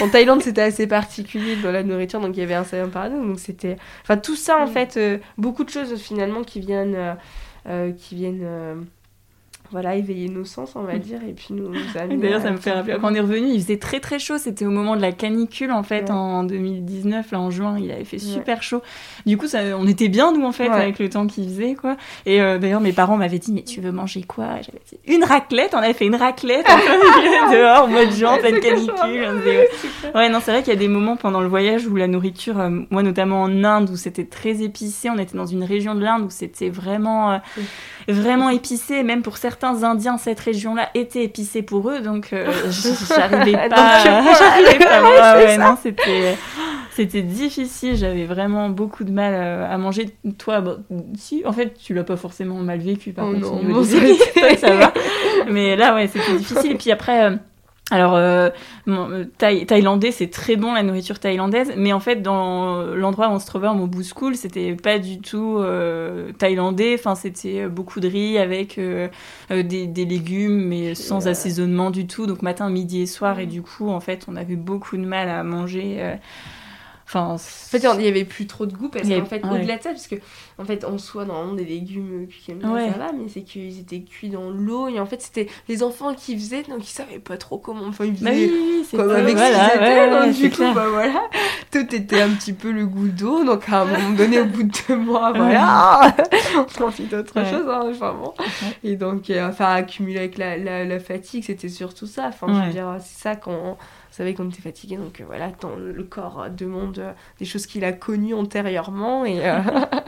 en 0.00 0.08
Thaïlande, 0.08 0.42
c'était 0.42 0.62
assez 0.62 0.86
particulier 0.86 1.56
dans 1.56 1.72
la 1.72 1.82
nourriture, 1.82 2.20
donc 2.20 2.36
il 2.36 2.40
y 2.40 2.42
avait 2.42 2.54
un 2.54 2.64
certain 2.64 2.88
paradoxe. 2.88 3.26
Donc 3.26 3.40
c'était, 3.40 3.76
enfin 4.02 4.16
tout 4.16 4.36
ça 4.36 4.58
en 4.58 4.66
mm. 4.66 4.72
fait, 4.72 4.96
euh, 4.96 5.18
beaucoup 5.38 5.64
de 5.64 5.70
choses 5.70 6.00
finalement 6.00 6.42
qui 6.42 6.60
viennent, 6.60 6.94
euh, 6.94 7.14
euh, 7.68 7.92
qui 7.92 8.14
viennent 8.14 8.46
voilà, 9.72 9.96
éveiller 9.96 10.28
nos 10.28 10.44
sens, 10.44 10.72
on 10.76 10.82
va 10.82 10.98
dire, 10.98 11.20
et 11.26 11.32
puis 11.32 11.48
nous, 11.50 11.72
D'ailleurs, 11.94 12.42
ça 12.42 12.50
me 12.50 12.58
fait 12.58 12.72
rappeler, 12.72 12.96
quand 13.00 13.10
on 13.10 13.14
est 13.14 13.20
revenu, 13.20 13.48
il 13.48 13.60
faisait 13.60 13.78
très 13.78 14.00
très 14.00 14.18
chaud, 14.18 14.38
c'était 14.38 14.66
au 14.66 14.70
moment 14.70 14.96
de 14.96 15.02
la 15.02 15.12
canicule, 15.12 15.72
en 15.72 15.82
fait, 15.82 16.10
en 16.10 16.44
2019, 16.44 17.32
là, 17.32 17.40
en 17.40 17.50
juin, 17.50 17.76
il 17.80 17.90
avait 17.90 18.04
fait 18.04 18.18
super 18.18 18.62
chaud. 18.62 18.82
Du 19.26 19.36
coup, 19.36 19.46
ça, 19.46 19.60
on 19.78 19.86
était 19.86 20.08
bien, 20.08 20.32
nous, 20.32 20.44
en 20.44 20.52
fait, 20.52 20.68
avec 20.68 20.98
le 20.98 21.08
temps 21.08 21.26
qu'il 21.26 21.44
faisait, 21.44 21.74
quoi. 21.74 21.96
Et 22.26 22.40
euh, 22.40 22.58
d'ailleurs, 22.58 22.80
mes 22.80 22.92
parents 22.92 23.16
m'avaient 23.16 23.38
dit, 23.38 23.52
mais 23.52 23.62
tu 23.62 23.80
veux 23.80 23.92
manger 23.92 24.22
quoi? 24.22 24.56
J'avais 24.60 24.82
dit, 24.90 24.98
une 25.06 25.24
raclette, 25.24 25.74
on 25.74 25.78
avait 25.78 25.94
fait 25.94 26.06
une 26.06 26.16
raclette, 26.16 26.66
dehors, 27.52 27.84
en 27.84 27.88
mode 27.88 28.10
juin, 28.12 28.34
en 28.34 28.38
pleine 28.38 28.60
canicule. 28.60 29.26
ouais, 30.14 30.28
non, 30.28 30.38
c'est 30.42 30.52
vrai 30.52 30.62
qu'il 30.62 30.72
y 30.72 30.76
a 30.76 30.78
des 30.78 30.88
moments 30.88 31.16
pendant 31.16 31.40
le 31.40 31.48
voyage 31.48 31.86
où 31.86 31.96
la 31.96 32.06
nourriture, 32.06 32.60
euh, 32.60 32.70
moi 32.90 33.02
notamment 33.02 33.42
en 33.42 33.64
Inde, 33.64 33.90
où 33.90 33.96
c'était 33.96 34.24
très 34.24 34.62
épicé, 34.62 35.08
on 35.10 35.18
était 35.18 35.36
dans 35.36 35.46
une 35.46 35.64
région 35.64 35.94
de 35.94 36.02
l'Inde 36.02 36.22
où 36.22 36.30
c'était 36.30 36.68
vraiment, 36.68 37.32
euh, 37.32 37.38
vraiment 38.08 38.50
épicé, 38.50 39.02
même 39.02 39.22
pour 39.22 39.36
certains 39.36 39.82
Indiens, 39.82 40.18
cette 40.18 40.40
région-là 40.40 40.88
était 40.94 41.24
épicée 41.24 41.62
pour 41.62 41.90
eux, 41.90 42.00
donc 42.00 42.32
euh, 42.32 42.52
j'arrivais 43.08 43.52
pas. 43.68 44.02
j'arrivais 44.38 44.84
pas. 44.84 45.36
Ouais, 45.36 45.58
non, 45.58 45.76
c'était 45.82 46.36
c'était 46.94 47.22
difficile. 47.22 47.96
J'avais 47.96 48.26
vraiment 48.26 48.68
beaucoup 48.68 49.04
de 49.04 49.10
mal 49.10 49.32
euh, 49.34 49.70
à 49.70 49.78
manger. 49.78 50.10
Toi, 50.38 50.62
si, 51.16 51.42
en 51.46 51.52
fait, 51.52 51.74
tu 51.78 51.94
l'as 51.94 52.04
pas 52.04 52.16
forcément 52.16 52.56
mal 52.56 52.80
vécu, 52.80 53.12
par 53.12 53.28
oh 53.28 53.32
contre, 53.32 53.62
non, 53.62 53.84
ça 54.58 54.74
va. 54.74 54.92
Mais 55.48 55.76
là, 55.76 55.94
ouais, 55.94 56.06
c'était 56.08 56.36
difficile. 56.36 56.72
Et 56.72 56.76
puis 56.76 56.90
après. 56.90 57.38
Alors, 57.90 58.14
euh, 58.14 58.48
euh 58.88 59.24
thaïlandais, 59.36 60.12
c'est 60.12 60.28
très 60.28 60.56
bon 60.56 60.72
la 60.72 60.82
nourriture 60.82 61.18
thaïlandaise, 61.18 61.72
mais 61.76 61.92
en 61.92 62.00
fait, 62.00 62.22
dans 62.22 62.84
l'endroit 62.94 63.28
où 63.28 63.32
on 63.32 63.38
se 63.38 63.46
trouvait, 63.46 63.66
en 63.66 63.74
Mobu 63.74 64.02
School, 64.02 64.34
c'était 64.34 64.74
pas 64.74 64.98
du 64.98 65.20
tout 65.20 65.58
euh, 65.58 66.32
thaïlandais. 66.32 66.94
Enfin, 66.98 67.14
c'était 67.14 67.68
beaucoup 67.68 68.00
de 68.00 68.08
riz 68.08 68.38
avec 68.38 68.78
euh, 68.78 69.08
des, 69.50 69.86
des, 69.86 70.04
légumes, 70.04 70.68
mais 70.68 70.94
sans 70.94 71.28
assaisonnement 71.28 71.90
du 71.90 72.06
tout. 72.06 72.26
Donc, 72.26 72.40
matin, 72.40 72.70
midi 72.70 73.02
et 73.02 73.06
soir, 73.06 73.40
et 73.40 73.46
du 73.46 73.62
coup, 73.62 73.90
en 73.90 74.00
fait, 74.00 74.24
on 74.28 74.36
avait 74.36 74.56
beaucoup 74.56 74.96
de 74.96 75.04
mal 75.04 75.28
à 75.28 75.42
manger 75.42 76.16
en 77.20 77.38
fait, 77.38 77.78
il 77.78 77.98
n'y 78.00 78.08
avait 78.08 78.24
plus 78.24 78.46
trop 78.46 78.66
de 78.66 78.72
goût 78.72 78.88
parce 78.88 79.08
qu'en 79.08 79.24
fait, 79.24 79.42
au-delà 79.44 79.76
de 79.78 79.82
ça, 79.82 79.90
parce 79.90 80.06
que 80.06 80.16
en 80.58 80.64
fait, 80.64 80.84
en 80.84 80.98
soi, 80.98 81.24
normalement, 81.24 81.54
des 81.54 81.64
légumes 81.64 82.26
cuits 82.28 82.44
comme 82.46 82.60
ça, 82.60 82.92
ça 82.92 82.98
va, 82.98 83.12
mais 83.12 83.28
c'est 83.28 83.42
qu'ils 83.42 83.80
étaient 83.80 84.02
cuits 84.02 84.28
dans 84.28 84.50
l'eau 84.50 84.88
et 84.88 85.00
en 85.00 85.06
fait, 85.06 85.20
c'était 85.20 85.48
les 85.68 85.82
enfants 85.82 86.14
qui 86.14 86.36
faisaient, 86.38 86.62
donc 86.62 86.88
ils 86.88 86.92
savaient 86.92 87.18
pas 87.18 87.36
trop 87.36 87.58
comment. 87.58 87.86
Enfin, 87.86 88.04
ils 88.04 88.12
bah 88.12 88.30
faisaient 88.30 88.50
oui, 88.50 88.86
comme 88.90 89.10
avec 89.10 89.36
voilà, 89.36 89.68
ce 89.68 90.36
qu'ils 90.36 90.46
étaient, 90.46 90.48
du 90.48 90.50
coup, 90.50 90.74
bah 90.74 90.86
voilà, 90.90 91.22
tout 91.70 91.94
était 91.94 92.20
un 92.20 92.30
petit 92.30 92.52
peu 92.52 92.70
le 92.70 92.86
goût 92.86 93.08
d'eau, 93.08 93.44
donc 93.44 93.68
à 93.68 93.82
un 93.82 93.84
moment 93.84 94.10
donné, 94.10 94.40
au 94.40 94.46
bout 94.46 94.62
de 94.62 94.72
deux 94.88 94.96
mois, 94.96 95.32
voilà, 95.32 96.14
on 96.56 96.64
profite 96.64 97.10
d'autre 97.10 97.34
chose, 97.34 97.66
hein, 97.68 97.88
enfin 97.90 98.14
bon. 98.14 98.34
Et 98.84 98.96
donc, 98.96 99.30
euh, 99.30 99.48
enfin, 99.48 99.74
accumuler 99.74 100.18
avec 100.18 100.38
la, 100.38 100.56
la, 100.56 100.84
la 100.84 101.00
fatigue, 101.00 101.44
c'était 101.44 101.68
surtout 101.68 102.06
ça. 102.06 102.28
Enfin, 102.28 102.46
je 102.48 102.66
veux 102.66 102.72
dire, 102.72 102.96
c'est 103.00 103.20
ça 103.20 103.36
qu'on 103.36 103.76
vous 104.12 104.16
savez 104.18 104.34
qu'on 104.34 104.50
était 104.50 104.60
fatigué, 104.60 104.98
donc 104.98 105.22
euh, 105.22 105.24
voilà, 105.24 105.50
tant 105.50 105.74
le 105.74 106.04
corps 106.04 106.50
demande 106.50 106.98
euh, 106.98 107.12
des 107.38 107.46
choses 107.46 107.64
qu'il 107.64 107.82
a 107.82 107.94
connues 107.94 108.34
antérieurement, 108.34 109.24
et, 109.24 109.48
euh, 109.48 109.58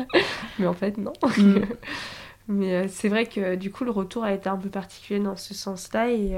mais 0.59 0.66
en 0.66 0.74
fait, 0.74 0.98
non. 0.98 1.14
Mm. 1.39 1.60
mais 2.48 2.89
c'est 2.89 3.09
vrai 3.09 3.24
que 3.24 3.55
du 3.55 3.70
coup, 3.70 3.85
le 3.85 3.90
retour 3.90 4.22
a 4.22 4.35
été 4.35 4.51
un 4.51 4.59
peu 4.59 4.68
particulier 4.68 5.20
dans 5.20 5.36
ce 5.36 5.55
sens-là, 5.55 6.10
et 6.10 6.36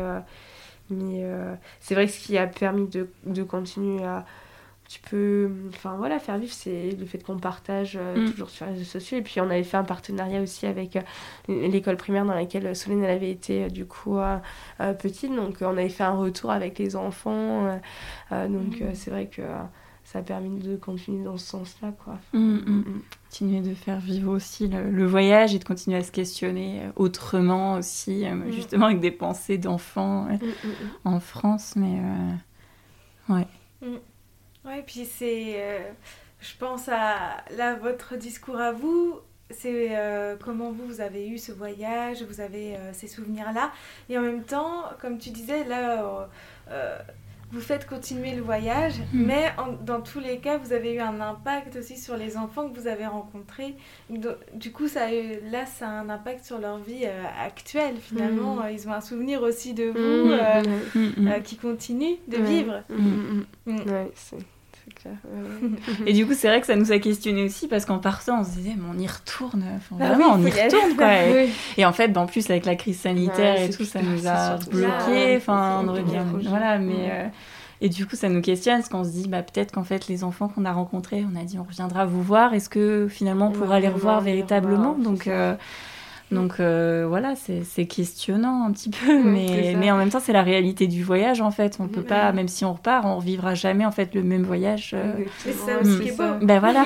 mais 0.90 1.24
c'est 1.80 1.96
vrai 1.96 2.06
que 2.06 2.12
ce 2.12 2.20
qui 2.20 2.38
a 2.38 2.46
permis 2.46 2.86
de, 2.86 3.08
de 3.24 3.42
continuer 3.42 4.04
à 4.04 4.24
tu 4.88 5.00
peux 5.00 5.50
enfin 5.70 5.96
voilà 5.96 6.18
faire 6.18 6.38
vivre 6.38 6.52
c'est 6.52 6.90
le 6.92 7.06
fait 7.06 7.18
qu'on 7.18 7.38
partage 7.38 7.98
euh, 8.00 8.16
mm. 8.16 8.30
toujours 8.30 8.50
sur 8.50 8.66
les 8.66 8.72
réseaux 8.72 8.84
sociaux 8.84 9.18
et 9.18 9.22
puis 9.22 9.40
on 9.40 9.50
avait 9.50 9.64
fait 9.64 9.76
un 9.76 9.84
partenariat 9.84 10.40
aussi 10.40 10.66
avec 10.66 10.96
euh, 10.96 11.00
l'école 11.48 11.96
primaire 11.96 12.24
dans 12.24 12.34
laquelle 12.34 12.74
Solène 12.76 13.02
elle 13.02 13.10
avait 13.10 13.30
été 13.30 13.64
euh, 13.64 13.68
du 13.68 13.86
coup 13.86 14.18
petite 14.98 15.34
donc 15.34 15.58
on 15.60 15.70
avait 15.70 15.88
fait 15.88 16.04
un 16.04 16.14
retour 16.14 16.50
avec 16.50 16.78
les 16.78 16.96
enfants 16.96 17.78
donc 18.30 18.80
mm. 18.80 18.94
c'est 18.94 19.10
vrai 19.10 19.26
que 19.26 19.42
ça 20.04 20.20
a 20.20 20.22
permis 20.22 20.60
de 20.60 20.76
continuer 20.76 21.24
dans 21.24 21.36
ce 21.36 21.46
sens-là, 21.46 21.92
quoi. 22.04 22.16
Mm. 22.32 22.82
Continuer 23.28 23.60
de 23.60 23.74
faire 23.74 23.98
vivre 23.98 24.32
aussi 24.32 24.68
le, 24.68 25.04
voyage 25.04 25.52
et 25.56 25.58
de 25.58 25.64
continuer 25.64 25.96
à 25.96 26.04
se 26.04 26.12
questionner 26.12 26.82
autrement 26.94 27.74
aussi, 27.74 28.24
justement 28.50 28.86
avec 28.86 29.00
des 29.00 29.10
pensées 29.10 29.58
d'enfants 29.58 30.28
en 31.04 31.18
France, 31.18 31.74
mais 31.74 32.00
ouais. 33.28 33.48
Ouais, 34.66 34.82
puis 34.84 35.04
c'est, 35.04 35.94
je 36.40 36.56
pense 36.58 36.88
à 36.88 37.44
là 37.56 37.76
votre 37.76 38.16
discours 38.16 38.58
à 38.58 38.72
vous, 38.72 39.20
c'est 39.50 39.96
euh, 39.96 40.36
comment 40.42 40.72
vous, 40.72 40.86
vous 40.86 41.00
avez 41.00 41.28
eu 41.28 41.38
ce 41.38 41.52
voyage, 41.52 42.22
vous 42.22 42.40
avez 42.40 42.74
euh, 42.74 42.92
ces 42.92 43.06
souvenirs-là. 43.06 43.70
Et 44.08 44.18
en 44.18 44.22
même 44.22 44.42
temps, 44.42 44.84
comme 45.00 45.18
tu 45.18 45.30
disais, 45.30 45.64
là, 45.64 46.28
euh, 46.70 46.98
vous 47.52 47.60
faites 47.60 47.86
continuer 47.86 48.34
le 48.34 48.42
voyage, 48.42 48.94
mm. 49.12 49.24
mais 49.24 49.52
dans 49.82 50.00
tous 50.00 50.18
les 50.18 50.38
cas, 50.38 50.58
vous 50.58 50.72
avez 50.72 50.94
eu 50.94 50.98
un 50.98 51.20
impact 51.20 51.76
aussi 51.76 51.96
sur 51.96 52.16
les 52.16 52.36
enfants 52.36 52.68
que 52.68 52.78
vous 52.78 52.88
avez 52.88 53.06
rencontrés. 53.06 53.76
Du 54.10 54.72
coup, 54.72 54.88
ça 54.88 55.08
là, 55.10 55.64
ça 55.64 55.88
a 55.88 55.92
un 55.92 56.08
impact 56.08 56.44
sur 56.44 56.58
leur 56.58 56.78
vie 56.78 57.06
actuelle, 57.40 57.96
finalement. 58.00 58.56
Mm. 58.56 58.70
Ils 58.72 58.88
ont 58.88 58.92
un 58.92 59.00
souvenir 59.00 59.42
aussi 59.42 59.74
de 59.74 59.84
vous 59.84 61.00
mm. 61.00 61.42
qui 61.42 61.56
continue 61.56 62.16
de 62.26 62.38
vivre. 62.38 62.82
Ouais, 63.66 64.10
c'est 65.02 66.06
et 66.06 66.12
du 66.12 66.26
coup, 66.26 66.34
c'est 66.34 66.48
vrai 66.48 66.60
que 66.60 66.66
ça 66.66 66.76
nous 66.76 66.92
a 66.92 66.98
questionné 66.98 67.44
aussi 67.44 67.68
parce 67.68 67.84
qu'en 67.84 67.98
partant, 67.98 68.40
on 68.40 68.44
se 68.44 68.50
disait, 68.50 68.74
mais 68.76 68.88
on 68.94 68.98
y 68.98 69.06
retourne. 69.06 69.64
Enfin, 69.76 69.96
bah 69.98 70.08
vraiment, 70.08 70.34
on 70.34 70.44
y 70.44 70.50
retourne, 70.50 70.96
quoi. 70.96 71.08
Et, 71.76 71.84
en 71.84 71.92
fait, 71.92 72.16
en 72.16 72.26
plus, 72.26 72.48
avec 72.50 72.66
la 72.66 72.76
crise 72.76 73.00
sanitaire 73.00 73.60
et 73.60 73.70
tout, 73.70 73.84
ça 73.84 74.00
nous 74.02 74.26
a 74.26 74.58
bloqué. 74.70 75.36
Enfin, 75.36 75.84
on 75.86 75.92
revient. 75.92 76.24
Voilà, 76.48 76.78
mais. 76.78 77.10
Euh, 77.10 77.26
et 77.82 77.90
du 77.90 78.06
coup, 78.06 78.16
ça 78.16 78.30
nous 78.30 78.40
questionne 78.40 78.76
parce 78.76 78.88
qu'on 78.88 79.04
se 79.04 79.10
dit, 79.10 79.28
bah, 79.28 79.42
peut-être 79.42 79.70
qu'en 79.70 79.84
fait, 79.84 80.08
les 80.08 80.24
enfants 80.24 80.48
qu'on 80.48 80.64
a 80.64 80.72
rencontrés, 80.72 81.24
on 81.30 81.38
a 81.38 81.44
dit, 81.44 81.58
on 81.58 81.64
reviendra 81.64 82.06
vous 82.06 82.22
voir. 82.22 82.54
Est-ce 82.54 82.70
que 82.70 83.06
finalement, 83.08 83.48
on 83.48 83.52
pourra 83.52 83.80
les 83.80 83.88
revoir 83.88 84.20
véritablement 84.20 84.94
Donc. 84.94 85.28
Donc 86.32 86.58
euh, 86.58 87.06
voilà, 87.08 87.34
c'est 87.36 87.86
questionnant 87.86 88.64
un 88.64 88.72
petit 88.72 88.90
peu, 88.90 89.22
mais, 89.22 89.76
mais 89.78 89.92
en 89.92 89.96
même 89.96 90.10
temps, 90.10 90.18
c'est 90.18 90.32
la 90.32 90.42
réalité 90.42 90.88
du 90.88 91.04
voyage 91.04 91.40
en 91.40 91.52
fait. 91.52 91.76
On 91.78 91.86
peut 91.86 92.02
pas, 92.02 92.32
même 92.32 92.48
si 92.48 92.64
on 92.64 92.72
repart, 92.72 93.04
on 93.04 93.18
revivra 93.18 93.54
jamais 93.54 93.86
en 93.86 93.92
fait 93.92 94.12
le 94.12 94.24
même 94.24 94.42
voyage. 94.42 94.90
Euh. 94.94 95.24
C'est 95.38 95.52
ça 95.52 95.78
aussi 95.80 96.00
qui 96.00 96.08
est 96.08 96.16
beau. 96.16 96.44
Ben 96.44 96.58
voilà, 96.58 96.84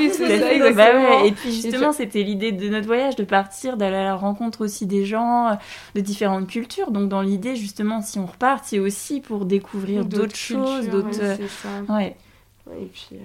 bah 0.74 1.24
Et 1.24 1.32
puis 1.32 1.52
justement, 1.52 1.92
c'était 1.92 2.22
l'idée 2.22 2.52
de 2.52 2.68
notre 2.68 2.86
voyage, 2.86 3.16
de 3.16 3.24
partir, 3.24 3.78
d'aller 3.78 3.96
à 3.96 4.04
la 4.04 4.14
rencontre 4.14 4.62
aussi 4.62 4.86
des 4.86 5.06
gens 5.06 5.48
euh, 5.48 5.54
de 5.94 6.00
différentes 6.02 6.46
cultures. 6.46 6.90
Donc 6.90 7.08
dans 7.08 7.22
l'idée, 7.22 7.56
justement, 7.56 8.02
si 8.02 8.18
on 8.18 8.26
repart, 8.26 8.62
c'est 8.66 8.78
aussi 8.78 9.22
pour 9.22 9.46
découvrir 9.46 10.04
d'autres 10.04 10.36
choses, 10.36 10.88
d'autres. 10.90 11.38
Ouais. 11.88 12.14
Et 12.78 12.86
puis 12.86 13.16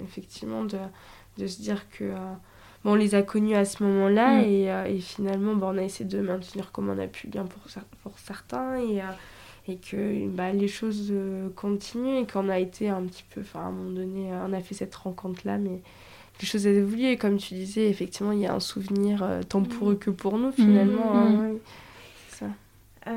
effectivement, 0.00 0.62
de, 0.62 0.78
de 1.38 1.46
se 1.48 1.60
dire 1.60 1.86
que 1.90 2.04
on 2.86 2.94
les 2.94 3.14
a 3.14 3.22
connus 3.22 3.54
à 3.54 3.64
ce 3.64 3.82
moment-là 3.82 4.38
mm. 4.38 4.44
euh, 4.44 4.84
et, 4.86 5.00
finalement 5.00 5.54
bah, 5.54 5.70
on 5.72 5.76
a 5.76 5.82
essayé 5.82 6.08
de 6.08 6.20
maintenir 6.20 6.72
comme 6.72 6.88
on 6.88 6.98
a 6.98 7.06
pu 7.06 7.26
bien 7.26 7.44
pour, 7.44 7.62
pour 8.02 8.18
certains 8.18 8.76
et, 8.76 9.00
euh, 9.00 9.04
et 9.68 9.76
que 9.76 10.28
bah, 10.28 10.52
les 10.52 10.68
choses 10.68 11.08
euh, 11.10 11.48
continuent 11.54 12.22
et 12.22 12.26
qu'on 12.26 12.48
a 12.48 12.58
été 12.58 12.88
un 12.88 13.02
petit 13.02 13.24
peu, 13.34 13.40
enfin 13.40 13.60
à 13.60 13.64
un 13.64 13.72
moment 13.72 13.90
donné, 13.90 14.30
on 14.46 14.52
a 14.52 14.60
fait 14.60 14.74
cette 14.74 14.94
rencontre-là, 14.94 15.58
mais 15.58 15.82
les 16.40 16.46
choses 16.46 16.66
ont 16.66 16.70
évolué 16.70 17.12
et 17.12 17.16
comme 17.16 17.38
tu 17.38 17.54
disais, 17.54 17.88
effectivement 17.88 18.32
il 18.32 18.40
y 18.40 18.46
a 18.46 18.54
un 18.54 18.60
souvenir 18.60 19.26
tant 19.48 19.62
pour 19.62 19.88
mm. 19.88 19.92
eux 19.92 19.96
que 19.96 20.10
pour 20.10 20.38
nous 20.38 20.52
finalement. 20.52 21.14
Mm. 21.14 21.40
Hein, 21.40 21.54
c'est 22.28 22.44
ça. 22.44 23.12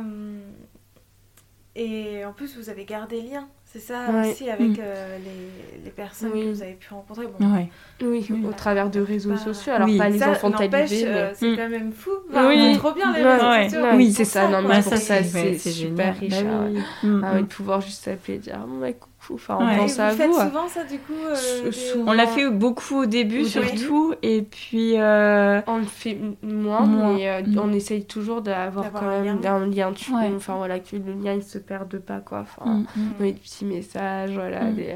et 1.75 2.25
en 2.25 2.33
plus 2.33 2.57
vous 2.57 2.69
avez 2.69 2.85
gardé 2.85 3.21
lien 3.21 3.47
c'est 3.71 3.79
ça 3.79 4.07
aussi 4.27 4.49
avec 4.49 4.67
mm. 4.69 4.75
euh, 4.79 5.17
les, 5.19 5.83
les, 5.83 5.91
personnes 5.91 6.31
que 6.31 6.49
vous 6.49 6.63
avez 6.63 6.73
pu 6.73 6.91
rencontrer. 6.91 7.27
Bon, 7.27 7.67
oui, 8.01 8.27
au 8.47 8.51
travers 8.51 8.89
de 8.89 8.99
réseaux 8.99 9.37
sociaux. 9.37 9.73
Alors 9.73 9.87
pas 9.95 10.09
les 10.09 10.23
enfants 10.23 10.49
talibés, 10.49 10.85
mais 10.89 11.05
euh, 11.05 11.31
c'est 11.35 11.51
mm. 11.51 11.55
quand 11.55 11.69
même 11.69 11.91
fou. 11.91 12.09
oui. 12.33 12.75
trop 12.77 12.93
bien 12.93 13.13
les 13.13 13.23
réseaux 13.23 13.69
sociaux. 13.69 13.87
Oui, 13.95 14.11
c'est 14.11 14.25
ça. 14.25 14.47
Non, 14.47 14.67
mais 14.67 14.81
pour 14.81 14.97
ça, 14.97 15.23
c'est 15.23 15.57
super 15.59 16.17
riche. 16.17 16.43
Bah 17.03 17.27
ah 17.31 17.41
de 17.41 17.45
pouvoir 17.45 17.81
juste 17.81 18.03
s'appeler 18.03 18.35
et 18.35 18.39
dire 18.39 18.59
oh, 19.29 19.35
Enfin, 19.35 19.57
on 19.59 19.77
pense 19.77 19.99
à 19.99 20.11
vous. 20.11 20.17
Faites 20.17 20.33
souvent 20.33 20.67
ça 20.67 20.83
du 20.83 20.99
coup 20.99 21.13
euh, 21.13 21.71
On 22.05 22.11
l'a 22.13 22.27
fait 22.27 22.49
beaucoup 22.49 23.03
au 23.03 23.05
début 23.05 23.45
surtout 23.45 24.13
et 24.21 24.41
puis 24.41 24.93
euh, 24.97 25.61
on 25.67 25.77
le 25.77 25.83
fait 25.83 26.17
moins, 26.41 26.85
mais 26.85 27.29
euh, 27.29 27.41
mm. 27.45 27.59
on 27.59 27.73
essaye 27.73 28.05
toujours 28.05 28.41
d'avoir 28.41 28.91
quand 28.91 29.07
même 29.07 29.39
un 29.45 29.67
lien. 29.67 29.91
Enfin 30.35 30.55
voilà 30.55 30.79
que 30.79 30.95
le 30.95 31.13
lien 31.13 31.33
il 31.33 31.43
se 31.43 31.57
perde 31.57 31.97
pas 31.99 32.19
quoi. 32.19 32.41
Enfin, 32.41 32.71
mm, 32.71 32.85
mm. 32.95 33.13
des 33.19 33.33
petits 33.33 33.65
messages, 33.65 34.31
voilà, 34.31 34.65
mm. 34.65 34.75
des 34.75 34.95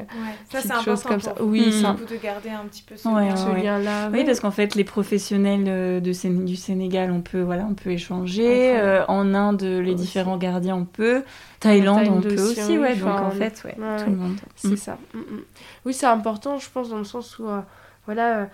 ça, 0.50 0.60
petites 0.60 0.84
choses 0.84 1.02
comme 1.02 1.20
ça. 1.20 1.34
Oui, 1.40 1.72
ça. 1.72 1.96
de 2.08 2.16
garder 2.22 2.50
un 2.50 2.64
petit 2.66 2.82
peu 2.82 2.96
ce, 2.96 3.08
lien, 3.08 3.78
là. 3.78 4.10
Oui, 4.12 4.24
parce 4.24 4.40
qu'en 4.40 4.50
fait 4.50 4.74
les 4.74 4.84
professionnels 4.84 5.64
de 6.02 6.14
du 6.44 6.56
Sénégal, 6.56 7.10
on 7.10 7.20
peut 7.20 7.42
voilà, 7.42 7.66
on 7.68 7.74
peut 7.74 7.90
échanger. 7.90 8.74
en 9.08 9.34
Inde, 9.34 9.62
les 9.62 9.94
différents 9.94 10.36
gardiens, 10.36 10.76
on 10.76 10.84
peut. 10.84 11.22
Thaïlande, 11.64 12.08
on 12.10 12.20
peut 12.20 12.40
aussi, 12.40 12.78
ouais. 12.78 12.94
Donc 12.94 13.08
en 13.08 13.30
fait, 13.30 13.62
ouais, 13.64 13.74
tout 13.74 14.10
le 14.10 14.16
monde. 14.16 14.36
C'est 14.54 14.68
mm. 14.68 14.76
ça. 14.76 14.98
Mm, 15.14 15.18
mm. 15.18 15.44
Oui, 15.86 15.94
c'est 15.94 16.06
important, 16.06 16.58
je 16.58 16.68
pense, 16.70 16.90
dans 16.90 16.98
le 16.98 17.04
sens 17.04 17.38
où, 17.38 17.48
euh, 17.48 17.60
voilà, 18.04 18.40
euh, 18.40 18.46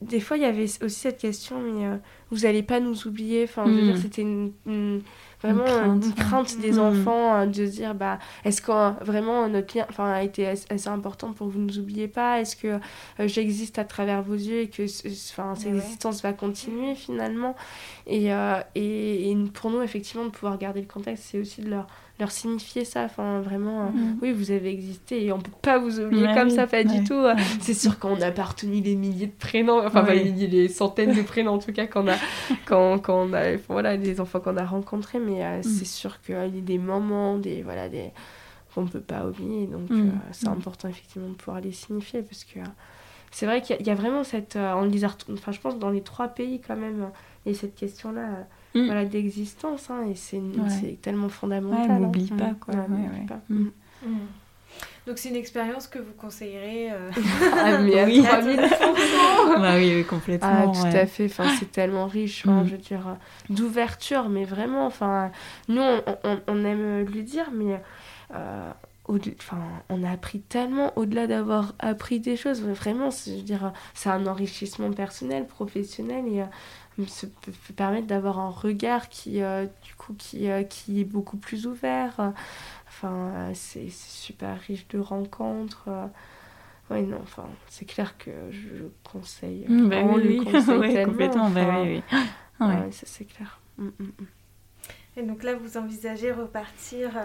des 0.00 0.20
fois, 0.20 0.36
il 0.36 0.44
y 0.44 0.46
avait 0.46 0.64
aussi 0.64 0.90
cette 0.90 1.18
question, 1.18 1.60
mais 1.60 1.86
euh, 1.86 1.96
vous 2.30 2.40
n'allez 2.40 2.62
pas 2.62 2.78
nous 2.78 3.08
oublier. 3.08 3.42
Enfin, 3.42 3.64
je 3.66 3.72
veux 3.72 3.82
dire, 3.82 3.98
c'était 3.98 4.24
vraiment 5.42 5.94
une 5.94 6.14
crainte, 6.14 6.56
des 6.60 6.78
enfants 6.78 7.44
de 7.46 7.52
se 7.52 7.62
dire, 7.62 7.96
bah, 7.96 8.20
est-ce 8.44 8.62
que 8.62 9.04
vraiment 9.04 9.48
notre 9.48 9.76
lien 9.76 9.86
enfin, 9.90 10.12
a 10.12 10.22
été 10.22 10.46
assez 10.46 10.88
important 10.88 11.32
pour 11.32 11.48
que 11.48 11.54
vous 11.54 11.58
ne 11.58 11.66
nous 11.66 11.80
oubliez 11.80 12.06
pas? 12.06 12.40
Est-ce 12.40 12.54
que 12.54 12.78
j'existe 13.26 13.80
à 13.80 13.84
travers 13.84 14.22
vos 14.22 14.34
yeux 14.34 14.60
et 14.60 14.68
que 14.68 14.84
enfin, 15.32 15.56
cette 15.56 15.74
existence 15.74 16.22
va 16.22 16.32
continuer 16.32 16.94
finalement? 16.94 17.56
Et, 18.06 18.28
et, 18.76 19.30
et, 19.30 19.36
pour 19.52 19.70
nous, 19.70 19.82
effectivement, 19.82 20.26
de 20.26 20.30
pouvoir 20.30 20.58
garder 20.58 20.80
le 20.80 20.86
contexte, 20.86 21.24
c'est 21.32 21.40
aussi 21.40 21.60
de 21.60 21.70
leur 21.70 21.88
leur 22.22 22.30
signifier 22.30 22.84
ça. 22.84 23.04
Enfin, 23.04 23.40
vraiment, 23.40 23.86
euh, 23.86 23.90
mm. 23.90 24.18
oui, 24.22 24.32
vous 24.32 24.50
avez 24.50 24.70
existé 24.70 25.26
et 25.26 25.32
on 25.32 25.40
peut 25.40 25.50
pas 25.60 25.78
vous 25.78 26.00
oublier 26.00 26.28
comme 26.34 26.50
ça, 26.50 26.66
pas 26.66 26.84
du 26.84 27.04
tout. 27.04 27.22
C'est 27.60 27.74
sûr 27.74 27.98
qu'on 27.98 28.20
a 28.20 28.30
pas 28.30 28.44
retenu 28.44 28.80
les 28.80 28.94
milliers 28.94 29.26
de 29.26 29.32
prénoms, 29.38 29.84
enfin, 29.84 30.04
pas 30.04 30.14
les 30.14 30.68
centaines 30.68 31.14
de 31.14 31.22
prénoms 31.22 31.52
en 31.52 31.58
tout 31.58 31.72
cas, 31.72 31.86
qu'on 31.86 32.08
a, 32.08 32.16
quand, 32.64 32.98
quand 33.00 33.26
on 33.28 33.32
a, 33.34 33.56
voilà, 33.68 33.96
les 33.96 34.20
enfants 34.20 34.40
qu'on 34.40 34.56
a 34.56 34.64
rencontrés, 34.64 35.18
mais 35.18 35.44
euh, 35.44 35.58
mm. 35.58 35.62
c'est 35.64 35.84
sûr 35.84 36.20
qu'il 36.22 36.34
y 36.34 36.38
a 36.38 36.48
des 36.48 36.78
moments, 36.78 37.36
des, 37.36 37.62
voilà, 37.62 37.88
des 37.88 38.10
qu'on 38.74 38.86
peut 38.86 39.00
pas 39.00 39.26
oublier. 39.26 39.66
Donc, 39.66 39.90
mm. 39.90 40.00
euh, 40.00 40.10
c'est 40.30 40.48
important 40.48 40.88
effectivement 40.88 41.28
de 41.28 41.34
pouvoir 41.34 41.60
les 41.60 41.72
signifier 41.72 42.22
parce 42.22 42.44
que 42.44 42.60
c'est 43.30 43.46
vrai 43.46 43.60
qu'il 43.60 43.84
y, 43.84 43.90
a 43.90 43.94
vraiment 43.94 44.24
cette. 44.24 44.56
on 44.56 44.84
les 44.84 45.04
enfin, 45.04 45.52
je 45.52 45.60
pense 45.60 45.78
dans 45.78 45.90
les 45.90 46.02
trois 46.02 46.28
pays 46.28 46.60
quand 46.66 46.76
même, 46.76 47.10
et 47.46 47.54
cette 47.54 47.74
question-là 47.74 48.46
Mm. 48.74 48.86
voilà, 48.86 49.04
d'existence. 49.04 49.90
Hein, 49.90 50.06
et 50.10 50.14
c'est 50.14 50.40
tellement 51.00 51.28
fondamental. 51.28 51.90
on 51.90 52.00
n'oublie 52.00 52.30
hein. 52.32 52.36
pas. 52.36 52.54
Quoi. 52.60 52.74
Mm. 53.48 53.70
Mm. 54.04 54.18
Donc 55.06 55.18
c'est 55.18 55.30
une 55.30 55.36
expérience 55.36 55.88
que 55.88 55.98
vous 55.98 56.12
conseillerez 56.12 56.92
euh... 56.92 57.10
ah, 57.58 57.78
mais 57.78 58.04
oui. 58.04 58.24
à 58.24 58.40
bah 59.58 59.74
oui, 59.76 60.04
complètement. 60.04 60.72
Ah, 60.74 60.90
tout 60.90 60.96
à 60.96 61.06
fait. 61.06 61.26
Enfin, 61.26 61.48
c'est 61.58 61.72
tellement 61.72 62.06
riche. 62.06 62.44
je 62.44 62.50
veux 62.50 62.78
dire, 62.78 63.08
euh, 63.08 63.14
d'ouverture, 63.50 64.28
mais 64.28 64.44
vraiment. 64.44 64.86
Enfin, 64.86 65.32
nous, 65.68 65.82
on, 65.82 66.38
on, 66.46 66.64
aime 66.64 67.04
le 67.04 67.22
dire, 67.22 67.50
mais 67.52 67.80
euh, 68.34 68.70
enfin, 69.08 69.58
on 69.88 70.04
a 70.04 70.10
appris 70.10 70.40
tellement 70.40 70.96
au-delà 70.96 71.26
d'avoir 71.26 71.74
appris 71.80 72.20
des 72.20 72.36
choses. 72.36 72.62
Vraiment, 72.62 73.10
je 73.10 73.32
veux 73.32 73.42
dire, 73.42 73.72
c'est 73.94 74.08
un 74.08 74.26
enrichissement 74.26 74.92
personnel, 74.92 75.46
professionnel 75.46 76.24
et 76.28 76.44
se 77.06 77.26
peut 77.26 77.52
permettre 77.74 78.06
d'avoir 78.06 78.38
un 78.38 78.50
regard 78.50 79.08
qui, 79.08 79.42
euh, 79.42 79.66
du 79.84 79.94
coup, 79.94 80.14
qui, 80.14 80.50
euh, 80.50 80.62
qui 80.62 81.00
est 81.00 81.04
beaucoup 81.04 81.36
plus 81.36 81.66
ouvert. 81.66 82.32
Enfin, 82.86 83.50
c'est 83.54 83.90
super 83.90 84.58
riche 84.60 84.86
de 84.88 84.98
rencontres. 84.98 85.88
Oui, 86.90 87.02
non, 87.04 87.20
enfin, 87.22 87.46
c'est 87.68 87.86
clair 87.86 88.18
que 88.18 88.30
je 88.50 88.84
conseille. 89.10 89.64
Mmh, 89.68 89.88
bah 89.88 89.96
on 90.02 90.16
oui, 90.16 90.38
le 90.38 90.44
conseille 90.44 91.04
complètement. 91.04 91.50
Bah 91.50 91.82
oui, 91.82 92.02
oui. 92.60 92.92
ça 92.92 93.06
c'est 93.06 93.24
clair. 93.24 93.60
Mmh, 93.78 93.86
mmh, 93.98 94.04
et 95.16 95.22
donc 95.22 95.42
là, 95.42 95.52
vous 95.54 95.76
envisagez 95.76 96.32
repartir 96.32 97.10
euh, 97.16 97.20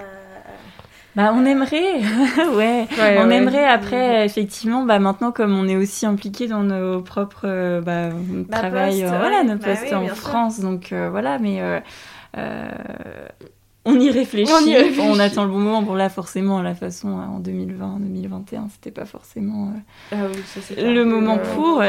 Bah, 1.16 1.32
on 1.34 1.46
aimerait, 1.46 2.02
ouais. 2.56 2.88
on 3.20 3.30
aimerait. 3.30 3.66
Après, 3.66 4.26
effectivement, 4.26 4.84
bah 4.84 5.00
maintenant 5.00 5.32
comme 5.32 5.58
on 5.58 5.68
est 5.68 5.78
aussi 5.78 6.06
impliqué 6.06 6.48
dans 6.48 6.64
nos 6.64 7.02
propres 7.02 7.46
euh, 7.46 7.82
bah, 7.82 8.10
bah, 8.12 8.58
travail, 8.58 9.04
euh, 9.04 9.08
voilà, 9.08 9.44
nos 9.44 9.56
bah 9.56 9.68
postes 9.76 9.94
en 9.94 10.08
France, 10.08 10.60
donc 10.60 10.92
voilà, 10.92 11.40
mais 11.40 11.62
on 13.88 14.00
y 14.00 14.12
réfléchit. 14.12 14.52
On, 15.00 15.20
attend 15.20 15.46
le 15.46 15.52
bon 15.52 15.60
moment. 15.60 15.82
Bon, 15.82 15.94
là, 15.94 16.10
forcément, 16.10 16.62
la 16.62 16.76
façon 16.76 17.18
hein, 17.18 17.30
en 17.36 17.40
2020, 17.40 17.98
2021, 18.00 18.68
c'était 18.70 18.92
pas 18.92 19.06
forcément 19.06 19.72
euh, 20.12 20.30
ah 20.78 20.82
le 20.82 21.04
moment 21.06 21.40
pour. 21.56 21.82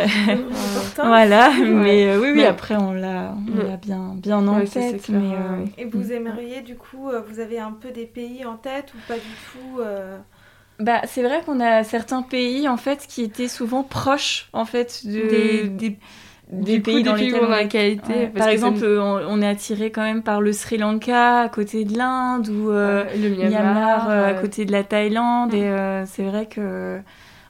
voilà, 0.96 1.50
mais 1.60 2.06
euh, 2.06 2.20
oui, 2.20 2.30
oui, 2.32 2.44
après, 2.44 2.76
on 2.76 2.92
l'a 2.92 3.34
bien, 3.82 4.14
bien 4.16 4.46
en 4.46 4.64
tête. 4.64 5.08
Mais, 5.08 5.36
Et 5.76 5.84
vous 5.84 6.12
aimeriez, 6.12 6.62
du 6.62 6.76
coup, 6.76 7.10
euh, 7.10 7.20
vous 7.28 7.40
avez 7.40 7.58
un 7.58 7.72
peu 7.72 7.90
des 7.90 8.06
pays 8.06 8.44
en 8.44 8.56
tête 8.56 8.94
ou 8.94 8.98
pas 9.08 9.16
du 9.16 9.20
tout 9.52 9.82
bah, 10.80 11.00
c'est 11.08 11.24
vrai 11.24 11.42
qu'on 11.44 11.58
a 11.58 11.82
certains 11.82 12.22
pays 12.22 12.68
en 12.68 12.76
fait 12.76 13.04
qui 13.08 13.22
étaient 13.22 13.48
souvent 13.48 13.82
proches 13.82 14.48
en 14.52 14.64
fait 14.64 15.04
de, 15.04 15.10
des, 15.10 15.68
des, 15.68 15.98
pays 16.80 17.02
dans 17.02 17.14
lesquels 17.14 17.44
on 17.46 17.52
a 17.52 17.64
qualité. 17.64 18.26
par 18.28 18.48
exemple, 18.48 18.84
on, 18.84 19.42
est 19.42 19.46
attiré 19.46 19.90
quand 19.90 20.02
même 20.02 20.22
par 20.22 20.40
le 20.40 20.52
Sri 20.52 20.78
Lanka 20.78 21.42
à 21.42 21.48
côté 21.48 21.84
de 21.84 21.96
l'Inde 21.96 22.48
ou 22.48 22.70
euh, 22.70 23.04
le 23.16 23.28
Myanmar, 23.28 24.10
à 24.10 24.34
côté 24.34 24.64
de 24.64 24.72
la 24.72 24.84
Thaïlande 24.84 25.54
et 25.54 25.68
mm. 25.68 26.06
c'est 26.06 26.24
vrai 26.24 26.46
que 26.46 26.98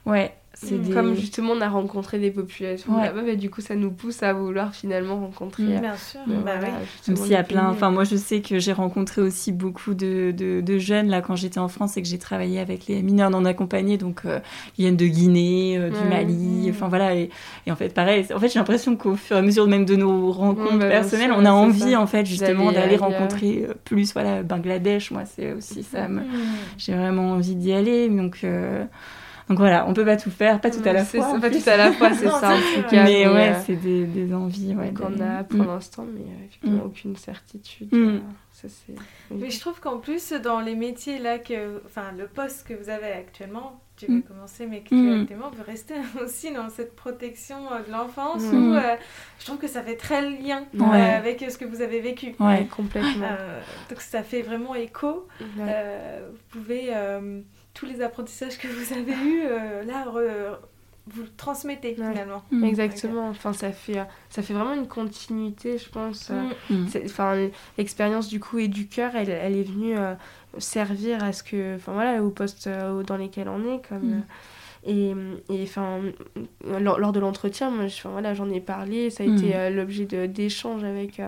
ouais 0.05 0.33
Mm. 0.63 0.93
Comme 0.93 1.15
justement 1.15 1.53
on 1.53 1.61
a 1.61 1.69
rencontré 1.69 2.19
des 2.19 2.31
populations 2.31 2.97
là-bas, 2.97 3.21
bah, 3.21 3.35
du 3.35 3.49
coup 3.49 3.61
ça 3.61 3.75
nous 3.75 3.91
pousse 3.91 4.23
à 4.23 4.33
vouloir 4.33 4.75
finalement 4.75 5.19
rencontrer. 5.19 5.63
Mm. 5.63 5.79
Bien 5.79 5.95
sûr, 5.95 6.19
bah, 6.27 6.55
Même 6.59 7.15
s'il 7.17 7.31
y 7.31 7.35
a 7.35 7.43
plein. 7.43 7.69
Enfin, 7.69 7.91
moi 7.91 8.03
je 8.03 8.15
sais 8.15 8.41
que 8.41 8.59
j'ai 8.59 8.73
rencontré 8.73 9.21
aussi 9.21 9.51
beaucoup 9.51 9.93
de, 9.93 10.31
de, 10.31 10.77
jeunes 10.77 11.09
là 11.09 11.21
quand 11.21 11.35
j'étais 11.35 11.59
en 11.59 11.67
France 11.67 11.97
et 11.97 12.01
que 12.01 12.07
j'ai 12.07 12.17
travaillé 12.17 12.59
avec 12.59 12.87
les 12.87 13.01
mineurs 13.01 13.29
non 13.29 13.45
accompagnés, 13.45 13.97
donc 13.97 14.21
euh, 14.25 14.39
ils 14.77 14.83
viennent 14.83 14.97
de 14.97 15.05
Guinée, 15.05 15.77
euh, 15.77 15.89
du 15.89 16.09
Mali, 16.09 16.67
mm. 16.67 16.69
enfin 16.71 16.87
voilà. 16.87 17.15
Et, 17.15 17.29
en 17.69 17.75
fait, 17.75 17.93
pareil, 17.93 18.25
en 18.33 18.39
fait 18.39 18.49
j'ai 18.49 18.59
l'impression 18.59 18.95
qu'au 18.95 19.15
fur 19.15 19.37
et 19.37 19.39
à 19.39 19.41
mesure 19.41 19.67
même 19.67 19.85
de 19.85 19.95
nos 19.95 20.31
rencontres 20.31 20.77
bah, 20.77 20.89
personnelles, 20.89 21.31
on 21.35 21.45
a 21.45 21.51
envie 21.51 21.95
en 21.95 22.07
fait 22.07 22.25
justement 22.25 22.71
d'aller 22.71 22.97
rencontrer 22.97 23.65
euh, 23.69 23.73
plus. 23.85 24.13
Voilà, 24.13 24.43
Bangladesh, 24.43 25.11
moi 25.11 25.23
c'est 25.25 25.53
aussi 25.53 25.83
ça. 25.83 26.07
J'ai 26.77 26.93
vraiment 26.93 27.31
envie 27.31 27.55
d'y 27.55 27.71
aller, 27.71 28.09
donc. 28.09 28.45
Donc 29.49 29.57
voilà, 29.57 29.87
on 29.87 29.93
peut 29.93 30.05
pas 30.05 30.15
tout 30.15 30.29
faire, 30.29 30.61
pas 30.61 30.69
tout 30.69 30.81
à 30.85 30.93
la 30.93 31.03
fois. 31.03 31.39
Pas 31.39 31.49
tout 31.49 31.57
à 31.67 31.75
la 31.75 31.91
fois, 31.91 32.13
c'est 32.13 32.29
ça 32.29 32.53
en 32.53 32.57
tout 32.57 32.87
cas. 32.87 33.03
Mais, 33.03 33.27
ouais, 33.27 33.55
c'est 33.65 33.77
des, 33.77 34.05
des, 34.05 34.31
envies 34.31 34.75
ouais, 34.75 34.93
qu'on 34.93 35.19
a 35.19 35.43
pour 35.43 35.63
mm. 35.63 35.67
l'instant, 35.67 36.05
mais 36.13 36.21
euh, 36.21 36.45
effectivement 36.45 36.83
mm. 36.83 36.85
aucune 36.85 37.15
certitude. 37.15 37.91
Mm. 37.91 38.07
Euh, 38.07 38.19
ça, 38.51 38.67
mais 39.31 39.49
je 39.49 39.59
trouve 39.59 39.79
qu'en 39.79 39.97
plus, 39.97 40.33
dans 40.33 40.59
les 40.59 40.75
métiers 40.75 41.17
là, 41.17 41.39
que, 41.39 41.81
enfin 41.85 42.11
le 42.15 42.27
poste 42.27 42.67
que 42.67 42.75
vous 42.75 42.89
avez 42.89 43.11
actuellement, 43.11 43.81
tu 43.97 44.05
veux 44.05 44.21
commencer, 44.21 44.67
mais 44.67 44.81
que 44.81 44.89
tu 44.89 45.21
actuellement 45.21 45.49
veut 45.49 45.63
rester 45.63 45.95
aussi 46.23 46.53
dans 46.53 46.69
cette 46.69 46.95
protection 46.95 47.57
euh, 47.71 47.79
de 47.87 47.91
l'enfance 47.91 48.43
où 48.43 48.75
je 49.39 49.45
trouve 49.45 49.57
que 49.57 49.67
ça 49.67 49.81
fait 49.81 49.95
très 49.95 50.29
lien 50.29 50.63
avec 50.79 51.43
ce 51.49 51.57
que 51.57 51.65
vous 51.65 51.81
avez 51.81 52.01
vécu. 52.01 52.35
Ouais, 52.39 52.67
complètement. 52.69 53.29
donc 53.89 53.99
ça 54.01 54.21
fait 54.21 54.43
vraiment 54.43 54.75
écho. 54.75 55.27
vous 55.39 56.37
pouvez 56.51 56.93
tous 57.79 57.85
les 57.85 58.01
apprentissages 58.01 58.57
que 58.57 58.67
vous 58.67 58.93
avez 58.93 59.13
eus, 59.25 59.43
euh, 59.45 59.83
là, 59.83 60.05
vous 61.07 61.21
le 61.23 61.29
transmettez 61.37 61.93
finalement. 61.93 62.43
Mm. 62.51 62.63
Exactement. 62.65 63.29
Enfin, 63.29 63.53
ça 63.53 63.71
fait, 63.71 63.99
ça 64.29 64.41
fait 64.41 64.53
vraiment 64.53 64.73
une 64.73 64.87
continuité, 64.87 65.77
je 65.77 65.89
pense. 65.89 66.29
Mm. 66.29 66.73
Mm. 66.73 66.87
Enfin, 67.05 67.49
l'expérience 67.77 68.27
du 68.27 68.39
coup 68.39 68.59
et 68.59 68.67
du 68.67 68.87
cœur, 68.87 69.15
elle, 69.15 69.29
elle 69.29 69.55
est 69.55 69.63
venue 69.63 69.97
euh, 69.97 70.13
servir 70.57 71.23
à 71.23 71.31
ce 71.31 71.41
que, 71.41 71.75
enfin 71.75 71.93
voilà, 71.93 72.21
au 72.21 72.29
poste 72.29 72.67
euh, 72.67 73.01
dans 73.03 73.17
lesquels 73.17 73.47
on 73.49 73.63
est, 73.73 73.81
comme. 73.87 74.23
Et, 74.85 75.13
enfin, 75.61 75.99
lors, 76.79 77.11
de 77.11 77.19
l'entretien, 77.19 77.69
moi, 77.69 77.85
voilà, 78.05 78.33
j'en 78.33 78.49
ai 78.49 78.61
parlé, 78.61 79.09
ça 79.09 79.23
a 79.23 79.27
été 79.27 79.69
l'objet 79.71 80.05
d'échanges 80.05 80.85
avec 80.85 81.21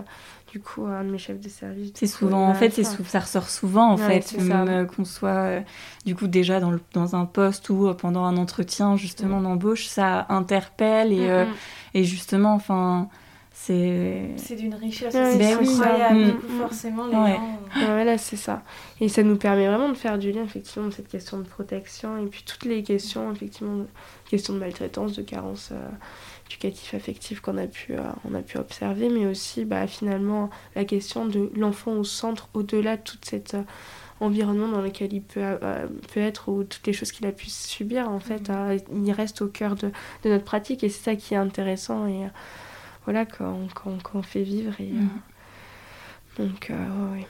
du 0.51 0.59
coup 0.59 0.85
un 0.85 1.05
de 1.05 1.09
mes 1.09 1.17
chefs 1.17 1.39
de 1.39 1.47
service. 1.47 1.91
C'est 1.95 2.07
souvent, 2.07 2.47
en 2.47 2.53
fait, 2.53 2.71
ça 2.83 3.19
ressort 3.19 3.49
souvent 3.49 3.91
en 3.91 3.97
fait, 3.97 4.37
même 4.37 4.67
euh, 4.67 4.85
qu'on 4.85 5.05
soit 5.05 5.29
euh, 5.29 5.61
du 6.05 6.13
coup 6.13 6.27
déjà 6.27 6.59
dans, 6.59 6.71
le, 6.71 6.81
dans 6.93 7.15
un 7.15 7.25
poste 7.25 7.69
ou 7.69 7.87
euh, 7.87 7.93
pendant 7.93 8.25
un 8.25 8.35
entretien 8.35 8.97
justement 8.97 9.39
d'embauche, 9.39 9.85
ça 9.85 10.25
interpelle 10.27 11.13
et, 11.13 11.27
mm, 11.27 11.49
mm. 11.49 11.53
et 11.95 12.03
justement, 12.03 12.53
enfin. 12.53 13.09
C'est 13.53 14.31
c'est 14.37 14.55
d'une 14.55 14.73
richesse 14.73 15.13
ben 15.13 15.39
incroyable, 15.39 16.19
mm. 16.19 16.25
du 16.25 16.33
coup, 16.33 16.47
forcément, 16.61 17.05
les 17.05 17.15
ouais. 17.15 17.39
Voilà, 17.75 18.17
c'est 18.17 18.37
ça. 18.37 18.63
Et 18.99 19.07
ça 19.07 19.21
nous 19.21 19.35
permet 19.35 19.67
vraiment 19.67 19.89
de 19.89 19.93
faire 19.93 20.17
du 20.17 20.31
lien, 20.31 20.43
effectivement, 20.43 20.87
de 20.87 20.93
cette 20.93 21.09
question 21.09 21.37
de 21.37 21.43
protection 21.43 22.17
et 22.17 22.25
puis 22.25 22.43
toutes 22.43 22.65
les 22.65 22.81
questions, 22.81 23.31
effectivement, 23.31 23.85
questions 24.27 24.53
de 24.53 24.59
maltraitance, 24.59 25.13
de 25.13 25.21
carence 25.21 25.71
éducatif 26.51 26.93
affectif 26.93 27.41
qu'on 27.41 27.57
a 27.57 27.67
pu 27.67 27.93
euh, 27.93 28.01
on 28.29 28.33
a 28.33 28.41
pu 28.41 28.57
observer 28.57 29.09
mais 29.09 29.25
aussi 29.25 29.65
bah, 29.65 29.87
finalement 29.87 30.49
la 30.75 30.85
question 30.85 31.25
de 31.25 31.51
l'enfant 31.55 31.93
au 31.93 32.03
centre 32.03 32.49
au-delà 32.53 32.97
de 32.97 33.01
tout 33.01 33.17
cet 33.21 33.53
euh, 33.53 33.63
environnement 34.19 34.67
dans 34.67 34.81
lequel 34.81 35.13
il 35.13 35.21
peut, 35.21 35.39
euh, 35.41 35.87
peut 36.13 36.19
être 36.19 36.49
ou 36.49 36.63
toutes 36.63 36.85
les 36.85 36.93
choses 36.93 37.11
qu'il 37.11 37.25
a 37.25 37.31
pu 37.31 37.49
subir 37.49 38.09
en 38.09 38.19
fait 38.19 38.49
mmh. 38.49 39.05
il 39.05 39.11
reste 39.11 39.41
au 39.41 39.47
cœur 39.47 39.75
de, 39.75 39.91
de 40.23 40.29
notre 40.29 40.45
pratique 40.45 40.83
et 40.83 40.89
c'est 40.89 41.03
ça 41.03 41.15
qui 41.15 41.33
est 41.33 41.37
intéressant 41.37 42.07
et 42.07 42.27
voilà 43.05 43.25
qu'on 43.25 44.21
fait 44.21 44.43
vivre 44.43 44.73
et 44.79 44.91
mmh. 44.91 45.09
donc 46.37 46.71
ouais. 46.71 47.27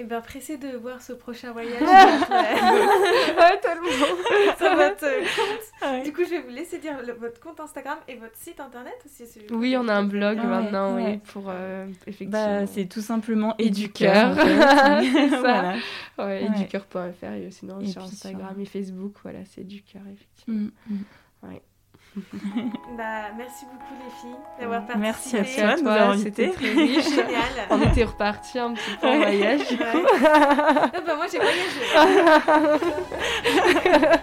Et 0.00 0.04
eh 0.04 0.06
bien, 0.06 0.22
pressé 0.22 0.56
de 0.56 0.78
voir 0.78 1.02
ce 1.02 1.12
prochain 1.12 1.52
voyage. 1.52 1.78
ouais, 1.82 3.60
tellement. 3.60 3.86
Sur 4.56 4.74
votre 4.74 5.06
compte. 5.36 6.04
Du 6.04 6.12
coup, 6.14 6.24
je 6.24 6.30
vais 6.30 6.40
vous 6.40 6.48
laisser 6.48 6.78
dire 6.78 6.94
votre 7.18 7.38
compte 7.38 7.60
Instagram 7.60 7.98
et 8.08 8.14
votre 8.14 8.34
site 8.34 8.60
internet 8.60 8.94
aussi. 9.04 9.24
Oui, 9.50 9.76
on 9.76 9.88
a 9.88 9.92
un 9.92 10.04
blog 10.04 10.38
ah 10.40 10.46
maintenant, 10.46 10.96
oui, 10.96 11.18
pour 11.18 11.44
euh, 11.48 11.86
effectivement. 12.06 12.60
Bah, 12.60 12.66
c'est 12.66 12.86
tout 12.86 13.02
simplement 13.02 13.54
Éducœur. 13.58 14.32
voilà. 15.40 15.74
Ouais, 16.16 16.46
éducœur.fr 16.46 17.32
et 17.34 17.50
sinon 17.50 17.84
sur 17.84 18.02
Instagram 18.02 18.58
et 18.58 18.64
Facebook, 18.64 19.16
voilà, 19.22 19.40
c'est 19.44 19.60
Éducœur, 19.60 20.00
effectivement. 20.10 20.70
Mm, 20.88 20.94
mm. 20.94 21.04
Ouais. 21.42 21.62
bah, 22.96 23.30
merci 23.36 23.66
beaucoup 23.66 23.94
les 24.04 24.10
filles 24.20 24.36
d'avoir 24.58 24.84
participé. 24.84 25.36
Merci 25.36 25.60
à 25.60 25.76
toi, 25.76 26.16
c'était 26.18 26.50
très 26.50 26.70
riche. 26.72 27.04
Génial. 27.10 27.68
On 27.70 27.82
était 27.82 28.04
repartis 28.04 28.58
un 28.58 28.74
petit 28.74 28.96
peu 29.00 29.06
en 29.06 29.16
voyage 29.18 29.68
du 29.68 29.76
coup. 29.76 29.82
bah, 29.82 31.14
moi 31.16 31.26
j'ai 31.30 31.38
voyagé. 31.38 31.80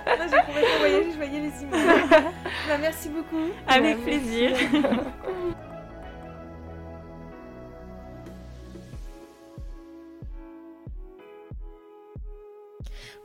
moi 0.05 0.25
j'ai 0.29 0.41
complètement 0.45 0.79
voyagé, 0.79 1.11
je 1.11 1.17
voyais 1.17 1.39
les 1.39 1.63
images. 1.63 2.09
bah, 2.67 2.77
merci 2.79 3.09
beaucoup. 3.09 3.51
Avec 3.67 4.03
plaisir. 4.03 4.51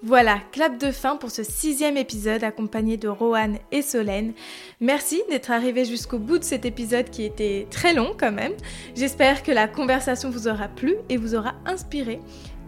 Voilà, 0.05 0.41
clap 0.51 0.79
de 0.79 0.91
fin 0.91 1.17
pour 1.17 1.31
ce 1.31 1.45
sixième 1.45 1.97
épisode 1.97 2.43
accompagné 2.43 2.97
de 2.97 3.07
Rohan 3.07 3.55
et 3.71 3.83
Solène. 3.83 4.33
Merci 4.81 5.23
d'être 5.31 5.53
arrivé 5.53 5.85
jusqu'au 5.85 6.19
bout 6.19 6.39
de 6.39 6.45
cet 6.45 6.65
épisode 6.65 7.09
qui 7.09 7.23
était 7.23 7.69
très 7.71 7.95
long 7.95 8.13
quand 8.19 8.33
même. 8.33 8.55
J'espère 8.97 9.45
que 9.45 9.53
la 9.53 9.69
conversation 9.69 10.29
vous 10.29 10.49
aura 10.49 10.67
plu 10.67 10.97
et 11.09 11.17
vous 11.17 11.37
aura 11.37 11.55
inspiré 11.67 12.19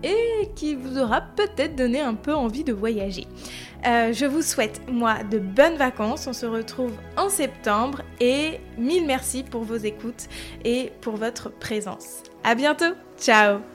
et 0.04 0.48
qui 0.54 0.76
vous 0.76 0.98
aura 0.98 1.22
peut-être 1.22 1.74
donné 1.74 2.00
un 2.00 2.14
peu 2.14 2.34
envie 2.34 2.62
de 2.62 2.72
voyager. 2.72 3.26
Euh, 3.86 4.12
je 4.12 4.26
vous 4.26 4.42
souhaite, 4.42 4.80
moi, 4.88 5.24
de 5.24 5.38
bonnes 5.38 5.76
vacances. 5.76 6.28
On 6.28 6.32
se 6.32 6.46
retrouve 6.46 6.92
en 7.16 7.28
septembre 7.28 8.02
et 8.20 8.60
mille 8.78 9.06
merci 9.06 9.42
pour 9.42 9.64
vos 9.64 9.76
écoutes 9.76 10.28
et 10.64 10.92
pour 11.00 11.16
votre 11.16 11.50
présence. 11.50 12.22
À 12.44 12.54
bientôt. 12.54 12.94
Ciao 13.18 13.73